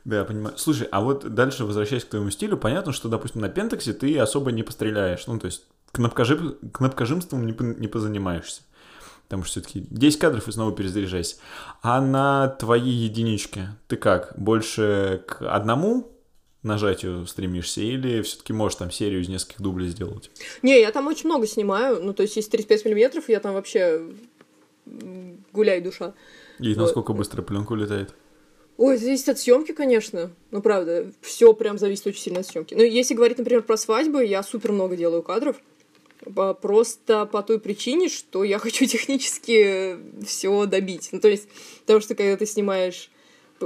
Да, 0.06 0.20
я 0.20 0.24
понимаю. 0.24 0.58
Слушай, 0.58 0.88
а 0.92 1.02
вот 1.02 1.34
дальше, 1.36 1.66
возвращаясь 1.66 2.06
к 2.06 2.10
твоему 2.10 2.32
стилю, 2.32 2.58
понятно, 2.58 2.94
что, 2.94 3.10
допустим, 3.10 3.42
на 3.42 3.50
пентаксе 3.50 3.94
ты 3.94 4.18
особо 4.18 4.52
не 4.52 4.64
постреляешь. 4.64 5.28
Ну, 5.28 5.38
то 5.38 5.46
есть 5.46 5.66
кнопкожи... 5.92 6.56
кнопкожимством 6.74 7.46
не, 7.46 7.56
не 7.78 7.88
позанимаешься. 7.88 8.62
Потому 9.28 9.44
что 9.44 9.60
все-таки 9.60 9.86
10 9.92 10.20
кадров 10.20 10.48
и 10.48 10.52
снова 10.52 10.72
перезаряжайся. 10.72 11.36
А 11.84 12.02
на 12.02 12.48
твоей 12.48 12.94
единичке 12.94 13.70
ты 13.88 13.98
как? 13.98 14.34
Больше 14.36 15.24
к 15.28 15.42
одному 15.42 16.12
нажатию 16.64 17.26
стремишься 17.26 17.82
или 17.82 18.22
все-таки 18.22 18.54
можешь 18.54 18.78
там 18.78 18.92
серию 18.92 19.22
из 19.22 19.30
нескольких 19.30 19.62
дублей 19.62 19.90
сделать? 19.90 20.30
Не, 20.62 20.80
я 20.80 20.92
там 20.92 21.08
очень 21.08 21.28
много 21.30 21.48
снимаю. 21.48 22.02
Ну, 22.02 22.14
то 22.14 22.24
есть, 22.24 22.36
есть 22.36 22.52
35 22.52 22.86
миллиметров, 22.86 23.30
я 23.30 23.40
там 23.40 23.54
вообще 23.54 24.02
гуляй 25.54 25.82
душа. 25.82 26.14
И 26.60 26.74
вот. 26.74 26.82
насколько 26.82 27.14
быстро 27.14 27.42
пленка 27.42 27.74
улетает? 27.74 28.14
Ой, 28.78 28.98
зависит 28.98 29.30
от 29.30 29.40
съемки, 29.40 29.74
конечно. 29.74 30.32
Ну, 30.52 30.62
правда, 30.62 31.12
все 31.22 31.54
прям 31.54 31.78
зависит 31.78 32.08
очень 32.08 32.22
сильно 32.22 32.40
от 32.40 32.48
съемки. 32.48 32.76
Но 32.76 32.82
если 32.82 33.14
говорить, 33.14 33.38
например, 33.38 33.62
про 33.64 33.76
свадьбы, 33.76 34.26
я 34.26 34.42
супер 34.42 34.72
много 34.72 34.96
делаю 34.96 35.22
кадров. 35.22 35.58
Просто 36.62 37.26
по 37.26 37.44
той 37.44 37.60
причине, 37.60 38.10
что 38.10 38.44
я 38.44 38.60
хочу 38.60 38.86
технически 38.86 39.98
все 40.26 40.66
добить. 40.66 41.10
Ну, 41.12 41.20
то 41.20 41.28
есть, 41.28 41.50
потому 41.82 42.00
что 42.00 42.16
когда 42.16 42.38
ты 42.38 42.46
снимаешь 42.46 43.12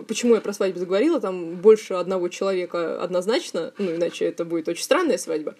Почему 0.02 0.36
я 0.36 0.42
про 0.42 0.54
свадьбу 0.54 0.80
заговорила? 0.80 1.20
Там 1.20 1.56
больше 1.56 1.94
одного 1.94 2.28
человека 2.30 3.02
однозначно, 3.02 3.74
ну, 3.78 3.96
иначе 3.96 4.26
это 4.26 4.46
будет 4.46 4.68
очень 4.68 4.84
странная 4.84 5.18
свадьба. 5.18 5.56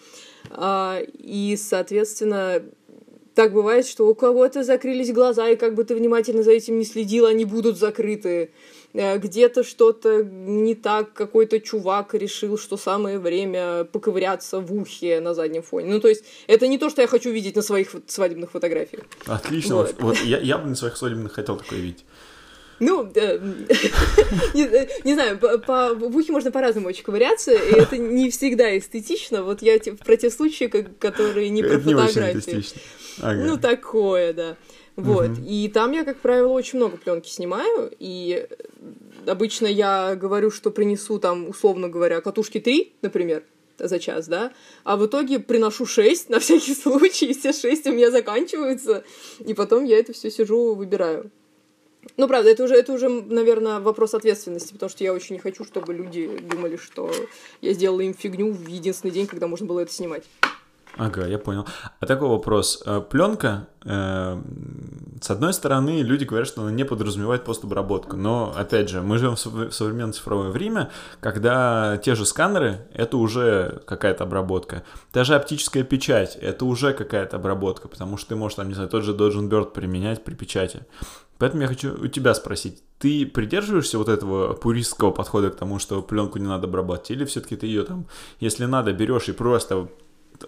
А, 0.50 1.00
и, 1.14 1.56
соответственно, 1.58 2.64
так 3.36 3.54
бывает, 3.54 3.88
что 3.88 4.08
у 4.08 4.16
кого-то 4.16 4.64
закрылись 4.64 5.12
глаза, 5.12 5.50
и 5.50 5.56
как 5.56 5.76
бы 5.76 5.84
ты 5.84 5.96
внимательно 5.96 6.44
за 6.44 6.52
этим 6.52 6.78
не 6.78 6.86
следил, 6.86 7.26
они 7.26 7.46
будут 7.46 7.78
закрыты. 7.78 8.52
Э, 8.94 9.18
где-то 9.18 9.64
что-то 9.64 10.24
не 10.24 10.76
так, 10.76 11.14
какой-то 11.14 11.60
чувак 11.60 12.14
решил, 12.14 12.58
что 12.58 12.78
самое 12.78 13.18
время 13.18 13.86
поковыряться 13.86 14.60
в 14.60 14.72
ухе 14.74 15.20
на 15.20 15.34
заднем 15.34 15.64
фоне. 15.64 15.92
Ну, 15.92 16.00
то 16.00 16.08
есть, 16.08 16.24
это 16.48 16.68
не 16.68 16.78
то, 16.78 16.90
что 16.90 17.02
я 17.02 17.08
хочу 17.08 17.32
видеть 17.32 17.56
на 17.56 17.64
своих 17.64 17.96
свадебных 18.08 18.52
фотографиях. 18.52 19.04
Отлично, 19.26 19.78
вот, 19.78 19.96
вот 20.00 20.18
я, 20.20 20.40
я 20.40 20.58
бы 20.60 20.70
на 20.70 20.76
своих 20.76 20.96
свадебных 20.96 21.34
хотел 21.34 21.58
такое 21.58 21.80
видеть. 21.80 22.06
Ну, 22.84 23.10
э, 23.16 23.40
не, 24.54 24.88
не 25.04 25.14
знаю, 25.14 25.38
по, 25.40 25.58
по, 25.58 25.94
в 25.94 26.16
ухе 26.18 26.32
можно 26.32 26.52
по-разному 26.52 26.90
очень 26.90 27.04
ковыряться, 27.04 27.52
и 27.54 27.74
это 27.74 27.98
не 27.98 28.30
всегда 28.30 28.78
эстетично. 28.78 29.44
Вот 29.44 29.62
я 29.62 29.80
про 30.06 30.18
те 30.18 30.30
случаи, 30.30 30.66
которые 30.66 31.50
не 31.50 31.64
про 31.64 31.80
фотографии. 31.80 32.64
Ага. 33.22 33.44
Ну, 33.46 33.58
такое, 33.58 34.34
да. 34.34 34.58
Вот. 34.96 35.30
Угу. 35.30 35.42
И 35.48 35.70
там 35.70 35.92
я, 35.92 36.04
как 36.04 36.18
правило, 36.18 36.50
очень 36.50 36.78
много 36.78 36.98
пленки 36.98 37.30
снимаю. 37.30 37.92
И 38.00 38.48
обычно 39.26 39.68
я 39.68 40.16
говорю, 40.16 40.52
что 40.52 40.72
принесу 40.72 41.20
там, 41.20 41.50
условно 41.50 41.90
говоря, 41.90 42.22
катушки 42.22 42.60
3, 42.60 42.94
например, 43.02 43.44
за 43.80 44.00
час, 44.00 44.28
да, 44.28 44.54
а 44.84 44.98
в 44.98 45.06
итоге 45.08 45.40
приношу 45.40 45.86
6 45.86 46.30
на 46.30 46.40
всякий 46.40 46.76
случай, 46.76 47.28
и 47.28 47.34
все 47.34 47.54
6 47.54 47.88
у 47.88 47.94
меня 47.94 48.12
заканчиваются, 48.12 49.04
и 49.40 49.54
потом 49.54 49.84
я 49.84 49.98
это 49.98 50.14
все 50.14 50.30
сижу, 50.30 50.76
выбираю. 50.76 51.32
Ну, 52.18 52.28
правда, 52.28 52.50
это 52.50 52.64
уже, 52.64 52.76
это 52.76 52.94
уже, 52.94 53.10
наверное, 53.10 53.80
вопрос 53.80 54.14
ответственности, 54.14 54.74
потому 54.74 54.90
что 54.90 55.04
я 55.04 55.14
очень 55.14 55.36
не 55.36 55.42
хочу, 55.42 55.64
чтобы 55.66 55.94
люди 55.94 56.38
думали, 56.40 56.78
что 56.78 57.12
я 57.62 57.74
сделала 57.74 58.02
им 58.02 58.14
фигню 58.14 58.52
в 58.52 58.68
единственный 58.68 59.12
день, 59.12 59.28
когда 59.28 59.48
можно 59.48 59.66
было 59.66 59.80
это 59.80 59.92
снимать. 59.92 60.24
Ага, 60.96 61.26
я 61.26 61.40
понял. 61.40 61.66
А 62.00 62.06
такой 62.06 62.28
вопрос. 62.28 62.84
Э, 62.86 63.02
Пленка, 63.02 63.68
э, 63.84 64.42
с 65.22 65.32
одной 65.32 65.54
стороны, 65.54 66.04
люди 66.04 66.24
говорят, 66.24 66.48
что 66.48 66.62
она 66.62 66.72
не 66.72 66.86
подразумевает 66.86 67.46
постобработку, 67.46 68.16
но, 68.16 68.54
опять 68.56 68.90
же, 68.90 69.02
мы 69.02 69.18
живем 69.18 69.36
в 69.36 69.72
современное 69.72 70.14
цифровое 70.14 70.50
время, 70.50 70.92
когда 71.20 71.98
те 71.98 72.14
же 72.14 72.28
сканеры— 72.28 72.88
это 72.94 73.18
уже 73.18 73.82
какая-то 73.88 74.26
обработка. 74.26 74.84
Даже 75.12 75.34
оптическая 75.34 75.84
печать— 75.84 76.36
это 76.42 76.66
уже 76.66 76.94
какая-то 76.94 77.38
обработка, 77.38 77.88
потому 77.88 78.18
что 78.18 78.30
ты 78.30 78.36
можешь, 78.36 78.56
там, 78.58 78.68
не 78.68 78.76
знаю, 78.76 78.90
тот 78.90 79.04
же 79.04 79.14
Dodge 79.14 79.50
Bird 79.50 79.72
применять 79.72 80.24
при 80.24 80.36
печати. 80.36 80.86
Поэтому 81.40 81.64
я 81.64 81.68
хочу 81.68 81.94
у 81.94 82.08
тебя 82.08 82.34
спросить, 82.34 82.84
ты 83.00 83.26
придерживаешься 83.26 83.98
вот 83.98 84.08
этого 84.08 84.54
пуристского 84.54 85.12
подхода 85.12 85.50
к 85.50 85.56
тому, 85.56 85.80
что 85.80 86.02
пленку 86.02 86.40
не 86.40 86.48
надо 86.48 86.68
обрабатывать, 86.68 87.12
или 87.12 87.26
все-таки 87.26 87.56
ты 87.56 87.66
ее 87.68 87.84
там, 87.84 88.06
если 88.40 88.66
надо, 88.66 88.94
берешь 88.94 89.30
и 89.30 89.34
просто 89.34 89.90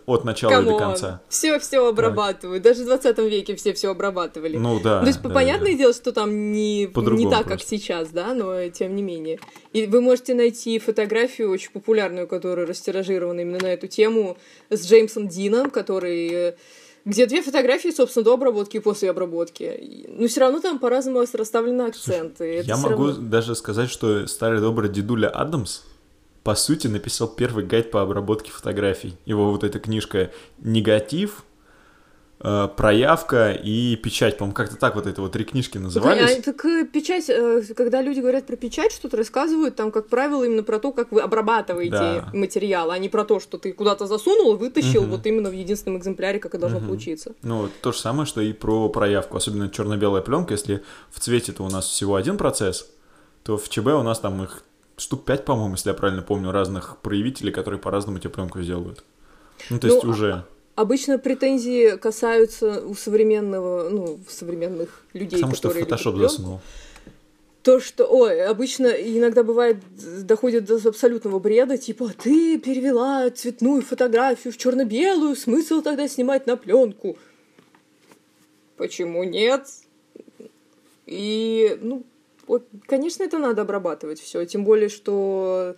от 0.05 0.25
начала 0.25 0.51
Come 0.51 0.65
до 0.65 0.77
конца. 0.77 1.21
Все 1.29 1.59
все 1.59 1.87
обрабатывают. 1.87 2.63
Даже 2.63 2.83
в 2.83 2.85
20 2.85 3.17
веке 3.19 3.55
все 3.55 3.73
все 3.73 3.91
обрабатывали. 3.91 4.57
Ну 4.57 4.79
да. 4.81 5.01
То 5.01 5.07
есть, 5.07 5.21
да, 5.21 5.29
понятное 5.29 5.71
да. 5.71 5.77
дело, 5.77 5.93
что 5.93 6.11
там 6.11 6.51
не, 6.51 6.85
не 6.85 6.85
так, 6.85 6.93
просто. 6.93 7.43
как 7.49 7.61
сейчас, 7.61 8.09
да, 8.09 8.33
но 8.33 8.69
тем 8.69 8.95
не 8.95 9.03
менее. 9.03 9.39
И 9.73 9.85
вы 9.85 10.01
можете 10.01 10.33
найти 10.33 10.79
фотографию 10.79 11.49
очень 11.51 11.71
популярную, 11.71 12.27
которая 12.27 12.65
растиражирована 12.65 13.41
именно 13.41 13.59
на 13.61 13.73
эту 13.73 13.87
тему, 13.87 14.37
с 14.69 14.85
Джеймсом 14.85 15.27
Дином, 15.27 15.69
который 15.69 16.29
э, 16.31 16.55
где 17.05 17.27
две 17.27 17.41
фотографии, 17.41 17.89
собственно, 17.89 18.25
до 18.25 18.33
обработки 18.33 18.77
и 18.77 18.79
после 18.79 19.11
обработки. 19.11 20.05
Но 20.09 20.27
все 20.27 20.41
равно 20.41 20.59
там 20.59 20.79
по-разному 20.79 21.23
расставлены 21.31 21.83
акценты. 21.83 22.63
Слушай, 22.63 22.67
я 22.67 22.77
могу 22.77 23.07
равно... 23.07 23.29
даже 23.29 23.55
сказать, 23.55 23.89
что 23.89 24.27
старый 24.27 24.59
добрый 24.59 24.89
дедуля 24.89 25.29
Адамс 25.29 25.81
по 26.43 26.53
сути, 26.53 26.85
написал 26.85 27.27
первый 27.27 27.65
гайд 27.65 27.89
по 27.89 28.03
обработке 28.03 28.51
фотографий. 28.51 29.17
Его 29.25 29.49
вот 29.49 29.63
эта 29.63 29.79
книжка 29.79 30.31
«Негатив», 30.59 31.43
проявка 32.75 33.51
и 33.51 33.95
печать, 33.95 34.37
по-моему, 34.37 34.53
как-то 34.53 34.75
так 34.75 34.95
вот 34.95 35.07
это 35.07 35.21
вот 35.21 35.31
три 35.31 35.45
книжки 35.45 35.77
назывались. 35.77 36.35
Так, 36.35 36.45
так 36.45 36.65
э, 36.65 36.85
печать, 36.85 37.29
э, 37.29 37.61
когда 37.75 38.01
люди 38.01 38.19
говорят 38.19 38.45
про 38.45 38.55
печать, 38.55 38.91
что-то 38.91 39.17
рассказывают, 39.17 39.75
там, 39.75 39.91
как 39.91 40.07
правило, 40.09 40.43
именно 40.43 40.63
про 40.63 40.79
то, 40.79 40.91
как 40.91 41.11
вы 41.11 41.21
обрабатываете 41.21 41.91
да. 41.91 42.29
материал, 42.33 42.91
а 42.91 42.97
не 42.97 43.09
про 43.09 43.25
то, 43.25 43.39
что 43.39 43.57
ты 43.57 43.73
куда-то 43.73 44.05
засунул, 44.05 44.55
вытащил 44.57 45.03
угу. 45.03 45.11
вот 45.11 45.25
именно 45.25 45.49
в 45.49 45.53
единственном 45.53 45.99
экземпляре, 45.99 46.39
как 46.39 46.53
это 46.53 46.61
должно 46.61 46.79
угу. 46.79 46.87
получиться. 46.87 47.33
Ну, 47.41 47.69
то 47.81 47.91
же 47.91 47.99
самое, 47.99 48.25
что 48.25 48.41
и 48.41 48.53
про 48.53 48.89
проявку, 48.89 49.37
особенно 49.37 49.69
черно-белая 49.69 50.21
пленка, 50.21 50.53
если 50.53 50.83
в 51.11 51.19
цвете-то 51.19 51.63
у 51.63 51.69
нас 51.69 51.87
всего 51.87 52.15
один 52.15 52.37
процесс, 52.37 52.87
то 53.43 53.57
в 53.57 53.69
ЧБ 53.69 53.87
у 53.87 54.03
нас 54.03 54.19
там 54.19 54.43
их 54.43 54.63
штук 54.97 55.25
5, 55.25 55.45
по-моему, 55.45 55.73
если 55.73 55.89
я 55.89 55.95
правильно 55.95 56.21
помню, 56.21 56.51
разных 56.51 56.97
проявителей, 56.97 57.51
которые 57.51 57.79
по-разному 57.79 58.19
тебе 58.19 58.29
пленку 58.29 58.61
сделают. 58.61 59.03
Ну, 59.69 59.79
то 59.79 59.87
есть 59.87 60.03
ну, 60.03 60.09
уже... 60.09 60.45
Обычно 60.75 61.17
претензии 61.17 61.95
касаются 61.95 62.85
у 62.85 62.95
современного, 62.95 63.89
ну, 63.89 64.19
современных 64.27 65.05
людей, 65.13 65.39
Потому 65.39 65.53
которые 65.53 65.85
что 65.85 65.95
Photoshop 65.95 66.19
засунул. 66.19 66.59
то, 67.63 67.79
что, 67.79 68.05
ой, 68.05 68.45
обычно 68.45 68.87
иногда 68.87 69.43
бывает, 69.43 69.77
доходит 70.25 70.65
до 70.65 70.75
абсолютного 70.89 71.39
бреда, 71.39 71.77
типа, 71.77 72.11
ты 72.21 72.59
перевела 72.59 73.29
цветную 73.29 73.83
фотографию 73.83 74.53
в 74.53 74.57
черно-белую, 74.57 75.37
смысл 75.37 75.81
тогда 75.81 76.09
снимать 76.09 76.45
на 76.45 76.57
пленку. 76.57 77.17
Почему 78.75 79.23
нет? 79.23 79.69
И, 81.05 81.77
ну, 81.81 82.03
вот, 82.47 82.67
конечно, 82.85 83.23
это 83.23 83.39
надо 83.39 83.61
обрабатывать 83.61 84.19
все, 84.19 84.45
тем 84.45 84.65
более, 84.65 84.89
что 84.89 85.75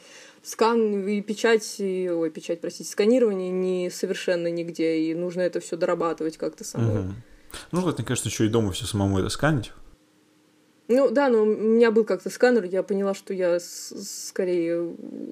скан 0.48 1.06
и 1.06 1.22
печать, 1.22 1.76
и, 1.80 2.10
ой, 2.10 2.30
печать, 2.30 2.62
простите, 2.62 2.90
сканирование 2.90 3.52
не 3.52 3.90
совершенно 3.90 4.48
нигде, 4.48 5.00
и 5.00 5.14
нужно 5.14 5.42
это 5.42 5.60
все 5.60 5.76
дорабатывать 5.76 6.38
как-то 6.38 6.64
самой. 6.64 7.02
Угу. 7.02 7.14
Ну, 7.74 7.82
мне 7.82 8.06
кажется, 8.06 8.30
еще 8.30 8.46
и 8.46 8.50
дома 8.50 8.72
все 8.72 8.86
самому 8.86 9.20
это 9.20 9.30
сканить. 9.30 9.74
Ну 10.88 11.12
да, 11.12 11.28
но 11.28 11.44
у 11.44 11.46
меня 11.46 11.92
был 11.92 12.06
как-то 12.06 12.30
сканер, 12.30 12.64
я 12.64 12.82
поняла, 12.82 13.14
что 13.14 13.34
я 13.34 13.60
скорее 13.60 14.80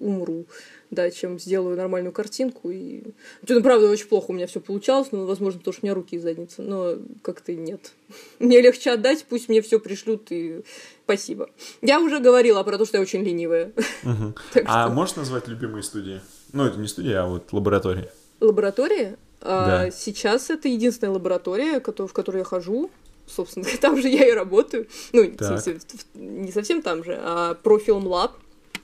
умру, 0.01 0.47
да, 0.91 1.09
чем 1.09 1.39
сделаю 1.39 1.77
нормальную 1.77 2.11
картинку. 2.11 2.71
И... 2.71 3.03
Ну, 3.47 3.63
правда, 3.63 3.89
очень 3.89 4.07
плохо 4.07 4.31
у 4.31 4.33
меня 4.33 4.47
все 4.47 4.59
получалось, 4.59 5.13
но, 5.13 5.25
возможно, 5.25 5.59
потому 5.59 5.73
что 5.73 5.83
у 5.83 5.85
меня 5.85 5.95
руки 5.95 6.17
и 6.17 6.19
задница, 6.19 6.61
но 6.61 6.97
как-то 7.21 7.53
нет. 7.53 7.93
Мне 8.39 8.59
легче 8.59 8.91
отдать, 8.91 9.25
пусть 9.29 9.47
мне 9.47 9.61
все 9.61 9.79
пришлют, 9.79 10.27
и 10.29 10.61
спасибо. 11.05 11.49
Я 11.81 12.01
уже 12.01 12.19
говорила 12.19 12.61
про 12.63 12.77
то, 12.77 12.85
что 12.85 12.97
я 12.97 13.01
очень 13.01 13.23
ленивая. 13.23 13.71
Угу. 14.03 14.35
а 14.65 14.89
можешь 14.89 15.15
назвать 15.15 15.47
любимые 15.47 15.83
студии? 15.83 16.19
Ну, 16.51 16.65
это 16.65 16.77
не 16.79 16.87
студия, 16.87 17.23
а 17.23 17.27
вот 17.27 17.53
лаборатория. 17.53 18.11
Лаборатория? 18.41 19.17
А, 19.41 19.65
да. 19.65 19.81
А, 19.83 19.91
сейчас 19.91 20.49
это 20.49 20.67
единственная 20.67 21.13
лаборатория, 21.13 21.79
в 21.79 22.13
которой 22.13 22.39
я 22.39 22.43
хожу 22.43 22.89
собственно, 23.27 23.65
там 23.81 23.99
же 23.99 24.07
я 24.07 24.27
и 24.27 24.31
работаю. 24.31 24.87
Ну, 25.11 25.23
в 25.23 25.43
смысле, 25.43 25.79
не 26.13 26.51
совсем 26.51 26.81
там 26.81 27.03
же, 27.03 27.17
а 27.19 27.57
Profilm 27.63 28.03
Lab, 28.03 28.31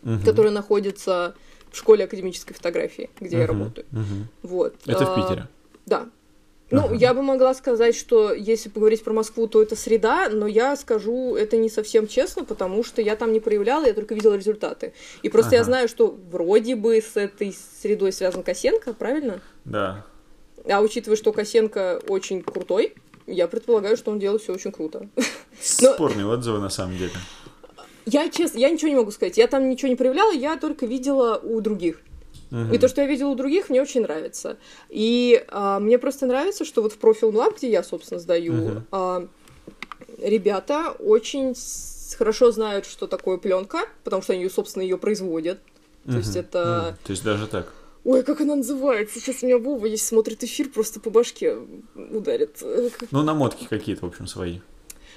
угу. 0.03 0.26
который 0.26 0.52
находится 0.52 1.35
в 1.72 1.77
школе 1.77 2.06
академической 2.06 2.53
фотографии, 2.53 3.10
где 3.19 3.35
угу. 3.35 3.41
я 3.41 3.48
работаю. 3.48 3.85
Угу. 3.91 4.49
Вот. 4.49 4.76
Это 4.85 5.06
в 5.06 5.11
а, 5.11 5.15
Питере? 5.15 5.48
Да. 5.85 6.10
Ну, 6.72 6.85
ага. 6.85 6.95
я 6.95 7.14
бы 7.14 7.22
могла 7.22 7.53
сказать, 7.53 7.95
что 7.95 8.34
если 8.34 8.69
поговорить 8.69 9.03
про 9.03 9.14
Москву, 9.14 9.48
то 9.48 9.61
это 9.61 9.76
среда, 9.76 10.30
но 10.30 10.48
я 10.48 10.76
скажу 10.77 11.35
это 11.35 11.57
не 11.57 11.69
совсем 11.69 12.07
честно, 12.07 12.45
потому 12.45 12.84
что 12.84 13.02
я 13.02 13.15
там 13.15 13.34
не 13.34 13.39
проявляла, 13.41 13.85
я 13.85 13.93
только 13.93 14.15
видела 14.15 14.35
результаты. 14.35 14.93
И 15.22 15.30
просто 15.30 15.49
ага. 15.49 15.57
я 15.57 15.64
знаю, 15.65 15.88
что 15.89 16.18
вроде 16.31 16.76
бы 16.76 17.02
с 17.02 17.18
этой 17.18 17.56
средой 17.81 18.14
связан 18.14 18.41
Косенко, 18.41 18.93
правильно? 18.93 19.41
Да. 19.65 20.06
А 20.69 20.81
учитывая, 20.81 21.18
что 21.18 21.34
Косенко 21.34 22.02
очень 22.07 22.41
крутой, 22.41 22.95
я 23.27 23.48
предполагаю, 23.48 23.98
что 23.98 24.11
он 24.11 24.19
делает 24.19 24.41
все 24.41 24.53
очень 24.53 24.72
круто. 24.72 25.10
Спорные 25.61 26.26
Но... 26.26 26.31
отзывы 26.31 26.60
на 26.60 26.69
самом 26.69 26.98
деле. 26.98 27.11
Я 28.06 28.30
честно, 28.30 28.57
я 28.57 28.69
ничего 28.69 28.89
не 28.89 28.95
могу 28.95 29.11
сказать. 29.11 29.38
Я 29.38 29.48
там 29.48 29.69
ничего 29.69 29.89
не 29.89 29.95
проявляла, 29.95 30.31
я 30.31 30.57
только 30.57 30.85
видела 30.85 31.38
у 31.38 31.61
других. 31.61 32.02
Угу. 32.52 32.73
И 32.73 32.78
то, 32.78 32.88
что 32.88 33.02
я 33.02 33.07
видела 33.07 33.30
у 33.30 33.36
других, 33.36 33.69
мне 33.69 33.82
очень 33.82 34.02
нравится. 34.02 34.57
И 34.90 35.44
а, 35.48 35.80
мне 35.80 35.98
просто 35.98 36.26
нравится, 36.26 36.65
что 36.65 36.82
вот 36.82 36.94
в 36.94 36.98
профиль 36.98 37.30
Lab, 37.30 37.57
где 37.57 37.72
я, 37.72 37.84
собственно, 37.84 38.19
сдаю, 38.19 38.53
угу. 38.53 38.82
а, 38.91 39.28
ребята 40.19 40.91
очень 40.99 41.56
хорошо 42.18 42.52
знают, 42.52 42.86
что 42.86 43.07
такое 43.07 43.38
пленка, 43.38 43.80
потому 44.03 44.22
что 44.22 44.34
они, 44.34 44.49
собственно, 44.49 44.84
ее 44.84 44.98
производят. 44.98 45.60
То 46.03 46.11
угу. 46.11 46.18
есть 46.18 46.36
это. 46.36 46.90
Угу. 46.90 46.98
То 47.06 47.11
есть 47.11 47.23
даже 47.23 47.48
так. 47.48 47.73
Ой, 48.03 48.23
как 48.23 48.41
она 48.41 48.56
называется? 48.56 49.19
Сейчас 49.19 49.44
у 49.44 49.45
меня 49.45 49.60
Вова, 49.60 49.86
если 49.86 50.06
смотрит 50.06 50.44
эфир, 50.44 50.69
просто 50.69 50.99
по 50.99 51.11
башке 51.11 51.57
ударит. 51.95 52.64
Ну, 53.11 53.22
намотки 53.22 53.68
какие-то, 53.69 54.06
в 54.06 54.10
общем, 54.10 54.26
свои. 54.26 54.60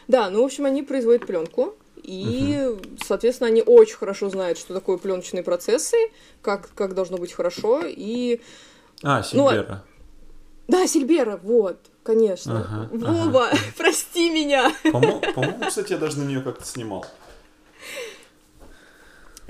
Да, 0.06 0.28
ну, 0.28 0.42
в 0.42 0.44
общем, 0.44 0.66
они 0.66 0.82
производят 0.82 1.26
пленку. 1.26 1.74
И, 2.04 2.68
угу. 2.70 2.82
соответственно, 3.02 3.48
они 3.48 3.62
очень 3.62 3.96
хорошо 3.96 4.28
знают, 4.28 4.58
что 4.58 4.74
такое 4.74 4.98
пленочные 4.98 5.42
процессы, 5.42 5.96
как, 6.42 6.68
как 6.74 6.94
должно 6.94 7.16
быть 7.16 7.32
хорошо. 7.32 7.82
И... 7.84 8.40
А, 9.02 9.22
Сильбера. 9.22 9.84
Ну, 9.86 9.94
да, 10.68 10.86
Сильбера, 10.86 11.38
вот, 11.42 11.78
конечно. 12.02 12.60
Ага, 12.60 12.88
Вова, 12.92 13.48
ага. 13.48 13.58
прости 13.78 14.30
меня. 14.30 14.72
По-моему, 14.82 15.22
кстати, 15.66 15.92
я 15.92 15.98
даже 15.98 16.18
на 16.18 16.24
нее 16.24 16.42
как-то 16.42 16.64
снимал. 16.64 17.06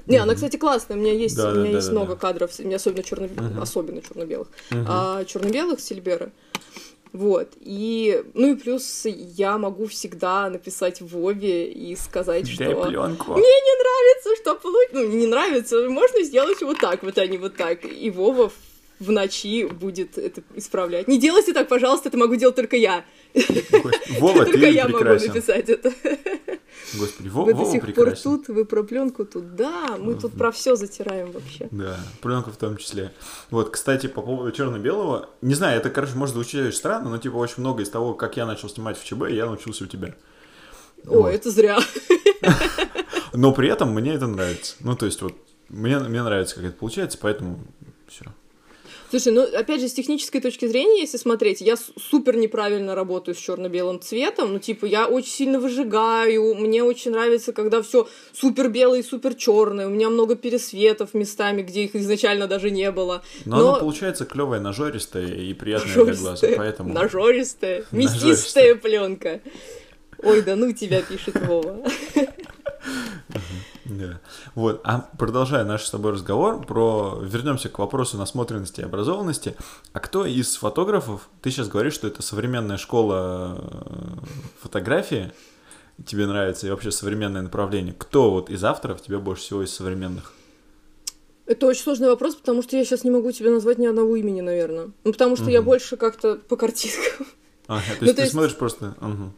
Не, 0.07 0.19
она, 0.19 0.35
кстати, 0.35 0.57
классная. 0.57 0.97
У 0.97 1.01
меня 1.01 1.13
есть, 1.13 1.37
да, 1.37 1.51
у 1.51 1.55
меня 1.55 1.71
да, 1.71 1.77
есть 1.77 1.87
да, 1.87 1.93
много 1.93 2.15
да. 2.15 2.21
кадров, 2.21 2.51
особенно 2.51 3.03
черно 3.03 3.27
uh-huh. 3.27 3.63
особенно 3.63 4.03
черно-белых. 4.03 4.49
Uh-huh. 4.71 4.85
А 4.87 5.25
черно-белых 5.25 5.81
Сильбера. 5.81 6.31
Вот. 7.15 7.53
И, 7.61 8.25
ну 8.35 8.55
и 8.55 8.57
плюс 8.57 9.05
я 9.05 9.57
могу 9.57 9.87
всегда 9.87 10.51
написать 10.51 11.01
Вове 11.01 11.71
и 11.71 11.95
сказать, 11.95 12.49
что 12.49 12.65
пленку. 12.65 13.35
мне 13.35 13.41
не 13.41 13.79
нравится, 13.79 14.43
что 14.43 14.57
получится. 14.57 14.97
Ну, 14.99 15.07
не 15.07 15.27
нравится, 15.29 15.89
можно 15.89 16.25
сделать 16.25 16.61
вот 16.61 16.81
так, 16.81 17.05
вот 17.05 17.17
а 17.17 17.27
не 17.29 17.39
вот 17.39 17.55
так. 17.55 17.85
И 17.85 18.11
Вова 18.11 18.51
в 18.99 19.11
ночи 19.11 19.67
будет 19.67 20.19
это 20.19 20.43
исправлять. 20.55 21.09
Не 21.09 21.19
делайте 21.19 21.53
так, 21.53 21.69
пожалуйста, 21.69 22.09
это 22.09 22.19
могу 22.19 22.37
делать 22.37 22.57
только 22.57 22.77
я. 22.77 23.05
Вова, 24.19 24.45
Только 24.45 24.67
я 24.69 24.89
могу 24.89 25.05
написать 25.05 25.69
это. 25.69 25.93
Господи, 26.95 27.29
Вова, 27.29 27.47
Вы 27.47 27.55
до 27.55 27.71
сих 27.71 27.95
пор 27.95 28.17
тут, 28.17 28.49
вы 28.49 28.65
про 28.65 28.83
пленку 28.83 29.25
тут. 29.25 29.57
Да, 29.57 29.97
мы 29.99 30.15
тут 30.15 30.33
про 30.35 30.53
все 30.53 30.77
затираем 30.77 31.33
вообще. 31.33 31.69
Да, 31.71 31.99
пленку 32.21 32.51
в 32.51 32.57
том 32.57 32.77
числе. 32.77 33.13
Вот, 33.51 33.71
кстати, 33.71 34.07
по 34.07 34.23
поводу 34.23 34.53
черно-белого, 34.53 35.31
не 35.41 35.55
знаю, 35.55 35.79
это, 35.79 35.91
короче, 35.91 36.15
может 36.15 36.35
звучать 36.35 36.67
очень 36.67 36.77
странно, 36.77 37.11
но 37.11 37.19
типа 37.19 37.37
очень 37.37 37.57
много 37.59 37.83
из 37.83 37.91
того, 37.91 38.15
как 38.15 38.37
я 38.37 38.47
начал 38.47 38.69
снимать 38.69 38.99
в 38.99 39.05
ЧБ, 39.05 39.31
я 39.31 39.47
научился 39.47 39.85
у 39.85 39.87
тебя. 39.87 40.15
О, 41.07 41.27
это 41.29 41.51
зря. 41.51 41.79
Но 43.33 43.53
при 43.53 43.69
этом 43.69 43.93
мне 43.93 44.15
это 44.15 44.27
нравится. 44.27 44.77
Ну, 44.81 44.97
то 44.97 45.07
есть, 45.07 45.21
вот, 45.21 45.35
мне, 45.69 45.99
мне 45.99 46.23
нравится, 46.23 46.55
как 46.55 46.65
это 46.65 46.77
получается, 46.77 47.19
поэтому 47.21 47.59
все. 48.07 48.27
Слушай, 49.15 49.33
ну 49.33 49.43
опять 49.57 49.81
же, 49.81 49.87
с 49.87 49.93
технической 49.93 50.41
точки 50.41 50.67
зрения, 50.67 51.03
если 51.03 51.19
смотреть, 51.19 51.61
я 51.61 51.77
супер 51.77 52.37
неправильно 52.37 52.97
работаю 52.97 53.37
с 53.37 53.39
черно-белым 53.39 54.01
цветом. 54.01 54.55
Ну, 54.55 54.59
типа, 54.59 54.87
я 54.87 55.07
очень 55.07 55.31
сильно 55.31 55.61
выжигаю. 55.61 56.57
Мне 56.57 56.83
очень 56.83 57.13
нравится, 57.13 57.53
когда 57.53 57.81
все 57.81 58.09
супер 58.33 58.71
белое 58.71 58.99
и 58.99 59.03
супер 59.05 59.35
черное. 59.35 59.87
У 59.87 59.91
меня 59.91 60.11
много 60.11 60.35
пересветов 60.35 61.15
местами, 61.15 61.63
где 61.63 61.85
их 61.85 61.95
изначально 61.95 62.49
даже 62.49 62.73
не 62.73 62.91
было. 62.91 63.23
Но, 63.45 63.57
Но... 63.57 63.69
оно 63.69 63.79
получается 63.79 64.25
клевое, 64.25 64.61
нажористое 64.61 65.29
и 65.29 65.55
приятное 65.55 65.91
нажористое, 65.91 66.15
для 66.17 66.25
глаза. 66.25 66.49
Поэтому... 66.57 66.93
Нажористая, 66.93 67.85
мясистая 67.93 68.75
пленка. 68.75 69.41
Ой, 70.25 70.43
да 70.43 70.57
ну 70.57 70.73
тебя 70.73 71.03
пишет 71.03 71.37
Вова. 71.47 71.85
Да. 73.99 74.21
Вот. 74.55 74.81
А 74.85 75.09
продолжая 75.19 75.65
наш 75.65 75.85
с 75.85 75.91
тобой 75.91 76.13
разговор 76.13 76.65
про... 76.65 77.21
Вернемся 77.23 77.69
к 77.69 77.79
вопросу 77.79 78.17
насмотренности 78.17 78.81
и 78.81 78.85
образованности. 78.85 79.57
А 79.93 80.01
кто 80.01 80.27
из 80.27 80.57
фотографов... 80.57 81.29
Ты 81.43 81.51
сейчас 81.51 81.69
говоришь, 81.69 81.95
что 81.95 82.07
это 82.07 82.23
современная 82.23 82.77
школа 82.77 83.59
э, 83.59 83.81
фотографии, 84.61 85.33
тебе 86.05 86.27
нравится, 86.27 86.67
и 86.67 86.71
вообще 86.71 86.91
современное 86.91 87.43
направление. 87.43 87.95
Кто 87.97 88.31
вот 88.31 88.51
из 88.51 88.65
авторов 88.65 89.03
тебе 89.03 89.19
больше 89.19 89.43
всего 89.43 89.63
из 89.63 89.73
современных? 89.73 90.33
Это 91.47 91.67
очень 91.67 91.83
сложный 91.83 92.09
вопрос, 92.09 92.37
потому 92.37 92.63
что 92.63 92.77
я 92.77 92.85
сейчас 92.85 93.05
не 93.05 93.11
могу 93.11 93.31
тебе 93.31 93.51
назвать 93.51 93.79
ни 93.79 93.87
одного 93.87 94.17
имени, 94.17 94.41
наверное. 94.41 94.91
Ну, 95.05 95.13
потому 95.13 95.37
что 95.37 95.45
угу. 95.45 95.53
я 95.53 95.63
больше 95.63 95.97
как-то 95.97 96.37
по 96.37 96.57
картинкам. 96.57 97.27
Ага, 97.67 97.83
то 97.83 97.97
ну, 98.01 98.07
есть 98.07 98.13
ну, 98.13 98.15
ты 98.15 98.23
есть... 98.23 98.33
смотришь 98.33 98.57
просто... 98.57 98.95
Угу. 99.01 99.33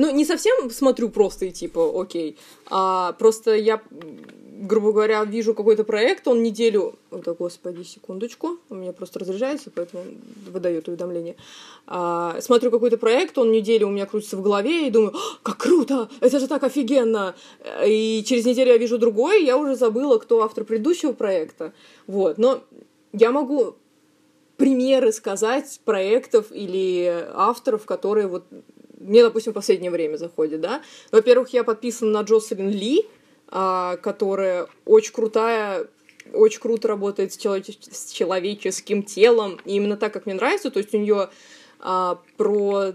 Ну, 0.00 0.10
не 0.10 0.24
совсем 0.24 0.70
смотрю 0.70 1.10
просто 1.10 1.44
и 1.44 1.50
типа, 1.50 1.92
окей, 2.00 2.38
а 2.70 3.12
просто 3.18 3.54
я, 3.54 3.82
грубо 4.62 4.92
говоря, 4.92 5.22
вижу 5.24 5.52
какой-то 5.52 5.84
проект, 5.84 6.26
он 6.26 6.42
неделю... 6.42 6.94
Да, 7.10 7.34
господи, 7.34 7.82
секундочку, 7.82 8.56
у 8.70 8.76
меня 8.76 8.94
просто 8.94 9.18
разряжается, 9.18 9.70
поэтому 9.70 10.02
выдает 10.50 10.88
уведомление. 10.88 11.36
А, 11.86 12.40
смотрю 12.40 12.70
какой-то 12.70 12.96
проект, 12.96 13.36
он 13.36 13.52
неделю 13.52 13.88
у 13.88 13.90
меня 13.90 14.06
крутится 14.06 14.38
в 14.38 14.42
голове, 14.42 14.86
и 14.86 14.90
думаю, 14.90 15.12
как 15.42 15.58
круто, 15.58 16.08
это 16.20 16.40
же 16.40 16.48
так 16.48 16.64
офигенно. 16.64 17.34
И 17.84 18.24
через 18.24 18.46
неделю 18.46 18.72
я 18.72 18.78
вижу 18.78 18.96
другой, 18.96 19.44
я 19.44 19.58
уже 19.58 19.76
забыла, 19.76 20.16
кто 20.16 20.42
автор 20.42 20.64
предыдущего 20.64 21.12
проекта. 21.12 21.74
Вот, 22.06 22.38
но 22.38 22.62
я 23.12 23.32
могу 23.32 23.74
примеры 24.56 25.12
сказать 25.12 25.80
проектов 25.84 26.46
или 26.52 27.26
авторов, 27.34 27.84
которые 27.84 28.28
вот 28.28 28.44
мне, 29.00 29.22
допустим, 29.22 29.52
в 29.52 29.54
последнее 29.54 29.90
время 29.90 30.16
заходит, 30.16 30.60
да. 30.60 30.82
Во-первых, 31.10 31.48
я 31.50 31.64
подписан 31.64 32.12
на 32.12 32.20
Джоселин 32.20 32.70
Ли, 32.70 33.06
а, 33.48 33.96
которая 33.96 34.68
очень 34.84 35.12
крутая, 35.12 35.86
очень 36.32 36.60
круто 36.60 36.86
работает 36.86 37.32
с, 37.32 37.36
человеч... 37.36 37.78
с 37.90 38.12
человеческим 38.12 39.02
телом, 39.02 39.58
и 39.64 39.74
именно 39.76 39.96
так, 39.96 40.12
как 40.12 40.26
мне 40.26 40.34
нравится, 40.34 40.70
то 40.70 40.78
есть 40.78 40.94
у 40.94 40.98
нее 40.98 41.30
а, 41.80 42.20
про 42.36 42.92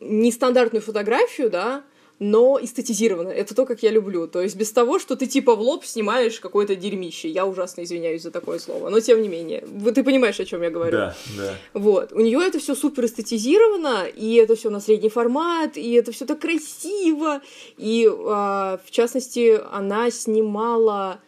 нестандартную 0.00 0.80
фотографию, 0.80 1.50
да, 1.50 1.84
но 2.22 2.56
эстетизированно. 2.62 3.30
Это 3.30 3.52
то, 3.52 3.66
как 3.66 3.82
я 3.82 3.90
люблю. 3.90 4.28
То 4.28 4.40
есть 4.40 4.54
без 4.54 4.70
того, 4.70 5.00
что 5.00 5.16
ты 5.16 5.26
типа 5.26 5.56
в 5.56 5.60
лоб 5.60 5.84
снимаешь 5.84 6.38
какое-то 6.38 6.76
дерьмище. 6.76 7.28
Я 7.28 7.46
ужасно 7.46 7.82
извиняюсь 7.82 8.22
за 8.22 8.30
такое 8.30 8.60
слово. 8.60 8.90
Но 8.90 9.00
тем 9.00 9.20
не 9.22 9.28
менее. 9.28 9.66
Ты 9.92 10.04
понимаешь, 10.04 10.38
о 10.38 10.44
чем 10.44 10.62
я 10.62 10.70
говорю. 10.70 10.92
Да, 10.92 11.16
да. 11.36 11.54
Вот. 11.74 12.12
У 12.12 12.20
нее 12.20 12.40
это 12.46 12.60
все 12.60 12.76
супер 12.76 13.06
эстетизировано, 13.06 14.04
и 14.04 14.34
это 14.34 14.54
все 14.54 14.70
на 14.70 14.78
средний 14.78 15.08
формат, 15.08 15.76
и 15.76 15.92
это 15.94 16.12
все 16.12 16.24
так 16.24 16.38
красиво. 16.38 17.40
И 17.76 18.08
а, 18.08 18.78
в 18.86 18.90
частности, 18.92 19.60
она 19.72 20.10
снимала. 20.12 21.20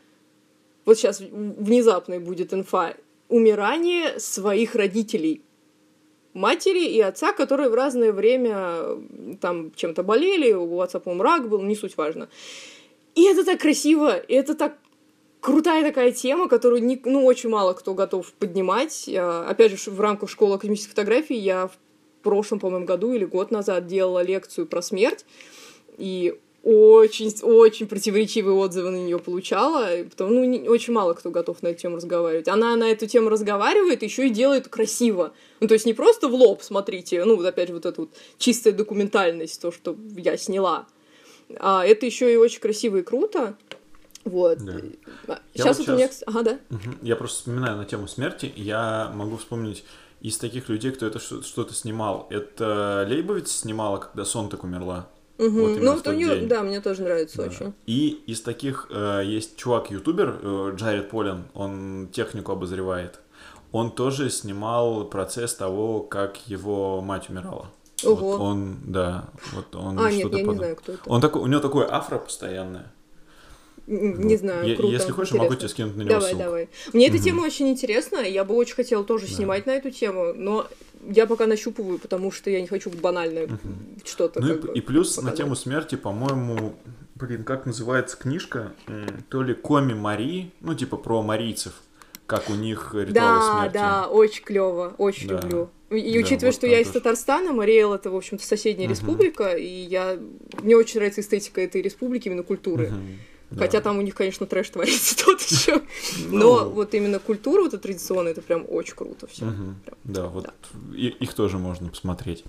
Вот 0.85 0.97
сейчас 0.97 1.21
внезапной 1.21 2.21
будет 2.21 2.55
инфа. 2.55 2.95
Умирание 3.29 4.21
своих 4.21 4.77
родителей 4.77 5.43
матери 6.35 6.85
и 6.85 7.01
отца, 7.01 7.33
которые 7.33 7.71
в 7.71 7.75
разное 7.75 8.13
время 8.13 8.99
там 9.41 9.73
чем-то 9.75 10.03
болели, 10.03 10.53
у 10.53 10.81
отца, 10.81 11.01
по-моему, 11.01 11.23
рак 11.23 11.49
был, 11.49 11.63
не 11.63 11.77
суть 11.77 11.97
важно. 11.97 12.29
И 13.15 13.23
это 13.25 13.45
так 13.45 13.61
красиво, 13.61 14.17
и 14.17 14.35
это 14.35 14.55
так 14.55 14.77
крутая 15.41 15.83
такая 15.83 16.11
тема, 16.11 16.49
которую 16.49 16.83
не, 16.83 17.01
ну, 17.05 17.25
очень 17.25 17.49
мало 17.49 17.75
кто 17.75 17.95
готов 17.95 18.33
поднимать. 18.33 19.09
Опять 19.09 19.73
же, 19.73 19.91
в 19.91 20.01
рамках 20.01 20.29
школы 20.29 20.57
академической 20.57 20.91
фотографии 20.91 21.37
я 21.37 21.69
в 21.69 21.79
прошлом, 22.23 22.59
по-моему, 22.59 22.87
году 22.87 23.13
или 23.13 23.25
год 23.25 23.51
назад 23.51 23.87
делала 23.87 24.23
лекцию 24.23 24.67
про 24.67 24.83
смерть. 24.83 25.25
И 25.99 26.39
очень-очень 26.65 27.87
противоречивые 27.87 28.55
отзывы 28.55 28.91
на 28.91 28.97
нее 28.97 29.19
получала, 29.19 29.91
потому 30.11 30.31
ну, 30.33 30.45
не, 30.45 30.67
очень 30.69 30.95
мало 30.95 31.13
кто 31.13 31.31
готов 31.31 31.63
на 31.63 31.69
эту 31.69 31.83
тему 31.83 31.97
разговаривать. 31.97 32.49
Она 32.49 32.75
на 32.75 32.91
эту 32.91 33.07
тему 33.07 33.29
разговаривает, 33.29 34.03
еще 34.03 34.27
и 34.27 34.31
делает 34.31 34.69
красиво. 34.69 35.35
Ну, 35.61 35.69
то 35.69 35.75
есть 35.75 35.85
не 35.85 35.93
просто 35.93 36.29
в 36.29 36.35
лоб, 36.35 36.63
смотрите, 36.63 37.23
ну, 37.25 37.37
вот 37.37 37.45
опять 37.45 37.69
же, 37.69 37.75
вот 37.75 37.85
эта 37.85 38.01
вот 38.01 38.11
чистая 38.39 38.73
документальность, 38.73 39.61
то, 39.61 39.71
что 39.71 39.95
я 40.17 40.39
сняла, 40.39 40.87
а 41.59 41.85
это 41.85 42.07
еще 42.07 42.33
и 42.33 42.37
очень 42.37 42.61
красиво 42.61 42.97
и 42.97 43.03
круто. 43.03 43.57
Вот. 44.25 44.59
Да. 44.59 45.41
Сейчас 45.53 45.79
вот, 45.79 45.89
вот 45.89 45.93
у 45.93 45.97
меня... 45.97 46.11
Ага, 46.25 46.43
да. 46.43 46.59
Угу. 46.71 46.97
Я 47.03 47.17
просто 47.17 47.41
вспоминаю 47.41 47.77
на 47.77 47.85
тему 47.85 48.09
смерти, 48.09 48.51
я 48.57 49.13
могу 49.15 49.37
вспомнить 49.37 49.85
из 50.23 50.39
таких 50.39 50.71
людей, 50.71 50.93
кто 50.93 51.05
это 51.05 51.19
что-то 51.19 51.75
снимал. 51.75 52.27
Это 52.31 53.07
Лейбовиц 53.07 53.51
снимала, 53.53 53.99
когда 53.99 54.25
Сон 54.25 54.49
так 54.49 54.65
умерла. 54.65 55.11
Угу. 55.39 55.49
Вот 55.49 55.81
ну, 55.81 55.95
вот 55.95 56.07
у 56.07 56.13
нее, 56.13 56.47
да, 56.47 56.63
мне 56.63 56.81
тоже 56.81 57.03
нравится 57.03 57.39
да. 57.39 57.45
очень. 57.45 57.73
И 57.87 58.23
из 58.27 58.41
таких 58.41 58.87
э, 58.91 59.23
есть 59.25 59.57
чувак-ютубер, 59.57 60.39
э, 60.41 60.73
Джаред 60.77 61.11
Полин, 61.11 61.45
он 61.55 62.09
технику 62.13 62.53
обозревает. 62.53 63.21
Он 63.73 63.91
тоже 63.91 64.31
снимал 64.31 65.05
процесс 65.05 65.55
того, 65.55 66.01
как 66.01 66.37
его 66.47 67.01
мать 67.01 67.29
умирала. 67.29 67.67
Ого. 68.05 68.15
Вот 68.15 68.41
он, 68.41 68.77
да, 68.85 69.25
вот 69.53 69.75
он 69.75 69.99
а, 69.99 70.11
что-то 70.11 70.37
нет, 70.37 70.39
я 70.39 70.45
под... 70.45 70.55
не 70.55 70.59
знаю, 70.59 70.77
кто 70.77 70.93
это. 70.93 71.03
Он 71.07 71.21
такой, 71.21 71.43
у 71.43 71.47
него 71.47 71.61
такое 71.61 71.93
афро 71.93 72.19
постоянное. 72.19 72.93
Не 73.87 74.37
знаю, 74.37 74.67
я, 74.67 74.77
круто. 74.77 74.93
Если 74.93 75.11
хочешь, 75.11 75.33
интересно. 75.33 75.45
могу 75.45 75.55
тебе 75.57 75.69
скинуть 75.69 75.97
на 75.97 76.01
него 76.03 76.11
Давай, 76.11 76.31
ссылку. 76.31 76.45
давай. 76.45 76.69
Мне 76.93 77.09
эта 77.09 77.19
тема 77.19 77.43
очень 77.43 77.69
интересна, 77.69 78.19
я 78.19 78.45
бы 78.45 78.55
очень 78.55 78.77
хотела 78.77 79.05
тоже 79.05 79.27
да. 79.27 79.33
снимать 79.33 79.67
на 79.67 79.73
эту 79.73 79.91
тему, 79.91 80.33
но 80.35 80.67
я 81.09 81.27
пока 81.27 81.47
нащупываю, 81.47 81.99
потому 81.99 82.31
что 82.31 82.51
я 82.51 82.61
не 82.61 82.67
хочу 82.67 82.91
банальное 82.91 83.45
угу. 83.47 83.59
что-то. 84.05 84.41
Ну 84.41 84.55
и, 84.55 84.59
бы, 84.59 84.73
и 84.73 84.81
плюс 84.81 85.15
показать. 85.15 85.31
на 85.33 85.37
тему 85.37 85.57
смерти, 85.57 85.95
по-моему, 85.97 86.75
блин, 87.15 87.45
как 87.45 87.67
называется 87.67 88.17
книжка? 88.17 88.73
То 89.29 89.43
ли 89.43 89.55
Коми 89.55 89.95
Мари, 89.95 90.53
ну 90.61 90.75
типа 90.75 90.97
про 90.97 91.23
марийцев, 91.23 91.75
как 92.27 92.51
у 92.51 92.55
них 92.55 92.95
ритуалы 92.95 93.13
да, 93.13 93.59
смерти. 93.59 93.75
Да, 93.75 94.03
да, 94.03 94.09
очень 94.09 94.45
клево, 94.45 94.95
очень 94.99 95.29
да. 95.29 95.41
люблю. 95.41 95.71
И, 95.91 96.13
да, 96.13 96.19
учитывая, 96.19 96.51
вот 96.51 96.55
что 96.55 96.67
я 96.67 96.81
из 96.81 96.91
Татарстана, 96.91 97.53
Мариэл 97.53 97.93
это, 97.93 98.11
в 98.11 98.17
общем-то, 98.17 98.45
соседняя 98.45 98.89
угу. 98.89 98.95
республика, 98.95 99.57
и 99.57 99.67
я 99.67 100.19
мне 100.63 100.77
очень 100.77 100.97
нравится 100.97 101.21
эстетика 101.21 101.61
этой 101.61 101.83
республики, 101.83 102.29
именно 102.29 102.43
культуры. 102.43 102.93
Угу. 103.55 103.61
Хотя 103.61 103.81
там 103.81 103.99
у 103.99 104.03
них, 104.03 104.15
конечно, 104.15 104.47
трэш 104.47 104.69
творится 104.71 105.17
тот 105.25 105.41
еще. 105.41 105.83
Ну. 106.29 106.39
Но 106.39 106.71
вот 106.71 106.95
именно 106.95 107.19
культура 107.19 107.63
вот 107.63 107.75
эта 107.75 107.83
традиционная, 107.83 108.33
это 108.33 108.43
прям 108.43 108.67
очень 108.69 108.95
круто 108.95 109.27
все. 109.27 109.47
Да, 110.03 110.27
вот 110.27 110.51
их 110.93 111.35
тоже 111.35 111.59
можно 111.59 111.89
посмотреть. 111.89 112.45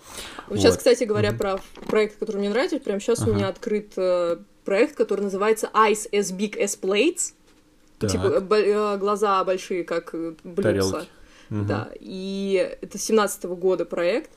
Сейчас, 0.49 0.77
кстати 0.77 1.03
говоря, 1.03 1.31
про 1.33 1.59
проект, 1.87 2.17
который 2.17 2.37
мне 2.37 2.49
нравится, 2.49 2.79
прямо 2.79 2.99
сейчас 2.99 3.21
у 3.21 3.33
меня 3.33 3.47
открыт 3.47 3.93
э, 3.97 4.37
проект, 4.63 4.95
который 4.95 5.21
называется 5.21 5.69
Eyes 5.73 6.09
as 6.11 6.35
Big 6.35 6.59
as 6.59 6.79
Plates. 6.79 7.33
Типа 7.99 8.43
э, 8.55 8.97
глаза 8.97 9.43
большие, 9.43 9.83
как 9.83 10.13
э, 10.13 10.33
блюдца. 10.43 11.05
Да, 11.49 11.89
и 11.99 12.75
это 12.81 12.97
17 12.97 13.45
года 13.45 13.85
проект. 13.85 14.31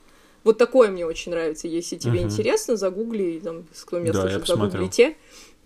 Вот 0.45 0.57
такое 0.57 0.91
мне 0.91 1.05
очень 1.05 1.33
нравится. 1.33 1.67
Если 1.67 1.97
тебе 1.97 2.23
интересно, 2.23 2.77
загугли, 2.77 3.41
там, 3.43 3.67
кто 3.85 3.99
меня 3.99 4.13
слышит, 4.13 4.47
загуглите. 4.47 5.17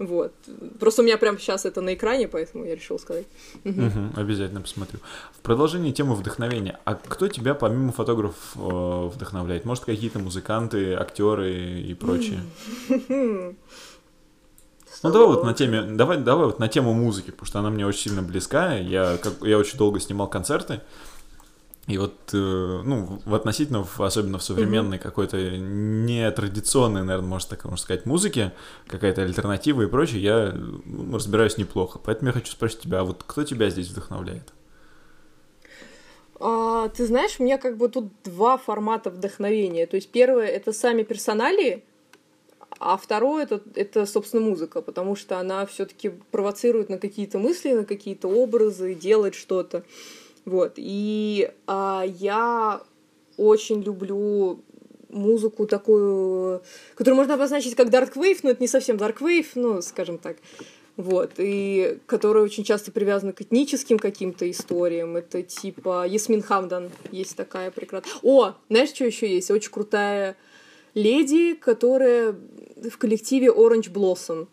Вот. 0.06 0.32
Просто 0.78 1.02
у 1.02 1.04
меня 1.04 1.18
прямо 1.18 1.38
сейчас 1.38 1.64
это 1.64 1.80
на 1.80 1.94
экране, 1.94 2.28
поэтому 2.28 2.64
я 2.64 2.74
решил 2.74 2.98
сказать. 2.98 3.26
Угу. 3.64 3.82
Угу, 3.82 4.20
обязательно 4.20 4.60
посмотрю. 4.60 5.00
В 5.32 5.40
продолжении 5.40 5.92
темы 5.92 6.14
вдохновения. 6.14 6.78
А 6.84 6.94
кто 6.94 7.28
тебя 7.28 7.54
помимо 7.54 7.92
фотографов 7.92 8.56
э, 8.56 9.10
вдохновляет? 9.14 9.64
Может, 9.64 9.84
какие-то 9.84 10.18
музыканты, 10.18 10.94
актеры 10.94 11.80
и 11.80 11.94
прочее? 11.94 12.40
Ну 15.02 15.10
давай 15.10 15.26
вот 15.26 15.44
на 15.44 15.52
теме, 15.52 15.82
давай, 15.82 16.18
давай 16.18 16.46
вот 16.46 16.60
на 16.60 16.68
тему 16.68 16.92
музыки, 16.92 17.32
потому 17.32 17.46
что 17.46 17.58
она 17.58 17.70
мне 17.70 17.84
очень 17.84 18.10
сильно 18.10 18.22
близка. 18.22 18.74
Я, 18.74 19.16
как, 19.16 19.32
я 19.42 19.58
очень 19.58 19.76
долго 19.76 19.98
снимал 19.98 20.28
концерты. 20.28 20.80
И 21.88 21.98
вот, 21.98 22.14
э, 22.32 22.36
ну, 22.36 23.20
в 23.24 23.34
относительно, 23.34 23.84
особенно 23.98 24.38
в 24.38 24.42
современной 24.44 24.98
mm-hmm. 24.98 25.02
какой-то 25.02 25.36
нетрадиционной, 25.58 27.02
наверное, 27.02 27.28
можно 27.28 27.50
так 27.50 27.64
можно 27.64 27.76
сказать, 27.76 28.06
музыке, 28.06 28.52
какая-то 28.86 29.22
альтернатива 29.22 29.82
и 29.82 29.86
прочее, 29.86 30.22
я 30.22 30.52
ну, 30.54 31.16
разбираюсь 31.16 31.58
неплохо. 31.58 31.98
Поэтому 31.98 32.28
я 32.28 32.34
хочу 32.34 32.52
спросить 32.52 32.80
тебя, 32.80 33.00
а 33.00 33.04
вот 33.04 33.24
кто 33.26 33.42
тебя 33.42 33.68
здесь 33.68 33.88
вдохновляет? 33.88 34.52
А, 36.38 36.88
ты 36.88 37.04
знаешь, 37.04 37.36
у 37.38 37.42
меня 37.42 37.58
как 37.58 37.76
бы 37.76 37.88
тут 37.88 38.12
два 38.22 38.58
формата 38.58 39.10
вдохновения. 39.10 39.86
То 39.86 39.96
есть 39.96 40.10
первое— 40.10 40.46
это 40.48 40.72
сами 40.72 41.02
персоналии, 41.02 41.82
а 42.78 42.96
второе 42.96 43.44
это, 43.44 43.60
это, 43.74 44.06
собственно, 44.06 44.42
музыка, 44.42 44.82
потому 44.82 45.16
что 45.16 45.38
она 45.38 45.66
все-таки 45.66 46.10
провоцирует 46.30 46.88
на 46.88 46.98
какие-то 46.98 47.38
мысли, 47.38 47.72
на 47.72 47.84
какие-то 47.84 48.28
образы, 48.28 48.94
делает 48.94 49.34
что-то. 49.34 49.84
Вот. 50.44 50.74
И 50.76 51.50
а, 51.66 52.04
я 52.06 52.82
очень 53.36 53.82
люблю 53.82 54.60
музыку 55.08 55.66
такую, 55.66 56.62
которую 56.94 57.16
можно 57.16 57.34
обозначить 57.34 57.74
как 57.74 57.88
Dark 57.88 58.14
Wave, 58.14 58.40
но 58.42 58.50
это 58.50 58.62
не 58.62 58.68
совсем 58.68 58.96
Dark 58.96 59.18
Wave, 59.18 59.46
ну, 59.54 59.82
скажем 59.82 60.18
так. 60.18 60.36
Вот, 60.96 61.32
и 61.38 61.98
которая 62.04 62.44
очень 62.44 62.64
часто 62.64 62.92
привязана 62.92 63.32
к 63.32 63.40
этническим 63.40 63.98
каким-то 63.98 64.50
историям. 64.50 65.16
Это 65.16 65.42
типа 65.42 66.06
Ясмин 66.06 66.42
Хамдан 66.42 66.90
есть 67.10 67.34
такая 67.34 67.70
прекрасная. 67.70 68.12
О, 68.22 68.54
знаешь, 68.68 68.90
что 68.90 69.06
еще 69.06 69.32
есть? 69.32 69.50
Очень 69.50 69.70
крутая 69.70 70.36
леди, 70.92 71.54
которая 71.54 72.36
в 72.76 72.98
коллективе 72.98 73.48
Orange 73.48 73.90
Blossom. 73.90 74.48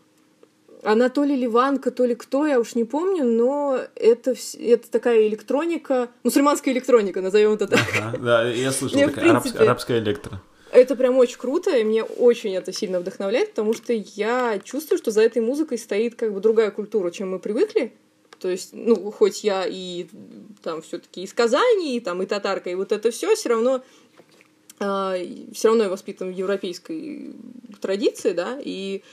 Она 0.84 1.10
то 1.10 1.24
ли 1.24 1.36
ливанка, 1.36 1.92
то 1.92 2.06
ли 2.06 2.16
кто, 2.16 2.48
я 2.48 2.60
уж 2.60 2.76
не 2.76 2.86
помню, 2.86 3.26
но 3.26 3.80
это, 3.96 4.36
это 4.60 4.90
такая 4.90 5.28
электроника, 5.28 6.10
мусульманская 6.24 6.74
электроника, 6.74 7.22
назовем 7.22 7.54
это 7.54 7.68
так. 7.68 7.82
Ага, 7.98 8.18
да, 8.18 8.50
я 8.50 8.72
слышал, 8.72 8.98
мне, 8.98 9.08
такая 9.08 9.26
принципе, 9.26 9.50
арабская, 9.50 9.64
арабская 9.64 10.00
электро. 10.00 10.42
Это 10.72 10.96
прям 10.96 11.18
очень 11.18 11.38
круто, 11.38 11.76
и 11.76 11.84
мне 11.84 12.04
очень 12.04 12.56
это 12.56 12.72
сильно 12.72 13.00
вдохновляет, 13.00 13.50
потому 13.50 13.74
что 13.74 13.92
я 13.92 14.60
чувствую, 14.64 14.98
что 15.00 15.12
за 15.12 15.22
этой 15.22 15.42
музыкой 15.42 15.78
стоит 15.78 16.16
как 16.16 16.34
бы 16.34 16.40
другая 16.40 16.72
культура, 16.72 17.12
чем 17.12 17.32
мы 17.32 17.40
привыкли. 17.40 17.92
То 18.40 18.48
есть, 18.50 18.70
ну, 18.72 19.12
хоть 19.12 19.44
я 19.44 19.66
и 19.68 20.08
там 20.64 20.82
все-таки 20.82 21.24
из 21.24 21.34
Казани, 21.34 21.98
и 21.98 22.00
там 22.00 22.22
и 22.24 22.26
татарка, 22.26 22.70
и 22.70 22.76
вот 22.76 22.94
это 22.94 23.12
все, 23.12 23.36
все 23.36 23.50
равно 23.50 23.78
э, 23.78 23.82
а, 24.80 25.16
все 25.54 25.68
равно 25.68 25.84
я 25.84 25.90
воспитан 25.90 26.32
в 26.32 26.38
европейской 26.38 27.34
традиции, 27.82 28.32
да, 28.32 28.58
и 28.64 29.04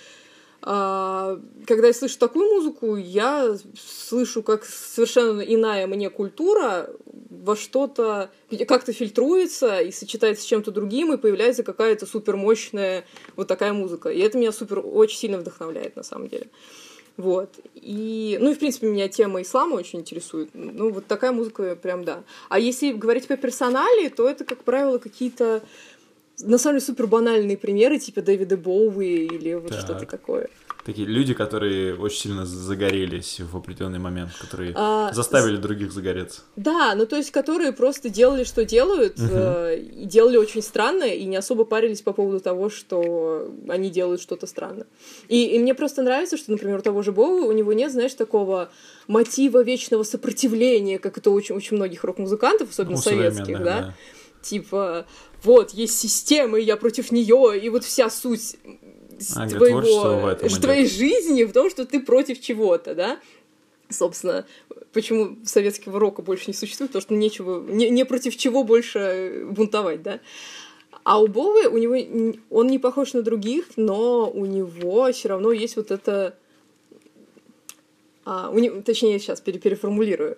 а, 0.62 1.40
когда 1.66 1.88
я 1.88 1.92
слышу 1.92 2.18
такую 2.18 2.46
музыку, 2.54 2.96
я 2.96 3.56
слышу, 3.78 4.42
как 4.42 4.64
совершенно 4.64 5.40
иная 5.40 5.86
мне 5.86 6.10
культура 6.10 6.90
во 7.04 7.56
что-то 7.56 8.30
как-то 8.66 8.92
фильтруется 8.92 9.80
и 9.80 9.92
сочетается 9.92 10.42
с 10.42 10.46
чем-то 10.46 10.70
другим, 10.70 11.12
и 11.12 11.18
появляется 11.18 11.62
какая-то 11.62 12.06
супер 12.06 12.36
мощная 12.36 13.04
вот 13.36 13.48
такая 13.48 13.72
музыка. 13.72 14.08
И 14.08 14.18
это 14.18 14.38
меня 14.38 14.52
супер 14.52 14.82
очень 14.84 15.18
сильно 15.18 15.38
вдохновляет 15.38 15.96
на 15.96 16.02
самом 16.02 16.28
деле. 16.28 16.48
Вот. 17.16 17.48
И, 17.74 18.36
ну 18.40 18.50
и, 18.50 18.54
в 18.54 18.58
принципе, 18.58 18.88
меня 18.88 19.08
тема 19.08 19.40
ислама 19.40 19.76
очень 19.76 20.00
интересует. 20.00 20.50
Ну, 20.52 20.90
вот 20.90 21.06
такая 21.06 21.32
музыка 21.32 21.76
прям, 21.76 22.04
да. 22.04 22.24
А 22.48 22.58
если 22.58 22.92
говорить 22.92 23.26
по 23.26 23.36
персонале, 23.36 24.10
то 24.10 24.28
это, 24.28 24.44
как 24.44 24.64
правило, 24.64 24.98
какие-то 24.98 25.62
на 26.40 26.58
самом 26.58 26.78
деле 26.78 26.86
супер 26.86 27.06
банальные 27.06 27.56
примеры, 27.56 27.98
типа 27.98 28.22
Дэвида 28.22 28.56
Боуи 28.56 29.06
или 29.26 29.54
вот 29.54 29.70
Так. 29.70 29.80
что-то 29.80 30.06
такое. 30.06 30.48
Такие 30.84 31.08
люди, 31.08 31.34
которые 31.34 31.96
очень 31.96 32.20
сильно 32.20 32.46
загорелись 32.46 33.40
в 33.40 33.56
определенный 33.56 33.98
момент, 33.98 34.30
которые 34.38 34.72
А, 34.76 35.12
заставили 35.12 35.56
других 35.56 35.90
загореться. 35.90 36.42
Да, 36.54 36.94
ну 36.94 37.06
то 37.06 37.16
есть, 37.16 37.32
которые 37.32 37.72
просто 37.72 38.08
делали, 38.08 38.44
что 38.44 38.64
делают, 38.64 39.18
Мгм. 39.18 39.28
э, 39.32 39.78
и 39.80 40.04
делали 40.04 40.36
очень 40.36 40.62
странно, 40.62 41.02
и 41.02 41.24
не 41.24 41.36
особо 41.36 41.64
парились 41.64 42.02
по 42.02 42.12
поводу 42.12 42.38
того, 42.38 42.70
что 42.70 43.50
они 43.68 43.90
делают 43.90 44.20
что-то 44.20 44.46
странно. 44.46 44.86
И, 45.26 45.46
и 45.46 45.58
мне 45.58 45.74
просто 45.74 46.02
нравится, 46.02 46.36
что, 46.36 46.52
например, 46.52 46.78
у 46.78 46.82
того 46.82 47.02
же 47.02 47.10
Боуи, 47.10 47.40
у 47.42 47.52
него 47.52 47.72
нет, 47.72 47.90
знаешь, 47.90 48.14
такого 48.14 48.70
мотива 49.08 49.64
вечного 49.64 50.04
сопротивления, 50.04 51.00
как 51.00 51.18
это 51.18 51.32
очень, 51.32 51.56
очень 51.56 51.76
многих 51.76 52.04
рок-музыкантов, 52.04 52.70
особенно 52.70 52.94
Ну, 52.96 53.02
советских, 53.02 53.44
современных, 53.46 53.64
да? 53.64 53.94
Типа, 54.48 55.06
вот, 55.42 55.72
есть 55.72 55.98
система, 55.98 56.58
и 56.60 56.62
я 56.62 56.76
против 56.76 57.10
нее, 57.10 57.58
и 57.60 57.68
вот 57.68 57.82
вся 57.84 58.08
суть 58.10 58.56
А, 59.34 59.48
твоего, 59.48 60.34
твоей 60.60 60.86
жизни 60.86 61.42
в 61.44 61.52
том, 61.52 61.68
что 61.68 61.84
ты 61.84 61.98
против 62.00 62.40
чего-то, 62.40 62.94
да? 62.94 63.18
Собственно, 63.88 64.46
почему 64.92 65.36
советского 65.44 65.98
рока 65.98 66.22
больше 66.22 66.44
не 66.46 66.54
существует, 66.54 66.90
потому 66.92 67.02
что 67.02 67.14
нечего, 67.14 67.60
не, 67.68 67.90
не 67.90 68.04
против 68.04 68.36
чего 68.36 68.62
больше 68.62 69.46
бунтовать, 69.50 70.02
да? 70.02 70.20
А 71.02 71.20
у 71.20 71.26
Боуи, 71.26 71.66
у 71.66 71.78
него, 71.78 72.34
он 72.50 72.66
не 72.68 72.78
похож 72.78 73.12
на 73.14 73.22
других, 73.22 73.66
но 73.76 74.30
у 74.30 74.44
него 74.44 75.10
все 75.12 75.28
равно 75.28 75.50
есть 75.52 75.76
вот 75.76 75.90
это... 75.90 76.36
а, 78.24 78.50
у 78.50 78.58
него, 78.58 78.80
точнее, 78.82 79.18
сейчас 79.18 79.40
пере- 79.40 79.58
переформулирую. 79.58 80.36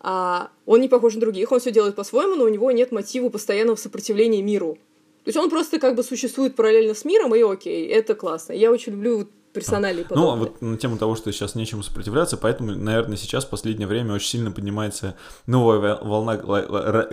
А, 0.00 0.50
он 0.66 0.80
не 0.80 0.88
похож 0.88 1.14
на 1.14 1.20
других, 1.20 1.52
он 1.52 1.60
все 1.60 1.72
делает 1.72 1.94
по-своему, 1.94 2.36
но 2.36 2.44
у 2.44 2.48
него 2.48 2.70
нет 2.70 2.92
мотива 2.92 3.28
постоянного 3.28 3.76
сопротивления 3.76 4.42
миру. 4.42 4.78
То 5.24 5.28
есть 5.28 5.38
он 5.38 5.50
просто 5.50 5.80
как 5.80 5.96
бы 5.96 6.02
существует 6.02 6.54
параллельно 6.54 6.94
с 6.94 7.04
миром, 7.04 7.34
и 7.34 7.42
окей, 7.42 7.88
это 7.88 8.14
классно. 8.14 8.52
Я 8.52 8.70
очень 8.70 8.92
люблю 8.92 9.28
персонали 9.52 10.06
Ну, 10.10 10.30
а 10.30 10.36
вот 10.36 10.60
на 10.60 10.76
тему 10.76 10.98
того, 10.98 11.16
что 11.16 11.32
сейчас 11.32 11.54
нечему 11.54 11.82
сопротивляться, 11.82 12.36
поэтому, 12.36 12.72
наверное, 12.72 13.16
сейчас 13.16 13.46
в 13.46 13.50
последнее 13.50 13.88
время 13.88 14.14
очень 14.14 14.28
сильно 14.28 14.52
поднимается 14.52 15.16
новая 15.46 15.78
вол- 15.78 16.08
волна 16.08 17.08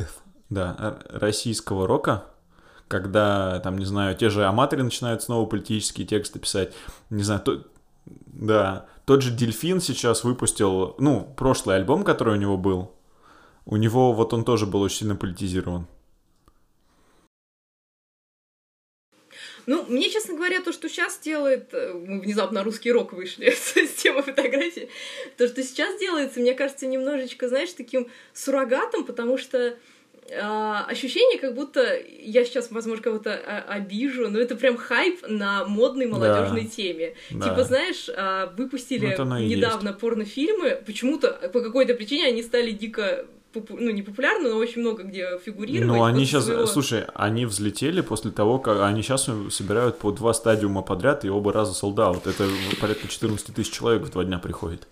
да, 0.50 1.00
российского 1.10 1.88
рока, 1.88 2.26
когда, 2.90 3.60
там, 3.62 3.78
не 3.78 3.86
знаю, 3.86 4.16
те 4.16 4.30
же 4.30 4.46
аматоры 4.46 4.84
начинают 4.84 5.24
снова 5.24 5.48
политические 5.48 6.06
тексты 6.06 6.38
писать, 6.38 6.74
не 7.10 7.24
знаю, 7.24 7.42
то- 7.42 7.64
да, 8.06 8.88
тот 9.06 9.22
же 9.22 9.32
Дельфин 9.32 9.82
сейчас 9.82 10.24
выпустил, 10.24 10.96
ну, 10.98 11.34
прошлый 11.38 11.76
альбом, 11.76 12.04
который 12.04 12.36
у 12.36 12.40
него 12.40 12.58
был, 12.58 12.92
у 13.66 13.78
него 13.78 14.14
вот 14.14 14.34
он 14.34 14.44
тоже 14.44 14.66
был 14.66 14.82
очень 14.82 15.00
сильно 15.00 15.16
политизирован. 15.16 15.88
Ну, 19.66 19.86
мне, 19.88 20.10
честно 20.10 20.36
говоря, 20.36 20.62
то, 20.62 20.74
что 20.74 20.90
сейчас 20.90 21.20
делает... 21.20 21.74
э, 21.74 21.94
Мы 21.94 22.20
внезапно 22.20 22.64
русский 22.64 22.92
рок 22.92 23.14
вышли 23.14 23.50
с 23.76 23.94
темы 23.94 24.22
фотографии. 24.22 24.90
То, 25.38 25.48
что 25.48 25.64
сейчас 25.64 25.98
делается, 26.00 26.42
мне 26.42 26.54
кажется, 26.54 26.86
немножечко, 26.86 27.48
знаешь, 27.48 27.72
таким 27.72 28.10
суррогатом, 28.34 29.06
потому 29.06 29.38
что 29.38 29.78
ощущение, 30.88 31.40
как 31.40 31.54
будто 31.56 31.82
я 32.20 32.46
сейчас, 32.46 32.72
возможно, 32.72 33.04
кого-то 33.04 33.34
а, 33.34 33.64
обижу, 33.76 34.30
но 34.30 34.40
это 34.40 34.56
прям 34.56 34.78
хайп 34.78 35.20
на 35.28 35.66
модной 35.66 36.06
молодежной 36.08 36.64
Да. 36.64 36.70
теме. 36.70 37.14
Да. 37.32 37.50
Типа, 37.50 37.64
знаешь, 37.64 38.10
а, 38.16 38.54
выпустили 38.58 39.08
и 39.08 39.46
недавно 39.56 39.94
порнофильмы, 39.94 40.82
почему-то 40.86 41.32
по 41.54 41.62
какой-то 41.62 41.94
причине 41.94 42.28
они 42.28 42.42
стали 42.44 42.72
дико 42.72 43.26
попу- 43.54 43.78
ну, 43.80 43.92
не 43.92 44.02
популярны, 44.02 44.50
но 44.50 44.58
очень 44.58 44.82
много 44.82 45.04
где 45.04 45.38
фигурировать. 45.46 45.88
Ну, 45.88 46.04
они 46.04 46.26
сейчас, 46.26 46.46
своего- 46.46 46.66
слушай, 46.66 47.04
они 47.14 47.46
взлетели 47.46 48.02
после 48.02 48.32
того, 48.32 48.60
как 48.60 48.82
они 48.82 49.02
сейчас 49.04 49.30
собирают 49.52 50.00
по 50.00 50.12
два 50.12 50.34
стадиума 50.34 50.82
подряд 50.82 51.24
и 51.26 51.30
оба 51.30 51.54
раза 51.54 51.74
солдат. 51.74 52.26
Это 52.26 52.46
порядка 52.82 53.08
14 53.08 53.54
тысяч 53.54 53.72
человек 53.72 54.04
в 54.04 54.10
два 54.12 54.24
дня 54.24 54.40
приходит. 54.40 54.88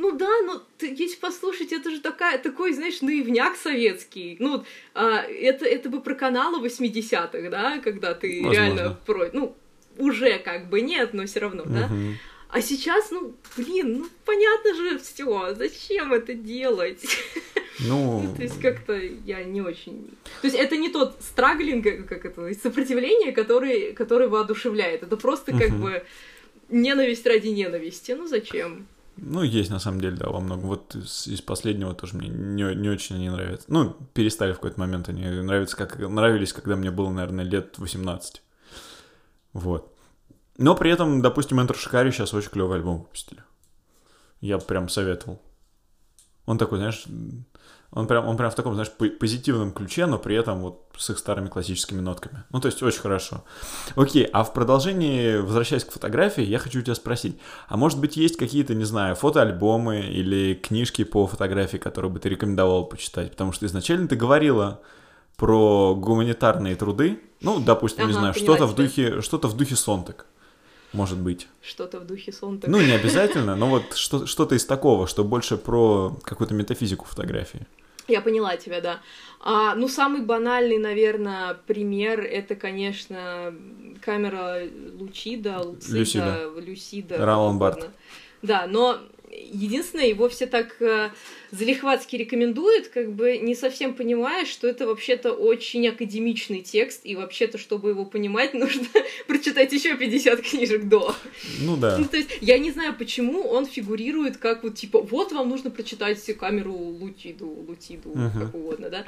Ну 0.00 0.12
да, 0.12 0.40
но 0.46 0.62
ты, 0.78 0.86
если 0.96 1.16
послушать, 1.20 1.72
это 1.72 1.90
же 1.90 2.00
такая, 2.00 2.38
такой, 2.38 2.72
знаешь, 2.72 3.02
наивняк 3.02 3.54
советский. 3.56 4.36
Ну, 4.38 4.64
а, 4.94 5.20
это, 5.22 5.66
это 5.66 5.90
бы 5.90 6.00
про 6.00 6.14
каналы 6.14 6.66
80-х, 6.66 7.50
да, 7.50 7.78
когда 7.84 8.14
ты 8.14 8.40
Возможно. 8.42 8.52
реально 8.58 8.98
про... 9.04 9.28
Ну, 9.34 9.54
уже 9.98 10.38
как 10.38 10.70
бы 10.70 10.80
нет, 10.80 11.12
но 11.12 11.26
все 11.26 11.40
равно, 11.40 11.64
да? 11.66 11.88
Мгм. 11.88 12.16
А 12.48 12.62
сейчас, 12.62 13.10
ну, 13.10 13.34
блин, 13.58 13.98
ну, 13.98 14.06
понятно 14.24 14.74
же 14.74 14.98
все, 14.98 15.54
зачем 15.54 16.14
это 16.14 16.32
делать? 16.32 17.04
Ну, 17.80 18.22
Ну, 18.26 18.34
то 18.34 18.42
есть 18.42 18.58
как-то 18.58 18.94
я 18.96 19.44
не 19.44 19.60
очень... 19.60 20.08
То 20.40 20.46
есть 20.46 20.56
это 20.56 20.78
не 20.78 20.88
тот 20.88 21.16
страглинг, 21.20 21.84
э, 21.84 22.02
как 22.04 22.24
это, 22.24 22.50
сопротивление, 22.54 23.32
который, 23.32 23.92
который 23.92 24.28
воодушевляет. 24.28 25.02
Это 25.02 25.18
просто 25.18 25.52
как 25.52 25.68
Мгм. 25.68 25.80
бы 25.82 26.04
ненависть 26.70 27.26
ради 27.26 27.48
ненависти. 27.48 28.12
Ну, 28.12 28.26
зачем? 28.26 28.86
Ну, 29.16 29.42
есть 29.42 29.70
на 29.70 29.78
самом 29.78 30.00
деле, 30.00 30.16
да, 30.16 30.28
во 30.28 30.40
многом. 30.40 30.66
Вот 30.66 30.94
из, 30.94 31.26
из 31.26 31.40
последнего 31.40 31.94
тоже 31.94 32.16
мне 32.16 32.28
не, 32.28 32.74
не 32.74 32.88
очень 32.88 33.16
они 33.16 33.30
нравятся. 33.30 33.66
Ну, 33.68 33.96
перестали 34.14 34.52
в 34.52 34.56
какой-то 34.56 34.80
момент 34.80 35.08
они 35.08 35.24
нравятся, 35.24 35.76
как 35.76 35.98
нравились, 35.98 36.52
когда 36.52 36.76
мне 36.76 36.90
было, 36.90 37.10
наверное, 37.10 37.44
лет 37.44 37.78
18. 37.78 38.42
Вот. 39.52 39.94
Но 40.56 40.74
при 40.74 40.90
этом, 40.90 41.22
допустим, 41.22 41.60
Enter 41.60 41.76
Shikari 41.76 42.10
сейчас 42.10 42.34
очень 42.34 42.50
клевый 42.50 42.78
альбом 42.78 42.98
выпустили. 42.98 43.42
Я 44.40 44.58
прям 44.58 44.88
советовал. 44.88 45.40
Он 46.46 46.58
такой, 46.58 46.78
знаешь, 46.78 47.04
он 47.92 48.06
прям, 48.06 48.26
он 48.28 48.36
прям 48.36 48.50
в 48.50 48.54
таком, 48.54 48.74
знаешь, 48.74 48.90
по- 48.92 49.08
позитивном 49.08 49.72
ключе, 49.72 50.06
но 50.06 50.18
при 50.18 50.36
этом 50.36 50.60
вот 50.60 50.84
с 50.96 51.10
их 51.10 51.18
старыми 51.18 51.48
классическими 51.48 52.00
нотками. 52.00 52.44
Ну, 52.52 52.60
то 52.60 52.66
есть 52.66 52.80
очень 52.82 53.00
хорошо. 53.00 53.42
Окей, 53.96 54.24
а 54.32 54.44
в 54.44 54.52
продолжении, 54.54 55.36
возвращаясь 55.38 55.84
к 55.84 55.90
фотографии, 55.90 56.42
я 56.44 56.58
хочу 56.58 56.78
у 56.78 56.82
тебя 56.82 56.94
спросить, 56.94 57.36
а 57.68 57.76
может 57.76 57.98
быть 57.98 58.16
есть 58.16 58.36
какие-то, 58.36 58.74
не 58.74 58.84
знаю, 58.84 59.16
фотоальбомы 59.16 60.00
или 60.02 60.54
книжки 60.54 61.02
по 61.04 61.26
фотографии, 61.26 61.78
которые 61.78 62.10
бы 62.12 62.20
ты 62.20 62.28
рекомендовал 62.28 62.84
почитать? 62.86 63.32
Потому 63.32 63.52
что 63.52 63.66
изначально 63.66 64.06
ты 64.06 64.14
говорила 64.14 64.80
про 65.36 65.94
гуманитарные 65.96 66.76
труды, 66.76 67.18
ну, 67.40 67.58
допустим, 67.60 68.04
не 68.06 68.12
Ага, 68.12 68.20
знаю, 68.20 68.34
поняла 68.34 68.56
что-то 68.56 68.66
в 68.66 68.74
духе, 68.76 69.20
что-то 69.22 69.48
в 69.48 69.56
духе 69.56 69.74
Сонтак, 69.74 70.26
может 70.92 71.18
быть. 71.18 71.48
Что-то 71.62 71.98
в 72.00 72.06
духе 72.06 72.30
сон 72.32 72.60
Ну, 72.66 72.80
не 72.80 72.92
обязательно, 73.00 73.56
но 73.56 73.66
вот 73.68 73.94
что- 73.94 74.26
что-то 74.26 74.54
из 74.54 74.64
такого, 74.66 75.06
что 75.06 75.24
больше 75.24 75.56
про 75.56 76.14
какую-то 76.22 76.54
метафизику 76.54 77.06
фотографии. 77.06 77.66
Я 78.10 78.20
поняла 78.20 78.56
тебя, 78.56 78.80
да. 78.80 79.00
А, 79.40 79.74
ну, 79.74 79.88
самый 79.88 80.22
банальный, 80.22 80.78
наверное, 80.78 81.54
пример 81.66 82.20
это, 82.20 82.54
конечно, 82.56 83.54
камера 84.02 84.62
Лучида, 84.98 85.60
Луцида, 85.60 85.98
Люсида. 85.98 86.50
Люсида. 86.58 87.24
Ролан 87.24 87.56
угодно. 87.56 87.86
Да, 88.42 88.66
но 88.66 88.98
единственное, 89.30 90.06
его 90.06 90.28
все 90.28 90.46
так 90.46 90.80
э, 90.80 91.10
залихватски 91.50 92.16
рекомендуют, 92.16 92.88
как 92.88 93.12
бы 93.12 93.38
не 93.38 93.54
совсем 93.54 93.94
понимая, 93.94 94.46
что 94.46 94.68
это 94.68 94.86
вообще-то 94.86 95.32
очень 95.32 95.86
академичный 95.88 96.60
текст, 96.62 97.00
и 97.04 97.16
вообще-то, 97.16 97.58
чтобы 97.58 97.90
его 97.90 98.04
понимать, 98.04 98.54
нужно 98.64 98.86
прочитать 99.26 99.72
еще 99.72 99.96
50 99.96 100.40
книжек 100.42 100.84
до. 100.84 101.14
Ну 101.60 101.76
да. 101.76 101.98
Ну, 101.98 102.04
то 102.06 102.16
есть, 102.16 102.30
я 102.40 102.58
не 102.58 102.70
знаю, 102.70 102.94
почему 102.96 103.42
он 103.48 103.66
фигурирует 103.66 104.36
как 104.36 104.62
вот, 104.62 104.76
типа, 104.76 105.00
вот 105.00 105.32
вам 105.32 105.48
нужно 105.48 105.70
прочитать 105.70 106.20
камеру 106.38 106.72
Лутиду, 106.72 107.48
Лутиду, 107.48 108.10
Мгм. 108.14 108.40
как 108.40 108.54
угодно, 108.54 108.90
да. 108.90 109.04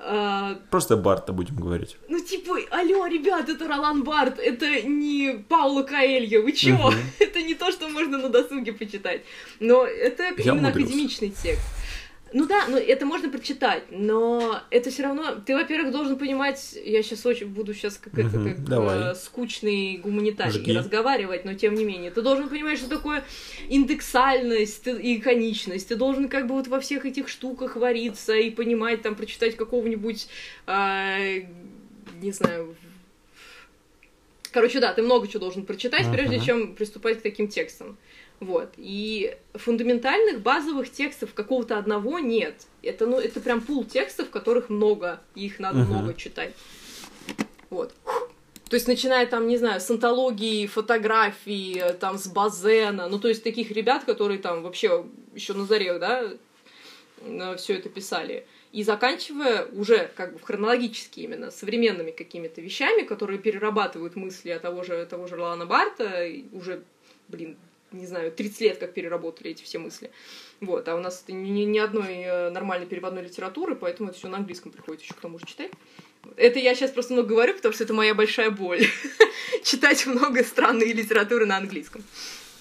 А, 0.00 0.58
Просто 0.70 0.96
Барта 0.96 1.32
будем 1.32 1.56
говорить. 1.56 1.96
ну, 2.08 2.18
типа, 2.18 2.58
алло, 2.70 3.06
ребят, 3.06 3.48
это 3.50 3.68
Ролан 3.68 4.02
Барт, 4.02 4.38
это 4.38 4.80
не 4.82 5.44
Пауло 5.48 5.82
Каэльо, 5.82 6.40
вы 6.40 6.52
чего? 6.52 6.90
Мгм. 6.90 6.98
это 7.18 7.42
не 7.42 7.54
то, 7.54 7.70
что 7.70 7.88
можно 7.90 8.16
на 8.18 8.28
досуге 8.30 8.72
почитать. 8.72 9.22
Но 9.60 9.84
это 9.84 10.22
Я 10.24 10.30
именно 10.30 10.52
умудрился. 10.68 10.80
академичный 10.88 11.30
текст. 11.30 11.66
Ну 12.36 12.46
да, 12.46 12.66
ну 12.68 12.76
это 12.76 13.06
можно 13.06 13.30
прочитать, 13.30 13.84
но 13.90 14.60
это 14.70 14.90
все 14.90 15.04
равно. 15.04 15.36
Ты, 15.46 15.54
во-первых, 15.54 15.92
должен 15.92 16.18
понимать, 16.18 16.76
я 16.84 17.00
сейчас 17.04 17.24
очень 17.24 17.46
буду 17.46 17.72
сейчас 17.74 17.96
как 17.96 18.12
это 18.18 18.28
как 18.28 18.64
давай. 18.64 19.12
э, 19.12 19.14
скучный 19.14 19.98
гуманитарий 19.98 20.50
Жги. 20.50 20.72
разговаривать, 20.72 21.44
но 21.44 21.54
тем 21.54 21.74
не 21.74 21.84
менее, 21.84 22.10
ты 22.10 22.22
должен 22.22 22.48
понимать, 22.48 22.78
что 22.78 22.88
такое 22.88 23.22
индексальность 23.68 24.88
и 24.88 25.18
конечность. 25.18 25.86
Ты 25.86 25.94
должен 25.94 26.28
как 26.28 26.48
бы 26.48 26.56
вот 26.56 26.66
во 26.66 26.80
всех 26.80 27.06
этих 27.06 27.28
штуках 27.28 27.76
вариться 27.76 28.34
и 28.34 28.50
понимать, 28.50 29.02
там, 29.02 29.14
прочитать 29.14 29.54
какого-нибудь, 29.54 30.26
а, 30.66 31.18
не 32.20 32.32
знаю, 32.32 32.74
Короче, 34.50 34.78
да, 34.78 34.92
ты 34.92 35.02
много 35.02 35.26
чего 35.26 35.40
должен 35.40 35.66
прочитать, 35.66 36.06
прежде 36.12 36.36
Ага. 36.36 36.44
чем 36.44 36.74
приступать 36.76 37.18
к 37.18 37.22
таким 37.22 37.48
текстам. 37.48 37.96
Вот. 38.44 38.74
И 38.76 39.34
фундаментальных 39.54 40.42
базовых 40.42 40.92
текстов 40.92 41.32
какого-то 41.32 41.78
одного 41.78 42.18
нет. 42.18 42.66
Это, 42.82 43.06
ну, 43.06 43.18
это 43.18 43.40
прям 43.40 43.62
пул 43.62 43.84
текстов, 43.84 44.28
которых 44.28 44.68
много, 44.68 45.20
и 45.34 45.46
их 45.46 45.58
надо 45.58 45.78
Мгм. 45.78 45.88
много 45.88 46.14
читать. 46.14 46.52
Вот. 47.70 47.94
То 48.68 48.76
есть, 48.76 48.86
начиная 48.86 49.24
там, 49.26 49.46
не 49.46 49.56
знаю, 49.56 49.80
с 49.80 49.90
антологии, 49.90 50.66
фотографий, 50.66 51.78
э, 51.78 51.94
там, 51.94 52.18
с 52.18 52.26
Базена, 52.26 53.08
ну, 53.08 53.18
то 53.18 53.28
есть, 53.28 53.42
таких 53.42 53.70
ребят, 53.70 54.04
которые 54.04 54.38
там 54.38 54.62
вообще 54.62 55.06
еще 55.34 55.54
на 55.54 55.64
заре, 55.64 55.98
да, 55.98 56.30
все 57.56 57.74
это 57.74 57.88
писали. 57.88 58.46
И 58.72 58.82
заканчивая 58.82 59.66
уже 59.72 60.10
как 60.16 60.34
бы 60.34 60.40
хронологически 60.40 61.20
именно 61.20 61.50
современными 61.50 62.10
какими-то 62.10 62.60
вещами, 62.60 63.04
которые 63.04 63.38
перерабатывают 63.38 64.16
мысли 64.16 64.50
от 64.50 64.62
того 64.62 64.82
же, 64.82 65.06
того 65.06 65.28
же 65.28 65.36
Ролана 65.36 65.64
Барта, 65.64 66.28
уже, 66.52 66.82
блин, 67.28 67.56
не 67.94 68.06
знаю, 68.06 68.32
30 68.32 68.60
лет 68.60 68.78
как 68.78 68.94
переработали 68.94 69.50
эти 69.50 69.62
все 69.62 69.78
мысли. 69.78 70.10
Вот, 70.60 70.88
а 70.88 70.94
у 70.94 71.00
нас 71.00 71.24
ни, 71.28 71.64
ни 71.64 71.78
одной 71.78 72.22
э, 72.22 72.50
нормальной 72.50 72.86
переводной 72.86 73.22
литературы, 73.22 73.74
поэтому 73.74 74.10
это 74.10 74.18
все 74.18 74.28
на 74.28 74.38
английском 74.38 74.72
приходится 74.72 75.06
еще 75.06 75.14
к 75.14 75.20
тому 75.20 75.38
же 75.38 75.46
читать. 75.46 75.70
Это 76.36 76.58
я 76.58 76.74
сейчас 76.74 76.90
просто 76.90 77.12
много 77.12 77.28
говорю, 77.28 77.54
потому 77.54 77.74
что 77.74 77.84
это 77.84 77.92
моя 77.92 78.14
большая 78.14 78.50
боль. 78.50 78.86
Читать 79.62 80.06
много 80.06 80.42
странной 80.42 80.92
литературы 80.92 81.46
на 81.46 81.56
английском. 81.56 82.02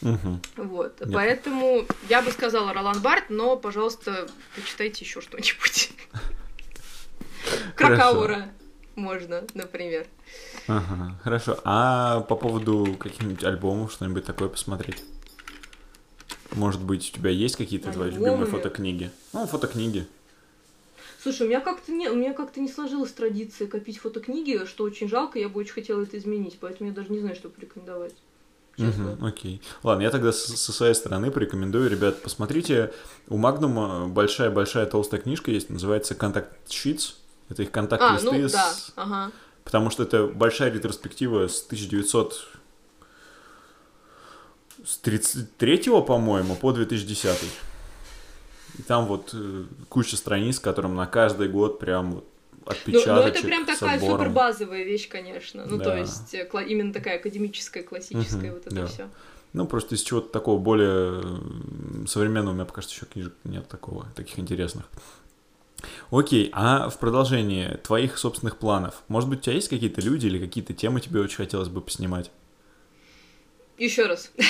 Угу. 0.01 0.39
Вот. 0.57 0.99
Нет. 0.99 1.13
Поэтому 1.13 1.85
я 2.09 2.21
бы 2.21 2.31
сказала 2.31 2.73
Ролан 2.73 3.01
Барт, 3.01 3.29
но, 3.29 3.55
пожалуйста, 3.55 4.27
почитайте 4.55 5.05
еще 5.05 5.21
что-нибудь. 5.21 5.91
Кракаура 7.75 8.49
можно, 8.95 9.43
например. 9.53 10.05
Ага, 10.67 11.17
хорошо. 11.23 11.59
А 11.63 12.21
по 12.21 12.35
поводу 12.35 12.95
каких-нибудь 12.99 13.43
альбомов, 13.43 13.91
что-нибудь 13.93 14.25
такое 14.25 14.49
посмотреть? 14.49 15.03
Может 16.55 16.81
быть, 16.81 17.09
у 17.11 17.17
тебя 17.17 17.29
есть 17.29 17.55
какие-то 17.55 17.91
твои 17.91 18.11
любимые 18.11 18.45
фотокниги? 18.45 19.11
Ну, 19.33 19.45
фотокниги. 19.47 20.05
Слушай, 21.21 21.43
у 21.43 21.49
меня 21.49 21.61
как-то 21.61 21.91
не, 21.91 22.09
у 22.09 22.15
меня 22.15 22.33
как-то 22.33 22.59
не 22.59 22.67
сложилась 22.67 23.11
традиция 23.11 23.67
копить 23.67 23.97
фотокниги, 23.97 24.65
что 24.65 24.83
очень 24.83 25.07
жалко, 25.07 25.39
я 25.39 25.47
бы 25.47 25.59
очень 25.61 25.71
хотела 25.73 26.01
это 26.03 26.17
изменить, 26.17 26.57
поэтому 26.59 26.89
я 26.89 26.95
даже 26.95 27.09
не 27.11 27.19
знаю, 27.19 27.35
что 27.35 27.49
порекомендовать. 27.49 28.13
Честно. 28.77 29.11
Мгм, 29.11 29.25
окей. 29.25 29.61
Ладно, 29.83 30.01
я 30.01 30.09
тогда 30.09 30.31
с- 30.33 30.45
со 30.57 30.71
своей 30.73 30.95
стороны 30.95 31.31
порекомендую, 31.31 31.89
ребят, 31.89 32.21
посмотрите, 32.21 32.91
у 33.29 33.37
Магнума 33.37 34.07
большая-большая 34.07 34.85
толстая 34.87 35.21
книжка 35.21 35.51
есть, 35.51 35.69
называется 35.69 36.15
«Контакт 36.15 36.57
Sheets». 36.67 37.13
Это 37.49 37.61
их 37.61 37.69
А, 37.69 37.71
контакт-листы, 37.71 38.31
ну 38.41 38.49
с- 38.49 38.51
да, 38.51 38.73
ага. 38.95 39.31
потому 39.63 39.91
что 39.91 40.03
это 40.03 40.27
большая 40.27 40.71
ретроспектива 40.71 41.47
с 41.47 41.61
1900... 41.61 42.47
с 44.85 44.97
33 44.97 45.83
по-моему, 46.05 46.55
по 46.55 46.71
2010 46.71 47.37
И 48.77 48.81
там 48.81 49.05
вот 49.05 49.31
э, 49.33 49.65
куча 49.89 50.17
страниц, 50.17 50.59
которым 50.59 50.95
на 50.95 51.05
каждый 51.05 51.47
год 51.47 51.79
прям 51.79 52.13
вот 52.13 52.25
Ну, 52.65 52.71
отпечаточек 52.71 53.15
ну, 53.15 53.21
это 53.39 53.41
прям 53.43 53.65
такая 53.65 53.95
отбором. 53.95 54.17
супер 54.17 54.29
базовая 54.31 54.83
вещь, 54.83 55.07
конечно. 55.09 55.65
Ну, 55.65 55.77
то 55.77 55.85
Да. 55.85 55.97
есть, 55.97 56.33
э, 56.33 56.47
именно 56.67 56.91
такая 56.93 57.17
академическая, 57.19 57.83
классическая, 57.83 58.51
Мгм, 58.51 58.53
вот 58.53 58.67
это 58.67 58.75
да. 58.75 58.85
все. 58.87 59.09
Ну, 59.53 59.67
просто 59.67 59.93
из 59.95 60.01
чего-то 60.01 60.29
такого 60.29 60.59
более 60.59 61.21
современного 62.07 62.53
у 62.53 62.55
меня 62.55 62.65
пока 62.65 62.81
что 62.81 62.91
еще 62.91 63.05
книжек 63.05 63.33
нет 63.43 63.67
такого, 63.67 64.07
таких 64.15 64.39
интересных. 64.39 64.85
Окей, 66.09 66.49
а 66.53 66.89
в 66.89 66.97
продолжении 66.97 67.77
твоих 67.83 68.17
собственных 68.17 68.57
планов, 68.57 69.03
может 69.09 69.29
быть, 69.29 69.39
у 69.39 69.41
тебя 69.43 69.53
есть 69.55 69.69
какие-то 69.69 70.01
люди 70.01 70.27
или 70.27 70.39
какие-то 70.39 70.73
темы 70.73 71.01
тебе 71.01 71.19
очень 71.19 71.37
хотелось 71.37 71.67
бы 71.69 71.81
поснимать? 71.81 72.31
Еще 73.77 74.05
раз. 74.05 74.31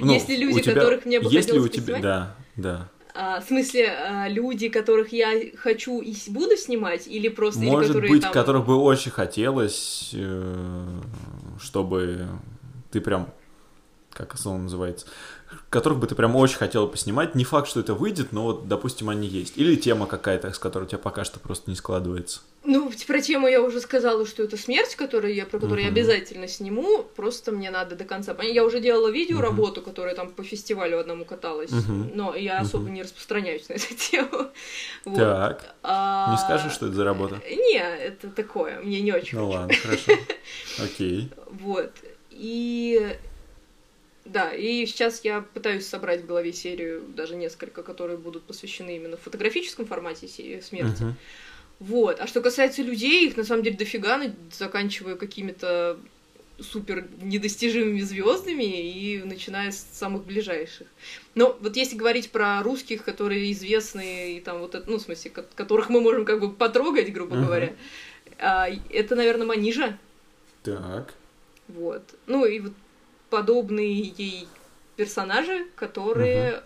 Ну, 0.00 0.12
Есть 0.12 0.28
ли 0.28 0.36
люди, 0.36 0.62
тебя- 0.62 0.74
которых 0.74 1.04
мне 1.04 1.20
бы 1.20 1.26
есть 1.26 1.48
ли 1.48 1.52
хотелось 1.52 1.70
у 1.70 1.72
тебя, 1.72 1.94
поснимать? 1.94 2.02
да, 2.02 2.36
да. 2.56 2.88
А, 3.14 3.40
в 3.40 3.44
смысле, 3.44 3.88
а, 3.88 4.28
люди, 4.28 4.68
которых 4.68 5.12
я 5.12 5.32
хочу 5.56 6.00
и 6.00 6.12
буду 6.28 6.56
снимать, 6.56 7.06
или 7.06 7.28
просто 7.28 7.60
или 7.60 7.70
Может 7.70 7.88
которые 7.88 8.10
быть, 8.12 8.22
там... 8.22 8.32
которых 8.32 8.66
бы 8.66 8.76
очень 8.76 9.12
хотелось, 9.12 10.10
э, 10.12 11.00
чтобы 11.60 12.26
ты 12.90 13.00
прям, 13.00 13.32
как 14.10 14.36
слово 14.36 14.58
называется, 14.58 15.06
которых 15.70 15.98
бы 15.98 16.06
ты 16.06 16.14
прям 16.14 16.36
очень 16.36 16.56
хотела 16.58 16.86
поснимать. 16.86 17.34
Не 17.34 17.44
факт, 17.44 17.68
что 17.68 17.80
это 17.80 17.94
выйдет, 17.94 18.32
но 18.32 18.42
вот, 18.42 18.68
допустим, 18.68 19.08
они 19.08 19.28
есть. 19.28 19.56
Или 19.56 19.76
тема 19.76 20.06
какая-то, 20.06 20.52
с 20.52 20.58
которой 20.58 20.84
у 20.84 20.88
тебя 20.88 20.98
пока 20.98 21.24
что 21.24 21.38
просто 21.38 21.70
не 21.70 21.76
складывается. 21.76 22.40
Ну, 22.66 22.90
про 23.06 23.20
тему 23.20 23.46
я 23.46 23.62
уже 23.62 23.80
сказала, 23.80 24.26
что 24.26 24.42
это 24.42 24.56
смерть, 24.56 24.96
которую 24.96 25.32
я, 25.34 25.46
про 25.46 25.58
которую 25.60 25.82
я 25.82 25.90
Мгм. 25.90 25.94
обязательно 25.98 26.48
сниму. 26.48 27.04
Просто 27.14 27.52
мне 27.52 27.70
надо 27.70 27.94
до 27.94 28.04
конца 28.04 28.34
понять. 28.34 28.54
Я 28.54 28.64
уже 28.64 28.80
делала 28.80 29.08
видео 29.08 29.40
работу, 29.40 29.82
которая 29.82 30.14
там 30.16 30.30
по 30.32 30.42
фестивалю 30.42 30.98
одному 30.98 31.24
каталась, 31.24 31.70
Мгм. 31.70 32.10
но 32.14 32.34
я 32.34 32.58
особо 32.58 32.86
Мгм. 32.86 32.94
не 32.94 33.02
распространяюсь 33.02 33.68
на 33.68 33.74
эту 33.74 33.94
тему. 33.94 34.50
Вот. 35.04 35.16
Так, 35.16 35.74
А, 35.84 36.30
не 36.32 36.36
скажешь, 36.38 36.72
что 36.72 36.86
это 36.86 36.96
за 36.96 37.04
работа? 37.04 37.40
Не, 37.48 37.78
это 37.78 38.30
такое, 38.30 38.80
мне 38.80 39.00
не 39.00 39.12
очень 39.12 39.38
Ну 39.38 39.46
хочу. 39.46 39.58
ладно, 39.58 39.76
хорошо. 39.76 40.12
Окей. 40.82 41.30
Вот. 41.46 41.92
И 42.30 43.16
да, 44.24 44.52
и 44.52 44.84
сейчас 44.86 45.24
я 45.24 45.40
пытаюсь 45.40 45.86
собрать 45.86 46.22
в 46.22 46.26
голове 46.26 46.52
серию, 46.52 47.04
даже 47.06 47.36
несколько, 47.36 47.84
которые 47.84 48.18
будут 48.18 48.42
посвящены 48.42 48.96
именно 48.96 49.16
в 49.16 49.20
фотографическом 49.22 49.86
формате 49.86 50.26
смерти. 50.26 51.02
Мгм. 51.02 51.16
Вот. 51.78 52.20
А 52.20 52.26
что 52.26 52.40
касается 52.40 52.82
людей, 52.82 53.26
их 53.28 53.36
на 53.36 53.44
самом 53.44 53.62
деле 53.62 53.76
дофига, 53.76 54.16
ну, 54.18 54.32
заканчивая 54.52 55.16
какими-то 55.16 55.98
супер 56.58 57.06
недостижимыми 57.20 58.00
звездами 58.00 58.64
и 58.64 59.22
начиная 59.22 59.70
с 59.70 59.86
самых 59.92 60.24
ближайших. 60.24 60.86
Но 61.34 61.56
вот 61.60 61.76
если 61.76 61.96
говорить 61.96 62.30
про 62.30 62.62
русских, 62.62 63.04
которые 63.04 63.52
известны 63.52 64.36
и 64.36 64.40
там 64.40 64.60
вот 64.60 64.74
это, 64.74 64.90
ну, 64.90 64.96
в 64.96 65.02
смысле, 65.02 65.30
ко- 65.32 65.44
которых 65.54 65.90
мы 65.90 66.00
можем 66.00 66.24
как 66.24 66.40
бы 66.40 66.50
потрогать, 66.50 67.12
грубо 67.12 67.36
Мгм. 67.36 67.44
говоря, 67.44 67.72
а, 68.38 68.68
это, 68.90 69.16
наверное, 69.16 69.46
Манижа. 69.46 69.98
Так. 70.62 71.12
Вот. 71.68 72.02
Ну 72.26 72.46
и 72.46 72.60
вот 72.60 72.72
подобные 73.28 74.14
ей 74.16 74.48
персонажи, 74.96 75.66
которые 75.76 76.62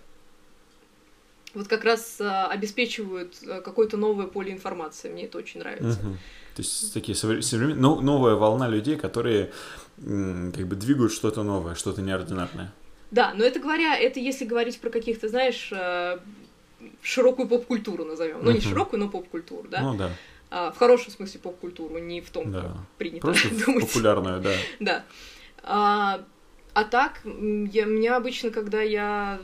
вот 1.54 1.68
как 1.68 1.84
раз 1.84 2.20
а, 2.20 2.46
обеспечивают 2.48 3.34
а, 3.46 3.60
какое-то 3.60 3.96
новое 3.96 4.26
поле 4.26 4.52
информации. 4.52 5.10
Мне 5.10 5.24
это 5.24 5.38
очень 5.38 5.60
нравится. 5.60 5.98
Мгм. 6.02 6.18
То 6.56 6.62
есть 6.62 6.92
такие 6.94 7.14
совре- 7.16 7.40
современ- 7.40 7.76
ну, 7.76 8.00
новая 8.00 8.34
волна 8.34 8.68
людей, 8.68 8.96
которые 8.96 9.52
как 9.96 10.66
бы 10.66 10.76
двигают 10.76 11.12
что-то 11.12 11.42
новое, 11.42 11.74
что-то 11.74 12.02
неординарное. 12.02 12.72
Да, 13.10 13.34
но 13.34 13.44
это 13.44 13.58
говоря, 13.60 13.96
это 13.98 14.20
если 14.20 14.44
говорить 14.44 14.80
про 14.80 14.90
каких-то, 14.90 15.28
знаешь, 15.28 15.70
э, 15.72 16.18
широкую 17.02 17.48
поп-культуру 17.48 18.04
назовем. 18.04 18.38
Ну, 18.42 18.50
не 18.50 18.60
широкую, 18.60 19.00
но 19.00 19.08
поп-культуру, 19.08 19.68
да? 19.68 19.80
Ну 19.82 19.96
да, 19.96 20.10
А, 20.52 20.70
в 20.72 20.78
хорошем 20.78 21.12
смысле 21.12 21.38
поп-культуру, 21.40 21.98
не 21.98 22.20
в 22.20 22.30
том, 22.30 22.50
Да. 22.50 22.62
как 22.62 22.70
принято 22.98 23.20
просто 23.26 23.48
думать. 23.66 23.86
популярную, 23.86 24.40
да. 24.40 24.52
Да. 24.80 25.04
А, 25.62 26.24
а 26.74 26.84
так, 26.84 27.20
я, 27.24 27.84
меня 27.84 28.16
обычно, 28.16 28.50
когда 28.50 28.80
я 28.82 29.40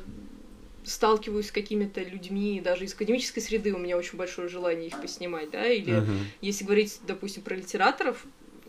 сталкиваюсь 0.87 1.49
с 1.49 1.53
какими-то 1.53 2.01
людьми, 2.03 2.61
даже 2.65 2.85
из 2.85 2.95
академической 2.95 3.41
среды, 3.41 3.73
у 3.75 3.79
меня 3.79 3.97
очень 3.97 4.17
большое 4.17 4.49
желание 4.49 4.87
их 4.89 5.01
поснимать, 5.01 5.51
да, 5.51 5.67
или 5.67 5.93
Мгм. 5.93 6.19
если 6.41 6.65
говорить, 6.65 7.01
допустим, 7.07 7.43
про 7.43 7.55
литераторов, 7.55 8.25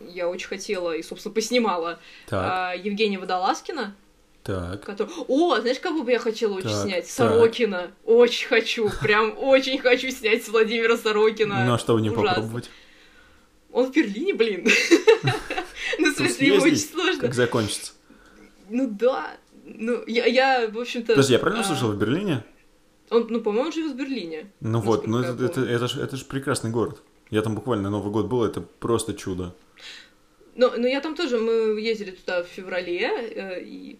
я 0.08 0.28
очень 0.28 0.48
хотела 0.48 0.92
и, 0.92 1.02
собственно, 1.02 1.34
поснимала 1.34 1.98
Так, 2.26 2.44
а, 2.50 2.72
Евгения 2.74 3.18
Водолазкина, 3.18 3.94
так. 4.44 4.84
который... 4.84 5.10
О, 5.28 5.60
знаешь, 5.60 5.78
кого 5.80 6.02
бы 6.02 6.10
я 6.12 6.18
хотела 6.18 6.54
очень 6.54 6.70
Так, 6.70 6.82
снять? 6.82 7.04
так. 7.04 7.12
Сорокина. 7.12 7.90
Очень 8.04 8.48
хочу, 8.48 8.90
прям 9.02 9.34
очень 9.38 9.78
хочу 9.78 10.10
снять 10.10 10.46
Владимира 10.48 10.96
Сорокина. 10.96 11.64
Ну 11.64 11.74
а 11.74 11.78
что 11.78 11.94
бы 11.94 12.00
не 12.00 12.10
Ужасно. 12.10 12.28
попробовать? 12.34 12.70
Он 13.72 13.86
в 13.90 13.94
Берлине, 13.94 14.34
блин. 14.34 14.66
Ну, 15.98 16.12
в 16.12 16.16
смысле, 16.16 16.46
ему 16.48 16.62
очень 16.62 16.76
сложно. 16.76 17.20
Как 17.20 17.34
закончится? 17.34 17.92
Ну 18.70 18.88
да. 18.88 19.36
Ну, 19.74 20.02
я, 20.06 20.26
я, 20.26 20.68
в 20.68 20.78
общем-то... 20.78 21.12
Подожди, 21.12 21.32
я 21.32 21.38
правильно 21.38 21.64
а, 21.64 21.66
слышал, 21.66 21.90
в 21.90 21.98
Берлине? 21.98 22.44
Он, 23.10 23.26
ну, 23.28 23.40
по-моему, 23.40 23.72
живет 23.72 23.92
в 23.92 23.96
Берлине. 23.96 24.50
Ну 24.60 24.80
вот, 24.80 25.06
ну 25.06 25.20
это, 25.20 25.44
это, 25.44 25.60
это, 25.60 25.88
ж, 25.88 25.96
это 25.96 26.16
ж 26.16 26.24
прекрасный 26.24 26.70
город. 26.70 27.02
Я 27.30 27.42
там 27.42 27.54
буквально 27.54 27.90
Новый 27.90 28.12
год 28.12 28.26
был, 28.26 28.44
это 28.44 28.60
просто 28.60 29.14
чудо. 29.14 29.54
Но, 30.54 30.72
но 30.76 30.86
я 30.86 31.00
там 31.00 31.14
тоже, 31.14 31.38
мы 31.38 31.80
ездили 31.80 32.10
туда 32.10 32.42
в 32.42 32.46
феврале, 32.46 33.06
э, 33.06 33.62
и 33.62 33.98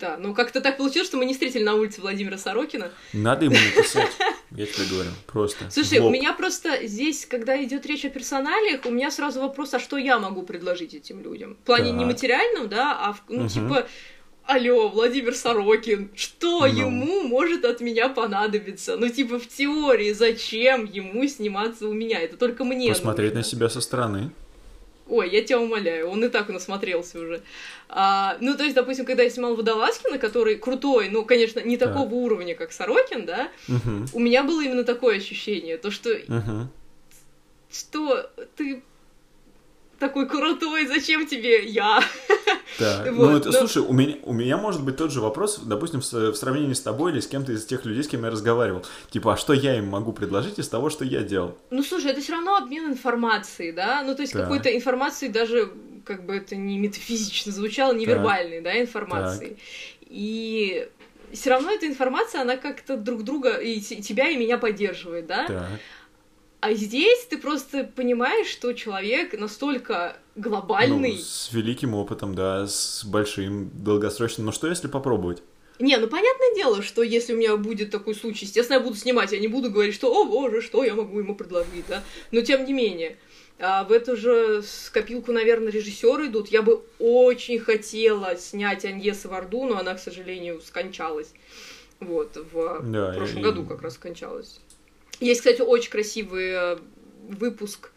да, 0.00 0.16
но 0.16 0.32
как-то 0.32 0.62
так 0.62 0.78
получилось, 0.78 1.06
что 1.06 1.18
мы 1.18 1.26
не 1.26 1.34
встретили 1.34 1.62
на 1.62 1.74
улице 1.74 2.00
Владимира 2.00 2.38
Сорокина. 2.38 2.90
Надо 3.12 3.44
ему 3.44 3.54
написать, 3.54 4.10
я 4.50 4.64
тебе 4.64 4.86
говорю, 4.86 5.10
просто. 5.26 5.70
Слушай, 5.70 5.98
у 5.98 6.08
меня 6.08 6.32
просто 6.32 6.86
здесь, 6.86 7.26
когда 7.26 7.62
идет 7.62 7.84
речь 7.84 8.06
о 8.06 8.08
персоналиях, 8.08 8.86
у 8.86 8.90
меня 8.90 9.10
сразу 9.10 9.40
вопрос, 9.42 9.74
а 9.74 9.78
что 9.78 9.98
я 9.98 10.18
могу 10.18 10.42
предложить 10.42 10.94
этим 10.94 11.22
людям? 11.22 11.56
В 11.62 11.66
плане 11.66 11.92
не 11.92 12.06
материальном, 12.06 12.70
да, 12.70 12.98
а 12.98 13.12
в, 13.12 13.22
ну, 13.28 13.46
типа, 13.46 13.86
алло, 14.50 14.88
Владимир 14.88 15.34
Сорокин, 15.34 16.10
что 16.14 16.66
Ну. 16.66 16.66
ему 16.66 17.22
может 17.22 17.64
от 17.64 17.80
меня 17.80 18.08
понадобиться? 18.08 18.96
Ну, 18.96 19.08
типа, 19.08 19.38
в 19.38 19.46
теории, 19.46 20.12
зачем 20.12 20.84
ему 20.84 21.26
сниматься 21.28 21.86
у 21.88 21.92
меня? 21.92 22.20
Это 22.20 22.36
только 22.36 22.64
мне 22.64 22.88
Посмотреть 22.88 23.32
на 23.34 23.38
нужно. 23.40 23.50
себя 23.50 23.68
со 23.68 23.80
стороны. 23.80 24.30
Ой, 25.08 25.28
я 25.28 25.42
тебя 25.42 25.58
умоляю, 25.60 26.08
он 26.08 26.24
и 26.24 26.28
так 26.28 26.48
насмотрелся 26.50 27.18
уже. 27.18 27.42
А, 27.88 28.36
ну, 28.40 28.56
то 28.56 28.62
есть, 28.62 28.76
допустим, 28.76 29.04
когда 29.04 29.24
я 29.24 29.30
снимал 29.30 29.56
Водолазкина, 29.56 30.18
который 30.18 30.54
крутой, 30.56 31.08
ну, 31.08 31.24
конечно, 31.24 31.58
не 31.60 31.76
Так. 31.76 31.88
такого 31.88 32.14
уровня, 32.14 32.54
как 32.54 32.70
Сорокин, 32.70 33.26
да, 33.26 33.48
Мгм, 33.66 34.06
у 34.12 34.20
меня 34.20 34.44
было 34.44 34.62
именно 34.62 34.84
такое 34.84 35.16
ощущение, 35.16 35.78
то, 35.78 35.90
что 35.90 36.10
мгм. 36.28 36.70
что 37.72 38.30
ты 38.56 38.82
такой 40.00 40.26
крутой, 40.28 40.86
зачем 40.86 41.26
тебе 41.26 41.64
я? 41.66 42.00
Да. 42.78 43.04
Вот, 43.10 43.30
ну, 43.30 43.36
это, 43.36 43.46
но- 43.50 43.58
слушай, 43.58 43.82
у 43.82 43.92
меня, 43.92 44.16
у 44.22 44.32
меня 44.32 44.56
может 44.56 44.82
быть 44.82 44.96
тот 44.96 45.12
же 45.12 45.20
вопрос, 45.20 45.58
допустим, 45.58 46.00
в, 46.00 46.12
в 46.12 46.34
сравнении 46.34 46.72
с 46.72 46.80
тобой 46.80 47.12
или 47.12 47.20
с 47.20 47.26
кем-то 47.26 47.52
из 47.52 47.66
тех 47.66 47.84
людей, 47.84 48.02
с 48.02 48.08
кем 48.08 48.24
я 48.24 48.30
разговаривал. 48.30 48.86
Типа, 49.10 49.34
а 49.34 49.36
что 49.36 49.52
я 49.52 49.76
им 49.76 49.88
могу 49.88 50.12
предложить 50.14 50.58
из 50.58 50.68
того, 50.68 50.88
что 50.88 51.04
я 51.04 51.22
делал? 51.22 51.58
Ну, 51.70 51.82
слушай, 51.82 52.10
это 52.12 52.22
все 52.22 52.32
равно 52.32 52.56
обмен 52.56 52.86
информацией, 52.86 53.72
да? 53.72 54.02
Ну, 54.02 54.14
то 54.14 54.22
есть 54.22 54.32
Так. 54.32 54.42
какой-то 54.42 54.74
информации 54.74 55.28
даже, 55.28 55.70
как 56.06 56.24
бы 56.24 56.36
это 56.36 56.56
не 56.56 56.78
метафизично 56.78 57.52
звучало, 57.52 57.92
невербальной, 57.92 58.62
да, 58.62 58.80
информации. 58.80 59.58
И 60.06 60.88
все 61.32 61.50
равно 61.50 61.70
эта 61.72 61.86
информация, 61.86 62.40
она 62.40 62.56
как-то 62.56 62.96
друг 62.96 63.24
друга, 63.24 63.56
и 63.58 63.80
те- 63.80 63.96
тебя, 64.00 64.28
и 64.30 64.36
меня 64.36 64.56
поддерживает, 64.56 65.26
да? 65.26 65.46
Так. 65.46 65.68
А 66.60 66.74
здесь 66.74 67.24
ты 67.24 67.38
просто 67.38 67.84
понимаешь, 67.96 68.46
что 68.48 68.72
человек 68.74 69.32
настолько 69.38 70.16
глобальный. 70.36 71.12
Ну, 71.12 71.18
с 71.18 71.50
великим 71.52 71.94
опытом, 71.94 72.34
да, 72.34 72.66
с 72.66 73.02
большим, 73.04 73.70
долгосрочным. 73.74 74.46
Но 74.46 74.52
что 74.52 74.66
если 74.68 74.86
попробовать? 74.88 75.42
Не, 75.78 75.96
ну 75.96 76.06
понятное 76.08 76.54
дело, 76.54 76.82
что 76.82 77.02
если 77.02 77.32
у 77.32 77.38
меня 77.38 77.56
будет 77.56 77.90
такой 77.90 78.14
случай, 78.14 78.44
естественно, 78.44 78.76
я 78.76 78.82
буду 78.84 78.96
снимать, 78.96 79.32
я 79.32 79.38
не 79.38 79.48
буду 79.48 79.70
говорить, 79.70 79.94
что, 79.94 80.12
о 80.14 80.26
боже, 80.26 80.60
что 80.60 80.84
я 80.84 80.94
могу 80.94 81.18
ему 81.20 81.34
предложить, 81.34 81.86
да? 81.88 82.02
Но 82.32 82.42
тем 82.42 82.66
не 82.66 82.74
менее, 82.74 83.16
а 83.58 83.84
в 83.84 83.92
эту 83.92 84.14
же 84.14 84.62
копилку, 84.92 85.32
наверное, 85.32 85.72
режиссеры 85.72 86.26
идут. 86.26 86.48
Я 86.48 86.60
бы 86.60 86.82
очень 86.98 87.58
хотела 87.58 88.36
снять 88.36 88.84
Аньеса 88.84 89.28
Варду, 89.28 89.64
но 89.64 89.78
она, 89.78 89.94
к 89.94 89.98
сожалению, 90.00 90.60
скончалась. 90.60 91.32
Вот, 92.00 92.36
в 92.52 92.80
Да, 92.82 93.12
прошлом 93.16 93.38
и- 93.38 93.42
году 93.42 93.64
как 93.64 93.80
раз 93.80 93.94
скончалась. 93.94 94.60
Есть, 95.20 95.40
кстати, 95.40 95.60
очень 95.60 95.90
красивый 95.90 96.48
э, 96.50 96.78
выпуск, 97.28 97.90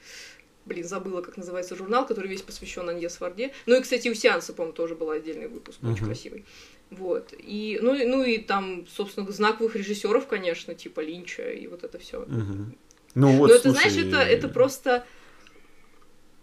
блин, 0.66 0.84
забыла, 0.86 1.22
как 1.22 1.38
называется 1.38 1.76
журнал, 1.76 2.06
который 2.06 2.28
весь 2.30 2.42
посвящен 2.42 2.88
Аньес 2.90 3.20
Варде. 3.20 3.54
Ну 3.66 3.78
и, 3.78 3.82
кстати, 3.82 4.10
у 4.10 4.14
Сеанса, 4.14 4.54
по-моему, 4.54 4.74
тоже 4.76 4.96
был 4.96 5.10
отдельный 5.10 5.48
выпуск, 5.48 5.80
очень 5.82 5.94
Мгм. 5.94 6.06
красивый. 6.06 6.46
Вот. 6.90 7.34
И, 7.38 7.80
ну, 7.82 7.96
и- 7.96 8.06
ну 8.06 8.24
и 8.24 8.38
там, 8.38 8.86
собственно, 8.88 9.30
знаковых 9.32 9.76
режиссеров, 9.76 10.28
конечно, 10.28 10.76
типа 10.76 11.00
Линча 11.00 11.50
и 11.50 11.68
вот 11.68 11.84
это 11.84 11.98
все. 11.98 12.20
Мгм. 12.28 12.76
Ну 13.16 13.32
вот, 13.38 13.50
Но 13.50 13.54
это, 13.56 13.72
слушай, 13.72 13.90
знаешь, 13.90 14.08
это, 14.08 14.18
это 14.18 14.48
просто... 14.50 15.06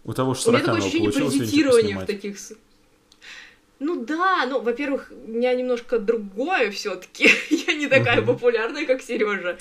У 0.03 0.13
того 0.13 0.33
же 0.33 0.41
У 0.47 0.51
меня 0.51 0.63
такое 0.63 0.79
ощущение 0.79 1.11
паразитирования 1.11 1.99
в 1.99 2.05
таких... 2.05 2.37
Ну 3.81 3.95
да, 4.05 4.45
ну, 4.45 4.61
во-первых, 4.61 5.11
у 5.25 5.31
меня 5.31 5.55
немножко 5.55 5.97
другое 5.97 6.69
все 6.69 6.95
таки 6.95 7.27
Я 7.67 7.73
не 7.73 7.87
такая 7.87 8.17
Мгм. 8.17 8.27
популярная, 8.27 8.85
как 8.85 9.01
Сережа. 9.01 9.57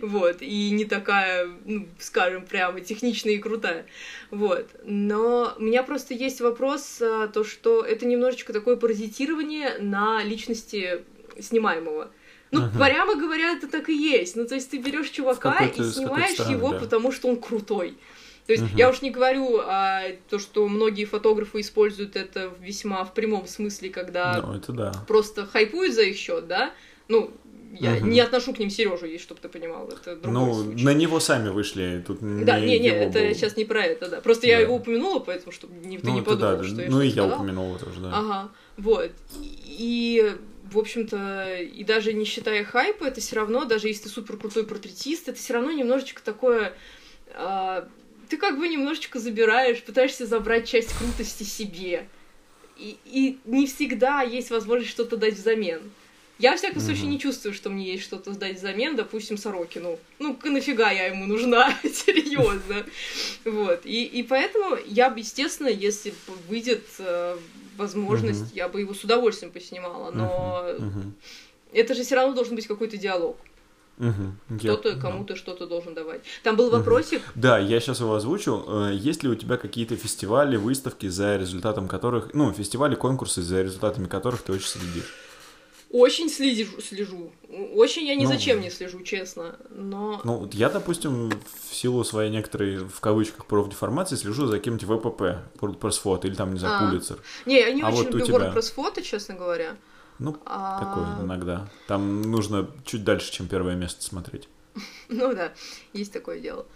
Вот. 0.00 0.38
И 0.40 0.70
не 0.70 0.86
такая, 0.86 1.46
ну, 1.66 1.86
скажем, 1.98 2.46
прямо 2.46 2.80
техничная 2.80 3.34
и 3.34 3.38
крутая. 3.38 3.84
Вот. 4.30 4.66
Но 4.84 5.54
у 5.58 5.62
меня 5.62 5.82
просто 5.82 6.14
есть 6.14 6.40
вопрос, 6.40 7.02
а, 7.02 7.28
то, 7.28 7.44
что 7.44 7.82
это 7.82 8.06
немножечко 8.06 8.54
такое 8.54 8.76
паразитирование 8.76 9.76
на 9.80 10.24
личности 10.24 11.04
снимаемого. 11.38 12.10
Ну, 12.50 12.62
Мгм. 12.62 12.78
прямо 12.78 13.16
говоря, 13.16 13.52
это 13.52 13.68
так 13.68 13.90
и 13.90 13.94
есть. 13.94 14.34
Ну, 14.34 14.46
то 14.46 14.54
есть 14.54 14.70
ты 14.70 14.78
берешь 14.78 15.10
чувака 15.10 15.58
и 15.66 15.82
снимаешь 15.82 16.38
его, 16.38 16.72
да. 16.72 16.78
потому 16.78 17.12
что 17.12 17.28
он 17.28 17.36
крутой. 17.36 17.98
То 18.48 18.52
есть 18.54 18.64
Мгм. 18.64 18.78
я 18.78 18.88
уж 18.88 19.02
не 19.02 19.10
говорю 19.10 19.58
а, 19.60 20.04
то, 20.30 20.38
что 20.38 20.66
многие 20.68 21.04
фотографы 21.04 21.60
используют 21.60 22.16
это 22.16 22.50
весьма 22.60 23.04
в 23.04 23.12
прямом 23.12 23.46
смысле, 23.46 23.90
когда 23.90 24.40
Ну, 24.42 24.54
это 24.54 24.72
да. 24.72 24.92
просто 25.06 25.44
хайпуют 25.44 25.94
за 25.94 26.04
их 26.04 26.16
счет, 26.16 26.48
да? 26.48 26.72
Ну, 27.08 27.30
я 27.78 27.96
Мгм. 27.96 28.08
не 28.08 28.20
отношу 28.20 28.54
к 28.54 28.58
ним 28.58 28.70
Сережу, 28.70 29.04
есть, 29.04 29.22
чтобы 29.22 29.42
ты 29.42 29.50
понимал, 29.50 29.86
это 29.90 30.16
другой 30.16 30.32
Ну, 30.32 30.54
случай. 30.54 30.82
на 30.82 30.94
него 30.94 31.20
сами 31.20 31.50
вышли, 31.50 32.02
тут 32.06 32.20
Да, 32.22 32.58
не, 32.58 32.78
не, 32.78 32.88
это 32.88 33.18
был. 33.18 33.34
сейчас 33.34 33.58
не 33.58 33.66
про 33.66 33.84
это, 33.84 34.08
да. 34.08 34.22
Просто 34.22 34.46
я 34.46 34.56
Да. 34.56 34.62
его 34.62 34.76
упомянула, 34.76 35.18
поэтому, 35.18 35.52
чтобы 35.52 35.74
не, 35.86 35.98
ты 35.98 36.06
Ну, 36.06 36.14
не 36.14 36.22
подумал, 36.22 36.56
да, 36.56 36.64
что 36.64 36.80
я 36.80 36.90
ну 36.90 37.02
и 37.02 37.08
я 37.08 37.26
упомянула 37.26 37.78
тоже, 37.78 38.00
да. 38.00 38.08
Ага, 38.18 38.52
вот. 38.78 39.10
И, 39.42 40.34
в 40.72 40.78
общем-то, 40.78 41.56
и 41.60 41.84
даже 41.84 42.14
не 42.14 42.24
считая 42.24 42.64
хайпа, 42.64 43.04
это 43.04 43.20
все 43.20 43.36
равно, 43.36 43.66
даже 43.66 43.88
если 43.88 44.04
ты 44.04 44.08
супер 44.08 44.38
крутой 44.38 44.64
портретист, 44.66 45.28
это 45.28 45.36
все 45.38 45.52
равно 45.52 45.70
немножечко 45.70 46.22
такое... 46.24 46.72
а, 47.34 47.86
ты 48.28 48.36
как 48.36 48.58
бы 48.58 48.68
немножечко 48.68 49.18
забираешь, 49.18 49.82
пытаешься 49.82 50.26
забрать 50.26 50.68
часть 50.68 50.92
крутости 50.94 51.42
себе. 51.44 52.06
И, 52.76 52.96
и 53.04 53.38
не 53.44 53.66
всегда 53.66 54.22
есть 54.22 54.50
возможность 54.50 54.90
что-то 54.92 55.16
дать 55.16 55.34
взамен. 55.34 55.80
Я, 56.38 56.52
во 56.52 56.56
всяком 56.56 56.80
случае, 56.80 57.04
Мгм. 57.04 57.10
не 57.12 57.18
чувствую, 57.18 57.52
что 57.52 57.68
мне 57.68 57.90
есть 57.92 58.04
что-то 58.04 58.32
сдать 58.32 58.58
взамен, 58.58 58.94
допустим, 58.94 59.36
Сорокину. 59.36 59.98
Ну, 60.20 60.34
к- 60.36 60.44
нафига 60.44 60.92
я 60.92 61.06
ему 61.06 61.26
нужна, 61.26 61.76
серьезно. 61.82 62.86
Вот. 63.44 63.80
И, 63.84 64.04
и 64.04 64.22
поэтому 64.22 64.76
я 64.86 65.10
бы, 65.10 65.18
естественно, 65.18 65.66
если 65.66 66.14
выйдет 66.48 66.84
э, 67.00 67.38
возможность, 67.76 68.42
Мгм. 68.42 68.50
я 68.54 68.68
бы 68.68 68.78
его 68.80 68.94
с 68.94 69.02
удовольствием 69.02 69.52
поснимала. 69.52 70.12
Но 70.12 70.62
Мгм, 70.78 71.14
это 71.72 71.94
же 71.94 72.04
все 72.04 72.14
равно 72.14 72.34
должен 72.36 72.54
быть 72.54 72.68
какой-то 72.68 72.96
диалог. 72.96 73.36
Я 73.98 74.74
Кто-то 74.74 74.96
кому-то 74.96 75.34
что-то 75.36 75.66
должен 75.66 75.94
давать. 75.94 76.20
Там 76.42 76.56
был 76.56 76.70
вопросик. 76.70 77.22
Да, 77.34 77.58
я 77.58 77.80
сейчас 77.80 78.00
его 78.00 78.14
озвучу. 78.14 78.64
Э, 78.66 78.90
Есть 78.94 79.22
ли 79.22 79.28
у 79.28 79.34
тебя 79.34 79.56
какие-то 79.56 79.96
фестивали, 79.96 80.56
выставки, 80.56 81.08
за 81.08 81.36
результатом 81.36 81.88
которых... 81.88 82.32
Ну, 82.34 82.52
фестивали, 82.52 82.94
конкурсы, 82.94 83.42
за 83.42 83.62
результатами 83.62 84.06
которых 84.06 84.42
ты 84.42 84.52
очень 84.52 84.68
следишь? 84.68 85.14
Очень 85.90 86.28
слежу, 86.28 86.80
слежу. 86.82 87.32
Очень 87.74 88.06
я 88.06 88.14
ни 88.14 88.24
Ну. 88.24 88.30
за 88.30 88.36
чем 88.38 88.60
не 88.60 88.70
слежу, 88.70 89.00
честно. 89.02 89.56
Но 89.70 90.20
Ну, 90.22 90.36
вот 90.40 90.52
я, 90.54 90.68
допустим, 90.68 91.30
в 91.70 91.74
силу 91.74 92.04
своей 92.04 92.30
некоторой, 92.30 92.76
в 92.76 93.00
кавычках, 93.00 93.46
профдеформации 93.46 94.16
слежу 94.16 94.46
за 94.46 94.58
каким-нибудь 94.58 94.86
ВПП, 94.86 95.38
пресс-фото, 95.80 96.26
или 96.28 96.34
там, 96.34 96.52
не 96.52 96.58
знаю, 96.60 96.84
А. 96.84 96.90
Пулицер. 96.90 97.16
не, 97.46 97.58
я 97.60 97.72
не 97.72 97.80
А 97.82 97.88
очень 97.88 97.96
вот 97.98 98.06
люблю 98.08 98.26
тебя? 98.26 98.36
WordPress-фото, 98.52 99.00
честно 99.02 99.34
говоря. 99.34 99.76
Ну, 100.18 100.36
А, 100.44 100.80
такое 100.80 101.24
иногда. 101.26 101.68
Там 101.86 102.22
нужно 102.22 102.68
чуть 102.84 103.04
дальше, 103.04 103.30
чем 103.32 103.46
первое 103.48 103.74
место 103.76 104.02
смотреть. 104.02 104.48
Ну 105.08 105.34
да, 105.34 105.52
есть 105.92 106.12
такое 106.12 106.40
дело. 106.40 106.66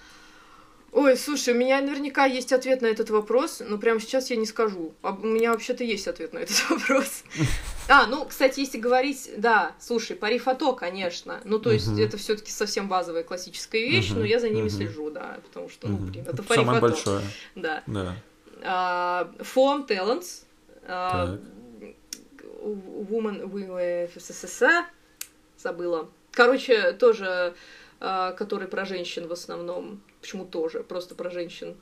Ой, 0.92 1.16
слушай, 1.16 1.54
у 1.54 1.56
меня 1.56 1.80
наверняка 1.80 2.26
есть 2.26 2.52
ответ 2.52 2.82
на 2.82 2.86
этот 2.86 3.08
вопрос, 3.08 3.62
но 3.66 3.78
прямо 3.78 3.98
сейчас 3.98 4.28
я 4.30 4.36
не 4.36 4.44
скажу. 4.44 4.92
А 5.00 5.12
у 5.12 5.26
меня 5.26 5.52
вообще-то 5.52 5.82
есть 5.84 6.06
ответ 6.06 6.34
на 6.34 6.38
этот 6.40 6.56
вопрос. 6.70 7.24
А, 7.88 8.06
ну, 8.06 8.26
кстати, 8.26 8.60
если 8.60 8.76
говорить, 8.78 9.30
да, 9.38 9.72
слушай, 9.80 10.14
пари 10.14 10.38
фото, 10.38 10.72
конечно. 10.74 11.40
Ну, 11.44 11.58
то 11.58 11.70
есть, 11.72 11.98
это 11.98 12.18
все-таки 12.18 12.50
совсем 12.50 12.88
базовая 12.88 13.22
классическая 13.22 13.80
вещь, 13.80 14.10
но 14.10 14.22
я 14.24 14.38
за 14.38 14.50
ними 14.50 14.68
слежу, 14.68 15.10
да, 15.10 15.38
потому 15.44 15.70
что, 15.70 15.88
ну, 15.88 15.96
блин, 15.96 16.26
это 16.28 16.42
пари 16.42 16.60
Самое 16.60 16.80
фото. 16.80 16.92
большое, 16.92 17.22
Да. 17.54 17.82
да. 17.86 18.16
А, 18.62 19.32
Foam 19.38 19.88
Talents. 19.88 20.44
Woman 22.62 23.42
with 23.50 24.18
СССР. 24.18 24.84
Забыла. 25.58 26.08
Короче, 26.32 26.92
тоже, 26.92 27.54
а, 28.00 28.32
который 28.32 28.68
про 28.68 28.84
женщин 28.84 29.26
в 29.26 29.32
основном. 29.32 30.00
Почему 30.20 30.44
тоже? 30.44 30.82
Просто 30.82 31.14
про 31.14 31.30
женщин. 31.30 31.76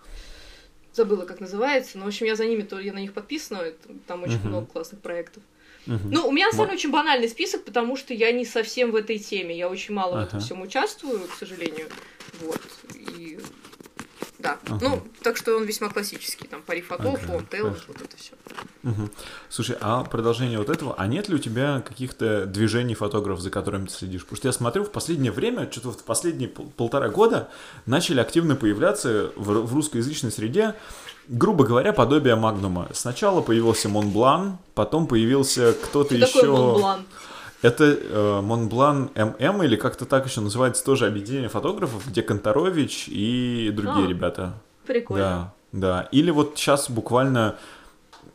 Забыла, 0.92 1.24
как 1.24 1.40
называется. 1.40 1.98
Но, 1.98 2.04
в 2.04 2.08
общем, 2.08 2.26
я 2.26 2.34
за 2.34 2.46
ними, 2.46 2.62
то 2.62 2.80
я 2.80 2.92
на 2.92 2.98
них 2.98 3.12
подписана. 3.12 3.62
Там 4.06 4.22
очень 4.24 4.38
Мгм. 4.38 4.48
много 4.48 4.66
классных 4.66 5.00
проектов. 5.00 5.42
Мгм. 5.86 6.10
Ну, 6.10 6.28
у 6.28 6.32
меня, 6.32 6.46
на 6.46 6.52
самом 6.52 6.66
деле, 6.66 6.78
очень 6.78 6.90
банальный 6.90 7.28
список, 7.28 7.64
потому 7.64 7.96
что 7.96 8.12
я 8.12 8.32
не 8.32 8.44
совсем 8.44 8.90
в 8.90 8.96
этой 8.96 9.18
теме. 9.18 9.56
Я 9.56 9.68
очень 9.68 9.94
мало 9.94 10.16
в 10.16 10.24
этом 10.24 10.38
Ага. 10.38 10.44
всем 10.44 10.60
участвую, 10.62 11.26
к 11.28 11.34
сожалению. 11.34 11.86
Вот. 12.40 12.60
И... 12.94 13.38
Да. 14.42 14.58
Ага. 14.68 14.78
Ну, 14.80 15.02
так 15.22 15.36
что 15.36 15.56
он 15.56 15.64
весьма 15.64 15.88
классический. 15.88 16.46
Там 16.48 16.62
пари 16.62 16.80
фото, 16.80 17.02
Ага, 17.08 17.16
фон, 17.18 17.46
Тейлор, 17.46 17.72
хорошо. 17.72 17.84
вот 17.88 18.00
это 18.02 18.16
все. 18.16 18.32
Мгм. 18.82 19.10
Слушай, 19.48 19.76
а 19.80 20.04
продолжение 20.04 20.58
вот 20.58 20.70
этого, 20.70 20.94
а 20.96 21.06
нет 21.06 21.28
ли 21.28 21.34
у 21.34 21.38
тебя 21.38 21.82
каких-то 21.86 22.46
движений 22.46 22.94
фотографов, 22.94 23.42
за 23.42 23.50
которыми 23.50 23.86
ты 23.86 23.92
следишь? 23.92 24.22
Потому 24.22 24.36
что 24.38 24.48
я 24.48 24.52
смотрю, 24.52 24.84
в 24.84 24.90
последнее 24.90 25.32
время, 25.32 25.70
что-то 25.70 25.92
в 25.92 26.04
последние 26.04 26.48
пол- 26.48 26.72
полтора 26.76 27.08
года 27.08 27.48
начали 27.86 28.20
активно 28.20 28.56
появляться 28.56 29.30
в, 29.36 29.66
в 29.66 29.74
русскоязычной 29.74 30.30
среде, 30.32 30.74
грубо 31.28 31.64
говоря, 31.64 31.92
подобие 31.92 32.34
Магнума. 32.36 32.88
Сначала 32.92 33.42
появился 33.42 33.88
Монблан, 33.88 34.56
потом 34.74 35.06
появился 35.06 35.74
кто-то 35.74 36.16
Что 36.16 36.26
еще... 36.26 36.40
такое 36.40 36.50
Монблан? 36.62 37.04
Это 37.62 37.84
э, 37.84 38.40
Монблан 38.40 39.10
ММ 39.14 39.62
или 39.64 39.76
как-то 39.76 40.06
так 40.06 40.26
еще 40.26 40.40
называется 40.40 40.84
тоже 40.84 41.06
объединение 41.06 41.48
фотографов, 41.50 42.06
где 42.08 42.22
Конторович 42.22 43.08
и 43.08 43.70
другие 43.74 44.06
А. 44.06 44.08
ребята. 44.08 44.54
Прикольно. 44.86 45.52
Да, 45.72 45.88
да. 46.02 46.08
Или 46.10 46.30
вот 46.30 46.54
сейчас 46.56 46.88
буквально 46.90 47.56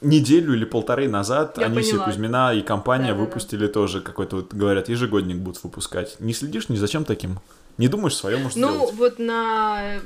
неделю 0.02 0.54
или 0.54 0.66
полторы 0.66 1.08
назад 1.10 1.58
Я 1.58 1.66
Анисия 1.66 1.94
поняла. 1.94 2.06
Кузьмина 2.06 2.54
и 2.54 2.62
компания 2.62 3.08
Да-да-да. 3.14 3.26
выпустили 3.26 3.68
тоже 3.68 4.02
какой-то, 4.02 4.36
вот, 4.38 4.54
говорят, 4.54 4.90
ежегодник 4.90 5.38
будут 5.38 5.64
выпускать. 5.64 6.20
Не 6.20 6.34
следишь 6.34 6.70
ни 6.70 6.76
зачем 6.76 7.04
таким? 7.06 7.40
Не 7.78 7.88
думаешь, 7.88 8.16
свое 8.16 8.38
может 8.38 8.58
Ну, 8.58 8.70
сделать? 8.74 8.94
вот 8.96 9.20
на... 9.20 10.00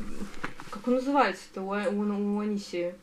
Как 0.70 0.88
он 0.88 0.96
называется-то 0.96 1.62
у, 1.62 1.72
у, 1.72 2.38
у 2.38 2.40
Анисии? 2.40 2.96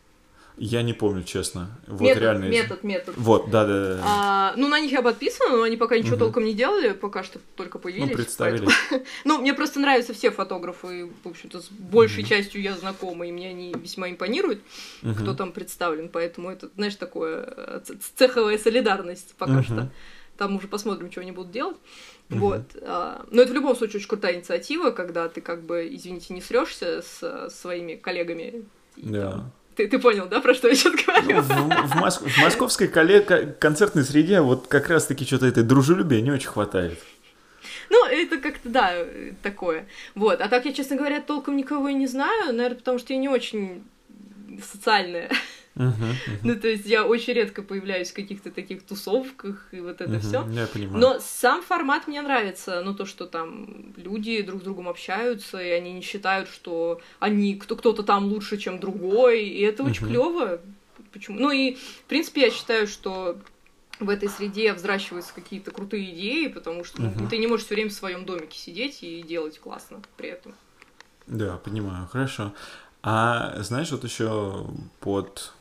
Я 0.59 0.81
не 0.83 0.95
помню, 0.95 1.23
честно. 1.23 1.69
Вот 1.87 2.01
метод, 2.01 2.23
реально. 2.23 2.45
метод, 2.47 2.83
метод. 2.83 3.15
Вот, 3.19 3.51
да, 3.51 3.67
да, 3.67 3.95
да. 3.97 4.01
А, 4.05 4.55
ну, 4.57 4.69
на 4.69 4.81
них 4.81 4.91
я 4.91 5.03
подписана, 5.03 5.57
но 5.57 5.63
они 5.65 5.77
пока 5.77 5.97
ничего 5.99 6.13
Мгм. 6.17 6.19
толком 6.21 6.45
не 6.45 6.55
делали, 6.55 6.93
пока 6.93 7.23
что 7.25 7.39
только 7.57 7.79
появились. 7.79 8.09
Ну, 8.09 8.15
представили. 8.17 8.65
поэтому- 8.65 9.05
Ну, 9.25 9.39
мне 9.43 9.53
просто 9.53 9.81
нравятся 9.81 10.15
все 10.15 10.31
фотографы, 10.31 11.11
в 11.25 11.29
общем-то, 11.29 11.61
с 11.61 11.69
большей 11.71 12.23
Мгм. 12.23 12.29
частью 12.31 12.63
я 12.63 12.75
знакома, 12.75 13.27
и 13.27 13.33
мне 13.33 13.51
они 13.51 13.75
весьма 13.75 14.09
импонируют, 14.09 14.61
Мгм. 15.03 15.15
кто 15.15 15.35
там 15.35 15.53
представлен, 15.53 16.09
поэтому 16.09 16.51
это, 16.51 16.71
знаешь, 16.75 16.95
такое 16.97 17.45
э, 17.47 17.81
цеховая 18.17 18.57
солидарность 18.57 19.35
пока 19.37 19.53
Мгм. 19.53 19.63
что. 19.65 19.91
Там 20.39 20.57
уже 20.57 20.69
посмотрим, 20.69 21.11
что 21.13 21.21
они 21.21 21.33
будут 21.33 21.51
делать. 21.53 21.77
Мгм. 22.31 22.41
Вот. 22.41 22.63
а, 22.83 23.25
Но 23.31 23.43
это 23.43 23.53
в 23.53 23.55
любом 23.55 23.77
случае 23.77 23.99
очень 23.99 24.09
крутая 24.09 24.37
инициатива, 24.37 24.91
когда 24.91 25.29
ты 25.29 25.41
как 25.43 25.63
бы, 25.63 25.87
извините, 25.91 26.33
не 26.35 26.41
срешься 26.41 27.03
с 27.03 27.19
э, 27.23 27.51
своими 27.51 27.95
коллегами. 27.95 28.65
и 28.97 29.03
Да. 29.11 29.31
там- 29.33 29.53
Ты, 29.77 29.89
ты 29.89 29.99
понял, 29.99 30.27
да, 30.27 30.41
про 30.41 30.55
что 30.55 30.69
я 30.69 30.75
сейчас 30.75 30.95
говорю? 30.95 31.37
Ну, 31.37 31.43
в, 31.43 31.91
в 31.91 31.97
мос- 31.97 32.27
в 32.29 32.39
московской 32.39 32.89
коле- 32.89 33.21
ко- 33.21 33.47
концертной 33.47 34.05
среде 34.05 34.41
вот 34.41 34.67
как 34.69 34.89
раз-таки 34.89 35.25
что-то 35.27 35.47
этой 35.47 35.63
дружелюбия 35.63 36.23
не 36.23 36.31
очень 36.31 36.49
хватает. 36.49 36.99
Ну, 37.91 38.05
это 38.07 38.39
как-то, 38.39 38.69
да, 38.69 38.95
такое. 39.43 39.87
Вот. 40.15 40.41
А 40.41 40.49
так 40.49 40.65
я, 40.65 40.73
честно 40.73 40.97
говоря, 40.97 41.21
толком 41.21 41.57
никого 41.57 41.89
и 41.89 41.95
не 41.95 42.07
знаю, 42.07 42.47
наверное, 42.55 42.79
потому 42.79 42.99
что 42.99 43.13
я 43.13 43.19
не 43.19 43.29
очень 43.29 43.85
социальная. 44.73 45.31
Ну, 46.43 46.57
то 46.57 46.69
есть 46.69 46.87
я 46.87 47.07
очень 47.07 47.35
редко 47.35 47.63
появляюсь 47.63 48.11
в 48.11 48.15
каких-то 48.15 48.51
таких 48.51 48.83
тусовках 48.83 49.69
и 49.73 49.81
вот 49.81 50.01
это 50.01 50.21
все. 50.21 50.49
Я 50.51 50.67
понимаю. 50.67 50.99
Но 50.99 51.19
сам 51.21 51.63
формат 51.63 52.07
мне 52.07 52.23
нравится, 52.23 52.83
ну 52.85 52.95
то, 52.95 53.05
что 53.05 53.27
там 53.27 53.93
люди 53.97 54.41
друг 54.43 54.63
с 54.63 54.65
другом 54.65 54.89
общаются, 54.89 55.63
и 55.63 55.69
они 55.71 55.93
не 55.93 56.01
считают, 56.01 56.49
что 56.49 57.01
они 57.19 57.57
кто 57.57 57.77
кто-то 57.77 58.03
там 58.03 58.25
лучше, 58.25 58.57
чем 58.57 58.81
другой, 58.81 59.45
и 59.45 59.61
это 59.61 59.83
очень 59.83 60.07
клево. 60.07 60.61
Почему? 61.13 61.39
Ну 61.39 61.51
и 61.51 61.75
в 61.75 62.05
принципе 62.09 62.43
я 62.43 62.51
считаю, 62.51 62.87
что 62.87 63.39
в 64.01 64.09
этой 64.09 64.29
среде 64.29 64.73
взращиваются 64.73 65.35
какие-то 65.35 65.71
крутые 65.71 66.13
идеи, 66.15 66.49
потому 66.49 66.85
что 66.85 67.03
ну, 67.03 67.11
Мгм. 67.11 67.29
ты 67.29 67.39
не 67.39 67.47
можешь 67.47 67.67
все 67.67 67.75
время 67.75 67.91
в 67.91 67.95
своем 67.95 68.25
домике 68.25 68.59
сидеть 68.59 69.03
и 69.03 69.23
делать 69.23 69.59
классно 69.59 70.03
при 70.17 70.31
этом. 70.31 70.55
Да, 71.27 71.57
понимаю, 71.59 72.07
хорошо. 72.07 72.53
А 73.03 73.63
знаешь, 73.63 73.91
вот 73.91 74.05
еще 74.05 74.67
под 75.01 75.53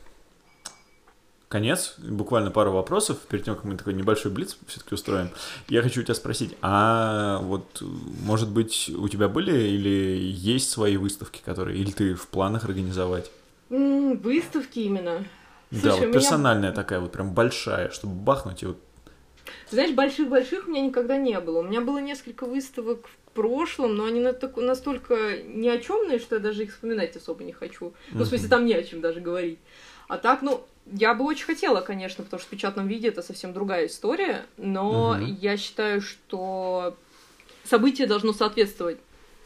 конец, 1.48 1.94
буквально 1.98 2.50
пару 2.50 2.72
вопросов, 2.72 3.18
перед 3.28 3.44
тем, 3.44 3.54
как 3.54 3.64
мы 3.64 3.76
такой 3.76 3.94
небольшой 3.94 4.32
блиц 4.32 4.56
все-таки 4.66 4.94
устроим, 4.94 5.30
я 5.68 5.82
хочу 5.82 6.00
у 6.00 6.04
тебя 6.04 6.14
спросить, 6.14 6.56
а 6.62 7.38
вот, 7.42 7.82
может 8.22 8.50
быть, 8.50 8.90
у 8.96 9.08
тебя 9.08 9.28
были 9.28 9.56
или 9.56 10.18
есть 10.20 10.70
свои 10.70 10.96
выставки, 10.96 11.40
которые, 11.44 11.78
или 11.78 11.90
ты 11.90 12.14
в 12.14 12.26
планах 12.28 12.64
организовать? 12.64 13.30
М, 13.70 14.16
выставки 14.18 14.80
именно. 14.80 15.24
да, 15.70 15.78
Слушай, 15.80 15.92
вот 15.92 15.98
у 15.98 16.02
меня- 16.08 16.12
персональная 16.12 16.72
такая 16.72 17.00
вот 17.00 17.12
прям 17.12 17.32
большая, 17.32 17.90
чтобы 17.90 18.14
бахнуть 18.14 18.62
и 18.62 18.66
вот... 18.66 18.78
Знаешь, 19.70 19.92
больших-больших 19.94 20.66
у 20.66 20.70
меня 20.70 20.80
никогда 20.82 21.16
не 21.16 21.38
было. 21.40 21.60
У 21.60 21.62
меня 21.62 21.80
было 21.80 21.98
несколько 21.98 22.46
выставок 22.46 23.06
в 23.06 23.30
прошлом, 23.32 23.94
но 23.96 24.04
они 24.04 24.20
настолько 24.20 25.14
ни 25.44 25.68
о 25.68 25.78
чемные, 25.78 26.18
что 26.18 26.36
я 26.36 26.40
даже 26.40 26.64
их 26.64 26.72
вспоминать 26.72 27.16
особо 27.16 27.44
не 27.44 27.52
хочу. 27.52 27.92
Ну, 28.10 28.24
в 28.24 28.26
смысле, 28.26 28.48
там 28.48 28.66
не 28.66 28.74
о 28.74 28.82
чем 28.82 29.00
даже 29.00 29.20
говорить. 29.20 29.58
А 30.08 30.18
так, 30.18 30.42
ну, 30.42 30.64
я 30.86 31.14
бы 31.14 31.24
очень 31.24 31.46
хотела, 31.46 31.80
конечно, 31.80 32.22
потому 32.24 32.38
что 32.40 32.48
в 32.48 32.50
печатном 32.50 32.86
виде 32.86 33.08
это 33.08 33.22
совсем 33.22 33.52
другая 33.52 33.86
история, 33.86 34.46
но 34.56 35.16
Мгм. 35.16 35.38
я 35.40 35.56
считаю, 35.56 36.00
что 36.00 36.96
событие 37.64 38.06
должно 38.06 38.32
соответствовать 38.32 38.98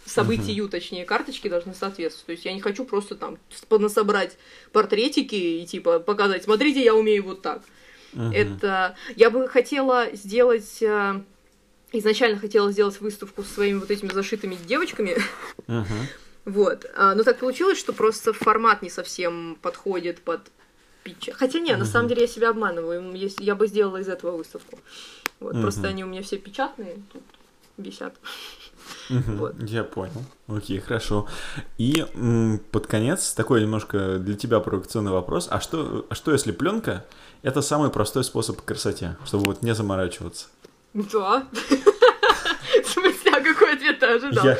событию, 0.04 0.68
точнее, 0.68 1.04
карточки 1.04 1.48
должны 1.48 1.74
соответствовать. 1.74 2.26
То 2.26 2.32
есть 2.32 2.44
я 2.44 2.52
не 2.52 2.60
хочу 2.60 2.84
просто 2.84 3.14
там 3.14 3.38
понасобрать 3.68 4.36
портретики 4.72 5.34
и 5.34 5.66
типа 5.66 6.00
показать, 6.00 6.44
смотрите, 6.44 6.82
я 6.82 6.94
умею 6.94 7.24
вот 7.24 7.42
так. 7.42 7.62
Мгм. 8.12 8.32
Это 8.32 8.96
я 9.16 9.30
бы 9.30 9.48
хотела 9.48 10.08
сделать. 10.12 10.82
э, 10.82 11.22
Изначально 11.92 12.38
хотела 12.38 12.70
сделать 12.70 13.00
выставку 13.00 13.42
со 13.42 13.54
своими 13.54 13.78
вот 13.78 13.90
этими 13.90 14.12
зашитыми 14.12 14.54
девочками. 14.54 15.16
Мгм. 15.66 16.06
Вот. 16.50 16.86
А, 16.96 17.14
Но 17.14 17.22
так 17.22 17.38
получилось, 17.38 17.78
что 17.78 17.92
просто 17.92 18.32
формат 18.32 18.82
не 18.82 18.90
совсем 18.90 19.56
подходит 19.62 20.20
под 20.22 20.40
пича. 21.04 21.32
Хотя 21.32 21.60
не, 21.60 21.72
на 21.72 21.78
Мгм. 21.78 21.86
самом 21.86 22.08
деле 22.08 22.22
я 22.22 22.28
себя 22.28 22.50
обманываю. 22.50 23.14
Если 23.14 23.44
я 23.44 23.54
бы 23.54 23.66
сделала 23.68 23.98
из 23.98 24.08
этого 24.08 24.36
выставку. 24.36 24.78
Вот. 25.40 25.52
Мгм. 25.54 25.62
Просто 25.62 25.88
они 25.88 26.04
у 26.04 26.06
меня 26.06 26.22
все 26.22 26.36
печатные, 26.38 26.96
тут 27.12 27.22
висят. 27.78 28.14
Вот. 29.08 29.54
Я 29.68 29.84
понял. 29.84 30.24
Окей, 30.48 30.80
хорошо. 30.80 31.28
И 31.78 32.04
м, 32.14 32.60
под 32.72 32.86
конец 32.86 33.32
такой 33.34 33.62
немножко 33.62 34.18
для 34.18 34.34
тебя 34.36 34.60
провокационный 34.60 35.12
вопрос. 35.12 35.48
А 35.50 35.60
что, 35.60 36.06
а 36.10 36.14
что 36.14 36.32
если 36.32 36.52
пленка 36.52 37.04
это 37.42 37.62
самый 37.62 37.90
простой 37.90 38.24
способ 38.24 38.60
к 38.60 38.64
красоте, 38.64 39.16
чтобы 39.24 39.44
вот 39.46 39.62
не 39.62 39.74
заморачиваться? 39.74 40.46
Да. 40.94 41.46
В 42.84 42.88
смысле, 42.88 43.29
а 43.60 43.64
какой 43.64 43.74
ответ 43.74 43.98
ты 43.98 44.06
ожидал? 44.06 44.44
Я, 44.44 44.58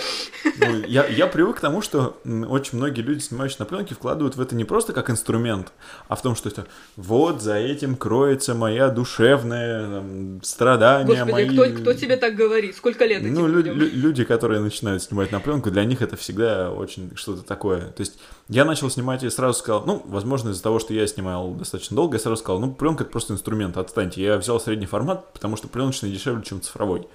ну, 0.61 0.83
я, 0.87 1.07
я 1.07 1.27
привык 1.27 1.57
к 1.57 1.61
тому, 1.61 1.81
что 1.83 2.21
очень 2.49 2.79
многие 2.79 3.01
люди, 3.01 3.21
снимающие 3.21 3.57
на 3.61 3.65
пленке, 3.65 3.95
вкладывают 3.95 4.37
в 4.37 4.41
это 4.41 4.55
не 4.55 4.65
просто 4.65 4.93
как 4.93 5.11
инструмент, 5.11 5.73
а 6.09 6.17
в 6.17 6.23
том, 6.23 6.37
что 6.37 6.49
это 6.49 6.67
вот 6.97 7.43
за 7.43 7.57
этим 7.57 7.97
кроется 7.97 8.55
моя 8.55 8.89
душевное 8.89 9.83
там, 10.01 10.41
страдание, 10.43 11.25
Господи, 11.25 11.33
мои... 11.57 11.71
кто, 11.73 11.81
кто 11.81 11.93
тебе 11.95 12.17
так 12.17 12.35
говорит? 12.35 12.77
Сколько 12.77 13.05
лет 13.07 13.23
этим 13.23 13.35
Ну, 13.35 13.47
лю- 13.47 13.55
людям? 13.57 13.77
лю- 13.79 13.91
люди, 13.93 14.25
которые 14.25 14.61
начинают 14.61 15.03
снимать 15.03 15.33
на 15.33 15.41
пленку, 15.41 15.71
для 15.71 15.85
них 15.85 16.03
это 16.03 16.17
всегда 16.17 16.71
очень 16.71 17.13
что-то 17.17 17.43
такое. 17.43 17.81
То 17.81 18.01
есть 18.01 18.19
я 18.49 18.65
начал 18.65 18.91
снимать 18.91 19.23
и 19.23 19.31
сразу 19.31 19.59
сказал, 19.59 19.85
ну, 19.87 20.03
возможно, 20.07 20.51
из-за 20.51 20.63
того, 20.63 20.79
что 20.79 20.93
я 20.95 21.07
снимал 21.07 21.53
достаточно 21.55 21.97
долго, 21.97 22.17
я 22.17 22.21
сразу 22.21 22.41
сказал, 22.41 22.61
ну, 22.61 22.73
пленка 22.73 23.05
это 23.05 23.13
просто 23.13 23.33
инструмент, 23.35 23.77
отстаньте. 23.77 24.23
Я 24.23 24.37
взял 24.39 24.61
средний 24.61 24.87
формат, 24.87 25.33
потому 25.33 25.57
что 25.57 25.69
пленочный 25.69 26.11
дешевле, 26.11 26.43
чем 26.43 26.61
цифровой. 26.61 27.07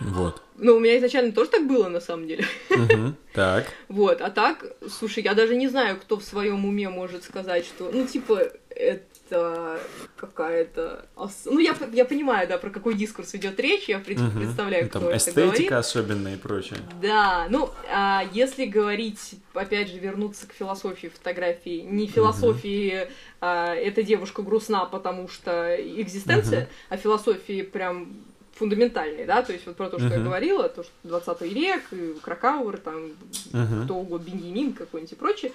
Вот. 0.00 0.42
Ну, 0.56 0.76
у 0.76 0.80
меня 0.80 0.96
изначально 0.98 1.32
тоже 1.32 1.50
так 1.50 1.66
было, 1.66 1.88
на 1.88 2.00
самом 2.00 2.26
деле. 2.26 2.44
Так. 3.34 3.66
Вот, 3.88 4.20
а 4.20 4.30
так, 4.30 4.64
слушай, 4.88 5.20
я 5.24 5.34
даже 5.34 5.56
не 5.56 5.66
знаю, 5.66 5.96
кто 6.00 6.16
в 6.18 6.22
своем 6.22 6.64
уме 6.64 6.88
может 6.88 7.24
сказать, 7.24 7.66
что, 7.66 7.90
ну, 7.92 8.06
типа, 8.06 8.40
это 8.70 9.80
какая-то... 10.16 11.06
Ну, 11.46 11.58
я, 11.58 11.74
я 11.92 12.04
понимаю, 12.04 12.46
да, 12.46 12.58
про 12.58 12.70
какой 12.70 12.94
дискурс 12.94 13.34
идет 13.34 13.58
речь, 13.58 13.88
я, 13.88 13.98
в 13.98 14.04
принципе, 14.04 14.28
Мгм. 14.30 14.38
представляю, 14.40 14.88
кто 14.88 15.00
Там 15.00 15.08
это 15.08 15.16
эстетика 15.18 15.40
говорит. 15.46 15.72
особенная 15.72 16.34
и 16.34 16.38
прочее. 16.38 16.78
Да, 17.02 17.46
ну, 17.50 17.70
а 17.90 18.22
если 18.32 18.66
говорить, 18.66 19.34
опять 19.52 19.88
же, 19.90 19.98
вернуться 19.98 20.46
к 20.46 20.52
философии 20.52 21.08
фотографии, 21.08 21.80
не 21.80 22.06
философии 22.06 23.08
а, 23.40 23.74
«эта 23.74 24.04
девушка 24.04 24.42
грустна, 24.42 24.84
потому 24.84 25.26
что 25.28 25.74
экзистенция», 25.76 26.68
а 26.88 26.96
философии 26.96 27.62
прям 27.62 28.12
фундаментальной, 28.54 29.26
да, 29.26 29.42
то 29.42 29.52
есть 29.52 29.66
вот 29.66 29.76
про 29.76 29.88
то, 29.90 29.98
что 29.98 30.08
я 30.08 30.16
Мгм. 30.16 30.24
говорила, 30.24 30.68
то, 30.68 30.82
что 30.82 30.92
20 31.04 31.42
век, 31.42 31.82
и 31.92 32.14
Кракауэр, 32.22 32.78
там, 32.78 33.10
Мгм. 33.52 33.84
кто 33.84 33.94
угодно, 33.96 34.24
Беньямин 34.26 34.72
какой-нибудь 34.72 35.12
и 35.12 35.16
прочее, 35.16 35.52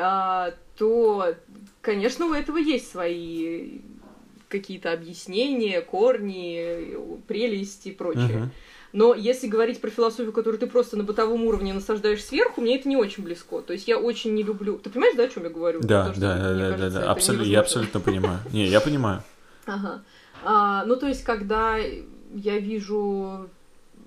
а, 0.00 0.54
то, 0.76 1.34
конечно, 1.80 2.26
у 2.26 2.32
этого 2.32 2.56
есть 2.56 2.90
свои 2.90 3.80
какие-то 4.48 4.92
объяснения, 4.92 5.80
корни, 5.80 6.96
прелести 7.26 7.88
и 7.88 7.92
прочее. 7.92 8.38
Мгм. 8.38 8.50
Но 8.92 9.14
если 9.14 9.46
говорить 9.46 9.80
про 9.80 9.88
философию, 9.88 10.32
которую 10.32 10.58
ты 10.58 10.66
просто 10.66 10.98
на 10.98 11.04
бытовом 11.04 11.44
уровне 11.46 11.72
насаждаешь 11.72 12.22
сверху, 12.22 12.60
мне 12.60 12.78
это 12.78 12.86
не 12.88 12.96
очень 12.96 13.24
близко. 13.24 13.62
То 13.62 13.72
есть 13.72 13.88
я 13.88 13.98
очень 13.98 14.34
не 14.34 14.42
люблю... 14.42 14.76
Ты 14.78 14.90
понимаешь, 14.90 15.16
да, 15.16 15.22
о 15.24 15.28
чем 15.28 15.44
я 15.44 15.48
говорю? 15.50 15.80
Да, 15.80 16.00
Потому 16.00 16.14
что, 16.14 16.20
да, 16.20 16.34
да, 16.36 16.50
мне 16.50 16.58
да, 16.58 16.58
да, 16.58 16.76
кажется, 16.76 16.98
да. 16.98 17.00
это 17.00 17.10
Абсолютно, 17.10 17.50
я 17.50 17.60
абсолютно 17.60 18.00
понимаю. 18.00 18.38
Не, 18.52 18.66
я 18.66 18.80
понимаю. 18.82 19.22
Ага. 19.64 20.02
А, 20.44 20.84
ну, 20.84 20.96
то 20.96 21.06
есть, 21.06 21.24
когда 21.24 21.78
я 22.34 22.58
вижу... 22.58 23.48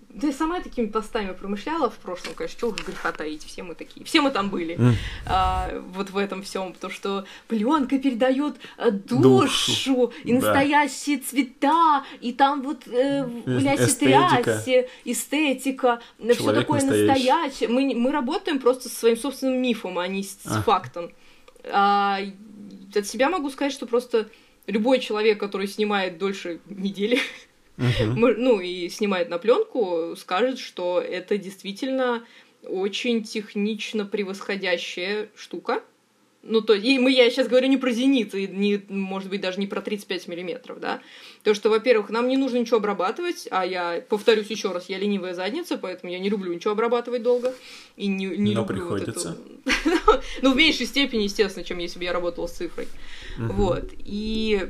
Да 0.09 0.27
я 0.27 0.33
сама 0.33 0.61
такими 0.61 0.85
постами 0.85 1.33
промышляла 1.33 1.89
в 1.89 1.97
прошлом, 1.97 2.35
конечно, 2.35 2.57
чего 2.57 2.69
уж 2.71 2.81
греха 2.85 3.11
таить, 3.11 3.43
все 3.43 3.63
мы 3.63 3.75
такие, 3.75 4.05
все 4.05 4.21
мы 4.21 4.31
там 4.31 4.49
были, 4.49 4.79
а, 5.25 5.83
вот 5.93 6.09
в 6.09 6.17
этом 6.17 6.41
всем, 6.41 6.71
потому 6.71 6.93
что 6.93 7.25
пленка 7.49 7.99
передает 7.99 8.55
э, 8.77 8.91
душу, 8.91 9.41
Душу, 9.41 10.13
и 10.23 10.31
да. 10.31 10.39
настоящие 10.39 11.17
цвета, 11.17 12.05
и 12.21 12.31
там 12.31 12.61
вот 12.61 12.87
э, 12.87 13.27
Э- 13.45 13.59
ляси 13.59 13.89
эстетика. 13.89 14.41
тряси, 14.41 14.87
эстетика, 15.03 15.99
все 16.17 16.53
такое 16.53 16.79
настоящий. 16.79 17.07
настоящее. 17.07 17.67
Мы, 17.69 17.93
мы 17.93 18.13
работаем 18.13 18.59
просто 18.59 18.87
со 18.87 18.95
своим 18.95 19.17
собственным 19.17 19.61
мифом, 19.61 19.99
а 19.99 20.07
не 20.07 20.23
с, 20.23 20.37
с 20.41 20.45
Ага. 20.45 20.61
фактом. 20.61 21.11
А, 21.65 22.19
от 22.95 23.05
себя 23.05 23.29
могу 23.29 23.49
сказать, 23.49 23.73
что 23.73 23.85
просто 23.85 24.29
любой 24.67 24.99
человек, 24.99 25.41
который 25.41 25.67
снимает 25.67 26.17
дольше 26.17 26.61
недели, 26.69 27.19
Мы- 27.77 28.35
ну 28.35 28.59
и 28.59 28.89
снимает 28.89 29.29
на 29.29 29.37
пленку, 29.37 30.15
скажет, 30.17 30.59
что 30.59 31.01
это 31.01 31.37
действительно 31.37 32.25
очень 32.63 33.23
технично 33.23 34.05
превосходящая 34.05 35.29
штука. 35.35 35.83
Ну, 36.47 36.61
то 36.61 36.75
и 36.75 36.99
мы, 36.99 37.11
я 37.11 37.27
сейчас 37.31 37.47
говорю 37.47 37.67
не 37.67 37.77
про 37.77 37.89
зенит, 37.89 38.35
и 38.35 38.45
не, 38.45 38.79
может 38.87 39.29
быть, 39.29 39.41
даже 39.41 39.59
не 39.59 39.65
про 39.65 39.81
35 39.81 40.27
миллиметров, 40.27 40.79
да. 40.79 41.01
То, 41.43 41.55
что, 41.55 41.71
во-первых, 41.71 42.11
нам 42.11 42.27
не 42.27 42.37
нужно 42.37 42.57
ничего 42.57 42.77
обрабатывать, 42.77 43.47
а 43.49 43.65
я, 43.65 44.03
повторюсь 44.07 44.51
еще 44.51 44.71
раз, 44.71 44.87
я 44.87 44.99
ленивая 44.99 45.33
задница, 45.33 45.79
поэтому 45.79 46.13
я 46.13 46.19
не 46.19 46.29
люблю 46.29 46.53
ничего 46.53 46.73
обрабатывать 46.73 47.23
долго. 47.23 47.51
И 47.97 48.05
не, 48.05 48.27
не 48.27 48.53
Но 48.53 48.61
люблю 48.61 48.75
приходится. 48.75 49.35
Вот 49.65 49.83
эту... 49.95 50.21
ну, 50.43 50.53
в 50.53 50.55
меньшей 50.55 50.85
степени, 50.85 51.23
естественно, 51.23 51.65
чем 51.65 51.79
если 51.79 51.97
бы 51.97 52.05
я 52.05 52.13
работала 52.13 52.45
с 52.45 52.51
цифрой. 52.51 52.87
Вот. 53.39 53.85
И, 53.97 54.69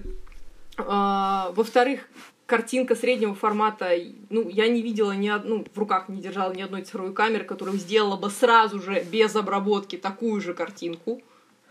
а, 0.77 1.51
во-вторых, 1.57 2.07
картинка 2.45 2.95
среднего 2.95 3.33
формата, 3.33 3.91
ну, 4.29 4.47
я 4.49 4.67
не 4.67 4.81
видела 4.81 5.11
ни 5.13 5.27
одну, 5.27 5.65
в 5.73 5.79
руках 5.79 6.09
не 6.09 6.21
держала 6.21 6.53
ни 6.53 6.61
одной 6.61 6.83
цифровой 6.83 7.13
камеры, 7.13 7.43
которая 7.43 7.75
сделала 7.77 8.17
бы 8.17 8.29
сразу 8.29 8.81
же, 8.81 9.03
без 9.03 9.35
обработки, 9.35 9.97
такую 9.97 10.41
же 10.41 10.53
картинку. 10.53 11.21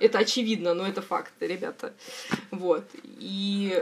Это 0.01 0.19
очевидно, 0.19 0.75
но 0.75 0.87
это 0.87 1.03
факт, 1.03 1.33
ребята. 1.41 1.95
Вот. 2.51 2.85
И 3.19 3.81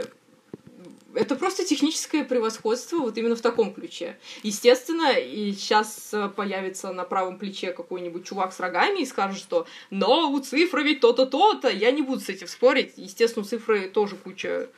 это 1.15 1.35
просто 1.35 1.65
техническое 1.65 2.23
превосходство 2.23 2.97
вот 2.97 3.17
именно 3.17 3.35
в 3.35 3.41
таком 3.41 3.73
ключе. 3.73 4.17
Естественно, 4.43 5.11
и 5.13 5.51
сейчас 5.53 6.13
появится 6.35 6.93
на 6.93 7.03
правом 7.03 7.39
плече 7.39 7.71
какой-нибудь 7.71 8.25
чувак 8.25 8.53
с 8.53 8.59
рогами 8.59 9.01
и 9.01 9.05
скажет, 9.05 9.39
что 9.39 9.65
«но 9.89 10.31
у 10.31 10.39
цифры 10.39 10.83
ведь 10.83 10.99
то-то, 10.99 11.25
то-то». 11.25 11.69
Я 11.69 11.91
не 11.91 12.03
буду 12.03 12.19
с 12.21 12.29
этим 12.29 12.47
спорить. 12.47 12.93
Естественно, 12.95 13.43
у 13.43 13.47
цифры 13.47 13.89
тоже 13.89 14.15
куча 14.15 14.69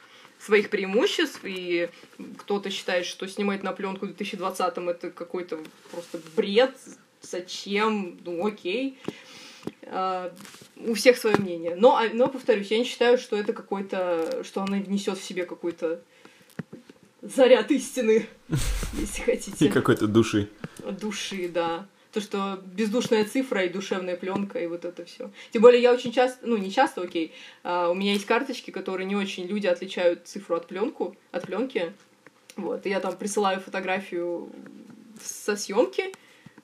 своих 0.46 0.70
преимуществ, 0.70 1.40
и 1.44 1.90
кто-то 2.38 2.70
считает, 2.70 3.06
что 3.06 3.28
снимать 3.28 3.64
на 3.64 3.72
пленку 3.72 4.06
в 4.06 4.12
2020-м 4.12 4.90
это 4.90 5.10
какой-то 5.10 5.60
просто 5.92 6.20
бред, 6.36 6.76
зачем, 7.22 8.20
ну 8.24 8.46
окей. 8.46 8.98
Uh, 9.82 10.32
у 10.78 10.94
всех 10.94 11.18
свое 11.18 11.38
мнение. 11.38 11.76
Но, 11.76 11.96
а, 11.96 12.10
но, 12.14 12.28
повторюсь, 12.28 12.70
я 12.70 12.78
не 12.78 12.86
считаю, 12.86 13.18
что 13.18 13.36
это 13.36 13.52
какой-то, 13.52 14.44
что 14.44 14.62
она 14.62 14.78
несет 14.78 15.18
в 15.18 15.24
себе 15.24 15.46
какой-то 15.46 16.02
заряд 17.24 17.72
истины, 17.72 18.28
если 18.94 19.22
хотите. 19.24 19.66
И 19.66 19.70
какой-то 19.70 20.06
души. 20.06 20.50
Души, 21.00 21.50
да. 21.50 21.88
То, 22.16 22.22
что 22.22 22.62
бездушная 22.64 23.26
цифра 23.26 23.66
и 23.66 23.70
душевная 23.70 24.16
пленка, 24.16 24.58
и 24.58 24.68
вот 24.68 24.86
это 24.86 25.04
все. 25.04 25.32
Тем 25.52 25.62
более 25.62 25.82
я 25.82 25.92
очень 25.92 26.14
часто, 26.14 26.48
ну 26.48 26.56
не 26.56 26.72
часто, 26.72 27.02
окей, 27.02 27.34
а, 27.62 27.90
у 27.90 27.94
меня 27.94 28.14
есть 28.14 28.26
карточки, 28.26 28.72
которые 28.72 29.06
не 29.06 29.18
очень 29.18 29.46
люди 29.46 29.68
отличают 29.68 30.26
цифру 30.26 30.56
от 30.56 30.66
пленку, 30.66 31.18
от 31.34 31.46
пленки. 31.46 31.92
Вот, 32.56 32.86
и 32.86 32.90
я 32.90 33.02
там 33.02 33.18
присылаю 33.18 33.60
фотографию 33.60 34.50
со 35.22 35.58
съемки, 35.58 36.14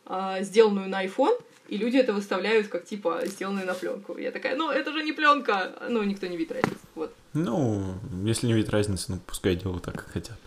а, 0.06 0.42
сделанную 0.42 0.88
на 0.88 1.06
iPhone, 1.06 1.38
и 1.68 1.76
люди 1.76 1.98
это 1.98 2.14
выставляют 2.14 2.70
как 2.70 2.86
типа 2.86 3.24
сделанную 3.26 3.68
на 3.68 3.74
пленку. 3.74 4.18
Я 4.18 4.32
такая, 4.32 4.56
ну 4.56 4.72
это 4.72 4.94
же 4.94 5.04
не 5.04 5.12
пленка, 5.12 5.74
ну 5.90 6.02
никто 6.04 6.28
не 6.28 6.38
видит 6.38 6.54
разницы. 6.54 6.80
Вот. 6.96 7.14
Ну, 7.34 7.96
если 8.24 8.48
не 8.48 8.54
видит 8.54 8.70
разницы, 8.70 9.12
ну 9.12 9.20
пускай 9.28 9.58
делают 9.58 9.84
так, 9.84 9.96
как 9.96 10.12
хотят. 10.14 10.38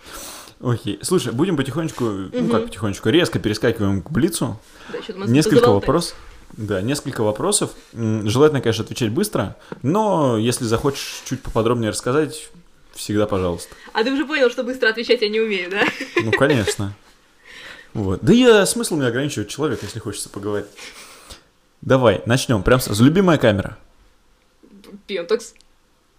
Окей. 0.65 0.99
Слушай, 1.03 1.32
будем 1.32 1.57
потихонечку, 1.57 2.05
ну 2.05 2.49
как 2.49 2.65
потихонечку, 2.65 3.11
резко 3.11 3.39
перескакиваем 3.39 4.03
к 4.03 4.11
Блицу. 4.11 4.59
Да, 4.91 5.27
Несколько 5.27 5.70
вопросов. 5.70 6.16
Да, 6.57 6.81
несколько 6.81 7.23
вопросов. 7.23 7.73
Желательно, 7.93 8.61
конечно, 8.61 8.85
отвечать 8.85 9.11
быстро, 9.11 9.57
но 9.82 10.39
если 10.39 10.65
захочешь 10.65 11.23
чуть 11.27 11.43
поподробнее 11.43 11.91
рассказать, 11.91 12.49
всегда 12.95 13.27
пожалуйста. 13.27 13.74
А 13.93 14.05
ты 14.05 14.12
уже 14.12 14.24
понял, 14.24 14.51
что 14.51 14.62
быстро 14.62 14.89
отвечать 14.89 15.20
я 15.20 15.28
не 15.28 15.41
умею, 15.41 15.70
да? 15.70 15.82
Ну, 16.23 16.31
конечно. 16.32 16.95
Вот. 17.93 18.20
Да 18.23 18.32
я 18.32 18.65
смысл 18.66 18.97
не 18.97 19.07
ограничивать 19.07 19.49
человека, 19.49 19.85
если 19.85 19.99
хочется 19.99 20.28
поговорить. 20.28 20.66
Давай, 21.82 22.23
начнем. 22.24 22.62
Прям 22.62 22.81
сразу. 22.81 23.05
Любимая 23.05 23.36
камера? 23.36 23.77
Пентакс. 25.07 25.55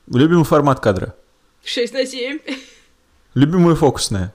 Любимый 0.08 0.46
формат 0.46 0.80
кадра? 0.80 1.16
6 1.64 1.94
на 1.94 2.06
7. 2.06 2.40
Любимая 3.36 3.76
фокусная? 3.76 4.34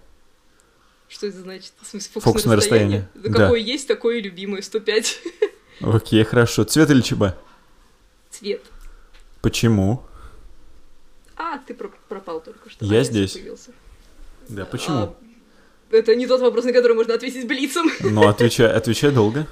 Что 1.08 1.26
это 1.26 1.40
значит? 1.40 1.72
В 1.80 1.86
смысле, 1.86 2.10
фокусное, 2.12 2.32
фокусное 2.32 2.56
расстояние? 2.56 3.08
расстояние? 3.14 3.32
Да, 3.32 3.44
какое 3.44 3.60
есть, 3.60 3.88
такое 3.88 4.18
и 4.18 4.20
любимое, 4.20 4.60
105. 4.60 5.22
Окей, 5.80 6.22
хорошо. 6.22 6.64
Цвет 6.64 6.90
или 6.90 7.00
ЧБ? 7.00 7.34
Цвет. 8.30 8.62
Почему? 9.40 10.04
А, 11.34 11.58
ты 11.58 11.74
пропал 11.74 12.40
только 12.42 12.68
что. 12.68 12.84
Я 12.84 13.00
а, 13.00 13.04
здесь. 13.04 13.32
Появился. 13.32 13.72
Да, 14.50 14.66
почему? 14.66 14.96
А, 14.96 15.16
это 15.90 16.14
не 16.14 16.26
тот 16.26 16.42
вопрос, 16.42 16.66
на 16.66 16.72
который 16.74 16.94
можно 16.94 17.14
ответить 17.14 17.48
блицом. 17.48 17.90
Ну, 18.00 18.28
отвечай, 18.28 18.70
отвечай 18.70 19.10
долго. 19.10 19.46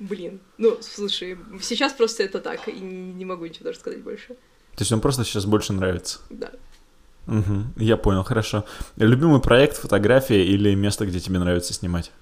Блин, 0.00 0.40
ну, 0.58 0.76
слушай, 0.82 1.38
сейчас 1.62 1.92
просто 1.92 2.24
это 2.24 2.40
так, 2.40 2.68
и 2.68 2.72
не 2.72 3.24
могу 3.24 3.46
ничего 3.46 3.66
даже 3.66 3.78
сказать 3.78 4.02
больше. 4.02 4.34
То 4.74 4.80
есть 4.80 4.90
он 4.90 5.00
просто 5.00 5.24
сейчас 5.24 5.46
больше 5.46 5.72
нравится? 5.72 6.18
Да. 6.30 6.50
Угу, 7.26 7.64
я 7.76 7.96
понял, 7.96 8.22
хорошо. 8.22 8.64
Любимый 8.96 9.40
проект, 9.40 9.76
фотография 9.76 10.44
или 10.44 10.74
место, 10.74 11.06
где 11.06 11.20
тебе 11.20 11.38
нравится 11.38 11.72
снимать? 11.72 12.12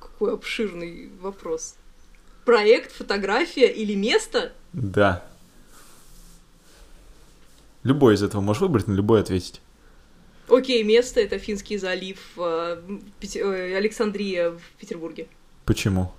Какой 0.00 0.34
обширный 0.34 1.10
вопрос. 1.20 1.76
Проект, 2.44 2.92
фотография 2.92 3.66
или 3.66 3.94
место? 3.94 4.52
Да. 4.72 5.24
Любой 7.82 8.14
из 8.14 8.22
этого 8.22 8.40
можешь 8.40 8.60
выбрать, 8.60 8.86
на 8.86 8.92
любой 8.92 9.20
ответить. 9.20 9.60
Окей, 10.48 10.82
место 10.82 11.20
это 11.20 11.38
Финский 11.38 11.78
залив, 11.78 12.18
э, 12.36 12.82
э, 13.22 13.76
Александрия 13.76 14.50
в 14.50 14.60
Петербурге. 14.78 15.28
Почему? 15.64 16.12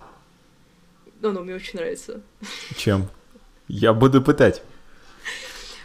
Оно 1.21 1.41
мне 1.41 1.55
очень 1.55 1.77
нравится. 1.77 2.21
Чем? 2.75 3.09
Я 3.67 3.93
буду 3.93 4.21
пытать. 4.21 4.63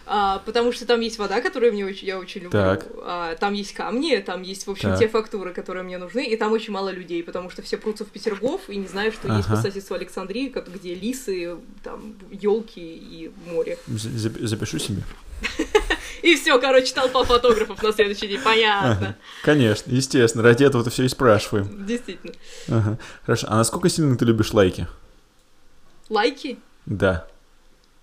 А, 0.09 0.39
потому 0.47 0.73
что 0.73 0.87
там 0.87 1.01
есть 1.01 1.19
вода, 1.19 1.41
которую 1.41 1.73
мне 1.73 1.85
очень, 1.85 2.07
я 2.07 2.19
очень 2.19 2.43
люблю. 2.43 2.59
Так. 2.59 2.87
А, 3.03 3.35
там 3.35 3.55
есть 3.55 3.75
камни, 3.75 4.17
там 4.19 4.43
есть, 4.43 4.67
в 4.67 4.71
общем, 4.71 4.91
так. 4.91 5.01
те 5.01 5.09
фактуры, 5.09 5.53
которые 5.53 5.83
мне 5.83 5.99
нужны, 5.99 6.25
и 6.25 6.37
там 6.37 6.53
очень 6.53 6.73
мало 6.73 6.91
людей, 6.91 7.25
потому 7.25 7.51
что 7.51 7.63
все 7.63 7.77
прутся 7.77 8.05
в 8.05 8.09
Петергоф 8.09 8.69
и 8.69 8.77
не 8.77 8.87
знают, 8.87 9.15
что 9.15 9.27
ага. 9.27 9.39
есть 9.39 9.49
по 9.49 9.57
соседству 9.57 9.97
Александрии, 9.97 10.55
где 10.69 10.95
лисы, 10.95 11.57
там 11.83 12.15
елки 12.31 12.81
и 12.81 13.33
море. 13.51 13.79
Запишу 13.89 14.79
себе. 14.79 15.03
И 16.23 16.35
все, 16.35 16.59
короче, 16.59 16.95
толпа 16.95 17.25
фотографов 17.25 17.81
на 17.83 17.93
следующий 17.93 18.27
день, 18.27 18.41
понятно. 18.43 18.91
Ага. 18.91 19.17
Конечно, 19.45 19.93
естественно, 19.93 20.43
ради 20.43 20.65
этого-то 20.65 20.91
все 20.91 21.05
и 21.05 21.09
спрашиваем. 21.09 21.87
Действительно. 21.87 22.33
Ага. 22.69 22.99
Хорошо, 23.25 23.47
а 23.51 23.57
насколько 23.57 23.89
сильно 23.89 24.17
ты 24.17 24.25
любишь 24.25 24.53
лайки? 24.53 24.89
Лайки? 26.09 26.59
Да. 26.87 27.27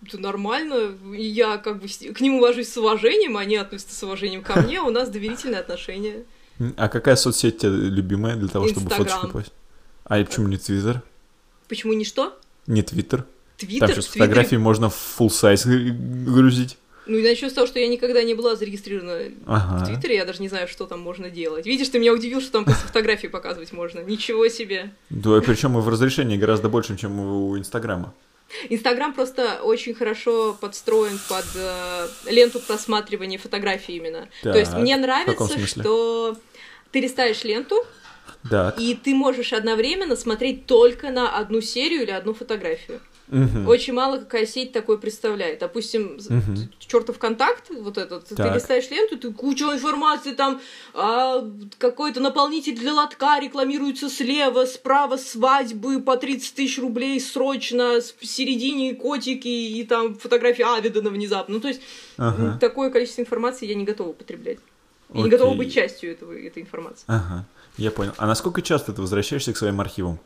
Это 0.05 0.17
нормально, 0.17 0.95
я 1.13 1.57
как 1.57 1.81
бы 1.81 1.87
к 1.87 2.21
ним 2.21 2.35
увожусь 2.35 2.69
с 2.69 2.77
уважением, 2.77 3.37
они 3.37 3.55
относятся 3.55 3.95
с 3.95 4.03
уважением 4.03 4.43
ко 4.43 4.61
мне, 4.61 4.81
у 4.81 4.89
нас 4.89 5.09
доверительные 5.09 5.59
отношения. 5.59 6.23
А 6.77 6.89
какая 6.89 7.15
соцсеть 7.15 7.59
тебе 7.59 7.71
любимая 7.71 8.35
для 8.35 8.47
того, 8.47 8.67
чтобы 8.67 8.89
фоточку 8.89 9.27
постить? 9.29 9.53
А 10.05 10.19
и 10.19 10.23
почему 10.23 10.47
не 10.47 10.57
Твиттер? 10.57 11.01
Почему 11.67 11.93
не 11.93 12.05
что? 12.05 12.37
Не 12.67 12.83
Твиттер. 12.83 13.25
Твиттер? 13.57 13.87
Там 13.87 13.95
сейчас 13.95 14.07
фотографии 14.07 14.57
можно 14.57 14.89
в 14.89 15.17
full 15.19 15.29
size 15.29 15.65
грузить. 16.25 16.77
Ну 17.05 17.17
и 17.17 17.23
начну 17.23 17.49
с 17.49 17.53
того, 17.53 17.67
что 17.67 17.79
я 17.79 17.87
никогда 17.87 18.23
не 18.23 18.33
была 18.33 18.55
зарегистрирована 18.55 19.33
ага. 19.45 19.83
в 19.83 19.87
Твиттере, 19.87 20.15
я 20.15 20.25
даже 20.25 20.41
не 20.41 20.47
знаю, 20.47 20.67
что 20.69 20.85
там 20.85 21.01
можно 21.01 21.29
делать. 21.29 21.65
Видишь, 21.65 21.89
ты 21.89 21.99
меня 21.99 22.13
удивил, 22.13 22.39
что 22.39 22.51
там 22.53 22.65
просто 22.65 22.87
фотографии 22.87 23.27
показывать 23.27 23.73
можно. 23.73 23.99
Ничего 23.99 24.47
себе. 24.47 24.91
Да, 25.09 25.41
причем 25.41 25.77
и 25.77 25.81
в 25.81 25.89
разрешении 25.89 26.37
гораздо 26.37 26.69
больше, 26.69 26.95
чем 26.97 27.19
у 27.19 27.57
Инстаграма. 27.57 28.13
Инстаграм 28.69 29.13
просто 29.13 29.59
очень 29.63 29.93
хорошо 29.93 30.57
подстроен 30.59 31.19
под 31.29 31.45
э, 31.55 32.07
ленту 32.27 32.59
просматривания 32.59 33.37
фотографий 33.37 33.97
именно. 33.97 34.29
Так, 34.41 34.53
То 34.53 34.59
есть 34.59 34.73
мне 34.73 34.95
нравится, 34.97 35.67
что 35.67 36.37
ты 36.91 36.99
листаешь 36.99 37.43
ленту, 37.43 37.85
так. 38.49 38.79
и 38.79 38.95
ты 38.95 39.13
можешь 39.15 39.53
одновременно 39.53 40.15
смотреть 40.15 40.65
только 40.65 41.09
на 41.11 41.37
одну 41.37 41.61
серию 41.61 42.03
или 42.03 42.11
одну 42.11 42.33
фотографию. 42.33 43.01
Угу. 43.33 43.67
Очень 43.67 43.93
мало 43.93 44.19
какая 44.19 44.45
сеть 44.45 44.71
такое 44.71 44.97
представляет. 44.97 45.59
Допустим, 45.59 46.17
угу. 46.17 46.57
чертов 46.77 47.17
контакт, 47.17 47.71
вот 47.71 47.97
этот, 47.97 48.27
так. 48.27 48.47
ты 48.47 48.53
листаешь 48.53 48.89
ленту, 48.91 49.17
ты 49.17 49.33
кучу 49.33 49.65
информации, 49.71 50.33
там 50.33 50.61
а, 50.93 51.43
какой-то 51.79 52.19
наполнитель 52.19 52.77
для 52.77 52.93
лотка 52.93 53.39
рекламируется 53.39 54.07
слева, 54.07 54.65
справа 54.65 55.17
свадьбы 55.17 55.99
по 55.99 56.15
30 56.15 56.53
тысяч 56.53 56.77
рублей 56.77 57.19
срочно, 57.19 57.99
в 58.19 58.25
середине 58.25 58.93
котики 58.93 59.47
и 59.47 59.83
там 59.83 60.13
фотографии 60.13 60.63
Авидона 60.77 61.09
внезапно. 61.09 61.55
Ну, 61.55 61.59
то 61.59 61.69
есть, 61.69 61.81
ага. 62.17 62.59
такое 62.59 62.91
количество 62.91 63.21
информации 63.21 63.65
я 63.65 63.73
не 63.73 63.83
готова 63.83 64.09
употреблять. 64.09 64.59
Я 65.09 65.21
Окей. 65.21 65.23
не 65.23 65.29
готова 65.29 65.55
быть 65.55 65.73
частью 65.73 66.11
этого, 66.11 66.33
этой 66.33 66.61
информации. 66.61 67.03
Ага, 67.07 67.45
я 67.77 67.89
понял. 67.89 68.13
А 68.17 68.27
насколько 68.27 68.61
часто 68.61 68.93
ты 68.93 69.01
возвращаешься 69.01 69.53
к 69.53 69.57
своим 69.57 69.81
архивам? 69.81 70.19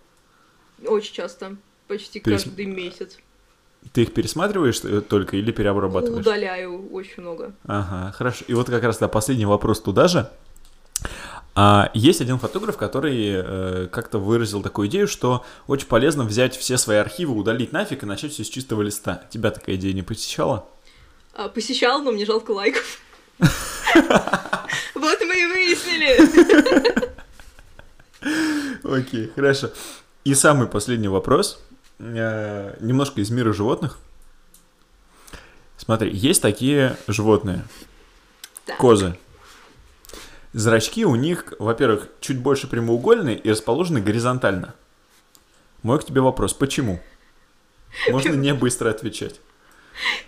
Очень 0.85 1.13
часто 1.13 1.55
почти 1.87 2.19
Перес... 2.19 2.43
каждый 2.43 2.65
месяц. 2.65 3.17
Ты 3.93 4.03
их 4.03 4.13
пересматриваешь 4.13 4.81
э, 4.83 5.01
только 5.01 5.37
или 5.37 5.51
переобрабатываешь? 5.51 6.25
Удаляю 6.25 6.91
очень 6.91 7.21
много. 7.23 7.53
Ага, 7.65 8.11
хорошо. 8.11 8.45
И 8.47 8.53
вот 8.53 8.69
как 8.69 8.83
раз 8.83 8.97
да, 8.97 9.07
последний 9.07 9.45
вопрос 9.45 9.81
туда 9.81 10.07
же. 10.07 10.29
А 11.55 11.89
есть 11.93 12.21
один 12.21 12.37
фотограф, 12.37 12.77
который 12.77 13.31
э, 13.33 13.87
как-то 13.91 14.19
выразил 14.19 14.61
такую 14.61 14.87
идею, 14.89 15.07
что 15.07 15.43
очень 15.65 15.87
полезно 15.87 16.23
взять 16.23 16.55
все 16.55 16.77
свои 16.77 16.97
архивы, 16.97 17.33
удалить 17.33 17.71
нафиг 17.71 18.03
и 18.03 18.05
начать 18.05 18.31
все 18.31 18.43
с 18.43 18.49
чистого 18.49 18.83
листа. 18.83 19.23
Тебя 19.31 19.49
такая 19.49 19.75
идея 19.75 19.93
не 19.93 20.03
посещала? 20.03 20.67
А, 21.33 21.49
посещал, 21.49 22.01
но 22.03 22.11
мне 22.11 22.25
жалко 22.25 22.51
лайков. 22.51 22.99
Вот 24.93 25.19
мы 25.21 25.39
и 25.39 25.45
выяснили. 25.45 26.19
Окей, 28.83 29.31
хорошо. 29.33 29.69
И 30.23 30.33
самый 30.33 30.67
последний 30.67 31.07
вопрос. 31.07 31.59
Э, 31.99 32.75
немножко 32.79 33.21
из 33.21 33.29
мира 33.31 33.53
животных. 33.53 33.97
Смотри, 35.77 36.11
есть 36.11 36.41
такие 36.41 36.97
животные. 37.07 37.63
Так. 38.65 38.77
Козы. 38.77 39.17
Зрачки 40.53 41.05
у 41.05 41.15
них, 41.15 41.53
во-первых, 41.59 42.09
чуть 42.19 42.39
больше 42.39 42.67
прямоугольные 42.67 43.37
и 43.37 43.51
расположены 43.51 44.01
горизонтально. 44.01 44.75
Мой 45.83 45.99
к 45.99 46.05
тебе 46.05 46.21
вопрос, 46.21 46.53
почему? 46.53 46.99
Можно 48.09 48.33
не 48.33 48.53
быстро 48.53 48.89
отвечать. 48.89 49.39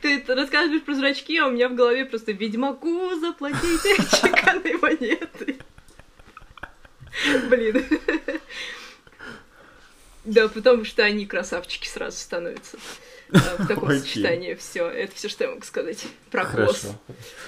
Ты 0.02 0.24
рассказываешь 0.28 0.84
про 0.84 0.96
зрачки, 0.96 1.38
а 1.38 1.48
у 1.48 1.52
меня 1.52 1.70
в 1.70 1.76
голове 1.76 2.06
просто 2.06 2.32
«Ведьмаку 2.32 3.16
заплатите 3.20 3.96
чеканной 4.22 4.78
монеты». 4.82 5.60
Блин. 7.50 7.86
Да, 10.26 10.48
потому 10.48 10.86
что 10.86 11.04
они 11.04 11.26
красавчики 11.26 11.88
сразу 11.88 12.18
становятся. 12.18 12.78
В 13.32 13.68
таком 13.68 13.90
Окей. 13.90 14.00
сочетании 14.02 14.54
все. 14.56 14.88
Это 14.88 15.14
все, 15.16 15.30
что 15.30 15.44
я 15.44 15.52
могу 15.52 15.62
сказать 15.64 16.04
про. 16.32 16.46
Хорошо. 16.46 16.88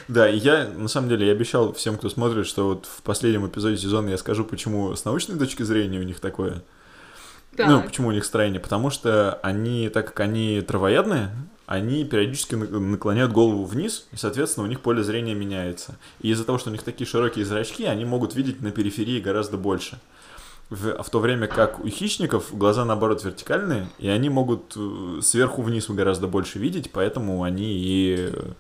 Да, 0.08 0.30
и 0.30 0.38
я, 0.38 0.68
на 0.68 0.88
самом 0.88 1.10
деле, 1.10 1.26
я 1.26 1.32
обещал 1.32 1.74
всем, 1.74 1.98
кто 1.98 2.08
смотрит, 2.10 2.46
что 2.46 2.68
вот 2.68 2.86
в 2.86 3.02
последнем 3.02 3.48
эпизоде 3.48 3.78
сезона 3.78 4.10
я 4.10 4.18
скажу, 4.18 4.46
почему 4.46 4.96
с 4.96 5.06
научной 5.06 5.40
точки 5.40 5.64
зрения 5.64 6.00
у 6.00 6.04
них 6.04 6.20
такое. 6.20 6.64
Ну, 7.58 7.78
Так, 7.80 7.88
почему 7.88 8.10
у 8.10 8.12
них 8.12 8.24
строение? 8.26 8.60
Потому 8.62 8.92
что 8.92 9.40
они, 9.44 9.90
так 9.90 10.08
как 10.08 10.20
они 10.22 10.62
травоядные, 10.62 11.32
они 11.66 12.06
периодически 12.06 12.56
на- 12.56 12.80
наклоняют 12.80 13.32
голову 13.32 13.66
вниз, 13.66 14.08
и, 14.12 14.18
соответственно, 14.18 14.66
у 14.66 14.70
них 14.70 14.80
поле 14.82 15.04
зрения 15.04 15.34
меняется. 15.34 15.98
И 16.22 16.30
из-за 16.30 16.46
того, 16.46 16.60
что 16.60 16.70
у 16.70 16.74
них 16.74 16.84
такие 16.84 17.08
широкие 17.08 17.44
зрачки, 17.44 17.86
они 17.86 18.06
могут 18.06 18.36
видеть 18.36 18.62
на 18.62 18.72
периферии 18.72 19.20
гораздо 19.20 19.58
больше. 19.58 20.00
В, 20.72 21.04
в 21.04 21.10
то 21.10 21.20
время 21.20 21.48
как 21.48 21.84
у 21.84 21.88
хищников 21.90 22.58
глаза, 22.58 22.86
наоборот, 22.86 23.24
вертикальные, 23.26 23.88
и 24.00 24.08
они 24.08 24.30
могут 24.30 24.74
э, 24.78 25.20
сверху 25.22 25.62
вниз 25.62 25.90
гораздо 25.90 26.28
больше 26.28 26.60
видеть, 26.60 26.92
поэтому 26.92 27.44
они 27.44 27.74
и 27.74 28.30
э, 28.32 28.52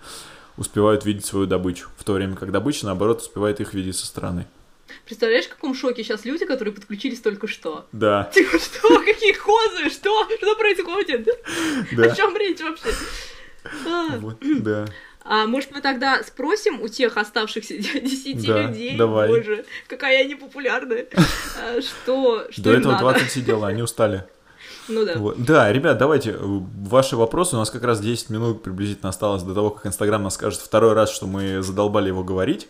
успевают 0.57 1.05
видеть 1.05 1.25
свою 1.25 1.45
добычу. 1.47 1.87
В 1.97 2.03
то 2.03 2.11
время 2.13 2.35
как 2.35 2.51
добыча, 2.51 2.85
наоборот, 2.85 3.21
успевает 3.21 3.61
их 3.61 3.73
видеть 3.73 3.95
со 3.95 4.05
стороны. 4.05 4.45
представляешь, 5.05 5.45
в 5.45 5.49
каком 5.55 5.73
шоке 5.73 6.03
сейчас 6.03 6.25
люди, 6.25 6.45
которые 6.45 6.73
подключились 6.73 7.21
только 7.21 7.47
что? 7.47 7.87
Да, 7.93 8.29
Типа, 8.33 8.59
что? 8.59 8.99
Какие 8.99 9.31
козы? 9.31 9.89
Что? 9.89 10.27
Что 10.37 10.55
происходит? 10.57 11.29
да. 11.95 12.03
О 12.03 12.15
чем 12.15 12.35
речь 12.35 12.59
вообще? 12.59 12.89
А, 13.87 14.17
Вот, 14.17 14.37
да. 14.41 14.85
А 15.23 15.45
может 15.45 15.71
мы 15.71 15.81
тогда 15.81 16.23
спросим 16.23 16.81
у 16.81 16.87
тех 16.87 17.15
оставшихся 17.17 17.77
десяти 17.77 18.47
Да, 18.47 18.63
людей, 18.63 18.97
давай. 18.97 19.27
боже, 19.27 19.65
какая 19.87 20.19
я 20.19 20.25
непопулярная, 20.25 21.05
а, 21.15 21.81
что, 21.81 22.47
что 22.49 22.63
До 22.63 22.73
этого 22.73 22.93
надо? 22.93 23.03
20 23.03 23.31
сидела, 23.31 23.67
они 23.67 23.81
устали. 23.83 24.25
Ну 24.87 25.05
да. 25.05 25.13
Вот. 25.15 25.41
Да, 25.43 25.71
ребят, 25.71 25.97
давайте, 25.99 26.31
э, 26.31 26.37
ваши 26.39 27.15
вопросы. 27.15 27.55
У 27.55 27.59
нас 27.59 27.69
как 27.69 27.83
раз 27.83 27.99
10 28.01 28.29
минут 28.29 28.63
приблизительно 28.63 29.09
осталось 29.09 29.43
до 29.43 29.53
того, 29.53 29.69
как 29.69 29.85
Инстаграм 29.85 30.21
нас 30.21 30.33
скажет 30.33 30.59
второй 30.59 30.93
раз, 30.93 31.11
что 31.11 31.27
мы 31.27 31.61
задолбали 31.61 32.07
его 32.07 32.23
говорить. 32.23 32.67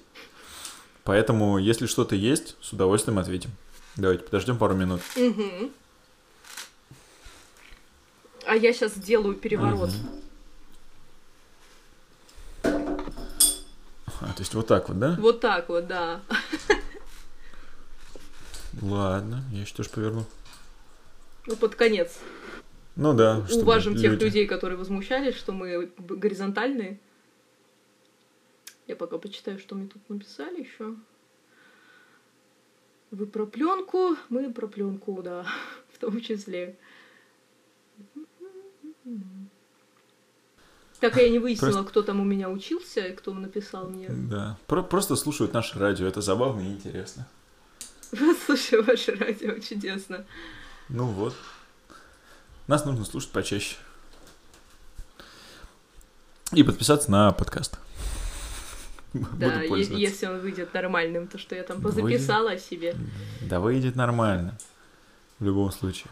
Поэтому, 1.04 1.58
если 1.58 1.88
что-то 1.88 2.16
есть, 2.16 2.58
с 2.62 2.74
удовольствием 2.74 3.18
ответим. 3.18 3.50
Давайте 3.96 4.24
подождем 4.24 4.58
пару 4.58 4.76
минут. 4.76 5.02
А 8.46 8.56
я 8.56 8.74
сейчас 8.74 8.94
сделаю 8.96 9.36
переворот. 9.36 9.90
А, 14.22 14.34
то 14.34 14.40
есть 14.40 14.54
вот 14.54 14.68
так 14.68 14.88
вот, 14.88 15.00
да? 15.00 15.16
Вот 15.20 15.40
так 15.42 15.68
вот, 15.70 15.88
да. 15.88 16.22
Ладно, 18.82 19.44
я 19.52 19.62
еще 19.62 19.74
тоже 19.76 19.90
поверну. 19.90 20.26
Ну, 21.48 21.56
под 21.56 21.76
конец. 21.76 22.20
Ну 22.96 23.14
да, 23.14 23.44
Уважим 23.52 23.96
тех 23.96 24.12
люди- 24.14 24.24
людей, 24.26 24.48
которые 24.48 24.78
возмущались, 24.78 25.36
что 25.36 25.54
мы 25.54 25.92
горизонтальные. 25.98 27.00
Я 28.88 28.96
пока 28.96 29.18
почитаю, 29.18 29.58
что 29.58 29.76
мне 29.76 29.88
тут 29.88 30.08
написали 30.10 30.62
еще. 30.62 30.96
Вы 33.10 33.26
про 33.26 33.46
пленку, 33.46 34.16
мы 34.30 34.54
про 34.54 34.68
пленку, 34.68 35.22
да, 35.24 35.46
в 35.94 35.98
том 35.98 36.22
числе. 36.22 36.78
Так 41.02 41.18
я 41.18 41.30
не 41.30 41.40
выяснила, 41.40 41.72
Просто- 41.72 41.90
кто 41.90 42.02
там 42.04 42.20
у 42.22 42.24
меня 42.24 42.50
учился 42.50 43.02
и 43.02 43.14
кто 43.14 43.34
написал 43.34 43.90
мне. 43.90 44.08
Да, 44.10 44.58
Про- 44.68 44.84
просто 44.84 45.16
слушают 45.16 45.52
наше 45.54 45.78
радио, 45.80 46.06
это 46.08 46.22
забавно 46.22 46.62
и 46.62 46.68
интересно. 46.72 47.28
Слушай, 48.46 48.82
ваше 48.84 49.14
радио 49.16 49.58
чудесно. 49.60 50.26
Ну 50.90 51.06
вот. 51.06 51.34
Нас 52.68 52.86
нужно 52.86 53.04
слушать 53.06 53.32
почаще. 53.32 53.76
И 56.54 56.64
подписаться 56.64 57.10
на 57.10 57.32
подкаст. 57.32 57.80
Да, 59.14 59.62
е- 59.64 60.00
если 60.02 60.26
он 60.28 60.40
выйдет 60.40 60.74
нормальным, 60.74 61.28
то 61.28 61.38
что 61.38 61.56
я 61.56 61.64
там 61.64 61.80
Выйдет. 61.80 62.02
позаписала 62.02 62.52
о 62.52 62.58
себе. 62.58 62.96
Да 63.42 63.60
выйдет 63.60 63.96
нормально. 63.96 64.58
В 65.40 65.46
любом 65.46 65.72
случае. 65.72 66.08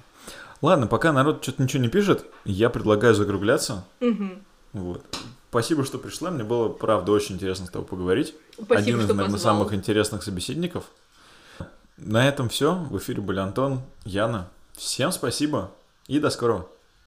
Ладно, 0.62 0.88
пока 0.88 1.14
народ 1.14 1.44
что-то 1.44 1.64
ничего 1.64 1.82
не 1.84 1.90
пишет, 1.90 2.26
я 2.44 2.70
предлагаю 2.70 3.14
закругляться. 3.16 3.86
Мгм. 4.00 4.42
Вот. 4.74 5.04
Спасибо, 5.50 5.84
что 5.84 5.98
пришла. 5.98 6.30
Мне 6.32 6.44
было, 6.44 6.70
правда, 6.70 7.12
очень 7.12 7.36
интересно 7.36 7.66
с 7.66 7.70
тобой 7.70 7.88
поговорить. 7.88 8.36
Спасибо, 8.54 8.76
Один 8.76 8.96
из, 9.00 9.08
наверное, 9.08 9.32
позвал. 9.34 9.56
самых 9.56 9.74
интересных 9.74 10.24
собеседников. 10.24 10.86
На 11.98 12.28
этом 12.28 12.50
все. 12.50 12.76
В 12.76 12.98
эфире 12.98 13.22
были 13.22 13.40
Антон, 13.40 13.82
Яна. 14.06 14.50
Всем 14.78 15.12
спасибо 15.12 15.72
и 16.08 16.20
до 16.20 16.30
скорого. 16.30 16.68